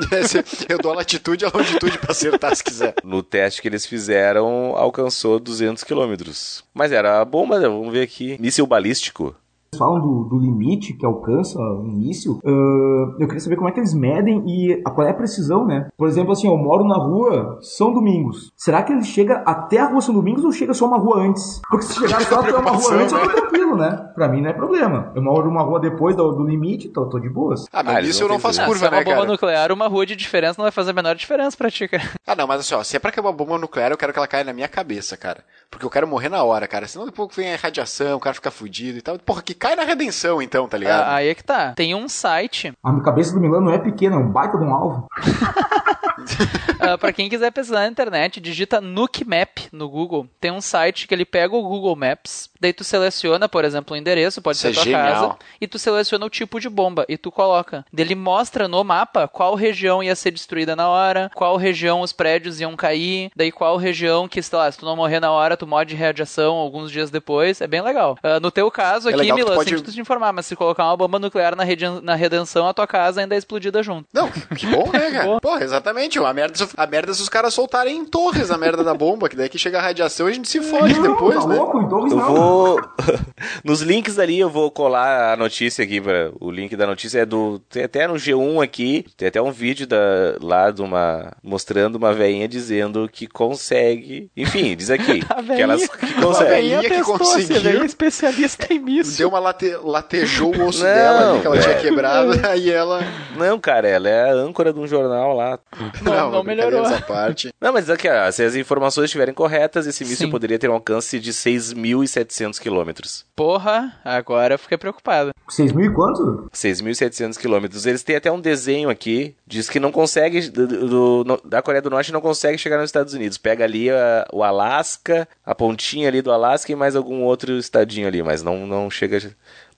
Eu 0.68 0.78
dou 0.80 0.92
a 0.92 0.96
latitude 0.96 1.44
e 1.44 1.48
a 1.48 1.52
longitude 1.54 1.98
pra 2.00 2.12
acertar 2.12 2.56
se 2.56 2.64
quiser. 2.64 2.96
No 3.04 3.22
teste 3.22 3.62
que 3.62 3.68
eles 3.68 3.86
fizeram, 3.86 4.76
alcançou 4.76 5.40
200 5.40 5.84
quilômetros. 5.84 6.55
Mas 6.74 6.92
era 6.92 7.22
a 7.22 7.26
bomba, 7.26 7.60
vamos 7.60 7.92
ver 7.92 8.04
aqui. 8.04 8.38
Míssil 8.40 8.66
balístico. 8.66 9.36
Falam 9.78 10.00
do, 10.00 10.24
do 10.26 10.38
limite 10.38 10.94
que 10.94 11.06
alcança 11.06 11.60
o 11.60 11.86
início, 11.88 12.40
uh, 12.44 13.16
eu 13.20 13.28
queria 13.28 13.40
saber 13.40 13.56
como 13.56 13.68
é 13.70 13.72
que 13.72 13.80
eles 13.80 13.94
medem 13.94 14.44
e 14.46 14.82
a, 14.86 14.90
qual 14.92 15.08
é 15.08 15.12
a 15.12 15.14
precisão, 15.14 15.66
né? 15.66 15.88
Por 15.98 16.08
exemplo, 16.08 16.32
assim, 16.32 16.48
eu 16.48 16.58
moro 16.58 16.86
na 16.86 16.96
rua 16.98 17.60
São 17.62 17.94
Domingos. 17.94 18.52
Será 18.56 18.84
que 18.84 18.92
ele 18.92 19.04
chega 19.04 19.44
até 19.46 19.80
a 19.80 19.86
rua 19.88 20.02
São 20.02 20.14
Domingos 20.14 20.44
ou 20.44 20.52
chega 20.52 20.74
só 20.74 20.86
uma 20.88 20.98
rua 20.98 21.20
antes? 21.20 21.62
Porque 21.70 21.86
se 21.86 21.94
chegar 22.00 22.22
só 22.22 22.40
até 22.40 22.54
uma 22.56 22.72
rua 22.72 22.94
antes, 22.96 23.14
eu 23.14 23.20
tô 23.22 23.30
tranquilo, 23.30 23.76
né? 23.76 24.12
Pra 24.16 24.28
mim 24.28 24.42
não 24.42 24.50
é 24.50 24.54
problema. 24.54 25.12
Eu 25.16 25.22
moro 25.22 25.50
uma 25.50 25.64
rua 25.64 25.80
depois 25.80 26.16
do, 26.16 26.32
do 26.32 26.44
limite, 26.44 26.90
tô, 26.90 27.06
tô 27.08 27.20
de 27.20 27.30
boas. 27.30 27.66
Ah, 27.72 27.84
mas 27.84 27.96
Ah, 27.96 28.02
isso 28.02 28.24
eu 28.24 28.30
não 28.30 28.40
faço 28.40 28.64
curva, 28.66 28.80
se 28.80 28.86
é 28.86 28.90
uma 28.90 28.98
né, 28.98 29.04
bomba 29.04 29.18
cara? 29.18 29.32
nuclear, 29.32 29.72
uma 29.72 29.88
rua 29.88 30.06
de 30.06 30.16
diferença 30.16 30.56
não 30.58 30.64
vai 30.66 30.72
fazer 30.72 30.92
a 30.92 30.94
menor 30.94 31.16
diferença 31.16 31.56
pra 31.58 31.70
ti, 31.70 31.88
cara. 31.88 32.04
Ah, 32.26 32.36
não, 32.36 32.48
mas 32.48 32.62
assim, 32.62 32.76
ó, 32.76 32.84
se 32.84 32.96
é 32.96 33.00
pra 33.00 33.12
queimar 33.12 33.32
uma 33.32 33.38
bomba 33.38 33.58
nuclear, 33.58 33.92
eu 33.92 33.98
quero 33.98 34.12
que 34.14 34.20
ela 34.20 34.28
caia 34.28 34.44
na 34.44 34.54
minha 34.54 34.68
cabeça, 34.68 35.16
cara. 35.18 35.44
Porque 35.70 35.86
eu 35.86 35.90
quero 35.90 36.08
morrer 36.08 36.30
na 36.30 36.44
hora, 36.44 36.68
cara. 36.68 36.88
Senão 36.88 37.06
depois 37.06 37.30
vem 37.36 37.54
a 37.54 37.58
radiação, 37.58 38.18
o 38.18 38.20
cara 38.20 38.34
fica 38.34 38.52
fudido 38.52 38.98
e 38.98 39.02
tal. 39.02 39.18
Porra, 39.20 39.42
que 39.42 39.54
cai 39.66 39.76
na 39.76 39.84
redenção, 39.84 40.42
então, 40.42 40.68
tá 40.68 40.78
ligado? 40.78 41.02
Ah, 41.08 41.16
Aí 41.16 41.30
é 41.30 41.36
que 41.36 41.44
tá. 41.44 41.74
Tem 41.74 41.96
um 41.96 42.08
site, 42.08 42.72
A 42.84 43.02
cabeça 43.02 43.34
do 43.34 43.40
Milano 43.40 43.66
não 43.66 43.74
é 43.74 43.80
pequena, 43.80 44.16
é 44.16 44.20
um 44.20 44.30
baita 44.30 44.58
de 44.58 44.64
um 44.64 44.74
alvo. 44.74 45.08
ah, 46.80 46.98
pra 46.98 47.12
quem 47.12 47.28
quiser 47.30 47.52
pesquisar 47.52 47.82
na 47.82 47.88
internet, 47.88 48.40
digita 48.40 48.80
Nuke 48.80 49.26
Map 49.26 49.58
no 49.72 49.90
Google. 49.90 50.28
Tem 50.40 50.52
um 50.52 50.62
site 50.62 51.08
que 51.08 51.14
ele 51.14 51.26
pega 51.26 51.56
o 51.56 51.64
Google 51.64 51.96
Maps, 51.96 52.50
daí 52.60 52.74
tu 52.74 52.84
seleciona, 52.84 53.48
por 53.50 53.64
exemplo, 53.66 53.94
o 53.94 53.98
endereço, 53.98 54.42
pode 54.42 54.58
Isso 54.58 54.62
ser 54.68 54.72
é 54.72 54.74
tua 54.74 54.84
genial. 54.84 55.04
casa, 55.30 55.36
e 55.60 55.68
tu 55.68 55.78
seleciona 55.80 56.26
o 56.26 56.30
tipo 56.30 56.60
de 56.60 56.70
bomba 56.70 57.06
e 57.10 57.18
tu 57.18 57.32
coloca. 57.32 57.86
Daí 57.92 58.06
Ele 58.06 58.16
mostra 58.16 58.68
no 58.68 58.84
mapa 58.84 59.28
qual 59.28 59.56
região 59.56 60.02
ia 60.04 60.16
ser 60.16 60.32
destruída 60.32 60.76
na 60.76 60.88
hora, 60.90 61.30
qual 61.36 61.58
região 61.58 62.02
os 62.02 62.12
prédios 62.14 62.60
iam 62.62 62.76
cair, 62.76 63.32
daí 63.36 63.52
qual 63.52 63.78
região 63.78 64.28
que, 64.28 64.42
sei 64.42 64.58
lá, 64.58 64.72
se 64.72 64.78
tu 64.78 64.86
não 64.86 64.96
morrer 64.96 65.20
na 65.20 65.32
hora, 65.32 65.58
tu 65.58 65.66
morre 65.68 65.86
de 65.86 65.96
radiação 65.96 66.56
alguns 66.56 66.92
dias 66.92 67.10
depois. 67.10 67.62
É 67.62 67.68
bem 67.68 67.82
legal. 67.82 68.18
Ah, 68.24 68.40
no 68.40 68.52
teu 68.52 68.70
caso 68.72 69.10
É 69.10 69.14
aqui, 69.16 69.28
tu 69.28 69.36
Milan, 69.36 69.56
pode- 69.56 69.70
sem 69.70 69.82
tu 69.82 69.92
te 69.92 70.00
informar, 70.00 70.32
mas 70.34 70.46
se 70.46 70.56
colocar 70.56 70.86
uma 70.86 70.96
bomba 70.98 71.18
nuclear 71.20 71.56
na, 71.56 71.64
redi- 71.64 72.02
na 72.02 72.16
redenção, 72.16 72.68
a 72.68 72.74
tua 72.74 72.88
casa 72.88 73.22
ainda 73.22 73.36
é 73.36 73.38
explodida 73.38 73.82
junto. 73.84 74.08
Não, 74.14 74.30
que 74.30 74.68
bom, 74.68 74.92
né, 74.92 75.10
cara? 75.12 75.40
Porra, 75.40 75.64
exatamente. 75.64 76.20
A 76.20 76.34
merda, 76.34 76.68
a 76.78 76.88
merda 76.88 77.12
é 77.12 77.14
se 77.16 77.22
os 77.22 77.30
caras 77.30 77.54
soltarem 77.54 77.98
em 77.98 78.06
torres 78.06 78.52
a 78.52 78.58
merda 78.58 78.84
da 78.84 78.94
bomba, 78.94 79.28
que 79.30 79.36
daí 79.36 79.50
que 79.50 79.58
chega 79.58 79.80
a 79.80 79.82
radiação 79.82 80.28
e 80.28 80.32
a 80.32 80.36
gente 80.36 80.48
se 80.50 80.62
fode 80.62 80.94
não, 80.96 81.02
depois, 81.02 81.40
tá 81.42 81.48
né? 81.48 81.56
louco? 81.56 81.82
Em 81.82 81.90
Torres 81.90 82.12
Eu 82.12 82.18
não. 82.18 82.26
vou. 82.36 82.55
Nos 83.64 83.82
links 83.82 84.20
ali 84.20 84.40
eu 84.40 84.50
vou 84.50 84.70
colar 84.70 85.34
a 85.34 85.38
notícia 85.38 85.84
aqui. 85.84 86.00
Pra... 86.00 86.32
O 86.40 86.52
link 86.52 86.76
da 86.76 86.86
notícia 86.86 87.20
é 87.20 87.26
do. 87.26 87.60
Tem 87.70 87.84
até 87.84 88.08
no 88.08 88.16
G1 88.16 88.64
aqui. 88.64 89.06
Tem 89.18 89.28
até 89.28 89.42
um 89.42 89.52
vídeo 89.52 89.88
da... 89.88 89.98
lá 90.42 90.72
de 90.72 90.82
uma. 90.82 91.34
mostrando 91.44 91.96
uma 91.96 92.14
veinha 92.14 92.48
dizendo 92.48 93.10
que 93.12 93.28
consegue. 93.28 94.30
Enfim, 94.36 94.76
diz 94.76 94.90
aqui. 94.90 95.22
que 95.56 95.62
elas 95.62 95.88
que 95.88 96.14
consegue. 96.14 96.50
veinha 96.50 96.82
que 96.82 97.02
conseguiu. 97.02 97.84
especialista 97.84 98.74
em 98.74 98.80
misso. 98.80 99.18
Deu 99.18 99.30
uma 99.30 99.40
late, 99.40 99.76
latejou 99.84 100.56
o 100.56 100.68
osso 100.68 100.84
Não, 100.84 100.94
dela 100.94 101.32
ali, 101.32 101.42
que 101.42 101.48
ela 101.48 101.60
tinha 101.60 101.76
é. 101.76 101.82
quebrado, 101.82 102.42
aí 102.48 102.70
ela. 102.70 103.02
Não, 103.38 103.60
cara, 103.60 103.88
ela 103.88 104.10
é 104.10 104.30
a 104.30 104.34
âncora 104.34 104.72
de 104.72 104.80
um 104.80 104.88
jornal 104.88 105.36
lá. 105.36 105.60
Não, 106.02 106.32
não 106.32 106.44
melhorou. 106.44 106.76
brincadeira 106.76 106.96
Essa 106.96 107.02
parte. 107.02 107.54
Não, 107.60 107.74
mas 107.74 107.90
aqui, 107.90 108.08
ó, 108.08 108.32
se 108.32 108.44
as 108.44 108.56
informações 108.56 109.06
estiverem 109.06 109.34
corretas, 109.34 109.88
esse 109.88 110.04
míssil 110.04 110.30
poderia 110.30 110.60
ter 110.60 110.70
um 110.70 110.74
alcance 110.74 111.20
de 111.20 111.32
6.700 111.32 112.35
quilômetros. 112.60 113.26
Porra, 113.36 113.94
agora 114.04 114.56
eu 114.56 114.60
fiquei 114.60 114.78
preocupado. 114.78 115.32
6 115.50 115.72
mil 115.74 115.92
e 115.92 115.94
quanto? 115.94 116.48
6.700 116.54 117.38
quilômetros. 117.38 117.86
Eles 117.86 118.04
têm 118.04 118.16
até 118.16 118.32
um 118.32 118.40
desenho 118.40 118.90
aqui, 118.90 119.36
diz 119.46 119.70
que 119.70 119.80
não 119.80 119.92
consegue, 119.92 120.50
do- 120.50 120.68
do- 120.68 121.24
no- 121.26 121.42
da 121.50 121.62
Coreia 121.62 121.82
do 121.82 121.90
Norte 121.90 122.12
não 122.12 122.22
consegue 122.22 122.58
chegar 122.58 122.78
nos 122.78 122.86
Estados 122.90 123.14
Unidos. 123.14 123.38
Pega 123.38 123.64
ali 123.64 123.90
a- 123.90 124.26
o 124.34 124.44
Alasca, 124.44 125.28
a 125.46 125.54
pontinha 125.54 126.08
ali 126.08 126.22
do 126.22 126.32
Alasca 126.32 126.72
e 126.72 126.76
mais 126.76 126.96
algum 126.96 127.22
outro 127.24 127.54
estadinho 127.58 128.08
ali, 128.08 128.22
mas 128.24 128.42
não, 128.44 128.66
não 128.68 128.90
chega... 128.90 129.36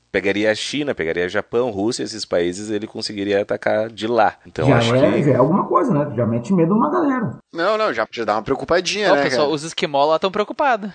Pegaria 0.10 0.50
a 0.50 0.56
China, 0.56 0.96
pegaria 0.96 1.26
a 1.26 1.28
Japão, 1.28 1.70
Rússia, 1.70 2.02
esses 2.02 2.24
países, 2.24 2.70
ele 2.72 2.88
conseguiria 2.88 3.42
atacar 3.42 3.90
de 3.90 4.08
lá. 4.08 4.36
Então 4.48 4.66
já, 4.66 4.78
acho 4.78 4.96
é, 4.96 5.12
que... 5.12 5.24
já 5.24 5.32
é 5.34 5.36
alguma 5.36 5.68
coisa, 5.68 5.94
né? 5.94 6.16
Já 6.16 6.26
mete 6.26 6.54
medo 6.54 6.74
numa 6.74 6.90
galera. 6.90 7.38
Não, 7.54 7.78
não, 7.78 7.94
já, 7.94 8.08
já 8.10 8.24
dá 8.24 8.36
uma 8.36 8.42
preocupadinha, 8.42 9.12
Ó, 9.12 9.16
né, 9.16 9.24
pessoal, 9.24 9.48
cara? 9.48 9.56
os 9.56 9.64
esquimó 9.64 10.06
lá 10.06 10.16
estão 10.16 10.32
preocupados. 10.32 10.90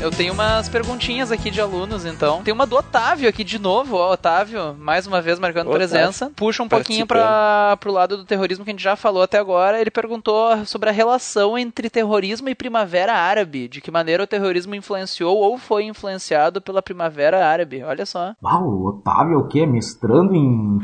Eu 0.00 0.12
tenho 0.12 0.32
umas 0.32 0.68
perguntinhas 0.68 1.32
aqui 1.32 1.50
de 1.50 1.60
alunos, 1.60 2.04
então. 2.04 2.40
Tem 2.44 2.54
uma 2.54 2.64
do 2.64 2.76
Otávio 2.76 3.28
aqui 3.28 3.42
de 3.42 3.58
novo, 3.58 3.96
ó. 3.96 4.12
Otávio, 4.12 4.76
mais 4.78 5.08
uma 5.08 5.20
vez 5.20 5.40
marcando 5.40 5.66
Otávio, 5.66 5.88
presença. 5.88 6.30
Puxa 6.36 6.62
um 6.62 6.68
pouquinho 6.68 7.04
para 7.04 7.76
pro 7.78 7.90
lado 7.90 8.16
do 8.16 8.24
terrorismo 8.24 8.64
que 8.64 8.70
a 8.70 8.74
gente 8.74 8.82
já 8.82 8.94
falou 8.94 9.22
até 9.22 9.38
agora. 9.38 9.80
Ele 9.80 9.90
perguntou 9.90 10.64
sobre 10.64 10.88
a 10.88 10.92
relação 10.92 11.58
entre 11.58 11.90
terrorismo 11.90 12.48
e 12.48 12.54
primavera 12.54 13.12
árabe. 13.12 13.66
De 13.66 13.80
que 13.80 13.90
maneira 13.90 14.22
o 14.22 14.26
terrorismo 14.26 14.72
influenciou 14.72 15.36
ou 15.36 15.58
foi 15.58 15.84
influenciado 15.84 16.62
pela 16.62 16.80
primavera 16.80 17.44
árabe. 17.44 17.82
Olha 17.82 18.06
só. 18.06 18.34
Uau, 18.40 18.64
o 18.68 18.88
Otávio 18.90 19.34
é 19.34 19.36
o 19.36 19.48
quê? 19.48 19.66
Mestrando 19.66 20.32
em. 20.32 20.78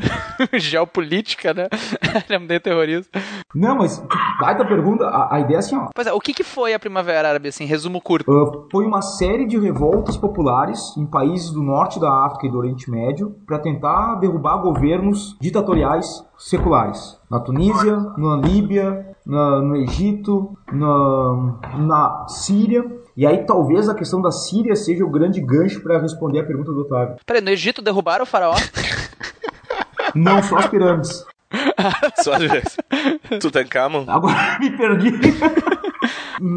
Geopolítica, 0.59 1.53
né? 1.53 1.69
Ele 2.29 2.53
é 2.53 2.59
terrorista. 2.59 3.21
Não, 3.55 3.77
mas 3.77 4.03
baita 4.41 4.65
pergunta. 4.65 5.05
A, 5.05 5.35
a 5.35 5.39
ideia 5.39 5.55
é 5.55 5.59
assim, 5.59 5.77
ó. 5.77 5.87
Pois 5.95 6.05
é, 6.05 6.11
o 6.11 6.19
que, 6.19 6.33
que 6.33 6.43
foi 6.43 6.73
a 6.73 6.79
primavera 6.79 7.29
árabe, 7.29 7.47
assim, 7.47 7.63
resumo 7.63 8.01
curto? 8.01 8.29
Uh, 8.29 8.67
foi 8.69 8.85
uma 8.85 9.04
série 9.17 9.45
de 9.47 9.57
revoltas 9.57 10.17
populares 10.17 10.95
em 10.97 11.05
países 11.05 11.51
do 11.51 11.63
norte 11.63 11.99
da 11.99 12.25
África 12.25 12.47
e 12.47 12.51
do 12.51 12.57
Oriente 12.57 12.89
Médio 12.91 13.35
para 13.47 13.57
tentar 13.59 14.15
derrubar 14.15 14.57
governos 14.57 15.37
ditatoriais 15.39 16.25
seculares. 16.37 17.17
Na 17.31 17.39
Tunísia, 17.39 17.95
na 18.17 18.35
Líbia, 18.35 19.15
na- 19.25 19.61
no 19.61 19.75
Egito, 19.77 20.57
na, 20.71 21.55
na 21.77 22.25
Síria. 22.27 22.83
E 23.17 23.25
aí 23.25 23.45
talvez 23.45 23.87
a 23.87 23.95
questão 23.95 24.21
da 24.21 24.31
Síria 24.31 24.75
seja 24.75 25.05
o 25.05 25.09
grande 25.09 25.39
gancho 25.39 25.81
para 25.81 25.97
responder 25.99 26.39
a 26.41 26.43
pergunta 26.45 26.71
do 26.73 26.81
Otávio. 26.81 27.15
Peraí, 27.25 27.41
no 27.41 27.49
Egito 27.49 27.81
derrubaram 27.81 28.23
o 28.23 28.27
faraó? 28.27 28.55
Não 30.13 30.41
só 30.43 30.57
as 30.57 30.67
pirâmides. 30.67 31.25
Só 32.23 32.33
Tutankhamon. 33.39 34.05
Agora 34.07 34.57
me 34.59 34.69
perdi. 34.75 35.11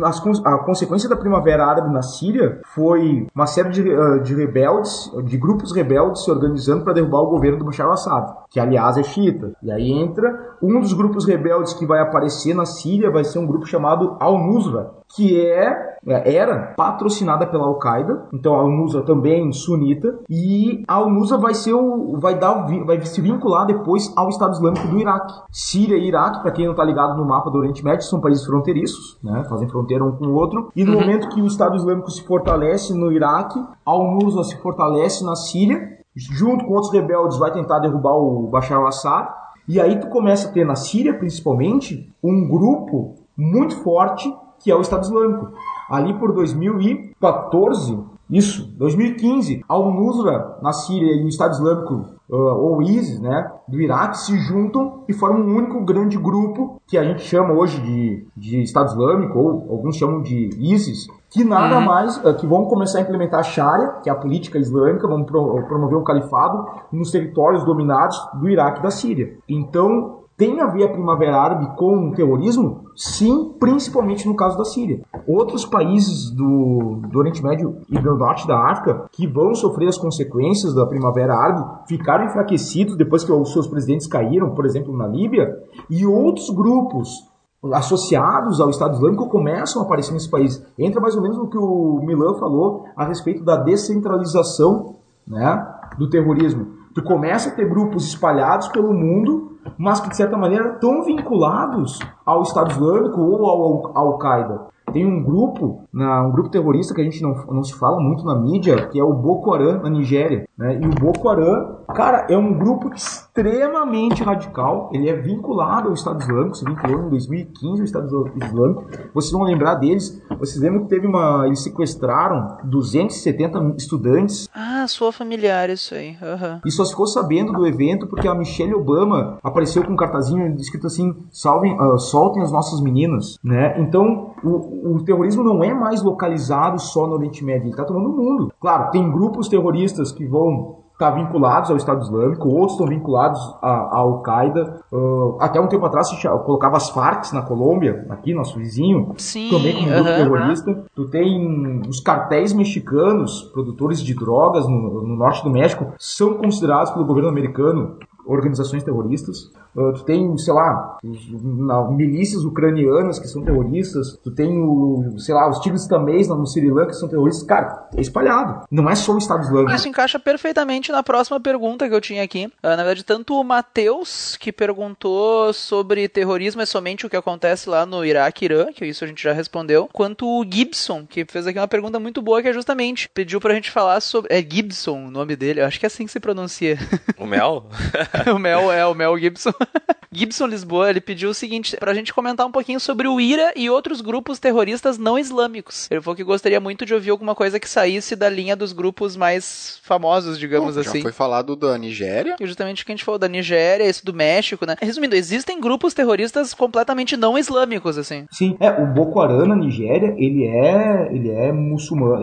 As 0.04 0.20
a 0.44 0.58
consequência 0.58 1.08
da 1.08 1.16
Primavera 1.16 1.66
Árabe 1.66 1.92
na 1.92 2.02
Síria 2.02 2.60
foi 2.64 3.26
uma 3.34 3.46
série 3.46 3.70
de, 3.70 3.90
eh, 3.90 4.18
de 4.18 4.34
rebeldes, 4.34 5.10
de 5.24 5.36
grupos 5.36 5.72
rebeldes 5.72 6.24
se 6.24 6.30
organizando 6.30 6.84
para 6.84 6.94
derrubar 6.94 7.22
o 7.22 7.30
governo 7.30 7.58
do 7.58 7.64
Bashar 7.64 7.86
al-Assad, 7.86 8.34
que 8.50 8.60
aliás 8.60 8.96
é 8.96 9.02
xiita. 9.02 9.52
E 9.62 9.70
aí 9.70 9.90
entra 9.92 10.56
um 10.62 10.80
dos 10.80 10.92
grupos 10.92 11.26
rebeldes 11.26 11.72
que 11.72 11.86
vai 11.86 12.00
aparecer 12.00 12.54
na 12.54 12.64
Síria, 12.64 13.10
vai 13.10 13.24
ser 13.24 13.38
um 13.38 13.46
grupo 13.46 13.66
chamado 13.66 14.16
Al-Nusra, 14.20 14.90
que 15.14 15.40
é 15.40 15.88
é, 16.06 16.36
era 16.36 16.74
patrocinada 16.76 17.46
pela 17.46 17.64
Al-Qaeda, 17.64 18.28
então 18.32 18.54
a 18.54 18.60
Al-Nusra 18.60 19.02
também 19.02 19.52
sunita, 19.52 20.18
e 20.28 20.84
a 20.86 20.94
Al-Nusra 20.94 21.38
vai 21.38 21.54
ser 21.54 21.74
o 21.74 22.18
vai 22.18 22.38
dar 22.38 22.66
vai 22.86 23.00
se 23.02 23.20
vincular 23.20 23.66
depois 23.66 24.12
ao 24.16 24.28
Estado 24.28 24.52
Islâmico 24.52 24.88
do 24.88 24.98
Iraque. 24.98 25.34
Síria 25.50 25.96
e 25.96 26.06
Iraque, 26.06 26.42
para 26.42 26.52
quem 26.52 26.66
não 26.66 26.74
tá 26.74 26.84
ligado 26.84 27.16
no 27.16 27.26
mapa 27.26 27.50
do 27.50 27.58
Oriente 27.58 27.84
Médio, 27.84 28.02
são 28.02 28.20
países 28.20 28.44
fronteiriços, 28.44 29.18
né? 29.22 29.44
Fazem 29.48 29.68
fronteira 29.68 30.04
um 30.04 30.12
com 30.12 30.26
o 30.26 30.34
outro. 30.34 30.70
E 30.74 30.84
no 30.84 30.92
momento 30.92 31.28
que 31.28 31.42
o 31.42 31.46
Estado 31.46 31.76
Islâmico 31.76 32.10
se 32.10 32.24
fortalece 32.24 32.94
no 32.94 33.12
Iraque, 33.12 33.58
a 33.58 33.90
Al-Nusra 33.90 34.44
se 34.44 34.56
fortalece 34.58 35.24
na 35.24 35.34
Síria, 35.34 35.97
junto 36.16 36.64
com 36.64 36.74
outros 36.74 36.92
rebeldes 36.92 37.38
vai 37.38 37.52
tentar 37.52 37.78
derrubar 37.78 38.16
o 38.16 38.48
Bashar 38.48 38.78
al-Assad. 38.78 39.28
E 39.66 39.80
aí 39.80 40.00
tu 40.00 40.08
começa 40.08 40.48
a 40.48 40.52
ter 40.52 40.64
na 40.64 40.74
Síria, 40.74 41.14
principalmente, 41.14 42.10
um 42.22 42.48
grupo 42.48 43.14
muito 43.36 43.76
forte 43.82 44.32
que 44.60 44.70
é 44.70 44.74
o 44.74 44.80
Estado 44.80 45.04
Islâmico. 45.04 45.52
Ali 45.88 46.14
por 46.14 46.32
2014, 46.32 47.98
isso, 48.30 48.66
2015, 48.76 49.64
Al-Nusra 49.68 50.58
na 50.60 50.72
Síria 50.72 51.14
e 51.14 51.24
o 51.24 51.28
Estado 51.28 51.54
Islâmico, 51.54 51.94
uh, 52.28 52.36
ou 52.36 52.82
ISIS, 52.82 53.20
né, 53.20 53.50
do 53.66 53.80
Iraque, 53.80 54.18
se 54.18 54.38
juntam 54.38 55.04
e 55.08 55.12
formam 55.12 55.46
um 55.46 55.56
único 55.56 55.80
grande 55.82 56.18
grupo 56.18 56.80
que 56.86 56.98
a 56.98 57.04
gente 57.04 57.22
chama 57.22 57.54
hoje 57.54 57.80
de, 57.80 58.26
de 58.36 58.62
Estado 58.62 58.90
Islâmico, 58.90 59.38
ou 59.38 59.66
alguns 59.70 59.96
chamam 59.96 60.20
de 60.20 60.50
ISIS, 60.58 61.06
que 61.30 61.44
nada 61.44 61.80
mais, 61.80 62.16
uh, 62.24 62.34
que 62.34 62.46
vão 62.46 62.64
começar 62.64 62.98
a 62.98 63.02
implementar 63.02 63.40
a 63.40 63.42
Sharia, 63.42 63.88
que 64.02 64.08
é 64.08 64.12
a 64.12 64.16
política 64.16 64.58
islâmica, 64.58 65.06
vão 65.06 65.24
pro- 65.24 65.62
promover 65.68 65.98
um 65.98 66.04
califado 66.04 66.66
nos 66.90 67.10
territórios 67.10 67.64
dominados 67.64 68.16
do 68.34 68.48
Iraque 68.48 68.80
e 68.80 68.82
da 68.82 68.90
Síria. 68.90 69.36
Então, 69.48 70.16
tem 70.38 70.60
a 70.60 70.66
ver 70.66 70.84
a 70.84 70.88
Primavera 70.88 71.36
Árabe 71.36 71.76
com 71.76 72.08
o 72.10 72.12
terrorismo? 72.14 72.84
Sim, 72.94 73.52
principalmente 73.58 74.26
no 74.26 74.36
caso 74.36 74.56
da 74.56 74.64
Síria. 74.64 75.00
Outros 75.26 75.66
países 75.66 76.30
do, 76.30 77.00
do 77.10 77.18
Oriente 77.18 77.42
Médio 77.42 77.76
e 77.90 77.98
do 77.98 78.14
norte 78.16 78.46
da 78.46 78.70
África 78.70 79.06
que 79.10 79.26
vão 79.26 79.52
sofrer 79.54 79.88
as 79.88 79.98
consequências 79.98 80.72
da 80.74 80.86
Primavera 80.86 81.34
Árabe 81.34 81.64
ficaram 81.88 82.24
enfraquecidos 82.26 82.96
depois 82.96 83.24
que 83.24 83.32
os 83.32 83.52
seus 83.52 83.66
presidentes 83.66 84.06
caíram, 84.06 84.50
por 84.50 84.64
exemplo, 84.64 84.96
na 84.96 85.08
Líbia, 85.08 85.56
e 85.90 86.06
outros 86.06 86.50
grupos 86.50 87.27
associados 87.72 88.60
ao 88.60 88.70
Estado 88.70 88.94
Islâmico 88.94 89.28
começam 89.28 89.82
a 89.82 89.84
aparecer 89.84 90.12
nesse 90.12 90.30
país. 90.30 90.64
Entra 90.78 91.00
mais 91.00 91.16
ou 91.16 91.22
menos 91.22 91.36
no 91.36 91.48
que 91.48 91.58
o 91.58 92.00
Milan 92.04 92.34
falou 92.34 92.86
a 92.96 93.04
respeito 93.04 93.44
da 93.44 93.56
descentralização 93.56 94.96
né, 95.26 95.66
do 95.98 96.08
terrorismo. 96.08 96.78
Tu 96.94 97.02
começa 97.02 97.50
a 97.50 97.52
ter 97.52 97.68
grupos 97.68 98.06
espalhados 98.06 98.68
pelo 98.68 98.92
mundo, 98.92 99.58
mas 99.76 100.00
que 100.00 100.08
de 100.08 100.16
certa 100.16 100.36
maneira 100.36 100.74
estão 100.74 101.02
vinculados 101.04 101.98
ao 102.24 102.42
Estado 102.42 102.70
Islâmico 102.70 103.20
ou 103.20 103.46
ao 103.46 103.96
Al-Qaeda. 103.96 104.68
Tem 104.92 105.04
um 105.04 105.22
grupo, 105.22 105.82
um 105.94 106.30
grupo 106.30 106.48
terrorista 106.48 106.94
que 106.94 107.00
a 107.00 107.04
gente 107.04 107.22
não, 107.22 107.34
não 107.50 107.62
se 107.62 107.74
fala 107.74 108.00
muito 108.00 108.24
na 108.24 108.34
mídia, 108.34 108.88
que 108.88 108.98
é 108.98 109.04
o 109.04 109.12
Boko 109.12 109.52
Haram 109.52 109.82
na 109.82 109.90
Nigéria. 109.90 110.48
Né? 110.56 110.80
E 110.80 110.86
o 110.86 110.90
Boko 110.90 111.28
Haram, 111.28 111.80
cara, 111.94 112.26
é 112.30 112.36
um 112.36 112.56
grupo 112.56 112.90
extremamente 113.38 114.22
radical. 114.22 114.90
Ele 114.92 115.08
é 115.08 115.14
vinculado 115.14 115.88
ao 115.88 115.94
Estado 115.94 116.20
Islâmico, 116.20 116.56
se 116.56 116.64
vinculou 116.64 117.06
em 117.06 117.10
2015 117.10 117.80
ao 117.80 117.84
Estado 117.84 118.32
Islâmico. 118.36 118.86
Vocês 119.14 119.32
vão 119.32 119.42
lembrar 119.42 119.76
deles. 119.76 120.20
Vocês 120.38 120.60
lembram 120.60 120.82
que 120.82 120.88
teve 120.88 121.06
uma. 121.06 121.46
Eles 121.46 121.62
sequestraram 121.62 122.58
270 122.64 123.74
estudantes. 123.76 124.48
Ah, 124.54 124.86
sua 124.88 125.12
familiar, 125.12 125.70
isso 125.70 125.94
aí. 125.94 126.16
Uhum. 126.20 126.60
E 126.64 126.70
só 126.70 126.84
ficou 126.84 127.06
sabendo 127.06 127.52
do 127.52 127.66
evento 127.66 128.06
porque 128.06 128.26
a 128.26 128.34
Michelle 128.34 128.74
Obama 128.74 129.38
apareceu 129.42 129.84
com 129.84 129.92
um 129.92 129.96
cartazinho 129.96 130.56
escrito 130.56 130.86
assim: 130.88 131.14
salvem, 131.30 131.78
uh, 131.80 131.98
soltem 131.98 132.42
as 132.42 132.50
nossas 132.50 132.80
meninas. 132.80 133.38
Né? 133.42 133.80
Então, 133.80 134.34
o, 134.42 134.96
o 134.96 135.04
terrorismo 135.04 135.44
não 135.44 135.62
é 135.62 135.72
mais 135.72 136.02
localizado 136.02 136.80
só 136.80 137.06
no 137.06 137.14
Oriente 137.14 137.44
Médio, 137.44 137.64
ele 137.64 137.70
está 137.70 137.84
tomando 137.84 138.10
o 138.10 138.16
mundo. 138.16 138.52
Claro, 138.60 138.90
tem 138.90 139.10
grupos 139.10 139.48
terroristas 139.48 140.12
que 140.12 140.26
vão 140.26 140.77
estar 140.98 141.12
tá 141.12 141.16
vinculados 141.16 141.70
ao 141.70 141.76
Estado 141.76 142.02
Islâmico, 142.02 142.48
outros 142.48 142.72
estão 142.72 142.86
vinculados 142.86 143.40
à, 143.62 143.98
Al-Qaeda. 143.98 144.80
Uh, 144.90 145.36
até 145.38 145.60
um 145.60 145.68
tempo 145.68 145.86
atrás 145.86 146.08
se 146.08 146.28
colocava 146.44 146.76
as 146.76 146.90
Farc 146.90 147.32
na 147.32 147.40
Colômbia, 147.40 148.04
aqui, 148.10 148.34
nosso 148.34 148.58
vizinho, 148.58 149.14
Sim, 149.16 149.48
também 149.48 149.74
como 149.74 149.86
grupo 149.86 150.04
terrorista. 150.04 150.84
Tu 150.94 151.08
tem 151.08 151.82
os 151.88 152.00
cartéis 152.00 152.52
mexicanos, 152.52 153.42
produtores 153.52 154.02
de 154.02 154.12
drogas 154.12 154.66
no, 154.66 155.02
no 155.02 155.16
norte 155.16 155.44
do 155.44 155.50
México, 155.50 155.92
são 155.98 156.34
considerados 156.34 156.90
pelo 156.90 157.04
governo 157.04 157.28
americano 157.28 157.96
organizações 158.28 158.84
terroristas. 158.84 159.50
Uh, 159.74 159.92
tu 159.94 160.04
tem, 160.04 160.36
sei 160.36 160.52
lá, 160.52 160.98
os, 161.02 161.28
na, 161.32 161.90
milícias 161.90 162.44
ucranianas 162.44 163.18
que 163.18 163.26
são 163.26 163.42
terroristas. 163.42 164.18
Tu 164.22 164.30
tem, 164.30 164.60
o, 164.60 165.14
sei 165.18 165.34
lá, 165.34 165.48
os 165.48 165.58
tigres 165.60 165.86
tamês 165.86 166.28
no 166.28 166.46
Sri 166.46 166.70
Lanka 166.70 166.90
que 166.90 166.96
são 166.96 167.08
terroristas. 167.08 167.46
Cara, 167.46 167.88
é 167.96 168.00
espalhado. 168.00 168.66
Não 168.70 168.88
é 168.88 168.94
só 168.94 169.14
o 169.14 169.18
Estado 169.18 169.42
Islâmico. 169.42 169.72
Isso 169.72 169.88
encaixa 169.88 170.18
perfeitamente 170.18 170.92
na 170.92 171.02
próxima 171.02 171.40
pergunta 171.40 171.88
que 171.88 171.94
eu 171.94 172.00
tinha 172.00 172.22
aqui. 172.22 172.46
Uh, 172.46 172.68
na 172.68 172.76
verdade, 172.76 173.04
tanto 173.04 173.34
o 173.34 173.44
Matheus, 173.44 174.36
que 174.36 174.52
perguntou 174.52 175.52
sobre 175.52 176.08
terrorismo 176.08 176.60
é 176.60 176.66
somente 176.66 177.06
o 177.06 177.10
que 177.10 177.16
acontece 177.16 177.68
lá 177.68 177.86
no 177.86 178.04
Iraque 178.04 178.44
e 178.44 178.46
Irã, 178.46 178.72
que 178.72 178.84
isso 178.84 179.04
a 179.04 179.06
gente 179.06 179.22
já 179.22 179.32
respondeu, 179.32 179.88
quanto 179.92 180.26
o 180.26 180.44
Gibson, 180.48 181.06
que 181.06 181.24
fez 181.24 181.46
aqui 181.46 181.58
uma 181.58 181.68
pergunta 181.68 181.98
muito 181.98 182.20
boa, 182.20 182.42
que 182.42 182.48
é 182.48 182.52
justamente 182.52 183.08
pediu 183.08 183.40
pra 183.40 183.54
gente 183.54 183.70
falar 183.70 184.00
sobre. 184.00 184.34
É 184.34 184.42
Gibson 184.42 185.06
o 185.06 185.10
nome 185.10 185.36
dele, 185.36 185.60
eu 185.60 185.66
acho 185.66 185.78
que 185.78 185.86
é 185.86 185.88
assim 185.88 186.04
que 186.04 186.12
se 186.12 186.20
pronuncia. 186.20 186.78
O 187.16 187.26
Mel? 187.26 187.66
o 188.34 188.38
Mel 188.38 188.70
é 188.72 188.86
o 188.86 188.94
Mel 188.94 189.18
Gibson. 189.18 189.52
Gibson 190.10 190.46
Lisboa, 190.46 190.88
ele 190.88 191.00
pediu 191.00 191.30
o 191.30 191.34
seguinte, 191.34 191.76
pra 191.76 191.92
gente 191.92 192.14
comentar 192.14 192.46
um 192.46 192.50
pouquinho 192.50 192.80
sobre 192.80 193.06
o 193.06 193.20
IRA 193.20 193.52
e 193.54 193.68
outros 193.68 194.00
grupos 194.00 194.38
terroristas 194.38 194.96
não 194.96 195.18
islâmicos. 195.18 195.86
Ele 195.90 196.00
falou 196.00 196.16
que 196.16 196.24
gostaria 196.24 196.58
muito 196.58 196.86
de 196.86 196.94
ouvir 196.94 197.10
alguma 197.10 197.34
coisa 197.34 197.60
que 197.60 197.68
saísse 197.68 198.16
da 198.16 198.28
linha 198.28 198.56
dos 198.56 198.72
grupos 198.72 199.16
mais 199.16 199.78
famosos, 199.82 200.38
digamos 200.38 200.74
Bom, 200.74 200.80
assim. 200.80 200.98
Já 200.98 201.02
foi 201.02 201.12
falado 201.12 201.54
da 201.54 201.76
Nigéria. 201.76 202.36
E 202.40 202.46
justamente 202.46 202.82
o 202.82 202.86
que 202.86 202.92
a 202.92 202.94
gente 202.94 203.04
falou 203.04 203.18
da 203.18 203.28
Nigéria, 203.28 203.84
esse 203.84 204.04
do 204.04 204.14
México, 204.14 204.64
né? 204.64 204.76
Resumindo, 204.80 205.14
existem 205.14 205.60
grupos 205.60 205.92
terroristas 205.92 206.54
completamente 206.54 207.16
não 207.16 207.38
islâmicos, 207.38 207.98
assim. 207.98 208.24
Sim, 208.32 208.56
é, 208.60 208.70
o 208.70 208.86
Boko 208.86 209.20
Haram 209.20 209.46
na 209.46 209.56
Nigéria, 209.56 210.14
ele 210.16 210.46
é, 210.46 211.08
ele 211.12 211.30
é 211.30 211.52
muçulmano, 211.52 212.22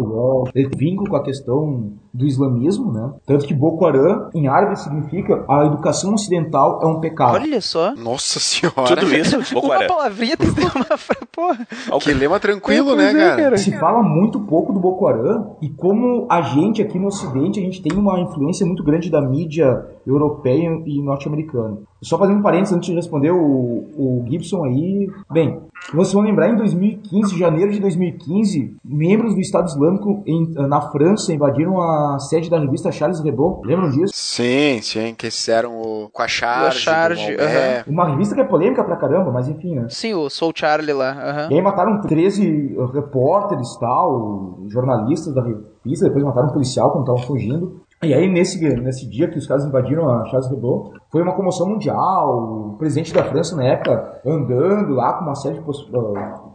ele, 0.53 0.59
é, 0.59 0.61
ele 0.61 0.69
tem 0.69 0.79
vínculo 0.89 1.09
com 1.09 1.17
a 1.17 1.23
questão 1.23 1.93
do 2.15 2.25
islamismo, 2.25 2.91
né? 2.91 3.13
Tanto 3.25 3.45
que 3.45 3.53
Boko 3.53 3.85
Haram, 3.85 4.29
em 4.33 4.47
árabe, 4.47 4.79
significa 4.79 5.43
a 5.49 5.65
educação 5.65 6.13
ocidental 6.13 6.79
é 6.81 6.85
um 6.85 6.99
pecado. 6.99 7.35
Olha 7.35 7.59
só. 7.59 7.93
Nossa 7.95 8.39
senhora. 8.39 8.95
Tudo 8.95 9.13
isso, 9.13 9.53
Boko 9.53 9.67
Uma 9.67 9.75
Haram. 9.75 9.87
palavrinha 9.87 10.37
tem 10.37 10.53
que 10.53 10.55
ter 10.55 10.71
uma... 10.75 10.85
Porra. 11.31 11.67
Que 11.99 12.13
lema 12.13 12.39
tranquilo, 12.39 12.95
né, 12.95 13.09
é, 13.09 13.13
cara? 13.13 13.41
cara. 13.41 13.57
Se 13.57 13.77
fala 13.77 14.01
muito 14.01 14.39
pouco 14.41 14.71
do 14.71 14.79
Boko 14.79 15.07
Haram 15.07 15.57
e 15.61 15.69
como 15.69 16.27
a 16.29 16.41
gente 16.41 16.81
aqui 16.81 16.97
no 16.97 17.07
Ocidente, 17.07 17.59
a 17.59 17.63
gente 17.63 17.81
tem 17.81 17.97
uma 17.97 18.19
influência 18.19 18.65
muito 18.65 18.83
grande 18.83 19.09
da 19.09 19.21
mídia 19.21 19.85
europeia 20.05 20.81
e 20.85 21.01
norte-americana. 21.01 21.77
Só 22.01 22.17
fazendo 22.19 22.39
um 22.39 22.43
parênteses 22.43 22.75
antes 22.75 22.89
de 22.89 22.95
responder 22.95 23.31
o, 23.31 23.37
o 23.37 24.25
Gibson 24.29 24.63
aí. 24.65 25.09
Bem, 25.31 25.59
vocês 25.91 26.13
vão 26.13 26.21
lembrar 26.23 26.49
em 26.49 26.55
2015, 26.55 27.37
janeiro 27.37 27.71
de 27.71 27.79
2015, 27.79 28.75
membros 28.85 29.33
do 29.33 29.39
Estado 29.41 29.67
Islâmico 29.67 30.21
em- 30.27 30.53
na 30.67 30.81
França 30.91 31.33
invadiram 31.33 31.81
a 31.81 32.19
sede 32.19 32.49
da 32.49 32.59
revista 32.59 32.91
Charles 32.91 33.23
Hebdo. 33.23 33.61
Lembram 33.65 33.89
disso? 33.89 34.13
Sim, 34.15 34.79
sim, 34.81 35.15
que 35.17 35.31
fizeram 35.31 35.81
o 35.81 36.09
com 36.11 36.21
a 36.21 36.27
charge. 36.27 36.79
charge, 36.79 37.35
do 37.35 37.43
Maomé. 37.43 37.83
Uma 37.87 38.09
revista 38.09 38.35
que 38.35 38.41
é 38.41 38.43
polêmica 38.43 38.83
pra 38.83 38.95
caramba, 38.97 39.31
mas 39.31 39.47
enfim, 39.47 39.75
né? 39.75 39.87
Sim, 39.89 40.13
o 40.13 40.29
Soul 40.29 40.51
Charlie 40.55 40.93
lá. 40.93 41.47
E 41.49 41.55
aí 41.55 41.61
mataram 41.61 42.01
13 42.01 42.75
repórteres 42.93 43.75
tal, 43.79 44.59
jornalistas 44.67 45.33
da 45.33 45.41
revista, 45.43 46.05
depois 46.05 46.23
mataram 46.23 46.49
um 46.49 46.53
policial 46.53 46.91
quando 46.91 47.03
estavam 47.05 47.21
fugindo. 47.23 47.81
E 48.03 48.13
aí, 48.13 48.29
nesse, 48.29 48.59
nesse 48.77 49.09
dia 49.09 49.27
que 49.27 49.37
os 49.37 49.47
caras 49.47 49.65
invadiram 49.65 50.09
a 50.09 50.25
Charles 50.25 50.51
Hebdo, 50.51 50.93
foi 51.09 51.21
uma 51.21 51.33
comoção 51.33 51.67
mundial, 51.67 52.73
o 52.73 52.77
presidente 52.77 53.13
da 53.13 53.23
França 53.23 53.55
na 53.55 53.63
época 53.63 54.21
andando 54.25 54.93
lá 54.93 55.13
com 55.13 55.23
uma 55.23 55.35
série 55.35 55.55
de 55.55 55.61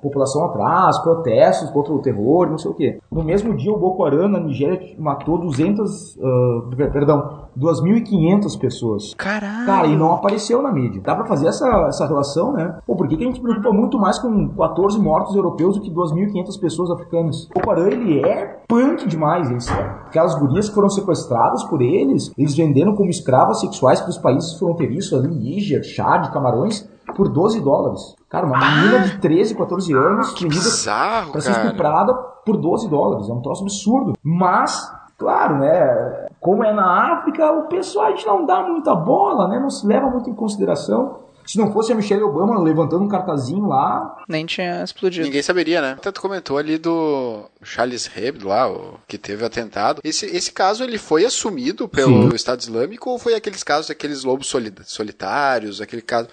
população 0.01 0.45
atrás, 0.47 0.99
protestos 0.99 1.71
contra 1.71 1.93
o 1.93 2.01
terror, 2.01 2.49
não 2.49 2.59
sei 2.59 2.71
o 2.71 2.75
quê. 2.75 2.99
No 3.11 3.23
mesmo 3.23 3.55
dia, 3.57 3.73
o 3.73 3.79
Boko 3.79 4.05
Haram 4.05 4.29
na 4.29 4.41
Nigéria 4.41 4.95
matou 4.99 5.39
200, 5.39 6.19
ah, 6.23 6.89
perdão, 6.93 7.49
2.500 7.59 8.59
pessoas. 8.59 9.15
Caralho. 9.15 9.67
Cara, 9.67 9.87
e 9.87 9.97
não 9.97 10.13
apareceu 10.13 10.63
na 10.63 10.73
mídia. 10.73 11.01
Dá 11.03 11.15
pra 11.15 11.27
fazer 11.27 11.49
essa, 11.49 11.67
essa 11.89 12.07
relação, 12.07 12.53
né? 12.53 12.79
Pô, 12.87 12.97
por 12.97 13.09
que, 13.09 13.17
que 13.17 13.23
a 13.23 13.27
gente 13.27 13.37
se 13.37 13.43
preocupa 13.43 13.73
muito 13.73 13.99
mais 13.99 14.19
com 14.19 14.49
14 14.49 14.99
mortos 15.01 15.35
europeus 15.35 15.77
do 15.77 15.83
que 15.83 15.91
2.500 15.91 16.61
pessoas 16.61 16.91
africanas? 16.91 17.49
O 17.55 17.61
Paran, 17.61 17.89
ele 17.89 18.21
é 18.21 18.61
punk 18.69 19.07
demais. 19.07 19.51
Eles, 19.51 19.69
aquelas 20.07 20.35
gurias 20.39 20.69
que 20.69 20.75
foram 20.75 20.89
sequestradas 20.89 21.65
por 21.65 21.83
eles, 21.83 22.33
eles 22.37 22.57
venderam 22.57 22.95
como 22.95 23.11
escravas 23.11 23.61
sexuais 23.61 24.01
para 24.01 24.11
os 24.11 24.19
países 24.19 24.55
fronteiriços 24.59 25.13
ali, 25.19 25.29
Níger, 25.29 25.83
Chad, 25.83 26.31
Camarões, 26.33 26.89
por 27.17 27.29
12 27.29 27.61
dólares. 27.61 28.15
Cara, 28.31 28.47
uma 28.47 28.59
menina 28.59 29.01
de 29.01 29.19
13, 29.19 29.55
14 29.57 29.93
anos, 29.93 30.33
vendida 30.35 30.49
Bizarro, 30.63 31.33
para 31.33 31.41
ser 31.41 31.53
cara. 31.53 31.65
estuprada 31.67 32.15
por 32.15 32.57
12 32.57 32.89
dólares. 32.89 33.29
É 33.29 33.33
um 33.33 33.43
troço 33.43 33.63
absurdo. 33.63 34.13
Mas, 34.23 34.91
claro, 35.19 35.59
né? 35.59 36.27
Como 36.39 36.65
é 36.65 36.73
na 36.73 37.15
África, 37.19 37.51
o 37.53 37.63
pessoal 37.69 38.07
a 38.07 38.11
gente 38.11 38.27
não 38.27 38.47
dá 38.47 38.63
muita 38.63 38.95
bola, 38.95 39.49
né? 39.49 39.59
Não 39.59 39.69
se 39.69 39.87
leva 39.87 40.09
muito 40.09 40.31
em 40.31 40.35
consideração. 40.35 41.19
Se 41.45 41.59
não 41.59 41.73
fosse 41.73 41.91
a 41.93 41.97
Michelle 41.97 42.23
Obama 42.23 42.57
levantando 42.61 43.03
um 43.03 43.09
cartazinho 43.09 43.67
lá, 43.67 44.19
Nem 44.29 44.47
tinha 44.47 44.85
explodido. 44.85 45.25
Ninguém 45.25 45.43
saberia, 45.43 45.81
né? 45.81 45.97
Tanto 46.01 46.21
comentou 46.21 46.57
ali 46.57 46.79
do 46.79 47.41
Charles 47.63 48.09
Hebdo 48.17 48.47
lá, 48.47 48.71
o 48.71 48.95
que 49.09 49.19
teve 49.19 49.43
o 49.43 49.47
atentado. 49.47 50.01
Esse, 50.05 50.27
esse 50.27 50.53
caso 50.53 50.85
ele 50.85 50.99
foi 50.99 51.25
assumido 51.25 51.89
pelo 51.89 52.31
Sim. 52.31 52.37
Estado 52.37 52.61
Islâmico 52.61 53.11
ou 53.11 53.19
foi 53.19 53.35
aqueles 53.35 53.65
casos 53.65 53.89
daqueles 53.89 54.23
lobos 54.23 54.47
soli- 54.47 54.73
solitários, 54.85 55.81
aquele 55.81 56.03
caso 56.03 56.29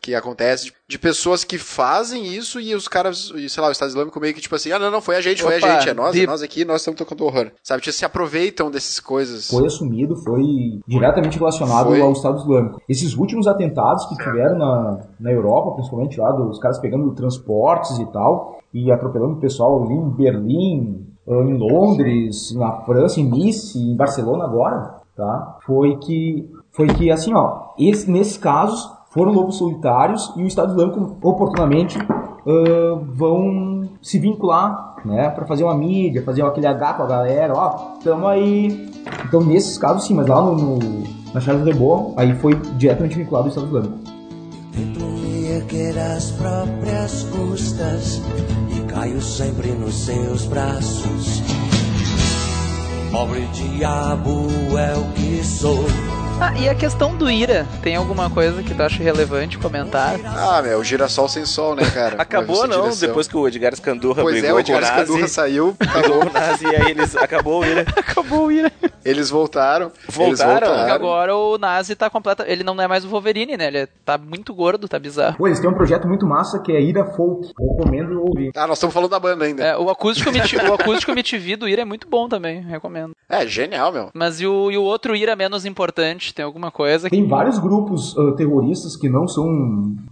que 0.00 0.14
acontece 0.14 0.66
de, 0.66 0.72
de 0.88 0.98
pessoas 0.98 1.44
que 1.44 1.58
fazem 1.58 2.26
isso 2.26 2.60
e 2.60 2.74
os 2.74 2.88
caras, 2.88 3.30
e, 3.34 3.48
sei 3.48 3.62
lá, 3.62 3.68
o 3.68 3.72
Estado 3.72 3.88
Islâmico 3.90 4.18
meio 4.20 4.34
que 4.34 4.40
tipo 4.40 4.54
assim, 4.54 4.72
ah, 4.72 4.78
não, 4.78 4.90
não, 4.90 5.00
foi 5.00 5.16
a 5.16 5.20
gente, 5.20 5.42
foi 5.42 5.58
Opa, 5.58 5.66
a 5.66 5.78
gente, 5.78 5.88
é 5.90 5.94
nós, 5.94 6.14
é 6.16 6.20
de- 6.20 6.26
nós 6.26 6.42
aqui, 6.42 6.64
nós 6.64 6.80
estamos 6.80 6.98
tocando 6.98 7.24
horror. 7.24 7.50
Sabe, 7.62 7.82
tipo, 7.82 7.92
se 7.94 8.04
aproveitam 8.04 8.70
dessas 8.70 8.98
coisas. 9.00 9.48
foi 9.48 9.66
assumido, 9.66 10.16
foi 10.16 10.80
diretamente 10.86 11.38
relacionado 11.38 11.88
Foi. 11.88 12.00
ao 12.00 12.12
Estado 12.12 12.38
Islâmico. 12.40 12.80
Esses 12.88 13.14
últimos 13.16 13.46
atentados 13.46 14.06
que 14.06 14.16
tiveram 14.16 14.58
na, 14.58 15.00
na 15.18 15.30
Europa, 15.32 15.72
principalmente 15.72 16.18
lá, 16.18 16.32
dos 16.32 16.58
caras 16.58 16.78
pegando 16.78 17.12
transportes 17.14 17.98
e 17.98 18.06
tal, 18.06 18.60
e 18.72 18.90
atropelando 18.90 19.34
o 19.34 19.40
pessoal 19.40 19.82
ali 19.84 19.94
em 19.94 20.08
Berlim, 20.10 21.06
eh, 21.26 21.32
em 21.32 21.58
Londres, 21.58 22.54
na 22.54 22.72
França, 22.82 23.20
em 23.20 23.24
Nice, 23.30 23.78
em 23.78 23.96
Barcelona 23.96 24.44
agora, 24.44 25.00
tá? 25.16 25.58
Foi 25.66 25.96
que, 25.96 26.48
foi 26.70 26.86
que 26.88 27.10
assim, 27.10 27.32
ó, 27.34 27.70
esse, 27.78 28.10
nesses 28.10 28.36
casos 28.38 28.90
foram 29.10 29.32
lobos 29.32 29.56
solitários 29.56 30.32
e 30.36 30.42
o 30.42 30.46
Estado 30.46 30.72
Islâmico 30.72 31.16
oportunamente 31.20 31.98
ah, 31.98 32.98
vão 33.14 33.88
se 34.02 34.18
vincular, 34.18 34.96
né, 35.04 35.28
para 35.30 35.44
fazer 35.46 35.64
uma 35.64 35.74
mídia, 35.74 36.22
fazer 36.22 36.42
aquele 36.42 36.66
H 36.66 36.94
com 36.94 37.02
a 37.02 37.06
galera, 37.06 37.52
ó, 37.54 37.68
tamo 38.02 38.26
aí. 38.26 38.90
Então 39.24 39.40
nesses 39.42 39.76
casos 39.76 40.04
sim, 40.04 40.14
mas 40.14 40.26
lá 40.26 40.40
no, 40.40 40.56
no 40.56 41.20
na 41.32 41.40
Charles 41.40 41.66
Hebdo, 41.66 42.12
aí 42.16 42.34
foi 42.34 42.54
diretamente 42.76 43.16
vinculado 43.16 43.44
ao 43.44 43.48
Estado 43.50 43.66
Islâmico. 43.66 43.98
Erguer 45.48 45.98
às 45.98 46.30
próprias 46.32 47.24
custas 47.24 48.20
e 48.74 48.80
caio 48.92 49.20
sempre 49.20 49.72
nos 49.72 49.94
seus 49.94 50.46
braços. 50.46 51.42
Pobre 53.10 53.40
diabo 53.52 54.48
é 54.78 54.96
o 54.96 55.12
que 55.12 55.44
sou, 55.44 55.84
Ah, 56.42 56.54
e 56.58 56.68
a 56.70 56.74
questão 56.74 57.14
do 57.14 57.30
Ira, 57.30 57.66
tem 57.82 57.96
alguma 57.96 58.30
coisa 58.30 58.62
que 58.62 58.74
tu 58.74 58.82
acha 58.82 59.02
relevante 59.02 59.58
comentar? 59.58 60.18
Ah, 60.24 60.62
meu, 60.62 60.78
o 60.78 60.84
girassol 60.84 61.28
sem 61.28 61.44
sol, 61.44 61.74
né, 61.76 61.82
cara? 61.90 62.16
Acabou 62.20 62.66
não, 62.66 62.82
direção. 62.84 63.08
depois 63.08 63.28
que 63.28 63.36
o 63.36 63.46
Edgar 63.46 63.76
Scandurra 63.76 64.22
Pois 64.22 64.36
é, 64.36 64.40
brigou 64.40 64.56
o 64.56 64.60
Edgar 64.60 64.80
com 64.80 64.86
o 64.86 64.90
Nazi. 64.90 65.02
Escandurra 65.02 65.28
saiu, 65.28 65.76
Acabou 65.78 66.26
o 66.26 66.32
Nazi 66.32 66.64
e 66.64 66.76
aí 66.76 66.90
eles 66.90 67.14
acabou 67.16 67.60
o 67.60 67.64
Ira. 67.64 67.82
Acabou 67.94 68.46
o 68.46 68.52
Ira. 68.52 68.72
eles 69.04 69.28
voltaram. 69.28 69.92
Eles 70.02 70.16
Voltaram? 70.16 70.66
voltaram. 70.68 70.94
Agora 70.94 71.36
o 71.36 71.58
Nazi 71.58 71.94
tá 71.94 72.08
completa. 72.08 72.44
Ele 72.48 72.64
não 72.64 72.80
é 72.80 72.88
mais 72.88 73.04
o 73.04 73.08
Wolverine, 73.08 73.56
né? 73.58 73.66
Ele 73.66 73.86
tá 74.04 74.16
muito 74.16 74.54
gordo, 74.54 74.88
tá 74.88 74.98
bizarro. 74.98 75.36
Pô, 75.36 75.46
eles 75.46 75.60
têm 75.60 75.68
um 75.68 75.74
projeto 75.74 76.08
muito 76.08 76.26
massa 76.26 76.58
que 76.60 76.72
é 76.72 76.80
Ira 76.80 77.04
Folk. 77.04 77.52
Recomendo 77.58 78.22
ouvir. 78.22 78.50
Ah, 78.56 78.66
nós 78.66 78.78
estamos 78.78 78.94
falando 78.94 79.10
da 79.10 79.20
banda 79.20 79.44
ainda. 79.44 79.62
É, 79.62 79.76
o 79.76 79.90
acústico 79.90 80.30
MTV, 80.30 80.68
o 80.70 80.74
acústico 80.74 81.12
MTV 81.12 81.56
do 81.56 81.68
Ira 81.68 81.82
é 81.82 81.84
muito 81.84 82.08
bom 82.08 82.28
também, 82.28 82.62
recomendo. 82.62 83.12
É, 83.28 83.46
genial, 83.46 83.92
meu. 83.92 84.10
Mas 84.14 84.40
e 84.40 84.46
o, 84.46 84.70
e 84.70 84.78
o 84.78 84.82
outro 84.82 85.14
Ira 85.14 85.36
menos 85.36 85.64
importante? 85.66 86.29
Tem 86.34 86.44
alguma 86.44 86.70
coisa? 86.70 87.08
Tem 87.08 87.26
vários 87.26 87.58
grupos 87.58 88.16
ah, 88.16 88.32
terroristas 88.32 88.96
que 88.96 89.08
não 89.08 89.26
são 89.26 89.46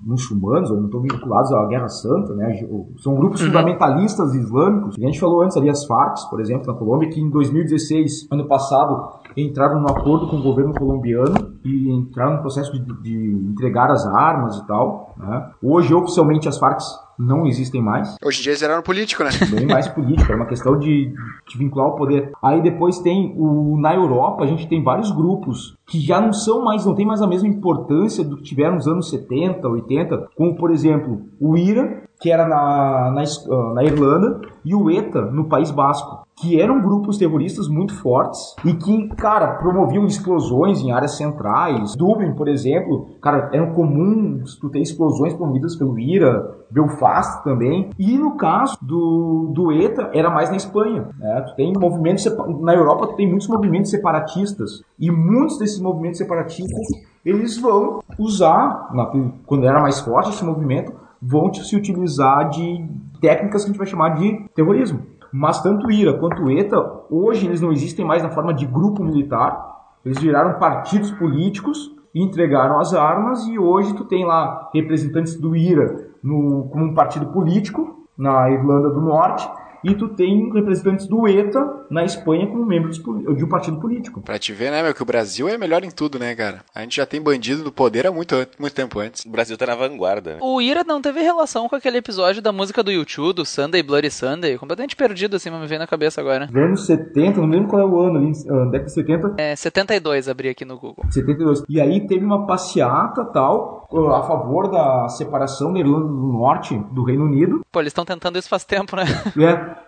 muçulmanos 0.02 0.70
ou 0.70 0.76
não 0.76 0.86
estão 0.86 1.00
vinculados 1.00 1.52
à 1.52 1.66
Guerra 1.66 1.88
Santa, 1.88 2.34
né? 2.34 2.60
São 2.98 3.14
grupos 3.14 3.40
fundamentalistas 3.40 4.34
islâmicos. 4.34 4.96
A 4.98 5.00
gente 5.00 5.20
falou 5.20 5.42
antes 5.42 5.56
ali 5.56 5.68
as 5.68 5.84
Farc, 5.84 6.18
por 6.30 6.40
exemplo, 6.40 6.66
na 6.66 6.78
Colômbia, 6.78 7.08
que 7.10 7.20
em 7.20 7.30
2016, 7.30 8.28
ano 8.30 8.46
passado, 8.46 9.08
entraram 9.36 9.80
num 9.80 9.88
acordo 9.88 10.28
com 10.28 10.36
o 10.36 10.42
governo 10.42 10.74
colombiano 10.74 11.52
e 11.64 11.90
entraram 11.90 12.36
no 12.36 12.40
processo 12.40 12.72
de, 12.72 12.80
de 13.02 13.50
entregar 13.50 13.90
as 13.90 14.06
armas 14.06 14.56
e 14.56 14.66
tal. 14.66 15.14
Né? 15.16 15.50
Hoje, 15.62 15.94
oficialmente, 15.94 16.48
as 16.48 16.58
Farc 16.58 16.80
não 17.18 17.46
existem 17.46 17.82
mais. 17.82 18.16
Hoje 18.24 18.40
em 18.40 18.42
dia 18.42 18.52
eles 18.52 18.60
viraram 18.60 18.82
político, 18.82 19.24
né? 19.24 19.30
bem 19.50 19.66
mais 19.66 19.88
política, 19.92 20.32
é 20.32 20.36
uma 20.36 20.46
questão 20.46 20.78
de, 20.78 21.12
de 21.46 21.58
vincular 21.58 21.88
o 21.88 21.96
poder. 21.96 22.30
Aí 22.42 22.62
depois 22.62 22.98
tem 23.00 23.34
o 23.36 23.78
na 23.80 23.94
Europa, 23.94 24.44
a 24.44 24.46
gente 24.46 24.68
tem 24.68 24.82
vários 24.82 25.10
grupos 25.10 25.76
que 25.86 26.00
já 26.00 26.20
não 26.20 26.32
são 26.32 26.64
mais, 26.64 26.86
não 26.86 26.94
tem 26.94 27.06
mais 27.06 27.20
a 27.20 27.26
mesma 27.26 27.48
importância 27.48 28.22
do 28.22 28.36
que 28.36 28.44
tiveram 28.44 28.76
nos 28.76 28.86
anos 28.86 29.10
70, 29.10 29.66
80, 29.66 30.28
como 30.36 30.56
por 30.56 30.70
exemplo, 30.70 31.22
o 31.40 31.56
IRA, 31.56 32.07
que 32.20 32.30
era 32.30 32.46
na, 32.46 33.10
na, 33.12 33.22
ah, 33.22 33.72
na 33.74 33.84
Irlanda, 33.84 34.40
e 34.64 34.74
o 34.74 34.90
ETA, 34.90 35.22
no 35.22 35.44
País 35.44 35.70
Basco, 35.70 36.26
que 36.40 36.60
eram 36.60 36.80
grupos 36.80 37.18
terroristas 37.18 37.68
muito 37.68 37.94
fortes 37.94 38.54
e 38.64 38.72
que, 38.74 39.08
cara, 39.16 39.54
promoviam 39.54 40.06
explosões 40.06 40.80
em 40.80 40.92
áreas 40.92 41.16
centrais. 41.16 41.96
Dublin, 41.96 42.32
por 42.34 42.46
exemplo, 42.46 43.06
cara, 43.20 43.50
era 43.52 43.66
comum 43.72 44.42
tu 44.60 44.68
ter 44.68 44.80
explosões 44.80 45.34
promovidas 45.34 45.74
pelo 45.74 45.98
IRA, 45.98 46.56
Belfast 46.70 47.42
também. 47.42 47.90
E 47.98 48.16
no 48.16 48.36
caso 48.36 48.76
do, 48.80 49.50
do 49.52 49.72
ETA, 49.72 50.10
era 50.12 50.30
mais 50.30 50.48
na 50.50 50.56
Espanha. 50.56 51.08
Né? 51.18 51.40
Tu 51.48 51.56
tem 51.56 51.72
movimentos 51.76 52.24
na 52.60 52.74
Europa, 52.74 53.08
tu 53.08 53.14
tem 53.16 53.28
muitos 53.28 53.48
movimentos 53.48 53.90
separatistas 53.90 54.82
e 54.98 55.10
muitos 55.10 55.58
desses 55.58 55.80
movimentos 55.80 56.18
separatistas 56.18 56.86
eles 57.24 57.58
vão 57.58 58.00
usar, 58.18 58.90
na- 58.94 59.10
quando 59.44 59.66
era 59.66 59.80
mais 59.80 59.98
forte 60.00 60.30
esse 60.30 60.44
movimento, 60.44 60.92
vão 61.20 61.52
se 61.52 61.76
utilizar 61.76 62.48
de 62.50 62.86
técnicas 63.20 63.62
que 63.62 63.68
a 63.68 63.72
gente 63.72 63.78
vai 63.78 63.86
chamar 63.86 64.10
de 64.10 64.44
terrorismo. 64.54 65.02
Mas 65.32 65.62
tanto 65.62 65.90
IRA 65.90 66.14
quanto 66.14 66.50
ETA, 66.50 66.76
hoje 67.10 67.46
eles 67.46 67.60
não 67.60 67.72
existem 67.72 68.04
mais 68.04 68.22
na 68.22 68.30
forma 68.30 68.54
de 68.54 68.64
grupo 68.64 69.04
militar, 69.04 69.76
eles 70.04 70.18
viraram 70.18 70.58
partidos 70.58 71.10
políticos 71.12 71.94
e 72.14 72.22
entregaram 72.22 72.80
as 72.80 72.94
armas 72.94 73.46
e 73.46 73.58
hoje 73.58 73.94
tu 73.94 74.04
tem 74.04 74.24
lá 74.24 74.70
representantes 74.72 75.38
do 75.38 75.54
IRA 75.54 76.08
no, 76.22 76.68
como 76.70 76.84
um 76.84 76.94
partido 76.94 77.26
político 77.26 78.06
na 78.16 78.50
Irlanda 78.50 78.90
do 78.90 79.00
Norte 79.00 79.48
e 79.84 79.94
tu 79.94 80.08
tem 80.08 80.52
representantes 80.52 81.06
do 81.06 81.26
ETA 81.26 81.86
na 81.90 82.04
Espanha 82.04 82.46
como 82.46 82.64
membros 82.64 82.98
de 82.98 83.44
um 83.44 83.48
partido 83.48 83.78
político. 83.80 84.20
Pra 84.20 84.38
te 84.38 84.52
ver, 84.52 84.70
né, 84.70 84.82
meu, 84.82 84.94
que 84.94 85.02
o 85.02 85.06
Brasil 85.06 85.48
é 85.48 85.56
melhor 85.56 85.84
em 85.84 85.90
tudo, 85.90 86.18
né, 86.18 86.34
cara? 86.34 86.60
A 86.74 86.80
gente 86.82 86.96
já 86.96 87.06
tem 87.06 87.20
bandido 87.20 87.62
do 87.62 87.72
poder 87.72 88.06
há 88.06 88.12
muito, 88.12 88.34
muito 88.58 88.74
tempo 88.74 88.98
antes. 89.00 89.24
O 89.24 89.30
Brasil 89.30 89.56
tá 89.56 89.66
na 89.66 89.74
vanguarda. 89.74 90.38
O 90.40 90.60
Ira 90.60 90.84
não 90.84 91.00
teve 91.00 91.20
relação 91.20 91.68
com 91.68 91.76
aquele 91.76 91.98
episódio 91.98 92.42
da 92.42 92.52
música 92.52 92.82
do 92.82 92.90
YouTube, 92.90 93.36
do 93.36 93.44
Sunday 93.44 93.82
Bloody 93.82 94.10
Sunday. 94.10 94.56
Completamente 94.58 94.96
perdido, 94.96 95.36
assim, 95.36 95.50
mas 95.50 95.60
me 95.60 95.66
veio 95.66 95.80
na 95.80 95.86
cabeça 95.86 96.20
agora. 96.20 96.46
Nos 96.46 96.62
anos 96.62 96.86
70, 96.86 97.40
não 97.40 97.48
lembro 97.48 97.68
qual 97.68 97.82
é 97.82 97.86
o 97.86 98.00
ano 98.00 98.18
ali, 98.18 98.32
ah, 98.48 98.64
década 98.66 98.84
de 98.84 98.92
70, 98.92 99.34
É 99.38 99.56
72, 99.56 100.28
abri 100.28 100.48
aqui 100.48 100.64
no 100.64 100.78
Google. 100.78 101.04
72. 101.10 101.64
E 101.68 101.80
aí 101.80 102.06
teve 102.06 102.24
uma 102.24 102.46
passeata 102.46 103.24
tal 103.26 103.86
a 103.90 104.22
favor 104.22 104.70
da 104.70 105.08
separação 105.08 105.72
da 105.72 105.78
Irlanda 105.78 106.06
do 106.06 106.32
Norte 106.32 106.78
do 106.92 107.04
Reino 107.04 107.24
Unido. 107.24 107.64
Pô, 107.72 107.80
eles 107.80 107.90
estão 107.90 108.04
tentando 108.04 108.38
isso 108.38 108.48
faz 108.48 108.64
tempo, 108.64 108.94
né? 108.96 109.04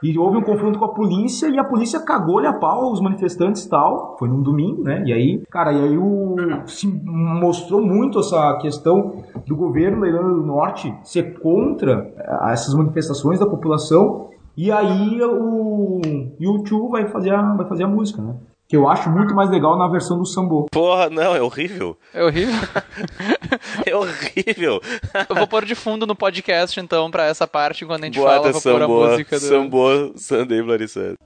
E 0.03 0.19
houve 0.19 0.39
um 0.39 0.43
confronto 0.43 0.79
com 0.79 0.85
a 0.85 0.95
polícia 0.95 1.49
e 1.49 1.59
a 1.59 1.65
polícia 1.65 2.01
cagou-lhe 2.01 2.47
a 2.47 2.53
pau 2.53 2.93
os 2.93 3.01
manifestantes 3.01 3.65
e 3.65 3.71
tal. 3.71 4.17
Foi 4.19 4.29
num 4.29 4.43
domingo, 4.43 4.83
né? 4.83 5.03
E 5.07 5.13
aí, 5.13 5.43
cara, 5.51 5.73
e 5.73 5.83
aí 5.83 5.99
o, 5.99 6.37
se 6.67 6.87
mostrou 7.05 7.81
muito 7.81 8.21
essa 8.21 8.57
questão 8.61 9.23
do 9.47 9.57
governo 9.57 10.07
Irlanda 10.07 10.35
do 10.35 10.43
Norte 10.43 10.95
ser 11.03 11.39
contra 11.41 12.13
eh, 12.17 12.53
essas 12.53 12.75
manifestações 12.75 13.39
da 13.39 13.47
população. 13.47 14.29
E 14.57 14.71
aí 14.71 15.23
o 15.23 16.01
YouTube 16.39 16.91
vai 16.91 17.09
fazer 17.09 17.35
a, 17.35 17.55
vai 17.55 17.67
fazer 17.67 17.85
a 17.85 17.89
música, 17.89 18.21
né? 18.21 18.35
Que 18.71 18.77
eu 18.77 18.89
acho 18.89 19.11
muito 19.11 19.35
mais 19.35 19.51
legal 19.51 19.77
na 19.77 19.89
versão 19.89 20.17
do 20.17 20.25
Sambo. 20.25 20.67
Porra, 20.71 21.11
não, 21.11 21.35
é 21.35 21.43
horrível. 21.43 21.99
É 22.15 22.23
horrível. 22.23 22.55
É 23.85 23.97
horrível. 23.97 24.81
Eu 25.29 25.35
vou 25.35 25.47
pôr 25.49 25.65
de 25.65 25.75
fundo 25.75 26.07
no 26.07 26.15
podcast, 26.15 26.79
então, 26.79 27.11
pra 27.11 27.27
essa 27.27 27.49
parte, 27.49 27.85
quando 27.85 28.05
a 28.05 28.07
gente 28.07 28.21
Bota 28.21 28.53
fala, 28.53 28.53
vou 28.53 28.63
pôr 28.63 28.83
a 28.83 28.89
música 28.89 29.41
do... 29.41 29.45
Samboa, 29.45 30.13
Sunday 30.15 30.63
Bloody 30.63 30.87
Sunday. 30.87 31.17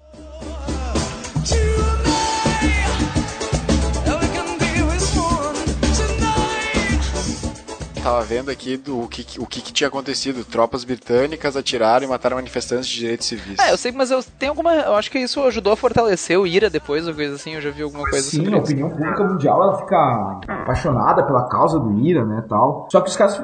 Tava 8.04 8.20
vendo 8.20 8.50
aqui 8.50 8.76
do 8.76 9.00
o 9.00 9.08
que, 9.08 9.40
o 9.40 9.46
que, 9.46 9.62
que 9.62 9.72
tinha 9.72 9.88
acontecido. 9.88 10.44
Tropas 10.44 10.84
britânicas 10.84 11.56
atiraram 11.56 12.04
e 12.04 12.06
mataram 12.06 12.36
manifestantes 12.36 12.86
de 12.86 13.00
direitos 13.00 13.26
civis. 13.26 13.58
É, 13.58 13.72
eu 13.72 13.78
sei, 13.78 13.92
mas 13.92 14.10
eu 14.10 14.22
tenho 14.38 14.52
alguma. 14.52 14.74
Eu 14.74 14.94
acho 14.94 15.10
que 15.10 15.18
isso 15.18 15.42
ajudou 15.44 15.72
a 15.72 15.76
fortalecer 15.76 16.38
o 16.38 16.46
Ira 16.46 16.68
depois, 16.68 17.08
ou 17.08 17.14
coisa 17.14 17.34
assim. 17.36 17.54
Eu 17.54 17.62
já 17.62 17.70
vi 17.70 17.82
alguma 17.82 18.04
coisa 18.04 18.28
Sim, 18.28 18.36
sobre 18.36 18.50
a 18.54 18.58
isso. 18.58 18.64
opinião 18.66 18.90
pública 18.90 19.24
mundial 19.24 19.62
ela 19.62 19.78
fica 19.78 20.40
apaixonada 20.48 21.24
pela 21.24 21.48
causa 21.48 21.80
do 21.80 21.98
IRA, 21.98 22.26
né, 22.26 22.44
tal. 22.46 22.86
Só 22.92 23.00
que 23.00 23.08
os 23.08 23.16
caras 23.16 23.40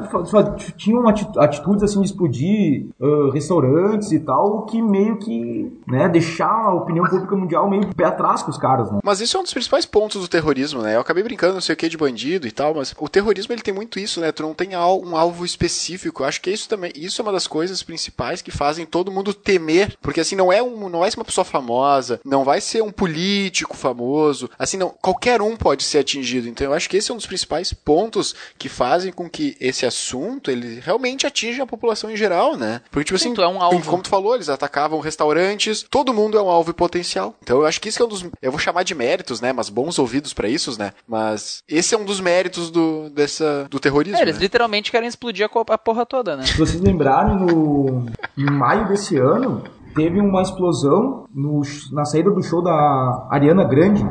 tinham 0.76 1.08
ati- 1.08 1.26
atitudes 1.38 1.82
assim 1.82 2.00
de 2.00 2.06
explodir 2.08 2.86
ah, 3.00 3.30
restaurantes 3.32 4.12
e 4.12 4.20
tal, 4.20 4.66
que 4.66 4.82
meio 4.82 5.16
que, 5.18 5.72
né, 5.88 6.06
deixar 6.10 6.50
a 6.50 6.74
opinião 6.74 7.06
pública 7.06 7.34
mundial 7.34 7.66
meio 7.70 7.86
de 7.86 7.94
pé 7.94 8.04
atrás 8.04 8.42
com 8.42 8.50
os 8.50 8.58
caras, 8.58 8.92
né. 8.92 8.98
Mas 9.02 9.22
isso 9.22 9.38
é 9.38 9.40
um 9.40 9.42
dos 9.42 9.54
principais 9.54 9.86
pontos 9.86 10.20
do 10.20 10.28
terrorismo, 10.28 10.82
né? 10.82 10.96
Eu 10.96 11.00
acabei 11.00 11.22
brincando, 11.22 11.54
não 11.54 11.62
sei 11.62 11.72
o 11.72 11.76
que, 11.78 11.88
de 11.88 11.96
bandido 11.96 12.46
e 12.46 12.52
tal, 12.52 12.74
mas 12.74 12.94
o 12.98 13.08
terrorismo 13.08 13.54
ele 13.54 13.62
tem 13.62 13.72
muito 13.72 13.98
isso, 13.98 14.20
né? 14.20 14.30
Tu 14.30 14.49
não 14.50 14.54
tem 14.54 14.76
um 14.76 15.16
alvo 15.16 15.44
específico. 15.44 16.22
Eu 16.22 16.26
acho 16.26 16.40
que 16.40 16.50
isso 16.50 16.68
também, 16.68 16.92
isso 16.94 17.20
é 17.20 17.22
uma 17.22 17.32
das 17.32 17.46
coisas 17.46 17.82
principais 17.82 18.42
que 18.42 18.50
fazem 18.50 18.84
todo 18.84 19.12
mundo 19.12 19.32
temer, 19.32 19.96
porque 20.02 20.20
assim 20.20 20.36
não 20.36 20.52
é 20.52 20.62
um, 20.62 20.88
não 20.88 21.00
vai 21.00 21.10
ser 21.10 21.18
uma 21.18 21.24
pessoa 21.24 21.44
famosa, 21.44 22.20
não 22.24 22.44
vai 22.44 22.60
ser 22.60 22.82
um 22.82 22.90
político 22.90 23.76
famoso, 23.76 24.50
assim 24.58 24.76
não, 24.76 24.90
qualquer 25.00 25.40
um 25.40 25.56
pode 25.56 25.84
ser 25.84 25.98
atingido. 25.98 26.48
Então 26.48 26.66
eu 26.66 26.74
acho 26.74 26.88
que 26.88 26.96
esse 26.96 27.10
é 27.10 27.14
um 27.14 27.16
dos 27.16 27.26
principais 27.26 27.72
pontos 27.72 28.34
que 28.58 28.68
fazem 28.68 29.12
com 29.12 29.28
que 29.28 29.56
esse 29.60 29.86
assunto 29.86 30.50
ele 30.50 30.80
realmente 30.80 31.26
atinja 31.26 31.62
a 31.62 31.66
população 31.66 32.10
em 32.10 32.16
geral, 32.16 32.56
né? 32.56 32.80
Porque 32.90 33.04
tipo 33.04 33.18
Sim, 33.18 33.28
assim, 33.28 33.34
tu 33.34 33.42
é 33.42 33.48
um 33.48 33.62
alvo. 33.62 33.88
como 33.88 34.02
tu 34.02 34.08
falou, 34.08 34.34
eles 34.34 34.48
atacavam 34.48 34.98
restaurantes, 35.00 35.84
todo 35.88 36.12
mundo 36.12 36.36
é 36.36 36.42
um 36.42 36.50
alvo 36.50 36.74
potencial. 36.74 37.36
Então 37.42 37.60
eu 37.60 37.66
acho 37.66 37.80
que 37.80 37.88
isso 37.88 38.02
é 38.02 38.06
um 38.06 38.08
dos, 38.08 38.24
eu 38.42 38.50
vou 38.50 38.60
chamar 38.60 38.82
de 38.82 38.94
méritos, 38.94 39.40
né? 39.40 39.52
Mas 39.52 39.68
bons 39.68 39.98
ouvidos 39.98 40.32
pra 40.32 40.48
isso, 40.48 40.76
né? 40.78 40.92
Mas 41.06 41.62
esse 41.68 41.94
é 41.94 41.98
um 41.98 42.04
dos 42.04 42.20
méritos 42.20 42.70
do 42.70 43.10
dessa 43.10 43.66
do 43.70 43.78
terrorismo. 43.78 44.18
É, 44.18 44.22
eles? 44.22 44.39
Literalmente 44.40 44.90
querem 44.90 45.08
explodir 45.08 45.46
a, 45.46 45.74
a 45.74 45.78
porra 45.78 46.06
toda, 46.06 46.36
né? 46.36 46.42
Se 46.44 46.58
vocês 46.58 46.80
lembrarem, 46.80 47.36
no, 47.36 48.06
em 48.36 48.50
maio 48.50 48.88
desse 48.88 49.16
ano, 49.16 49.62
teve 49.94 50.20
uma 50.20 50.42
explosão 50.42 51.26
no, 51.34 51.62
na 51.92 52.04
saída 52.04 52.30
do 52.30 52.42
show 52.42 52.62
da 52.62 53.28
Ariana 53.30 53.64
Grande, 53.64 54.04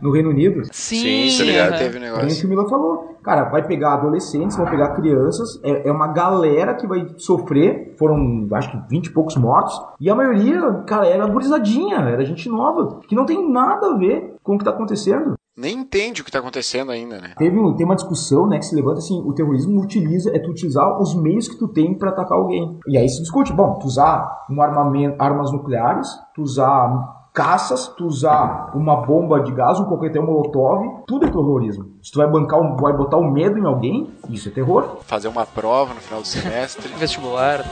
no 0.00 0.10
Reino 0.10 0.30
Unido. 0.30 0.62
Sim, 0.72 1.28
tá 1.38 1.44
ligado? 1.44 1.70
aham. 1.70 1.78
Teve 1.78 1.98
um 1.98 2.02
É 2.02 2.12
o 2.12 2.16
negócio. 2.16 2.40
que 2.40 2.46
o 2.46 2.48
Mila 2.48 2.68
falou. 2.68 3.16
Cara, 3.22 3.44
vai 3.44 3.64
pegar 3.64 3.94
adolescentes, 3.94 4.56
vai 4.56 4.68
pegar 4.68 4.96
crianças, 4.96 5.60
é, 5.62 5.88
é 5.88 5.92
uma 5.92 6.08
galera 6.08 6.74
que 6.74 6.88
vai 6.88 7.06
sofrer. 7.18 7.94
Foram, 7.96 8.48
acho 8.52 8.72
que, 8.72 8.78
20 8.90 9.06
e 9.06 9.10
poucos 9.12 9.36
mortos. 9.36 9.80
E 10.00 10.10
a 10.10 10.14
maioria, 10.14 10.60
cara, 10.88 11.06
era 11.06 11.24
gurizadinha, 11.26 11.98
era 11.98 12.24
gente 12.24 12.48
nova, 12.48 12.98
que 13.06 13.14
não 13.14 13.24
tem 13.24 13.48
nada 13.48 13.92
a 13.92 13.96
ver 13.96 14.34
com 14.42 14.56
o 14.56 14.58
que 14.58 14.64
tá 14.64 14.72
acontecendo. 14.72 15.34
Nem 15.56 15.80
entende 15.80 16.22
o 16.22 16.24
que 16.24 16.30
tá 16.32 16.38
acontecendo 16.38 16.90
ainda, 16.90 17.20
né? 17.20 17.34
Teve, 17.36 17.58
um- 17.58 17.74
tem 17.76 17.84
uma 17.84 17.94
discussão, 17.94 18.46
né, 18.46 18.58
que 18.58 18.64
se 18.64 18.74
levanta 18.74 18.98
assim, 19.00 19.20
o 19.22 19.34
terrorismo 19.34 19.82
utiliza, 19.82 20.34
é 20.34 20.38
tu 20.38 20.50
utilizar 20.50 20.98
os 21.00 21.14
meios 21.14 21.46
que 21.46 21.58
tu 21.58 21.68
tem 21.68 21.92
pra 21.94 22.08
atacar 22.08 22.38
alguém. 22.38 22.78
E 22.88 22.96
aí 22.96 23.06
se 23.08 23.20
discute, 23.20 23.52
bom, 23.52 23.74
tu 23.78 23.86
usar 23.86 24.46
um 24.50 24.62
armamento, 24.62 25.16
armas 25.22 25.52
nucleares, 25.52 26.08
tu 26.34 26.40
usar 26.42 27.20
caças, 27.34 27.88
tu 27.88 28.06
usar 28.06 28.72
uma 28.74 28.96
bomba 29.04 29.40
de 29.40 29.52
gás, 29.52 29.78
um 29.78 29.84
coquetel 29.84 30.22
molotov, 30.24 31.02
tudo 31.06 31.26
é 31.26 31.30
terrorismo. 31.30 31.84
Se 32.02 32.10
tu 32.12 32.18
vai 32.18 32.28
bancar, 32.30 32.58
um, 32.58 32.74
vai 32.76 32.94
botar 32.94 33.18
um 33.18 33.30
medo 33.30 33.58
em 33.58 33.66
alguém, 33.66 34.10
isso 34.30 34.48
é 34.48 34.52
terror. 34.52 34.98
Fazer 35.02 35.28
uma 35.28 35.44
prova 35.44 35.92
no 35.92 36.00
final 36.00 36.22
do 36.22 36.26
semestre. 36.28 36.88
Vestibular. 36.96 37.62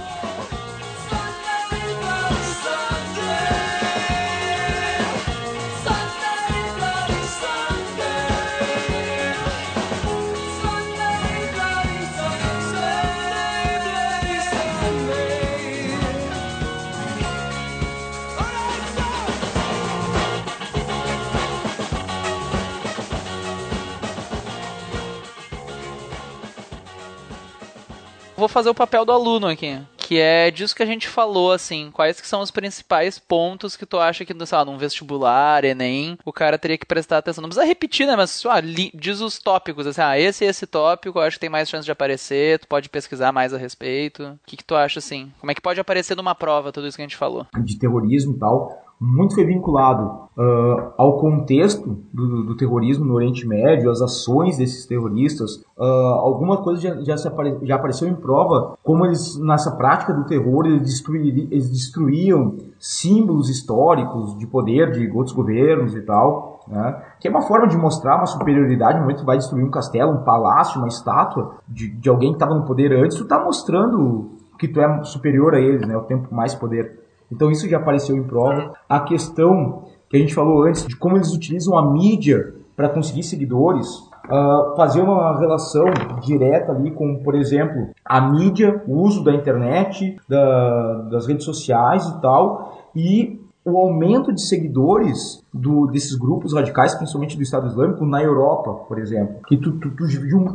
Vou 28.41 28.49
fazer 28.49 28.71
o 28.71 28.75
papel 28.75 29.05
do 29.05 29.13
aluno 29.13 29.49
aqui. 29.49 29.79
Que 29.99 30.19
é 30.19 30.51
disso 30.51 30.75
que 30.75 30.83
a 30.83 30.87
gente 30.87 31.07
falou, 31.07 31.53
assim. 31.53 31.91
Quais 31.93 32.23
que 32.23 32.27
são 32.27 32.41
os 32.41 32.51
principais 32.51 33.19
pontos 33.19 33.77
que 33.77 33.85
tu 33.85 33.99
acha 33.99 34.25
que, 34.25 34.35
sei 34.47 34.59
lá, 34.59 34.65
num 34.65 34.79
vestibular, 34.79 35.63
Enem, 35.63 36.17
o 36.25 36.33
cara 36.33 36.59
teria 36.59 36.79
que 36.79 36.87
prestar 36.87 37.19
atenção. 37.19 37.43
Não 37.43 37.51
precisa 37.51 37.67
repetir, 37.67 38.07
né? 38.07 38.17
Mas, 38.17 38.43
ah, 38.47 38.63
diz 38.95 39.21
os 39.21 39.39
tópicos, 39.39 39.87
assim, 39.87 40.01
ah, 40.01 40.19
esse 40.19 40.43
e 40.43 40.49
esse 40.49 40.67
tópico 40.67 41.19
eu 41.19 41.23
acho 41.23 41.37
que 41.37 41.41
tem 41.41 41.51
mais 41.51 41.69
chance 41.69 41.85
de 41.85 41.93
aparecer, 41.93 42.59
tu 42.61 42.67
pode 42.67 42.89
pesquisar 42.89 43.31
mais 43.31 43.53
a 43.53 43.59
respeito. 43.59 44.25
O 44.25 44.39
que, 44.47 44.57
que 44.57 44.65
tu 44.65 44.75
acha, 44.75 45.01
assim? 45.01 45.31
Como 45.39 45.53
é 45.53 45.55
que 45.55 45.61
pode 45.61 45.79
aparecer 45.79 46.17
numa 46.17 46.35
prova 46.35 46.73
tudo 46.73 46.87
isso 46.87 46.97
que 46.97 47.03
a 47.03 47.07
gente 47.07 47.17
falou? 47.17 47.47
De 47.63 47.79
terrorismo 47.79 48.37
e 48.37 48.39
tal 48.39 48.90
muito 49.01 49.35
foi 49.35 49.45
vinculado 49.47 50.29
uh, 50.37 50.93
ao 50.99 51.17
contexto 51.19 51.99
do, 52.13 52.43
do, 52.43 52.57
terrorismo 52.57 53.05
no 53.05 53.15
Oriente 53.15 53.47
Médio, 53.47 53.91
as 53.91 54.03
ações 54.03 54.59
desses 54.59 54.85
terroristas. 54.85 55.57
Uh, 55.79 55.85
alguma 55.85 56.59
coisa 56.59 56.83
já, 56.83 57.17
já, 57.17 57.29
apare, 57.29 57.59
já, 57.63 57.77
apareceu 57.77 58.07
em 58.07 58.15
prova 58.15 58.77
como 58.85 59.07
eles, 59.07 59.39
nessa 59.39 59.71
prática 59.71 60.13
do 60.13 60.25
terror, 60.25 60.67
eles, 60.67 60.83
destruir, 60.83 61.49
eles 61.51 61.71
destruíam 61.71 62.57
símbolos 62.79 63.49
históricos 63.49 64.37
de 64.39 64.47
poder 64.47 64.93
de 64.93 65.11
outros 65.11 65.35
governos 65.35 65.95
e 65.95 66.03
tal. 66.03 66.61
Né? 66.69 67.03
Que 67.19 67.27
é 67.27 67.31
uma 67.31 67.43
forma 67.43 67.67
de 67.67 67.77
mostrar 67.77 68.17
uma 68.17 68.27
superioridade. 68.27 68.95
No 68.95 69.03
momento 69.03 69.21
que 69.21 69.27
vai 69.27 69.39
destruir 69.39 69.65
um 69.65 69.71
castelo, 69.71 70.13
um 70.13 70.25
palácio, 70.25 70.79
uma 70.79 70.89
estátua 70.89 71.55
de, 71.67 71.89
de 71.89 72.09
alguém 72.09 72.31
que 72.31 72.37
estava 72.37 72.55
no 72.55 72.65
poder 72.65 72.93
antes, 72.93 73.17
tu 73.17 73.23
está 73.23 73.43
mostrando 73.43 74.31
que 74.59 74.69
tu 74.69 74.79
é 74.79 75.05
superior 75.05 75.55
a 75.55 75.59
eles, 75.59 75.87
né? 75.87 75.97
o 75.97 76.03
tempo 76.03 76.35
mais 76.35 76.55
poder. 76.55 77.01
Então 77.31 77.51
isso 77.51 77.69
já 77.69 77.79
apareceu 77.79 78.17
em 78.17 78.23
prova. 78.23 78.73
A 78.89 79.01
questão 79.01 79.85
que 80.09 80.17
a 80.17 80.21
gente 80.21 80.35
falou 80.35 80.65
antes 80.65 80.87
de 80.87 80.97
como 80.97 81.17
eles 81.17 81.33
utilizam 81.33 81.79
a 81.79 81.93
mídia 81.93 82.55
para 82.77 82.89
conseguir 82.89 83.23
seguidores, 83.23 83.87
uh, 84.27 84.75
fazer 84.77 85.03
uma 85.03 85.39
relação 85.39 85.85
direta 86.23 86.73
ali 86.73 86.91
com, 86.91 87.23
por 87.23 87.35
exemplo, 87.35 87.89
a 88.05 88.21
mídia, 88.21 88.83
o 88.87 89.03
uso 89.03 89.23
da 89.23 89.33
internet, 89.33 90.17
da, 90.29 91.03
das 91.11 91.27
redes 91.27 91.45
sociais 91.45 92.07
e 92.07 92.21
tal, 92.21 92.89
e 92.97 93.41
o 93.65 93.77
aumento 93.77 94.33
de 94.33 94.41
seguidores 94.41 95.45
do, 95.53 95.87
desses 95.87 96.17
grupos 96.17 96.55
radicais, 96.55 96.95
principalmente 96.95 97.37
do 97.37 97.43
Estado 97.43 97.67
Islâmico, 97.69 98.05
na 98.07 98.23
Europa, 98.23 98.73
por 98.89 98.99
exemplo, 98.99 99.37
que 99.47 99.57
tu, 99.57 99.73
tu, 99.73 99.91
tu 99.91 100.07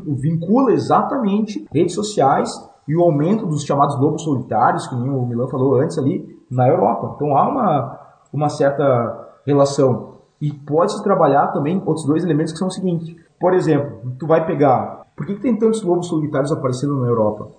vincula 0.08 0.74
exatamente 0.74 1.66
redes 1.72 1.94
sociais 1.94 2.50
e 2.88 2.96
o 2.96 3.02
aumento 3.02 3.46
dos 3.46 3.64
chamados 3.64 4.00
lobos 4.00 4.24
solitários, 4.24 4.88
que 4.88 4.96
o 4.96 5.26
Milan 5.26 5.48
falou 5.48 5.80
antes 5.80 5.98
ali, 5.98 6.35
na 6.50 6.68
Europa. 6.68 7.14
Então 7.16 7.36
há 7.38 7.48
uma, 7.48 8.00
uma 8.34 8.50
certa 8.50 9.40
relação. 9.46 10.16
E 10.42 10.52
pode-se 10.52 11.04
trabalhar 11.04 11.48
também 11.48 11.82
outros 11.86 12.06
dois 12.06 12.24
elementos 12.24 12.54
que 12.54 12.60
são 12.60 12.68
o 12.68 12.72
seguinte. 12.72 13.16
Por 13.40 13.54
exemplo, 13.54 14.14
tu 14.20 14.28
vai 14.28 14.46
pegar... 14.46 15.06
Por 15.16 15.26
que, 15.26 15.36
que 15.36 15.42
tem 15.42 15.58
tantos 15.58 15.82
lobos 15.82 16.08
solitários 16.08 16.52
aparecendo 16.52 17.00
na 17.00 17.08
Europa? 17.08 17.50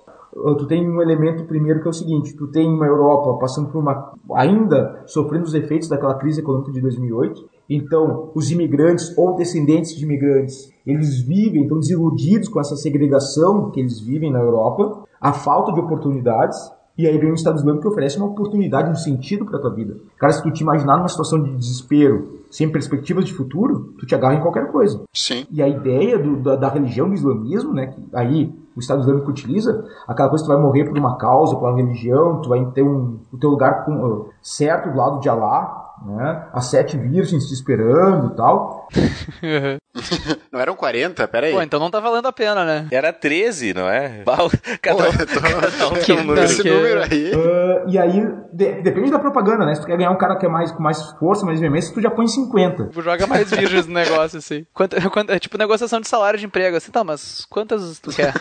Ah, 0.44 0.54
tu 0.54 0.66
tem 0.66 0.86
um 0.86 1.00
elemento 1.00 1.44
primeiro 1.44 1.80
que 1.80 1.86
é 1.86 1.90
o 1.90 1.94
seguinte, 1.94 2.36
tu 2.36 2.46
tem 2.48 2.68
uma 2.68 2.86
Europa 2.86 3.38
passando 3.38 3.70
por 3.70 3.78
uma 3.78 4.12
ainda 4.34 5.02
sofrendo 5.06 5.44
os 5.44 5.54
efeitos 5.54 5.88
daquela 5.88 6.14
crise 6.14 6.40
econômica 6.40 6.72
de 6.72 6.80
2008. 6.80 7.48
Então, 7.70 8.30
os 8.34 8.50
imigrantes 8.50 9.16
ou 9.16 9.34
descendentes 9.34 9.96
de 9.96 10.04
imigrantes, 10.04 10.70
eles 10.86 11.20
vivem, 11.22 11.62
estão 11.62 11.78
desiludidos 11.78 12.48
com 12.48 12.60
essa 12.60 12.76
segregação 12.76 13.70
que 13.70 13.80
eles 13.80 13.98
vivem 14.00 14.30
na 14.30 14.40
Europa, 14.40 15.04
a 15.20 15.32
falta 15.32 15.72
de 15.72 15.80
oportunidades 15.80 16.58
e 16.98 17.06
aí 17.06 17.18
vem 17.18 17.30
o 17.30 17.34
Estado 17.34 17.58
Islâmico 17.58 17.82
que 17.82 17.88
oferece 17.88 18.16
uma 18.16 18.26
oportunidade, 18.26 18.90
um 18.90 18.94
sentido 18.94 19.44
para 19.44 19.58
tua 19.58 19.70
vida. 19.70 19.96
Cara, 20.18 20.32
se 20.32 20.42
tu 20.42 20.50
te 20.50 20.62
imaginar 20.62 20.96
numa 20.96 21.08
situação 21.08 21.42
de 21.42 21.54
desespero, 21.54 22.36
sem 22.50 22.70
perspectivas 22.70 23.24
de 23.24 23.34
futuro, 23.34 23.94
tu 23.98 24.06
te 24.06 24.14
agarra 24.14 24.34
em 24.34 24.40
qualquer 24.40 24.70
coisa. 24.70 25.02
Sim. 25.12 25.46
E 25.50 25.62
a 25.62 25.68
ideia 25.68 26.18
do, 26.18 26.36
da, 26.36 26.56
da, 26.56 26.68
religião 26.68 27.08
do 27.08 27.14
islamismo, 27.14 27.72
né, 27.74 27.88
que 27.88 28.02
aí 28.14 28.54
o 28.74 28.80
Estado 28.80 29.00
Islâmico 29.00 29.30
utiliza, 29.30 29.84
aquela 30.06 30.28
coisa 30.28 30.44
que 30.44 30.50
tu 30.50 30.54
vai 30.54 30.62
morrer 30.62 30.84
por 30.84 30.96
uma 30.98 31.16
causa, 31.16 31.54
por 31.54 31.68
uma 31.68 31.76
religião, 31.76 32.40
tu 32.40 32.48
vai 32.48 32.64
ter 32.66 32.82
um, 32.82 33.18
o 33.32 33.36
teu 33.36 33.50
lugar 33.50 33.84
com, 33.84 34.28
certo 34.40 34.90
do 34.90 34.96
lado 34.96 35.20
de 35.20 35.28
Allah, 35.28 35.86
né? 36.04 36.46
As 36.52 36.66
sete 36.66 36.96
virgens 36.96 37.46
te 37.46 37.54
esperando 37.54 38.32
e 38.32 38.36
tal. 38.36 38.75
não 40.52 40.60
eram 40.60 40.76
40? 40.76 41.26
Pera 41.28 41.46
aí. 41.46 41.52
Pô, 41.52 41.62
então 41.62 41.80
não 41.80 41.90
tá 41.90 42.00
valendo 42.00 42.26
a 42.26 42.32
pena, 42.32 42.64
né? 42.64 42.86
Era 42.90 43.12
13, 43.12 43.74
não 43.74 43.88
é? 43.88 44.22
Cada, 44.82 45.04
Pô, 45.04 45.12
tô... 45.12 45.40
cada 45.40 45.88
um 45.88 46.04
tem 46.04 46.16
um 46.16 46.24
número. 46.24 46.44
Esse 46.44 46.68
número 46.68 47.02
aí. 47.02 47.32
Uh, 47.34 47.88
e 47.88 47.98
aí, 47.98 48.26
de, 48.52 48.82
depende 48.82 49.10
da 49.10 49.18
propaganda, 49.18 49.64
né? 49.64 49.74
Se 49.74 49.80
tu 49.80 49.86
quer 49.86 49.96
ganhar 49.96 50.10
um 50.10 50.18
cara 50.18 50.36
que 50.36 50.46
é 50.46 50.48
mais, 50.48 50.70
com 50.70 50.82
mais 50.82 51.02
força, 51.18 51.44
mais 51.44 51.60
veemência, 51.60 51.92
tu 51.94 52.00
já 52.00 52.10
põe 52.10 52.26
50. 52.26 52.86
Tu 52.86 53.02
joga 53.02 53.26
mais 53.26 53.50
virgens 53.50 53.86
no 53.86 53.94
negócio, 53.94 54.38
assim. 54.38 54.66
Quanto, 54.72 55.10
quanto, 55.10 55.32
é 55.32 55.38
tipo 55.38 55.58
negociação 55.58 56.00
de 56.00 56.08
salário 56.08 56.38
de 56.38 56.46
emprego, 56.46 56.76
assim, 56.76 56.90
tá, 56.90 57.02
mas 57.02 57.46
quantas 57.48 57.98
tu 57.98 58.10
quer? 58.10 58.32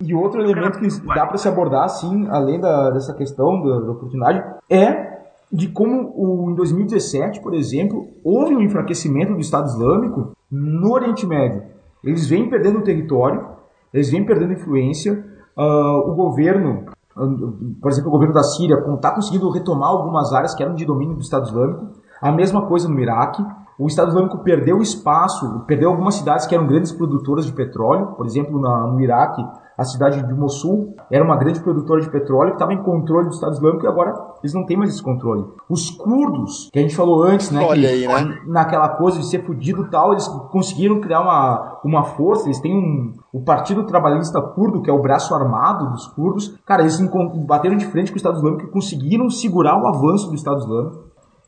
e 0.00 0.14
outro 0.14 0.42
elemento 0.42 0.78
que 0.78 0.88
dá 1.06 1.26
pra 1.26 1.38
se 1.38 1.48
abordar, 1.48 1.84
assim, 1.84 2.28
além 2.28 2.60
da, 2.60 2.90
dessa 2.90 3.14
questão 3.14 3.62
da, 3.62 3.80
da 3.80 3.92
oportunidade, 3.92 4.42
é 4.68 5.19
de 5.52 5.68
como 5.68 6.12
o, 6.14 6.50
em 6.50 6.54
2017, 6.54 7.40
por 7.40 7.54
exemplo, 7.54 8.08
houve 8.22 8.54
um 8.54 8.60
enfraquecimento 8.60 9.34
do 9.34 9.40
Estado 9.40 9.66
Islâmico 9.66 10.32
no 10.50 10.92
Oriente 10.92 11.26
Médio. 11.26 11.62
Eles 12.04 12.26
vêm 12.28 12.48
perdendo 12.48 12.82
território, 12.82 13.46
eles 13.92 14.10
vêm 14.10 14.24
perdendo 14.24 14.52
influência. 14.52 15.24
Uh, 15.56 16.10
o 16.10 16.14
governo, 16.14 16.84
uh, 17.16 17.74
por 17.80 17.90
exemplo, 17.90 18.08
o 18.08 18.12
governo 18.12 18.32
da 18.32 18.42
Síria 18.42 18.76
está 18.94 19.10
conseguindo 19.10 19.50
retomar 19.50 19.90
algumas 19.90 20.32
áreas 20.32 20.54
que 20.54 20.62
eram 20.62 20.74
de 20.74 20.84
domínio 20.84 21.16
do 21.16 21.20
Estado 21.20 21.46
Islâmico. 21.46 21.88
A 22.22 22.30
mesma 22.30 22.66
coisa 22.66 22.88
no 22.88 22.98
Iraque. 23.00 23.44
O 23.78 23.86
Estado 23.86 24.08
Islâmico 24.08 24.38
perdeu 24.44 24.82
espaço, 24.82 25.64
perdeu 25.66 25.88
algumas 25.88 26.14
cidades 26.14 26.46
que 26.46 26.54
eram 26.54 26.66
grandes 26.66 26.92
produtoras 26.92 27.46
de 27.46 27.52
petróleo. 27.52 28.08
Por 28.08 28.26
exemplo, 28.26 28.60
na, 28.60 28.86
no 28.86 29.00
Iraque, 29.00 29.42
a 29.80 29.84
cidade 29.84 30.22
de 30.22 30.34
Mossul 30.34 30.94
era 31.10 31.24
uma 31.24 31.38
grande 31.38 31.58
produtora 31.58 32.02
de 32.02 32.10
petróleo 32.10 32.50
que 32.50 32.56
estava 32.56 32.74
em 32.74 32.82
controle 32.82 33.28
do 33.28 33.34
Estado 33.34 33.54
Islâmico 33.54 33.86
e 33.86 33.88
agora 33.88 34.14
eles 34.42 34.52
não 34.52 34.66
têm 34.66 34.76
mais 34.76 34.90
esse 34.90 35.02
controle. 35.02 35.42
Os 35.70 35.90
curdos, 35.90 36.68
que 36.70 36.78
a 36.78 36.82
gente 36.82 36.94
falou 36.94 37.22
antes, 37.22 37.50
né, 37.50 37.64
Olha 37.64 37.88
que, 37.88 38.04
aí, 38.04 38.06
né? 38.06 38.38
naquela 38.46 38.90
coisa 38.90 39.18
de 39.18 39.24
ser 39.24 39.42
fudido 39.42 39.84
e 39.84 39.90
tal, 39.90 40.12
eles 40.12 40.28
conseguiram 40.50 41.00
criar 41.00 41.22
uma, 41.22 41.80
uma 41.82 42.04
força, 42.04 42.44
eles 42.44 42.60
têm 42.60 42.76
um, 42.76 43.14
o 43.32 43.40
Partido 43.40 43.84
Trabalhista 43.84 44.38
Curdo, 44.42 44.82
que 44.82 44.90
é 44.90 44.92
o 44.92 45.00
braço 45.00 45.34
armado 45.34 45.90
dos 45.92 46.06
curdos, 46.08 46.58
cara, 46.66 46.82
eles 46.82 47.00
bateram 47.46 47.78
de 47.78 47.86
frente 47.86 48.10
com 48.10 48.16
o 48.16 48.18
Estado 48.18 48.36
Islâmico 48.36 48.64
e 48.64 48.70
conseguiram 48.70 49.30
segurar 49.30 49.82
o 49.82 49.86
avanço 49.86 50.28
do 50.28 50.34
Estado 50.34 50.58
Islâmico. 50.58 51.04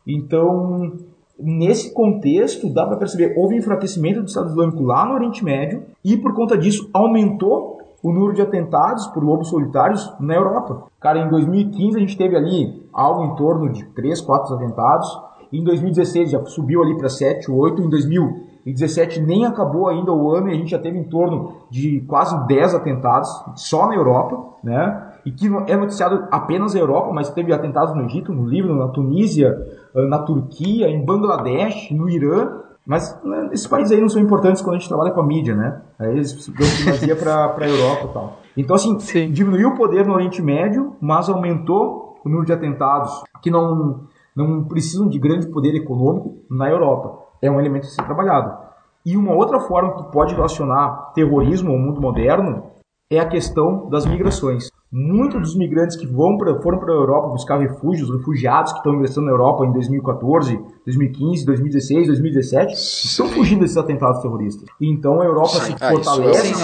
Então, 0.06 0.90
nesse 1.38 1.92
contexto, 1.92 2.72
dá 2.72 2.86
para 2.86 2.96
perceber, 2.96 3.34
houve 3.36 3.58
enfraquecimento 3.58 4.22
do 4.22 4.28
Estado 4.28 4.48
Islâmico 4.48 4.82
lá 4.82 5.04
no 5.04 5.12
Oriente 5.12 5.44
Médio 5.44 5.82
e 6.02 6.16
por 6.16 6.32
conta 6.32 6.56
disso 6.56 6.88
aumentou 6.94 7.81
o 8.02 8.12
número 8.12 8.34
de 8.34 8.42
atentados 8.42 9.06
por 9.08 9.22
lobos 9.22 9.48
solitários 9.48 10.12
na 10.18 10.34
Europa. 10.34 10.84
Cara, 11.00 11.20
em 11.20 11.28
2015 11.28 11.96
a 11.96 12.00
gente 12.00 12.16
teve 12.16 12.36
ali 12.36 12.88
algo 12.92 13.24
em 13.24 13.36
torno 13.36 13.70
de 13.70 13.84
3, 13.84 14.20
4 14.20 14.54
atentados. 14.56 15.08
Em 15.52 15.62
2016 15.62 16.30
já 16.30 16.44
subiu 16.46 16.82
ali 16.82 16.96
para 16.98 17.08
7, 17.08 17.50
8. 17.50 17.82
Em 17.82 17.88
2017 17.88 19.20
nem 19.20 19.44
acabou 19.44 19.88
ainda 19.88 20.12
o 20.12 20.34
ano 20.34 20.48
e 20.48 20.52
a 20.52 20.56
gente 20.56 20.70
já 20.70 20.78
teve 20.78 20.98
em 20.98 21.04
torno 21.04 21.52
de 21.70 22.00
quase 22.08 22.36
10 22.46 22.74
atentados 22.74 23.28
só 23.54 23.86
na 23.86 23.94
Europa, 23.94 24.56
né? 24.64 25.10
E 25.24 25.30
que 25.30 25.46
é 25.68 25.76
noticiado 25.76 26.26
apenas 26.32 26.74
na 26.74 26.80
Europa, 26.80 27.12
mas 27.12 27.30
teve 27.30 27.52
atentados 27.52 27.94
no 27.94 28.02
Egito, 28.02 28.32
no 28.32 28.44
Líbano, 28.44 28.76
na 28.76 28.88
Tunísia, 28.88 29.56
na 29.94 30.18
Turquia, 30.18 30.88
em 30.88 31.04
Bangladesh, 31.04 31.92
no 31.92 32.08
Irã 32.08 32.62
mas 32.86 33.18
né, 33.24 33.50
esses 33.52 33.66
países 33.66 33.92
aí 33.92 34.00
não 34.00 34.08
são 34.08 34.20
importantes 34.20 34.60
quando 34.60 34.76
a 34.76 34.78
gente 34.78 34.88
trabalha 34.88 35.12
com 35.12 35.20
a 35.20 35.26
mídia, 35.26 35.54
né? 35.54 35.80
Aí 35.98 36.10
eles 36.10 36.34
dão 36.48 36.66
primazia 36.82 37.16
para 37.16 37.54
a 37.56 37.68
Europa 37.68 38.06
e 38.06 38.12
tal. 38.12 38.38
Então, 38.56 38.76
assim, 38.76 38.98
Sim. 38.98 39.30
diminuiu 39.30 39.70
o 39.70 39.76
poder 39.76 40.06
no 40.06 40.14
Oriente 40.14 40.42
Médio, 40.42 40.96
mas 41.00 41.28
aumentou 41.28 42.20
o 42.24 42.28
número 42.28 42.46
de 42.46 42.52
atentados 42.52 43.22
que 43.40 43.50
não, 43.50 44.06
não 44.34 44.64
precisam 44.64 45.08
de 45.08 45.18
grande 45.18 45.46
poder 45.48 45.74
econômico 45.74 46.44
na 46.50 46.68
Europa. 46.68 47.18
É 47.40 47.50
um 47.50 47.58
elemento 47.58 47.86
a 47.86 47.90
ser 47.90 48.04
trabalhado. 48.04 48.56
E 49.04 49.16
uma 49.16 49.34
outra 49.34 49.60
forma 49.60 49.96
que 49.96 50.12
pode 50.12 50.34
relacionar 50.34 51.12
terrorismo 51.14 51.72
ao 51.72 51.78
mundo 51.78 52.00
moderno 52.00 52.64
é 53.10 53.18
a 53.18 53.28
questão 53.28 53.88
das 53.88 54.06
migrações. 54.06 54.70
Muitos 54.94 55.40
dos 55.40 55.56
migrantes 55.56 55.96
que 55.96 56.06
vão 56.06 56.36
pra, 56.36 56.60
foram 56.60 56.78
para 56.78 56.92
a 56.92 56.96
Europa 56.96 57.28
buscar 57.28 57.58
refúgios, 57.58 58.10
refugiados 58.10 58.72
que 58.72 58.78
estão 58.78 58.92
ingressando 58.92 59.24
na 59.24 59.32
Europa 59.32 59.64
em 59.64 59.72
2014, 59.72 60.60
2015, 60.84 61.46
2016, 61.46 62.06
2017, 62.08 62.76
Sim. 62.76 63.08
estão 63.08 63.28
fugindo 63.28 63.60
desses 63.60 63.78
atentados 63.78 64.20
terroristas. 64.20 64.68
Então 64.78 65.22
a 65.22 65.24
Europa 65.24 65.48
Sim. 65.48 65.60
se 65.60 65.76
ah, 65.80 65.90
fortalece, 65.92 66.54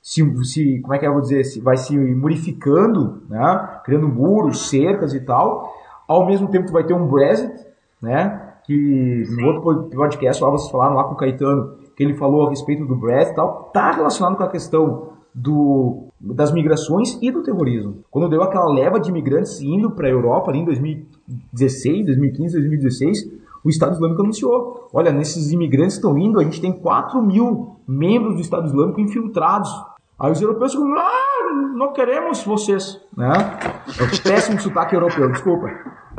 se, 0.00 0.22
se, 0.22 0.44
se, 0.44 0.80
como 0.80 0.94
é 0.94 0.98
que 0.98 1.06
eu 1.08 1.12
vou 1.12 1.22
dizer, 1.22 1.42
se, 1.42 1.60
vai 1.60 1.76
se 1.76 1.98
murificando, 1.98 3.20
né, 3.28 3.80
criando 3.84 4.08
muros, 4.08 4.68
cercas 4.70 5.12
e 5.12 5.18
tal. 5.18 5.74
Ao 6.06 6.24
mesmo 6.24 6.46
tempo 6.46 6.68
tu 6.68 6.72
vai 6.72 6.84
ter 6.84 6.94
um 6.94 7.08
Brexit, 7.08 7.52
né, 8.00 8.52
que 8.64 9.24
no 9.28 9.48
outro 9.48 9.90
podcast 9.90 10.40
lá 10.40 10.50
vocês 10.50 10.70
falaram 10.70 10.94
lá 10.94 11.02
com 11.02 11.14
o 11.14 11.16
Caetano, 11.16 11.78
que 11.96 12.02
ele 12.04 12.14
falou 12.14 12.46
a 12.46 12.50
respeito 12.50 12.86
do 12.86 12.94
Brexit 12.94 13.32
e 13.32 13.34
tal, 13.34 13.70
tá 13.74 13.90
relacionado 13.90 14.36
com 14.36 14.44
a 14.44 14.48
questão 14.48 15.10
do, 15.34 16.08
das 16.22 16.52
migrações 16.52 17.18
e 17.20 17.30
do 17.30 17.42
terrorismo. 17.42 18.04
Quando 18.10 18.28
deu 18.28 18.42
aquela 18.42 18.72
leva 18.72 19.00
de 19.00 19.10
imigrantes 19.10 19.60
indo 19.60 19.90
para 19.90 20.06
a 20.06 20.10
Europa 20.10 20.50
ali 20.50 20.60
em 20.60 20.64
2016, 20.64 22.06
2015, 22.06 22.52
2016, 22.58 23.32
o 23.64 23.68
Estado 23.68 23.94
Islâmico 23.94 24.22
anunciou: 24.22 24.88
olha, 24.92 25.10
nesses 25.10 25.50
imigrantes 25.50 25.96
estão 25.96 26.16
indo, 26.16 26.38
a 26.38 26.44
gente 26.44 26.60
tem 26.60 26.72
4 26.72 27.20
mil 27.20 27.76
membros 27.86 28.36
do 28.36 28.40
Estado 28.40 28.66
Islâmico 28.66 29.00
infiltrados 29.00 29.70
Aí 30.22 30.30
os 30.30 30.40
europeus 30.40 30.70
ficam, 30.72 30.94
ah, 30.96 31.74
não 31.74 31.92
queremos 31.92 32.44
vocês, 32.44 33.00
né? 33.16 33.32
É 33.98 34.04
o 34.04 34.22
péssimo 34.22 34.60
sotaque 34.60 34.94
europeu, 34.94 35.28
desculpa. 35.32 35.68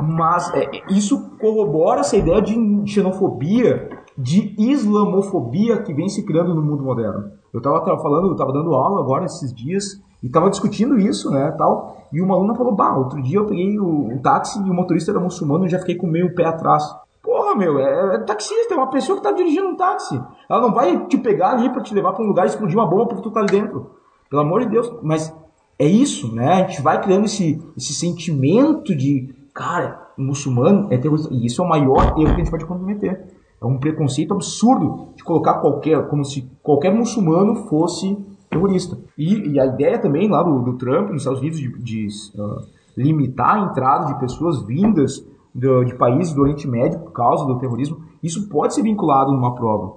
Mas 0.01 0.53
é, 0.53 0.69
isso 0.89 1.37
corrobora 1.37 2.01
essa 2.01 2.17
ideia 2.17 2.41
de 2.41 2.53
xenofobia, 2.85 3.92
de 4.17 4.55
islamofobia 4.57 5.81
que 5.81 5.93
vem 5.93 6.07
se 6.07 6.23
criando 6.23 6.53
no 6.53 6.61
mundo 6.61 6.83
moderno. 6.83 7.31
Eu 7.53 7.59
estava 7.59 7.97
falando, 8.01 8.29
eu 8.29 8.35
tava 8.35 8.51
dando 8.51 8.73
aula 8.73 8.99
agora 8.99 9.25
esses 9.25 9.53
dias 9.53 10.01
e 10.21 10.27
estava 10.27 10.49
discutindo 10.49 10.97
isso, 10.97 11.29
né, 11.29 11.51
tal. 11.57 12.07
E 12.11 12.21
uma 12.21 12.35
aluna 12.35 12.55
falou, 12.55 12.73
bah, 12.73 12.95
outro 12.95 13.21
dia 13.21 13.37
eu 13.37 13.45
peguei 13.45 13.79
o, 13.79 14.15
o 14.15 14.19
táxi 14.21 14.59
e 14.59 14.69
o 14.69 14.73
motorista 14.73 15.11
era 15.11 15.19
muçulmano 15.19 15.65
e 15.65 15.69
já 15.69 15.79
fiquei 15.79 15.95
com 15.95 16.07
meio 16.07 16.33
pé 16.33 16.45
atrás. 16.45 16.83
Porra, 17.21 17.55
meu, 17.55 17.79
é, 17.79 18.15
é 18.15 18.17
taxista, 18.19 18.73
é 18.73 18.77
uma 18.77 18.89
pessoa 18.89 19.19
que 19.19 19.25
está 19.25 19.31
dirigindo 19.35 19.67
um 19.67 19.75
táxi. 19.75 20.21
Ela 20.49 20.61
não 20.61 20.73
vai 20.73 21.05
te 21.07 21.17
pegar 21.17 21.51
ali 21.51 21.69
para 21.69 21.81
te 21.81 21.93
levar 21.93 22.13
para 22.13 22.23
um 22.23 22.27
lugar 22.27 22.45
e 22.45 22.49
explodir 22.49 22.77
uma 22.77 22.87
bomba 22.87 23.07
porque 23.07 23.23
tu 23.23 23.31
tá 23.31 23.39
ali 23.39 23.49
dentro. 23.49 23.91
Pelo 24.29 24.41
amor 24.41 24.61
de 24.61 24.69
Deus. 24.69 24.91
Mas 25.01 25.33
é 25.77 25.85
isso, 25.85 26.33
né? 26.33 26.53
A 26.53 26.67
gente 26.67 26.81
vai 26.81 27.01
criando 27.01 27.25
esse, 27.25 27.61
esse 27.77 27.93
sentimento 27.93 28.95
de, 28.95 29.33
cara, 29.53 30.07
muçulmano 30.17 30.87
é 30.91 30.97
terrorista. 30.97 31.33
E 31.33 31.45
isso 31.45 31.61
é 31.61 31.65
o 31.65 31.69
maior 31.69 32.13
erro 32.17 32.35
que 32.35 32.41
a 32.41 32.43
gente 32.43 32.51
pode 32.51 32.65
cometer. 32.65 33.32
É 33.63 33.65
um 33.65 33.77
preconceito 33.77 34.33
absurdo 34.33 35.13
de 35.15 35.23
colocar 35.23 35.55
qualquer, 35.55 36.09
como 36.09 36.25
se 36.25 36.51
qualquer 36.61 36.93
muçulmano 36.93 37.55
fosse 37.69 38.17
terrorista. 38.49 38.97
E, 39.17 39.53
e 39.53 39.59
a 39.59 39.65
ideia 39.65 39.97
também 39.97 40.29
lá 40.29 40.43
do, 40.43 40.59
do, 40.59 40.73
Trump 40.73 41.09
nos 41.09 41.21
Estados 41.21 41.39
Unidos 41.39 41.59
de, 41.59 41.69
de 41.81 42.07
uh, 42.35 42.61
limitar 42.97 43.55
a 43.55 43.59
entrada 43.61 44.07
de 44.07 44.19
pessoas 44.19 44.61
vindas 44.63 45.25
do, 45.55 45.85
de 45.85 45.95
países 45.95 46.33
do 46.33 46.41
Oriente 46.41 46.67
Médio 46.67 46.99
por 46.99 47.13
causa 47.13 47.45
do 47.45 47.57
terrorismo, 47.57 48.01
isso 48.21 48.49
pode 48.49 48.75
ser 48.75 48.81
vinculado 48.81 49.31
numa 49.31 49.55
prova. 49.55 49.93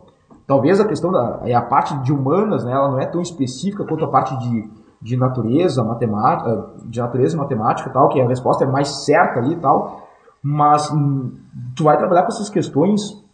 Talvez 0.47 0.79
a 0.79 0.87
questão 0.87 1.11
da 1.11 1.41
é 1.45 1.53
a 1.53 1.61
parte 1.61 1.97
de 2.05 2.13
humanas, 2.13 2.65
né, 2.65 2.73
ela 2.73 2.89
não 2.89 3.01
é 3.01 3.07
tão 3.07 3.21
específica 3.21 3.85
quanto 3.85 4.05
a 4.05 4.09
parte 4.09 4.39
de, 4.39 4.71
de 5.03 5.17
natureza, 5.17 5.83
matemática, 5.83 6.71
de 6.85 7.01
natureza 7.01 7.37
matemática, 7.37 7.91
tal, 7.91 8.09
que 8.09 8.21
a 8.21 8.29
resposta 8.29 8.63
é 8.63 8.67
mais 8.67 9.05
certa 9.05 9.41
ali 9.41 9.55
e 9.55 9.57
tal. 9.57 10.07
Mas 10.41 10.89
hum, 10.93 11.33
tu 11.75 11.83
vai 11.83 11.97
trabalhar 11.99 12.23
com 12.23 12.29
essas 12.29 12.49
questões 12.49 13.26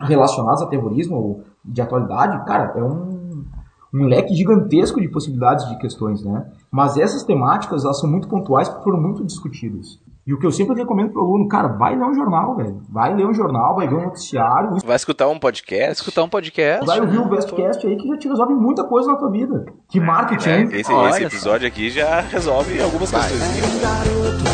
relacionadas 0.00 0.62
a 0.62 0.66
terrorismo 0.66 1.16
ou 1.16 1.44
de 1.64 1.80
atualidade, 1.80 2.44
cara, 2.44 2.72
é 2.76 2.82
um, 2.82 3.44
um 3.92 4.06
leque 4.06 4.34
gigantesco 4.34 5.00
de 5.00 5.08
possibilidades 5.08 5.68
de 5.68 5.78
questões, 5.78 6.22
né? 6.24 6.46
Mas 6.70 6.96
essas 6.96 7.22
temáticas, 7.22 7.84
elas 7.84 7.98
são 8.00 8.10
muito 8.10 8.28
pontuais 8.28 8.68
porque 8.68 8.84
foram 8.84 9.00
muito 9.00 9.24
discutidas. 9.24 9.98
E 10.26 10.32
o 10.32 10.38
que 10.38 10.46
eu 10.46 10.50
sempre 10.50 10.74
recomendo 10.74 11.12
pro 11.12 11.20
aluno, 11.20 11.46
cara, 11.46 11.68
vai 11.68 11.94
ler 11.94 12.04
um 12.04 12.14
jornal, 12.14 12.56
velho. 12.56 12.80
Vai 12.88 13.14
ler 13.14 13.26
um 13.26 13.34
jornal, 13.34 13.74
vai 13.76 13.86
ver 13.86 13.94
um 13.94 14.04
noticiário. 14.04 14.70
Vai 14.82 14.96
escutar 14.96 15.28
um 15.28 15.38
podcast. 15.38 16.00
Escutar 16.00 16.22
um 16.22 16.30
podcast. 16.30 16.86
Vai 16.86 16.98
ouvir 16.98 17.18
o 17.18 17.28
Bestcast 17.28 17.86
aí 17.86 17.94
que 17.94 18.08
já 18.08 18.16
te 18.16 18.28
resolve 18.28 18.54
muita 18.54 18.84
coisa 18.84 19.12
na 19.12 19.18
tua 19.18 19.30
vida. 19.30 19.66
Que 19.86 20.00
marketing, 20.00 20.48
É, 20.48 20.62
esse, 20.80 20.90
esse 20.90 21.24
episódio 21.24 21.68
aqui 21.68 21.90
já 21.90 22.20
resolve 22.32 22.80
algumas 22.80 23.10
questões. 23.10 23.42
Um 23.42 23.80
garoto 23.82 24.44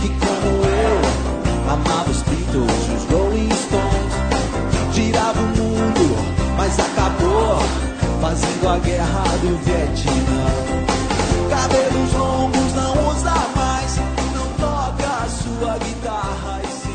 que, 0.00 0.08
como 0.20 0.64
eu, 0.64 1.72
amava 1.72 2.10
os 2.10 2.22
Beatles, 2.22 2.87
fazendo 8.28 8.68
a 8.68 8.78
guerra 8.78 9.22
do 9.40 9.56
Vietnã. 9.64 10.44
Cabelos 11.48 12.12
longos 12.14 12.74
não 12.74 13.08
usa 13.08 13.30
mais, 13.56 13.96
não 14.36 14.48
toca 14.58 15.08
a 15.24 15.28
sua 15.28 15.78
guitarra 15.78 16.60
e 16.62 16.66
sim 16.66 16.90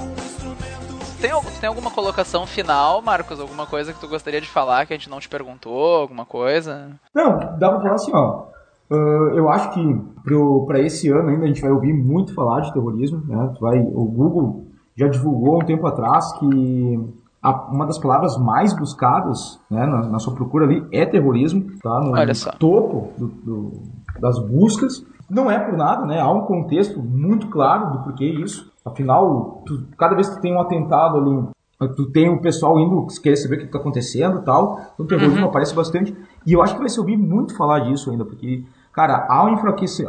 um 0.00 0.12
instrumento. 0.24 1.20
Tem, 1.20 1.30
al- 1.30 1.44
tem 1.60 1.68
alguma 1.68 1.90
colocação 1.92 2.46
final, 2.46 3.00
Marcos? 3.00 3.38
Alguma 3.38 3.64
coisa 3.66 3.92
que 3.92 4.00
tu 4.00 4.08
gostaria 4.08 4.40
de 4.40 4.48
falar 4.48 4.86
que 4.86 4.92
a 4.92 4.96
gente 4.96 5.08
não 5.08 5.20
te 5.20 5.28
perguntou? 5.28 5.94
Alguma 6.00 6.24
coisa? 6.24 6.90
Não, 7.14 7.38
dá 7.56 7.70
pra 7.70 7.80
falar 7.80 7.94
assim, 7.94 8.10
ó. 8.12 8.46
ah, 8.90 8.94
eu 9.36 9.48
acho 9.48 9.70
que 9.70 10.00
pro, 10.24 10.66
pra 10.66 10.80
esse 10.80 11.08
ano 11.10 11.28
ainda 11.28 11.44
a 11.44 11.48
gente 11.48 11.62
vai 11.62 11.70
ouvir 11.70 11.92
muito 11.92 12.34
falar 12.34 12.60
de 12.62 12.72
terrorismo, 12.72 13.22
né? 13.24 13.52
Tu 13.54 13.60
Vai, 13.60 13.78
o 13.78 14.04
Google 14.04 14.64
já 14.96 15.06
divulgou 15.06 15.54
há 15.54 15.58
um 15.62 15.66
tempo 15.66 15.86
atrás 15.86 16.32
que 16.40 16.98
a- 17.42 17.68
uma 17.70 17.86
das 17.86 17.98
palavras 17.98 18.36
mais 18.36 18.72
buscadas 18.72 19.60
né, 19.70 19.86
na, 19.86 20.02
na 20.08 20.18
sua 20.18 20.34
procura 20.34 20.64
ali 20.64 20.86
é 20.92 21.04
terrorismo, 21.06 21.66
tá? 21.82 22.00
No, 22.00 22.16
topo 22.58 23.12
do- 23.18 23.26
do- 23.28 23.72
das 24.20 24.38
buscas. 24.38 25.04
Não 25.30 25.50
é 25.50 25.58
por 25.58 25.76
nada, 25.76 26.06
né? 26.06 26.20
Há 26.20 26.30
um 26.30 26.42
contexto 26.42 27.00
muito 27.02 27.48
claro 27.48 27.92
do 27.92 27.98
porquê 28.04 28.24
isso. 28.24 28.70
Afinal, 28.84 29.62
tu- 29.66 29.84
cada 29.98 30.14
vez 30.14 30.28
que 30.28 30.36
tu 30.36 30.40
tem 30.40 30.54
um 30.54 30.60
atentado 30.60 31.18
ali, 31.18 31.48
tu 31.94 32.10
tem 32.10 32.28
o 32.30 32.40
pessoal 32.40 32.78
indo 32.80 33.06
querer 33.22 33.36
saber 33.36 33.56
o 33.56 33.58
que 33.60 33.64
está 33.66 33.78
acontecendo 33.78 34.38
e 34.38 34.42
tal. 34.42 34.80
Então 34.94 35.04
o 35.04 35.08
terrorismo 35.08 35.46
aparece 35.46 35.74
bastante. 35.74 36.16
E 36.46 36.52
eu 36.52 36.62
acho 36.62 36.74
que 36.74 36.80
vai 36.80 36.88
se 36.88 36.98
ouvir 36.98 37.16
muito 37.16 37.54
falar 37.56 37.80
disso 37.80 38.10
ainda, 38.10 38.24
porque, 38.24 38.64
cara, 38.92 39.26
há 39.28 39.44
um, 39.44 39.54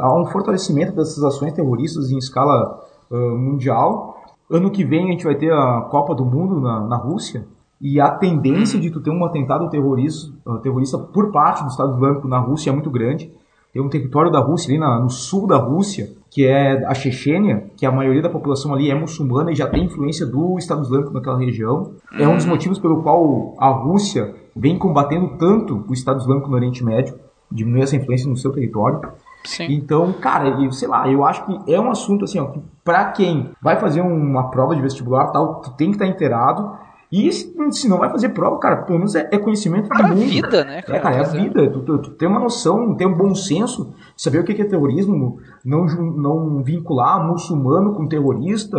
há 0.00 0.20
um 0.20 0.26
fortalecimento 0.26 0.96
dessas 0.96 1.22
ações 1.22 1.52
terroristas 1.52 2.10
em 2.10 2.16
escala 2.18 2.80
ah, 3.12 3.14
mundial. 3.36 4.19
Ano 4.50 4.70
que 4.70 4.84
vem 4.84 5.08
a 5.08 5.10
gente 5.12 5.24
vai 5.24 5.34
ter 5.36 5.52
a 5.52 5.82
Copa 5.90 6.14
do 6.14 6.24
Mundo 6.24 6.60
na, 6.60 6.80
na 6.80 6.96
Rússia. 6.96 7.46
E 7.80 7.98
a 8.00 8.10
tendência 8.10 8.78
de 8.78 8.90
tu 8.90 9.00
ter 9.00 9.10
um 9.10 9.24
atentado 9.24 9.68
terrorista, 9.70 10.32
ah, 10.46 10.58
terrorista 10.58 10.98
por 10.98 11.30
parte 11.30 11.62
do 11.62 11.68
Estado 11.70 11.94
Islâmico 11.94 12.28
na 12.28 12.38
Rússia 12.38 12.68
é 12.70 12.72
muito 12.72 12.90
grande. 12.90 13.32
Tem 13.72 13.80
um 13.80 13.88
território 13.88 14.30
da 14.30 14.40
Rússia 14.40 14.70
ali 14.70 14.78
na- 14.78 14.98
no 14.98 15.08
sul 15.08 15.46
da 15.46 15.56
Rússia, 15.56 16.10
que 16.28 16.44
é 16.46 16.84
a 16.84 16.92
Chechênia, 16.92 17.70
que 17.76 17.86
a 17.86 17.92
maioria 17.92 18.20
da 18.20 18.28
população 18.28 18.74
ali 18.74 18.90
é 18.90 18.94
muçulmana 18.94 19.50
e 19.52 19.54
já 19.54 19.66
tem 19.68 19.84
influência 19.84 20.26
do 20.26 20.58
Estado 20.58 20.82
Islâmico 20.82 21.12
naquela 21.14 21.38
região. 21.38 21.92
É 22.18 22.26
um 22.28 22.34
dos 22.36 22.44
motivos 22.44 22.78
pelo 22.78 23.02
qual 23.02 23.54
a 23.58 23.68
Rússia 23.70 24.34
vem 24.54 24.76
combatendo 24.76 25.36
tanto 25.38 25.84
o 25.88 25.92
Estado 25.92 26.20
Islâmico 26.20 26.48
no 26.50 26.56
Oriente 26.56 26.84
Médio, 26.84 27.14
diminuir 27.50 27.82
essa 27.82 27.96
influência 27.96 28.28
no 28.28 28.36
seu 28.36 28.52
território. 28.52 29.00
Sim. 29.44 29.66
Então, 29.70 30.12
cara, 30.12 30.48
eu 30.62 30.72
sei 30.72 30.88
lá, 30.88 31.08
eu 31.08 31.24
acho 31.24 31.44
que 31.46 31.72
é 31.72 31.80
um 31.80 31.90
assunto 31.90 32.24
assim, 32.24 32.38
ó, 32.38 32.46
que 32.46 32.60
pra 32.84 33.06
quem 33.06 33.50
vai 33.62 33.78
fazer 33.78 34.00
uma 34.00 34.50
prova 34.50 34.74
de 34.76 34.82
vestibular 34.82 35.28
tal, 35.28 35.60
tu 35.60 35.70
tem 35.72 35.88
que 35.88 35.94
estar 35.96 36.06
inteirado. 36.06 36.78
E 37.12 37.32
se, 37.32 37.88
não 37.88 37.98
vai 37.98 38.08
fazer 38.08 38.28
prova, 38.28 38.56
cara, 38.60 38.76
pelo 38.76 38.98
menos 38.98 39.16
é, 39.16 39.28
é 39.32 39.38
conhecimento 39.38 39.88
Pra 39.88 40.06
mundo. 40.06 40.20
vida, 40.20 40.64
né, 40.64 40.80
cara? 40.80 40.98
É, 40.98 41.00
cara, 41.00 41.16
é 41.16 41.18
a 41.18 41.22
é. 41.22 41.40
vida. 41.40 41.70
Tu, 41.70 41.80
tu, 41.80 41.98
tu 41.98 42.10
tem 42.10 42.28
uma 42.28 42.38
noção, 42.38 42.94
tem 42.94 43.06
um 43.06 43.16
bom 43.16 43.34
senso, 43.34 43.92
saber 44.16 44.38
o 44.38 44.44
que 44.44 44.62
é 44.62 44.64
terrorismo, 44.64 45.40
não, 45.64 45.86
não 45.86 46.62
vincular 46.62 47.26
muçulmano 47.26 47.94
com 47.94 48.06
terrorista, 48.06 48.78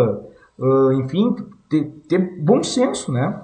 ah, 0.61 0.93
enfim, 0.93 1.35
ter, 1.67 1.85
ter 2.07 2.41
bom 2.41 2.63
senso, 2.63 3.11
né? 3.11 3.41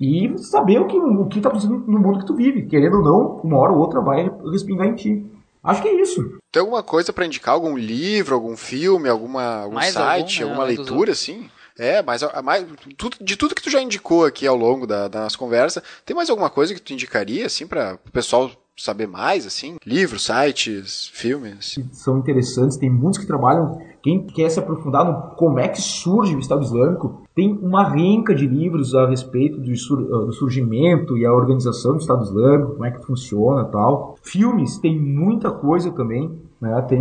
E 0.00 0.34
saber 0.38 0.80
o 0.80 0.86
que, 0.86 0.98
o 0.98 1.26
que 1.26 1.40
tá 1.40 1.48
acontecendo 1.48 1.84
no 1.86 1.98
mundo 1.98 2.18
que 2.20 2.26
tu 2.26 2.34
vive. 2.34 2.66
Querendo 2.66 2.98
ou 2.98 3.02
não, 3.02 3.40
uma 3.44 3.58
hora 3.58 3.72
ou 3.72 3.78
outra 3.78 4.00
vai 4.00 4.30
respingar 4.50 4.86
em 4.86 4.94
ti. 4.94 5.26
Acho 5.64 5.80
que 5.82 5.88
é 5.88 6.00
isso. 6.00 6.38
Tem 6.52 6.60
alguma 6.60 6.82
coisa 6.82 7.12
pra 7.12 7.24
indicar? 7.26 7.54
Algum 7.54 7.76
livro, 7.76 8.34
algum 8.34 8.56
filme, 8.56 9.08
alguma, 9.08 9.62
algum 9.62 9.74
Mais 9.76 9.94
site, 9.94 10.42
algum, 10.42 10.54
né, 10.54 10.60
alguma 10.60 10.64
leitura, 10.66 11.12
assim? 11.12 11.48
É, 11.76 12.02
mas 12.02 12.22
mais, 12.44 12.64
tudo- 12.96 13.16
de 13.20 13.36
tudo 13.36 13.54
que 13.54 13.62
tu 13.62 13.70
já 13.70 13.80
indicou 13.82 14.24
aqui 14.24 14.46
ao 14.46 14.54
longo 14.56 14.86
da, 14.86 15.08
da 15.08 15.22
nossa 15.22 15.36
conversa, 15.36 15.82
tem 16.06 16.14
mais 16.14 16.30
alguma 16.30 16.48
coisa 16.50 16.72
que 16.74 16.80
tu 16.80 16.92
indicaria, 16.92 17.46
assim, 17.46 17.66
para 17.66 17.98
o 18.06 18.10
pessoal 18.12 18.50
saber 18.76 19.08
mais, 19.08 19.46
assim? 19.46 19.76
Livros, 19.84 20.24
sites, 20.26 21.08
filmes? 21.12 21.76
são 21.92 22.18
interessantes, 22.18 22.76
tem 22.76 22.90
muitos 22.90 23.18
que 23.18 23.26
trabalham. 23.26 23.80
Quem 24.04 24.20
quer 24.26 24.50
se 24.50 24.58
aprofundar 24.60 25.02
no 25.02 25.34
como 25.34 25.58
é 25.58 25.66
que 25.66 25.80
surge 25.80 26.36
o 26.36 26.38
Estado 26.38 26.62
Islâmico, 26.62 27.22
tem 27.34 27.58
uma 27.62 27.82
renca 27.88 28.34
de 28.34 28.46
livros 28.46 28.94
a 28.94 29.06
respeito 29.08 29.58
do, 29.58 29.74
sur- 29.74 29.98
ah, 30.12 30.26
do 30.26 30.32
surgimento 30.34 31.16
e 31.16 31.24
a 31.24 31.32
organização 31.32 31.92
do 31.92 32.00
Estado 32.00 32.22
Islâmico, 32.22 32.72
como 32.72 32.84
é 32.84 32.90
que 32.90 33.02
funciona 33.06 33.62
e 33.62 33.72
tal. 33.72 34.16
Filmes, 34.22 34.76
tem 34.76 35.00
muita 35.00 35.50
coisa 35.50 35.90
também. 35.90 36.30
Né? 36.60 36.82
Tem, 36.82 36.98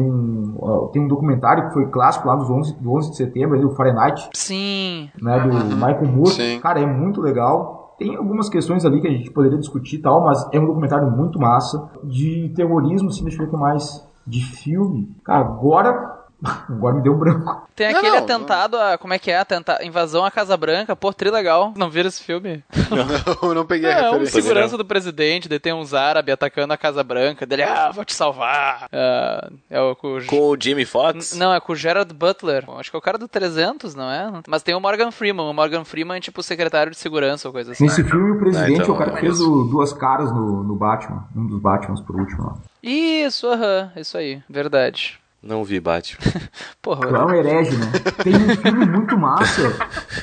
tem 0.94 1.02
um 1.02 1.08
documentário 1.10 1.68
que 1.68 1.74
foi 1.74 1.88
clássico 1.88 2.26
lá 2.26 2.38
dos 2.38 2.50
11, 2.50 2.80
do 2.82 2.94
11 2.94 3.12
de 3.12 3.18
setembro, 3.18 3.58
ali, 3.58 3.66
o 3.66 3.72
Fahrenheit, 3.76 4.30
Sim. 4.34 5.10
né, 5.22 5.40
do 5.42 5.76
Michael 5.76 6.08
Moore. 6.08 6.32
Sim. 6.32 6.60
Cara, 6.62 6.80
é 6.80 6.86
muito 6.86 7.20
legal. 7.22 7.96
Tem 8.00 8.16
algumas 8.16 8.48
questões 8.48 8.86
ali 8.86 9.02
que 9.02 9.08
a 9.08 9.12
gente 9.12 9.30
poderia 9.30 9.58
discutir 9.58 9.98
e 9.98 10.02
tal, 10.02 10.24
mas 10.24 10.48
é 10.54 10.60
um 10.60 10.66
documentário 10.68 11.12
muito 11.12 11.38
massa. 11.38 11.90
De 12.04 12.50
terrorismo, 12.56 13.10
assim, 13.10 13.24
deixa 13.24 13.38
eu 13.42 13.46
ver 13.46 13.48
o 13.50 13.56
que 13.56 13.62
mais. 13.62 14.08
De 14.26 14.42
filme. 14.42 15.10
Cara, 15.26 15.42
agora. 15.46 16.23
Agora 16.70 16.96
me 16.96 17.02
deu 17.02 17.14
um 17.14 17.18
branco. 17.18 17.68
Tem 17.76 17.92
Não, 17.92 17.98
aquele 18.00 18.16
não, 18.18 18.24
atentado 18.24 18.78
a. 18.78 18.98
Como 18.98 19.14
é 19.14 19.20
que 19.20 19.32
é? 19.32 19.38
Atenta, 19.40 19.80
invasão 19.84 20.24
à 20.26 20.30
Casa 20.30 20.56
Branca. 20.58 20.96
Pô, 20.96 21.12
trilegal. 21.14 21.74
Não 21.76 21.90
viram 21.90 22.08
esse 22.10 22.22
filme? 22.24 22.64
Eu 23.42 23.54
não 23.56 23.66
peguei 23.66 23.90
a 23.90 23.94
É, 23.94 24.02
um 24.10 24.14
referência. 24.20 24.42
segurança 24.42 24.78
do 24.78 24.86
presidente, 24.86 25.48
daí 25.50 25.60
tem 25.60 25.74
uns 25.74 25.94
árabes 25.94 26.34
atacando 26.34 26.74
a 26.74 26.78
Casa 26.78 27.04
Branca. 27.04 27.46
Dele, 27.46 27.64
ah, 27.64 27.92
vou 27.92 28.06
te 28.06 28.14
salvar. 28.14 28.88
Ah, 28.92 29.50
é 29.70 29.80
o 29.82 29.96
com, 29.96 30.18
o- 30.18 30.26
Com 30.26 30.50
o 30.50 30.58
Jimmy 30.60 30.86
Fox? 30.86 31.36
Não, 31.36 31.54
é 31.54 31.60
com 31.60 31.74
o 31.74 31.76
Gerard 31.76 32.14
Butler. 32.14 32.66
Acho 32.78 32.90
que 32.92 32.96
é 32.96 33.00
o 33.00 33.02
cara 33.02 33.18
do 33.18 33.28
300, 33.28 33.96
não 33.96 34.10
é? 34.12 34.32
Mas 34.48 34.62
tem 34.62 34.76
o 34.76 34.80
Morgan 34.80 35.10
Freeman. 35.12 35.46
O 35.50 35.54
Morgan 35.54 35.84
Freeman 35.84 36.18
é 36.18 36.22
tipo 36.22 36.44
secretário 36.44 36.92
de 36.92 36.98
segurança 36.98 37.48
ou 37.48 37.54
coisa 37.54 37.72
assim. 37.72 37.84
Nesse 37.86 38.04
filme, 38.04 38.32
o 38.32 38.40
presidente 38.40 38.82
Ah, 38.82 38.84
então, 38.84 38.94
é 38.94 38.96
o 38.96 39.00
cara 39.00 39.12
que 39.14 39.20
fez 39.22 39.40
o 39.40 39.64
Duas 39.64 39.94
Caras 39.94 40.32
no, 40.32 40.64
no 40.64 40.76
Batman. 40.76 41.26
Um 41.36 41.48
dos 41.48 41.60
Batmans 41.60 42.02
por 42.02 42.16
último 42.20 42.44
lá. 42.44 42.54
Isso, 42.82 43.48
aham, 43.48 43.92
isso 43.96 44.18
aí, 44.18 44.42
verdade. 44.50 45.20
Não 45.44 45.64
vi 45.66 45.78
Batman. 45.80 46.20
Porra, 46.82 47.06
Tu 47.08 47.16
é 47.16 47.26
um 47.26 47.32
herege, 47.34 47.76
né? 47.76 47.92
Tem 48.24 48.34
um 48.34 48.56
filme 48.56 48.86
muito 48.86 49.18
massa 49.18 49.62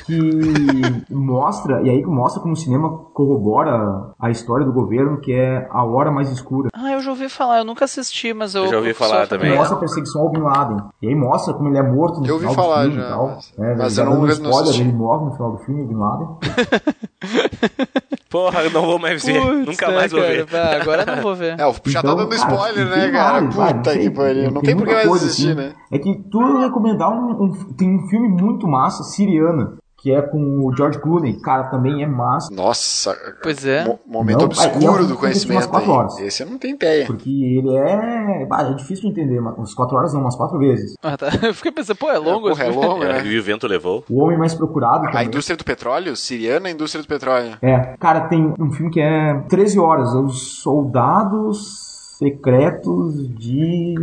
que 0.05 1.05
mostra, 1.13 1.81
e 1.83 1.89
aí 1.91 2.01
que 2.01 2.09
mostra 2.09 2.41
como 2.41 2.53
o 2.53 2.57
cinema 2.57 2.89
corrobora 3.13 4.13
a 4.19 4.31
história 4.31 4.65
do 4.65 4.73
governo, 4.73 5.19
que 5.21 5.31
é 5.31 5.67
A 5.69 5.83
Hora 5.85 6.09
Mais 6.11 6.29
Escura. 6.31 6.69
Ah, 6.73 6.91
eu 6.91 7.01
já 7.01 7.11
ouvi 7.11 7.29
falar, 7.29 7.59
eu 7.59 7.65
nunca 7.65 7.85
assisti, 7.85 8.33
mas 8.33 8.55
eu. 8.55 8.63
Eu 8.65 8.69
já 8.71 8.77
ouvi 8.77 8.93
falar 8.95 9.27
também. 9.27 9.51
Que 9.51 9.57
mostra 9.57 9.77
a 9.77 9.79
perseguição 9.79 10.21
ao 10.23 10.29
Bin 10.31 10.39
Laden. 10.41 10.77
E 11.01 11.07
aí 11.07 11.15
mostra 11.15 11.53
como 11.53 11.69
ele 11.69 11.77
é 11.77 11.83
morto 11.83 12.19
no 12.19 12.25
Eu 12.25 12.33
ouvi 12.35 12.47
final 12.47 12.55
falar 12.63 12.85
do 12.85 12.91
filme 12.91 13.01
já, 13.03 13.07
e 13.07 13.11
tal. 13.11 13.27
mas- 13.27 13.53
É, 13.59 13.75
mas 13.75 13.97
eu 13.99 14.05
não- 14.05 14.17
não 14.21 14.27
spoiler, 14.29 14.61
assisti. 14.63 14.81
ele 14.81 14.91
morre 14.93 15.25
no 15.25 15.31
final 15.33 15.51
do 15.51 15.57
filme, 15.59 15.81
o 15.83 15.85
Bin 15.87 15.95
Laden. 15.97 16.27
Porra, 18.31 18.61
eu 18.63 18.71
não 18.71 18.83
vou 18.85 18.97
mais 18.97 19.23
ver. 19.23 19.41
Putz, 19.41 19.65
Nunca 19.67 19.87
né, 19.89 19.95
mais 19.95 20.11
vou 20.11 20.21
cara? 20.21 20.33
ver. 20.45 20.55
Ah, 20.55 20.75
agora 20.81 21.03
eu 21.05 21.15
não 21.15 21.21
vou 21.21 21.35
ver. 21.35 21.59
É, 21.59 21.65
o- 21.67 21.73
já 21.85 22.01
tá 22.01 22.07
Então, 22.11 22.15
dando 22.15 22.29
cara, 22.29 22.53
spoiler, 22.53 22.89
tem 22.89 23.01
né, 23.03 23.11
cara? 23.11 23.41
vai, 23.49 23.73
Puta 23.73 23.97
que 23.99 24.09
pariu. 24.09 24.51
Não 24.51 24.61
tem 24.61 24.75
por 24.77 24.87
que 24.87 24.93
mais 24.93 25.11
assistir, 25.11 25.47
assim. 25.49 25.55
né? 25.55 25.73
É 25.91 25.99
que 25.99 26.15
tu 26.31 26.41
eu 26.41 26.59
recomendar 26.61 27.09
um, 27.11 27.43
um- 27.43 27.73
Tem 27.77 27.93
um 27.93 28.07
filme 28.07 28.29
muito 28.29 28.65
massa, 28.67 29.03
Siriana, 29.03 29.77
que 30.01 30.11
é 30.11 30.21
com 30.21 30.65
o 30.65 30.75
George 30.75 30.99
Clooney. 30.99 31.39
Cara, 31.41 31.65
também 31.65 32.01
é 32.03 32.07
massa. 32.07 32.53
Nossa, 32.53 33.15
Pois 33.43 33.65
é. 33.65 33.85
mo- 33.85 33.99
momento 34.05 34.39
Não, 34.39 34.45
obscuro 34.45 34.75
é, 34.79 34.81
e 34.81 34.85
é 34.85 34.89
um 34.91 35.07
do 35.07 35.15
conhecimento 35.17 35.57
umas 35.57 35.67
quatro 35.67 35.91
aí. 35.91 35.97
horas. 35.97 36.19
Esse 36.19 36.43
eu 36.43 36.49
não 36.49 36.57
tenho 36.57 36.75
ideia. 36.75 37.05
Porque 37.05 37.29
ele 37.29 37.75
é. 37.77 38.45
bah, 38.47 38.63
é 38.63 38.73
difícil 38.73 39.03
de 39.03 39.09
entender, 39.19 39.39
mas 39.39 39.55
umas 39.57 39.73
quatro 39.73 39.95
horas 39.97 40.13
não, 40.13 40.21
umas 40.21 40.35
quatro 40.35 40.57
vezes. 40.57 40.95
Ah, 41.03 41.15
tá. 41.17 41.27
Eu 41.43 41.53
fiquei 41.53 41.71
pensando, 41.71 41.97
pô, 41.97 42.09
é 42.09 42.17
longo 42.17 42.49
Porra, 42.49 42.63
é 42.65 42.71
filme? 42.71 42.85
longo, 42.87 43.03
É, 43.03 43.21
né? 43.21 43.25
e 43.27 43.37
o 43.39 43.43
vento 43.43 43.67
levou. 43.67 44.03
O 44.09 44.23
Homem 44.23 44.37
Mais 44.37 44.53
Procurado. 44.55 45.05
A 45.07 45.11
também. 45.11 45.27
indústria 45.27 45.55
do 45.55 45.63
petróleo? 45.63 46.15
Siriana, 46.15 46.67
a 46.67 46.71
indústria 46.71 47.01
do 47.03 47.07
petróleo. 47.07 47.57
É, 47.61 47.95
cara, 47.99 48.21
tem 48.21 48.53
um 48.59 48.71
filme 48.71 48.91
que 48.91 48.99
é 48.99 49.39
13 49.49 49.79
horas, 49.79 50.13
os 50.13 50.61
soldados 50.61 51.90
secretos 52.21 53.27
de, 53.35 53.95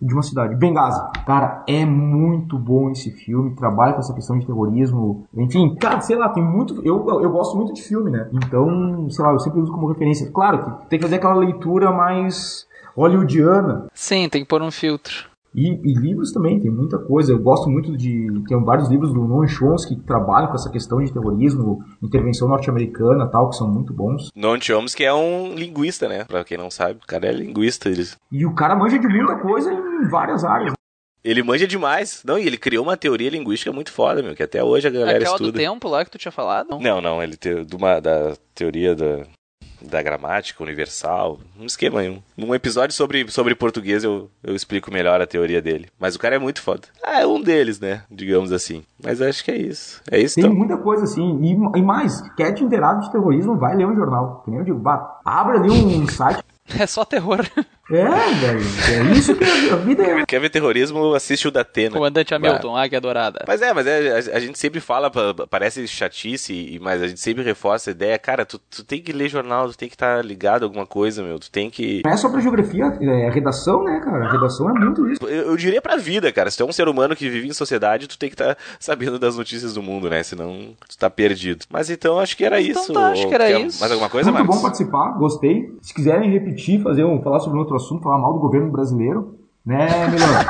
de 0.00 0.14
uma 0.14 0.22
cidade, 0.22 0.56
Benghazi. 0.56 0.98
Cara, 1.26 1.62
é 1.68 1.84
muito 1.84 2.58
bom 2.58 2.90
esse 2.90 3.10
filme, 3.10 3.54
trabalha 3.54 3.92
com 3.92 3.98
essa 3.98 4.14
questão 4.14 4.38
de 4.38 4.46
terrorismo, 4.46 5.26
enfim, 5.36 5.74
cara, 5.74 6.00
sei 6.00 6.16
lá, 6.16 6.30
tem 6.30 6.42
muito, 6.42 6.80
eu, 6.82 7.06
eu 7.20 7.30
gosto 7.30 7.54
muito 7.54 7.74
de 7.74 7.82
filme, 7.82 8.10
né? 8.10 8.30
Então, 8.32 9.10
sei 9.10 9.22
lá, 9.22 9.32
eu 9.32 9.38
sempre 9.38 9.60
uso 9.60 9.70
como 9.70 9.88
referência. 9.88 10.30
Claro 10.32 10.64
que 10.64 10.88
tem 10.88 10.98
que 10.98 11.04
fazer 11.04 11.16
aquela 11.16 11.34
leitura 11.34 11.92
mais 11.92 12.66
hollywoodiana, 12.96 13.88
Sim, 13.92 14.26
tem 14.30 14.42
que 14.42 14.48
pôr 14.48 14.62
um 14.62 14.70
filtro. 14.70 15.35
E, 15.56 15.80
e 15.90 15.94
livros 15.94 16.30
também, 16.32 16.60
tem 16.60 16.70
muita 16.70 16.98
coisa. 16.98 17.32
Eu 17.32 17.38
gosto 17.38 17.68
muito 17.70 17.96
de. 17.96 18.26
Tem 18.46 18.62
vários 18.62 18.88
livros 18.88 19.12
do 19.12 19.24
Noam 19.26 19.48
Chomsky 19.48 19.96
que 19.96 20.02
trabalham 20.02 20.48
com 20.48 20.54
essa 20.54 20.70
questão 20.70 21.02
de 21.02 21.12
terrorismo, 21.12 21.82
intervenção 22.02 22.46
norte-americana 22.48 23.26
tal, 23.26 23.48
que 23.48 23.56
são 23.56 23.66
muito 23.68 23.92
bons. 23.94 24.28
Noam 24.36 24.60
Chomsky 24.60 25.04
é 25.04 25.14
um 25.14 25.54
linguista, 25.54 26.06
né? 26.08 26.24
Pra 26.24 26.44
quem 26.44 26.58
não 26.58 26.70
sabe, 26.70 27.00
o 27.02 27.06
cara 27.06 27.26
é 27.26 27.32
linguista. 27.32 27.88
Ele, 27.88 28.04
E 28.30 28.44
o 28.44 28.54
cara 28.54 28.76
manja 28.76 28.98
de 28.98 29.08
muita 29.08 29.36
coisa 29.38 29.72
em 29.72 30.08
várias 30.08 30.44
áreas. 30.44 30.74
ele 31.24 31.42
manja 31.42 31.66
demais. 31.66 32.22
Não, 32.24 32.38
e 32.38 32.46
ele 32.46 32.56
criou 32.58 32.84
uma 32.84 32.96
teoria 32.96 33.30
linguística 33.30 33.72
muito 33.72 33.90
foda, 33.90 34.22
meu, 34.22 34.34
que 34.34 34.42
até 34.42 34.62
hoje 34.62 34.86
a 34.86 34.90
galera 34.90 35.18
Aquela 35.18 35.38
do 35.38 35.44
estuda. 35.46 35.58
tempo 35.58 35.88
lá 35.88 36.04
que 36.04 36.10
tu 36.10 36.18
tinha 36.18 36.30
falado? 36.30 36.68
Não. 36.70 36.80
Não, 36.80 37.00
não, 37.00 37.22
ele 37.22 37.36
tem 37.36 37.64
de 37.64 37.74
uma, 37.74 37.98
da 37.98 38.34
teoria 38.54 38.94
da, 38.94 39.22
da 39.80 40.02
gramática 40.02 40.62
universal, 40.62 41.38
um 41.58 41.66
esquema 41.66 42.00
aí. 42.00 42.10
Um, 42.10 42.22
num 42.36 42.54
episódio 42.54 42.94
sobre, 42.94 43.28
sobre 43.30 43.54
português 43.54 44.04
eu, 44.04 44.30
eu 44.42 44.54
explico 44.54 44.90
melhor 44.90 45.20
a 45.20 45.26
teoria 45.26 45.60
dele. 45.62 45.88
Mas 45.98 46.14
o 46.14 46.18
cara 46.18 46.36
é 46.36 46.38
muito 46.38 46.62
foda. 46.62 46.82
Ah, 47.02 47.20
é 47.20 47.26
um 47.26 47.40
deles, 47.40 47.78
né? 47.80 48.02
Digamos 48.10 48.52
assim. 48.52 48.82
Mas 49.02 49.20
acho 49.20 49.44
que 49.44 49.50
é 49.50 49.56
isso. 49.56 50.02
É 50.10 50.18
isso, 50.18 50.36
Tem 50.36 50.44
então. 50.44 50.56
muita 50.56 50.76
coisa 50.76 51.04
assim. 51.04 51.40
E, 51.42 51.78
e 51.78 51.82
mais, 51.82 52.20
quer 52.36 52.52
te 52.52 52.64
inteirar 52.64 52.94
de 53.00 53.10
terrorismo, 53.10 53.56
vai 53.56 53.76
ler 53.76 53.86
um 53.86 53.94
jornal. 53.96 54.42
Que 54.44 54.50
nem 54.50 54.60
eu 54.60 54.64
digo, 54.64 54.78
bah, 54.78 55.20
abre 55.24 55.58
ali 55.58 55.70
um 55.70 56.06
site. 56.08 56.42
É 56.80 56.84
só 56.84 57.04
terror. 57.04 57.48
É, 57.88 58.04
velho. 58.04 58.60
É 59.08 59.12
isso 59.12 59.34
que 59.36 59.44
a 59.70 59.76
vida 59.76 60.02
é. 60.02 60.26
Quer 60.26 60.40
ver 60.40 60.50
terrorismo, 60.50 61.14
assiste 61.14 61.46
o 61.46 61.50
da 61.52 61.60
Atena. 61.60 61.92
Comandante 61.94 62.34
Hamilton, 62.34 62.76
Águia 62.76 63.00
Dourada. 63.00 63.44
Mas 63.46 63.62
é, 63.62 63.72
mas 63.72 63.86
é, 63.86 64.10
a, 64.12 64.36
a 64.36 64.40
gente 64.40 64.58
sempre 64.58 64.80
fala, 64.80 65.08
pa- 65.08 65.46
parece 65.48 65.86
chatice, 65.86 66.52
e- 66.52 66.78
mas 66.80 67.00
a 67.00 67.06
gente 67.06 67.20
sempre 67.20 67.44
reforça 67.44 67.90
a 67.90 67.92
ideia, 67.92 68.18
cara, 68.18 68.44
tu, 68.44 68.58
tu 68.58 68.82
tem 68.84 69.00
que 69.00 69.12
ler 69.12 69.28
jornal, 69.28 69.68
tu 69.70 69.78
tem 69.78 69.88
que 69.88 69.94
estar 69.94 70.24
ligado 70.24 70.64
a 70.64 70.66
alguma 70.66 70.84
coisa, 70.84 71.22
meu, 71.22 71.38
tu 71.38 71.48
tem 71.48 71.70
que... 71.70 72.02
Não 72.04 72.12
é 72.12 72.16
só 72.16 72.28
pra 72.28 72.40
geografia, 72.40 72.84
é 73.00 73.30
redação, 73.30 73.84
né, 73.84 74.00
cara? 74.04 74.32
Redação 74.32 74.68
é 74.68 74.72
muito 74.72 75.08
isso. 75.08 75.24
Eu, 75.24 75.50
eu 75.50 75.56
diria 75.56 75.80
pra 75.80 75.94
vida, 75.96 76.32
cara, 76.32 76.50
se 76.50 76.56
tu 76.56 76.64
é 76.64 76.66
um 76.66 76.72
ser 76.72 76.88
humano 76.88 77.14
que 77.14 77.28
vive 77.30 77.46
em 77.46 77.52
sociedade, 77.52 78.08
tu 78.08 78.18
tem 78.18 78.28
que 78.28 78.34
estar 78.34 78.56
sabendo 78.80 79.16
das 79.16 79.36
notícias 79.36 79.74
do 79.74 79.82
mundo, 79.82 80.10
né, 80.10 80.24
senão 80.24 80.74
tu 80.88 80.98
tá 80.98 81.08
perdido. 81.08 81.64
Mas 81.70 81.88
então, 81.88 82.18
acho 82.18 82.36
que 82.36 82.44
era 82.44 82.60
Então 82.60 82.82
isso. 82.82 82.92
tá, 82.92 83.12
acho 83.12 83.28
que 83.28 83.34
era 83.34 83.46
quer 83.46 83.60
isso. 83.60 83.78
Mais 83.78 83.92
alguma 83.92 84.10
coisa, 84.10 84.30
muito 84.32 84.40
Marcos? 84.42 84.56
bom 84.56 84.62
participar, 84.62 85.08
gostei. 85.18 85.70
Se 85.80 85.94
quiserem 85.94 86.32
repetir, 86.32 86.82
fazer 86.82 87.04
um, 87.04 87.22
falar 87.22 87.38
sobre 87.38 87.56
um 87.56 87.60
outro 87.60 87.75
assunto, 87.76 88.02
falar 88.02 88.18
mal 88.18 88.32
do 88.32 88.40
governo 88.40 88.70
brasileiro, 88.70 89.38
né, 89.64 89.86
melhor. 90.08 90.46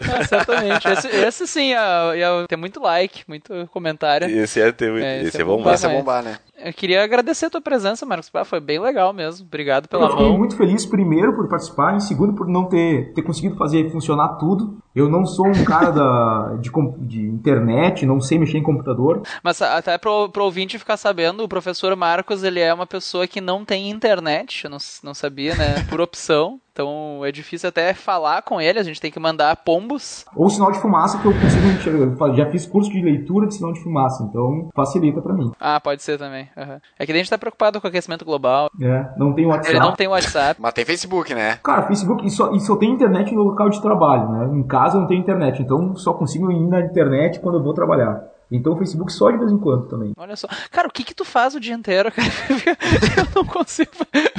É, 0.10 0.24
certamente. 0.24 0.88
Esse, 0.88 1.08
esse 1.08 1.46
sim 1.46 1.70
ia, 1.70 2.16
ia 2.16 2.46
ter 2.48 2.56
muito 2.56 2.80
like, 2.80 3.22
muito 3.28 3.68
comentário. 3.72 4.28
Esse 4.28 4.60
é, 4.60 4.72
ter, 4.72 4.90
É, 5.00 5.18
esse, 5.18 5.28
esse 5.28 5.38
é 5.38 5.40
é 5.42 5.44
bom, 5.44 5.56
bom 5.58 5.64
mas... 5.64 5.74
Essa 5.74 5.86
é 5.86 5.90
Vai. 5.90 5.98
bombar, 5.98 6.22
né? 6.22 6.38
Eu 6.62 6.72
queria 6.72 7.02
agradecer 7.02 7.46
a 7.46 7.50
tua 7.50 7.60
presença, 7.60 8.04
Marcos. 8.04 8.30
Ah, 8.32 8.44
foi 8.44 8.60
bem 8.60 8.78
legal 8.78 9.12
mesmo. 9.12 9.46
Obrigado 9.46 9.88
pela 9.88 10.06
Eu 10.06 10.10
fiquei 10.10 10.28
mão. 10.28 10.38
muito 10.38 10.56
feliz, 10.56 10.84
primeiro, 10.84 11.34
por 11.34 11.48
participar, 11.48 11.96
e 11.96 12.00
segundo, 12.00 12.34
por 12.34 12.46
não 12.46 12.66
ter, 12.66 13.12
ter 13.12 13.22
conseguido 13.22 13.56
fazer 13.56 13.90
funcionar 13.90 14.36
tudo. 14.36 14.78
Eu 14.94 15.08
não 15.08 15.24
sou 15.24 15.46
um 15.46 15.64
cara 15.64 15.90
da, 15.90 16.56
de, 16.60 16.70
de 17.06 17.22
internet, 17.22 18.04
não 18.04 18.20
sei 18.20 18.38
mexer 18.38 18.58
em 18.58 18.62
computador. 18.62 19.22
Mas 19.42 19.62
até 19.62 19.96
pro, 19.96 20.28
pro 20.28 20.44
ouvinte 20.44 20.78
ficar 20.78 20.96
sabendo, 20.96 21.44
o 21.44 21.48
professor 21.48 21.94
Marcos, 21.96 22.42
ele 22.42 22.60
é 22.60 22.72
uma 22.74 22.86
pessoa 22.86 23.26
que 23.26 23.40
não 23.40 23.64
tem 23.64 23.88
internet, 23.90 24.64
eu 24.64 24.70
não, 24.70 24.78
não 25.02 25.14
sabia, 25.14 25.54
né? 25.54 25.84
Por 25.88 26.00
opção. 26.00 26.60
Então 26.72 27.24
é 27.24 27.32
difícil 27.32 27.68
até 27.68 27.92
falar 27.92 28.42
com 28.42 28.60
ele, 28.60 28.78
a 28.78 28.82
gente 28.82 29.00
tem 29.00 29.10
que 29.10 29.18
mandar 29.18 29.54
pombos. 29.56 30.24
Ou 30.34 30.48
sinal 30.48 30.70
de 30.72 30.80
fumaça, 30.80 31.18
que 31.18 31.26
eu 31.26 31.32
consigo 31.32 31.66
enxergar. 31.66 32.34
Já 32.34 32.50
fiz 32.50 32.64
curso 32.64 32.90
de 32.90 33.02
leitura 33.02 33.46
de 33.46 33.54
sinal 33.54 33.72
de 33.72 33.82
fumaça, 33.82 34.22
então 34.24 34.70
facilita 34.74 35.20
pra 35.20 35.34
mim. 35.34 35.50
Ah, 35.60 35.80
pode 35.80 36.02
ser 36.02 36.16
também. 36.16 36.48
Aham. 36.56 36.80
É 36.98 37.06
que 37.06 37.12
a 37.12 37.14
gente 37.14 37.30
tá 37.30 37.38
preocupado 37.38 37.80
com 37.80 37.86
o 37.86 37.90
aquecimento 37.90 38.24
global. 38.24 38.70
É, 38.80 39.06
não 39.16 39.32
tem 39.32 39.46
WhatsApp. 39.46 39.70
Ele 39.70 39.80
não 39.80 39.92
tem 39.92 40.08
WhatsApp. 40.08 40.60
Mas 40.60 40.72
tem 40.72 40.84
Facebook, 40.84 41.34
né? 41.34 41.58
Cara, 41.62 41.82
Facebook, 41.86 42.26
e 42.26 42.30
só, 42.30 42.52
e 42.52 42.60
só 42.60 42.76
tem 42.76 42.90
internet 42.90 43.34
no 43.34 43.42
local 43.42 43.68
de 43.68 43.80
trabalho, 43.80 44.28
né? 44.28 44.58
Em 44.58 44.66
casa 44.66 44.96
eu 44.96 45.00
não 45.00 45.08
tenho 45.08 45.20
internet, 45.20 45.62
então 45.62 45.94
só 45.96 46.12
consigo 46.12 46.50
ir 46.50 46.66
na 46.68 46.80
internet 46.80 47.40
quando 47.40 47.58
eu 47.58 47.62
vou 47.62 47.74
trabalhar. 47.74 48.22
Então 48.50 48.72
o 48.72 48.76
Facebook 48.76 49.12
só 49.12 49.30
de 49.30 49.38
vez 49.38 49.52
em 49.52 49.58
quando 49.58 49.86
também. 49.86 50.12
Olha 50.16 50.36
só. 50.36 50.48
Cara, 50.70 50.88
o 50.88 50.90
que 50.90 51.04
que 51.04 51.14
tu 51.14 51.24
faz 51.24 51.54
o 51.54 51.60
dia 51.60 51.74
inteiro, 51.74 52.10
cara? 52.10 52.28
Eu 53.16 53.26
não 53.34 53.44
consigo. 53.44 53.90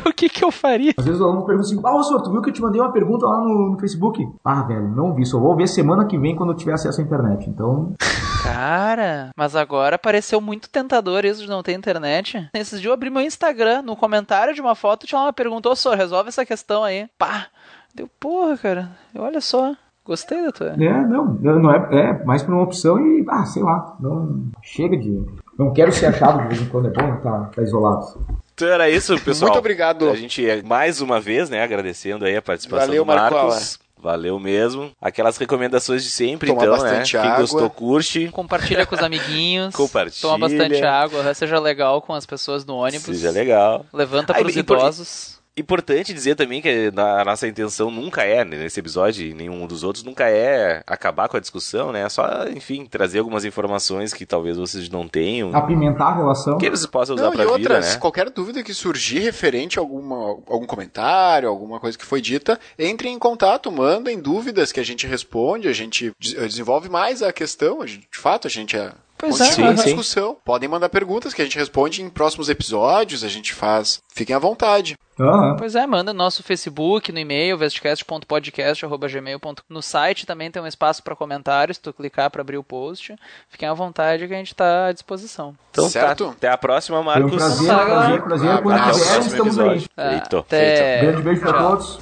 O 0.05 0.13
que 0.13 0.29
que 0.29 0.43
eu 0.43 0.51
faria? 0.51 0.93
Às 0.97 1.05
vezes 1.05 1.21
o 1.21 1.23
aluno 1.23 1.45
pergunta 1.45 1.67
assim, 1.67 1.81
ah, 1.83 2.03
senhor, 2.03 2.21
tu 2.21 2.31
viu 2.31 2.41
que 2.41 2.49
eu 2.49 2.53
te 2.53 2.61
mandei 2.61 2.81
uma 2.81 2.91
pergunta 2.91 3.25
lá 3.25 3.37
no, 3.37 3.71
no 3.71 3.79
Facebook? 3.79 4.27
Ah, 4.43 4.61
velho, 4.63 4.89
não 4.89 5.13
vi, 5.13 5.25
só 5.25 5.39
vou 5.39 5.55
ver 5.55 5.67
semana 5.67 6.05
que 6.05 6.17
vem 6.17 6.35
quando 6.35 6.51
eu 6.51 6.57
tiver 6.57 6.73
acesso 6.73 7.01
à 7.01 7.03
internet. 7.03 7.49
Então, 7.49 7.93
Cara, 8.43 9.29
mas 9.35 9.55
agora 9.55 9.99
pareceu 9.99 10.41
muito 10.41 10.69
tentador 10.69 11.25
isso 11.25 11.41
de 11.41 11.49
não 11.49 11.61
ter 11.61 11.73
internet. 11.73 12.49
Esses 12.53 12.79
dias 12.81 12.89
eu 12.89 12.93
abri 12.93 13.09
meu 13.09 13.21
Instagram, 13.21 13.83
no 13.83 13.95
comentário 13.95 14.53
de 14.53 14.61
uma 14.61 14.73
foto 14.73 15.05
tinha 15.05 15.21
uma 15.21 15.33
pergunta, 15.33 15.69
ô 15.69 15.75
senhor, 15.75 15.95
resolve 15.95 16.29
essa 16.29 16.45
questão 16.45 16.83
aí. 16.83 17.07
Pá! 17.17 17.47
Deu, 17.93 18.09
porra, 18.19 18.57
cara, 18.57 18.91
olha 19.15 19.41
só. 19.41 19.75
Gostei 20.05 20.43
da 20.43 20.51
tua. 20.51 20.69
é, 20.69 20.75
não, 21.05 21.25
não 21.35 21.71
é, 21.71 21.87
é 21.91 22.23
mais 22.25 22.41
por 22.41 22.53
uma 22.53 22.63
opção 22.63 22.99
e, 22.99 23.23
ah, 23.29 23.45
sei 23.45 23.61
lá, 23.61 23.95
não, 23.99 24.45
chega 24.63 24.97
de... 24.97 25.23
Não 25.57 25.71
quero 25.73 25.91
ser 25.91 26.07
achado 26.07 26.41
de 26.41 26.47
vez 26.47 26.61
em 26.61 26.65
quando, 26.65 26.87
é 26.87 26.91
bom 26.91 27.17
tá, 27.17 27.51
tá 27.55 27.61
isolado. 27.61 28.25
Então 28.53 28.67
era 28.67 28.89
isso, 28.89 29.13
pessoal. 29.21 29.49
Muito 29.49 29.59
obrigado. 29.59 30.09
A 30.09 30.15
gente, 30.15 30.47
é, 30.47 30.61
mais 30.63 31.01
uma 31.01 31.19
vez, 31.19 31.49
né, 31.49 31.63
agradecendo 31.63 32.25
aí 32.25 32.35
a 32.35 32.41
participação 32.41 32.87
Valeu, 32.87 33.03
do 33.03 33.07
Marcos. 33.07 33.31
Marcola. 33.31 33.59
Valeu 34.01 34.39
mesmo. 34.39 34.91
Aquelas 34.99 35.37
recomendações 35.37 36.03
de 36.03 36.09
sempre, 36.09 36.47
Tomar 36.49 36.63
então, 36.63 36.73
bastante 36.75 37.15
né? 37.15 37.21
Quem 37.21 37.31
água. 37.31 37.41
gostou, 37.41 37.69
curte. 37.69 38.27
Compartilha 38.29 38.83
com 38.85 38.95
os 38.95 39.01
amiguinhos. 39.03 39.73
Compartilha. 39.77 40.21
Toma 40.23 40.39
bastante 40.49 40.83
água, 40.83 41.33
seja 41.35 41.59
legal 41.59 42.01
com 42.01 42.13
as 42.13 42.25
pessoas 42.25 42.65
no 42.65 42.77
ônibus. 42.77 43.03
Seja 43.05 43.29
legal. 43.29 43.85
Levanta 43.93 44.33
pros 44.33 44.55
e 44.55 44.63
por- 44.63 44.77
idosos. 44.77 45.39
Importante 45.57 46.13
dizer 46.13 46.35
também 46.35 46.61
que 46.61 46.91
a 46.95 47.25
nossa 47.25 47.45
intenção 47.45 47.91
nunca 47.91 48.23
é, 48.23 48.45
nesse 48.45 48.79
episódio 48.79 49.25
e 49.27 49.33
nenhum 49.33 49.67
dos 49.67 49.83
outros, 49.83 50.01
nunca 50.03 50.29
é 50.29 50.81
acabar 50.87 51.27
com 51.27 51.35
a 51.35 51.41
discussão, 51.41 51.91
né? 51.91 52.03
É 52.03 52.09
só, 52.09 52.47
enfim, 52.47 52.85
trazer 52.85 53.19
algumas 53.19 53.43
informações 53.43 54.13
que 54.13 54.25
talvez 54.25 54.55
vocês 54.55 54.89
não 54.89 55.07
tenham. 55.09 55.53
Apimentar 55.53 56.05
a 56.05 56.15
relação. 56.15 56.57
Que 56.57 56.69
vocês 56.69 56.85
possam 56.85 57.15
usar 57.15 57.25
Não, 57.25 57.31
pra 57.33 57.43
e 57.43 57.45
vida, 57.47 57.51
outras, 57.57 57.93
né? 57.95 57.99
qualquer 57.99 58.29
dúvida 58.29 58.63
que 58.63 58.73
surgir 58.73 59.19
referente 59.19 59.77
a 59.77 59.81
alguma, 59.81 60.15
algum 60.47 60.65
comentário, 60.65 61.49
alguma 61.49 61.81
coisa 61.81 61.97
que 61.97 62.05
foi 62.05 62.21
dita, 62.21 62.57
entrem 62.79 63.13
em 63.13 63.19
contato, 63.19 63.69
mandem 63.69 64.21
dúvidas 64.21 64.71
que 64.71 64.79
a 64.79 64.85
gente 64.85 65.05
responde, 65.05 65.67
a 65.67 65.73
gente 65.73 66.13
des- 66.17 66.33
desenvolve 66.33 66.87
mais 66.89 67.21
a 67.21 67.33
questão, 67.33 67.81
a 67.81 67.85
gente- 67.87 68.07
de 68.09 68.17
fato, 68.19 68.47
a 68.47 68.49
gente 68.49 68.77
é. 68.77 68.93
Pois 69.21 69.39
é, 69.39 69.47
continua 69.49 69.67
sim, 69.69 69.73
a 69.73 69.77
sim. 69.77 69.83
discussão. 69.89 70.35
Podem 70.43 70.67
mandar 70.67 70.89
perguntas 70.89 71.33
que 71.33 71.41
a 71.41 71.45
gente 71.45 71.57
responde 71.57 72.01
em 72.01 72.09
próximos 72.09 72.49
episódios, 72.49 73.23
a 73.23 73.27
gente 73.29 73.53
faz. 73.53 73.99
Fiquem 74.13 74.35
à 74.35 74.39
vontade. 74.39 74.95
Aham. 75.19 75.55
Pois 75.57 75.75
é, 75.75 75.85
manda 75.85 76.11
no 76.11 76.17
nosso 76.17 76.41
Facebook, 76.41 77.11
no 77.11 77.19
e-mail, 77.19 77.55
vestcast.podcast.gmail.com. 77.57 79.53
No 79.69 79.81
site 79.81 80.25
também 80.25 80.49
tem 80.49 80.61
um 80.61 80.65
espaço 80.67 81.03
para 81.03 81.15
comentários, 81.15 81.77
se 81.77 81.81
tu 81.83 81.93
clicar 81.93 82.29
para 82.31 82.41
abrir 82.41 82.57
o 82.57 82.63
post. 82.63 83.15
Fiquem 83.47 83.69
à 83.69 83.73
vontade 83.73 84.27
que 84.27 84.33
a 84.33 84.37
gente 84.37 84.55
tá 84.55 84.87
à 84.87 84.91
disposição. 84.91 85.53
Então 85.69 85.87
Certo? 85.89 86.25
tá. 86.25 86.31
Até 86.31 86.49
a 86.49 86.57
próxima, 86.57 86.97
Foi 86.97 87.03
um 87.03 87.05
Marcos. 87.05 87.35
prazer, 87.35 87.67
Tá, 87.67 87.85
prazer, 87.85 88.21
prazer. 88.23 88.49
Ah, 88.49 88.57
Quando 88.61 88.75
até 88.79 88.91
quiser, 88.91 89.19
estamos 89.19 89.59
aí. 89.59 89.85
Ah, 89.95 90.09
Feito, 90.09 90.37
até-. 90.37 91.01
Grande 91.01 91.21
beijo 91.21 91.41
pra 91.41 91.53
Tchau. 91.53 91.69
todos. 91.69 91.99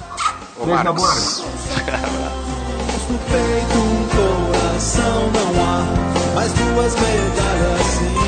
Ô, 0.58 0.64
Beijo 0.64 0.84
na 0.84 0.92
Marcos. 0.92 1.40
boca. 1.40 1.98
no 3.10 3.18
peito 3.18 3.78
um 3.78 4.08
coração 4.08 5.30
não 5.32 5.64
há 5.64 6.19
mais 6.34 6.52
duas 6.52 6.94
medalhas 6.94 7.80
assim. 7.80 8.19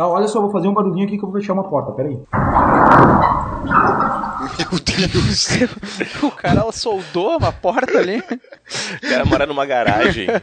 Tá, 0.00 0.08
olha 0.08 0.26
só, 0.26 0.40
vou 0.40 0.50
fazer 0.50 0.66
um 0.66 0.72
barulhinho 0.72 1.06
aqui 1.06 1.18
que 1.18 1.22
eu 1.22 1.30
vou 1.30 1.38
fechar 1.38 1.52
uma 1.52 1.68
porta, 1.68 1.92
peraí. 1.92 2.18
Meu 4.56 4.80
Deus. 4.80 5.48
O 6.24 6.30
cara 6.30 6.72
soldou 6.72 7.36
uma 7.36 7.52
porta 7.52 7.98
ali. 7.98 8.20
O 8.20 8.24
cara 9.06 9.26
mora 9.26 9.44
numa 9.44 9.66
garagem. 9.66 10.26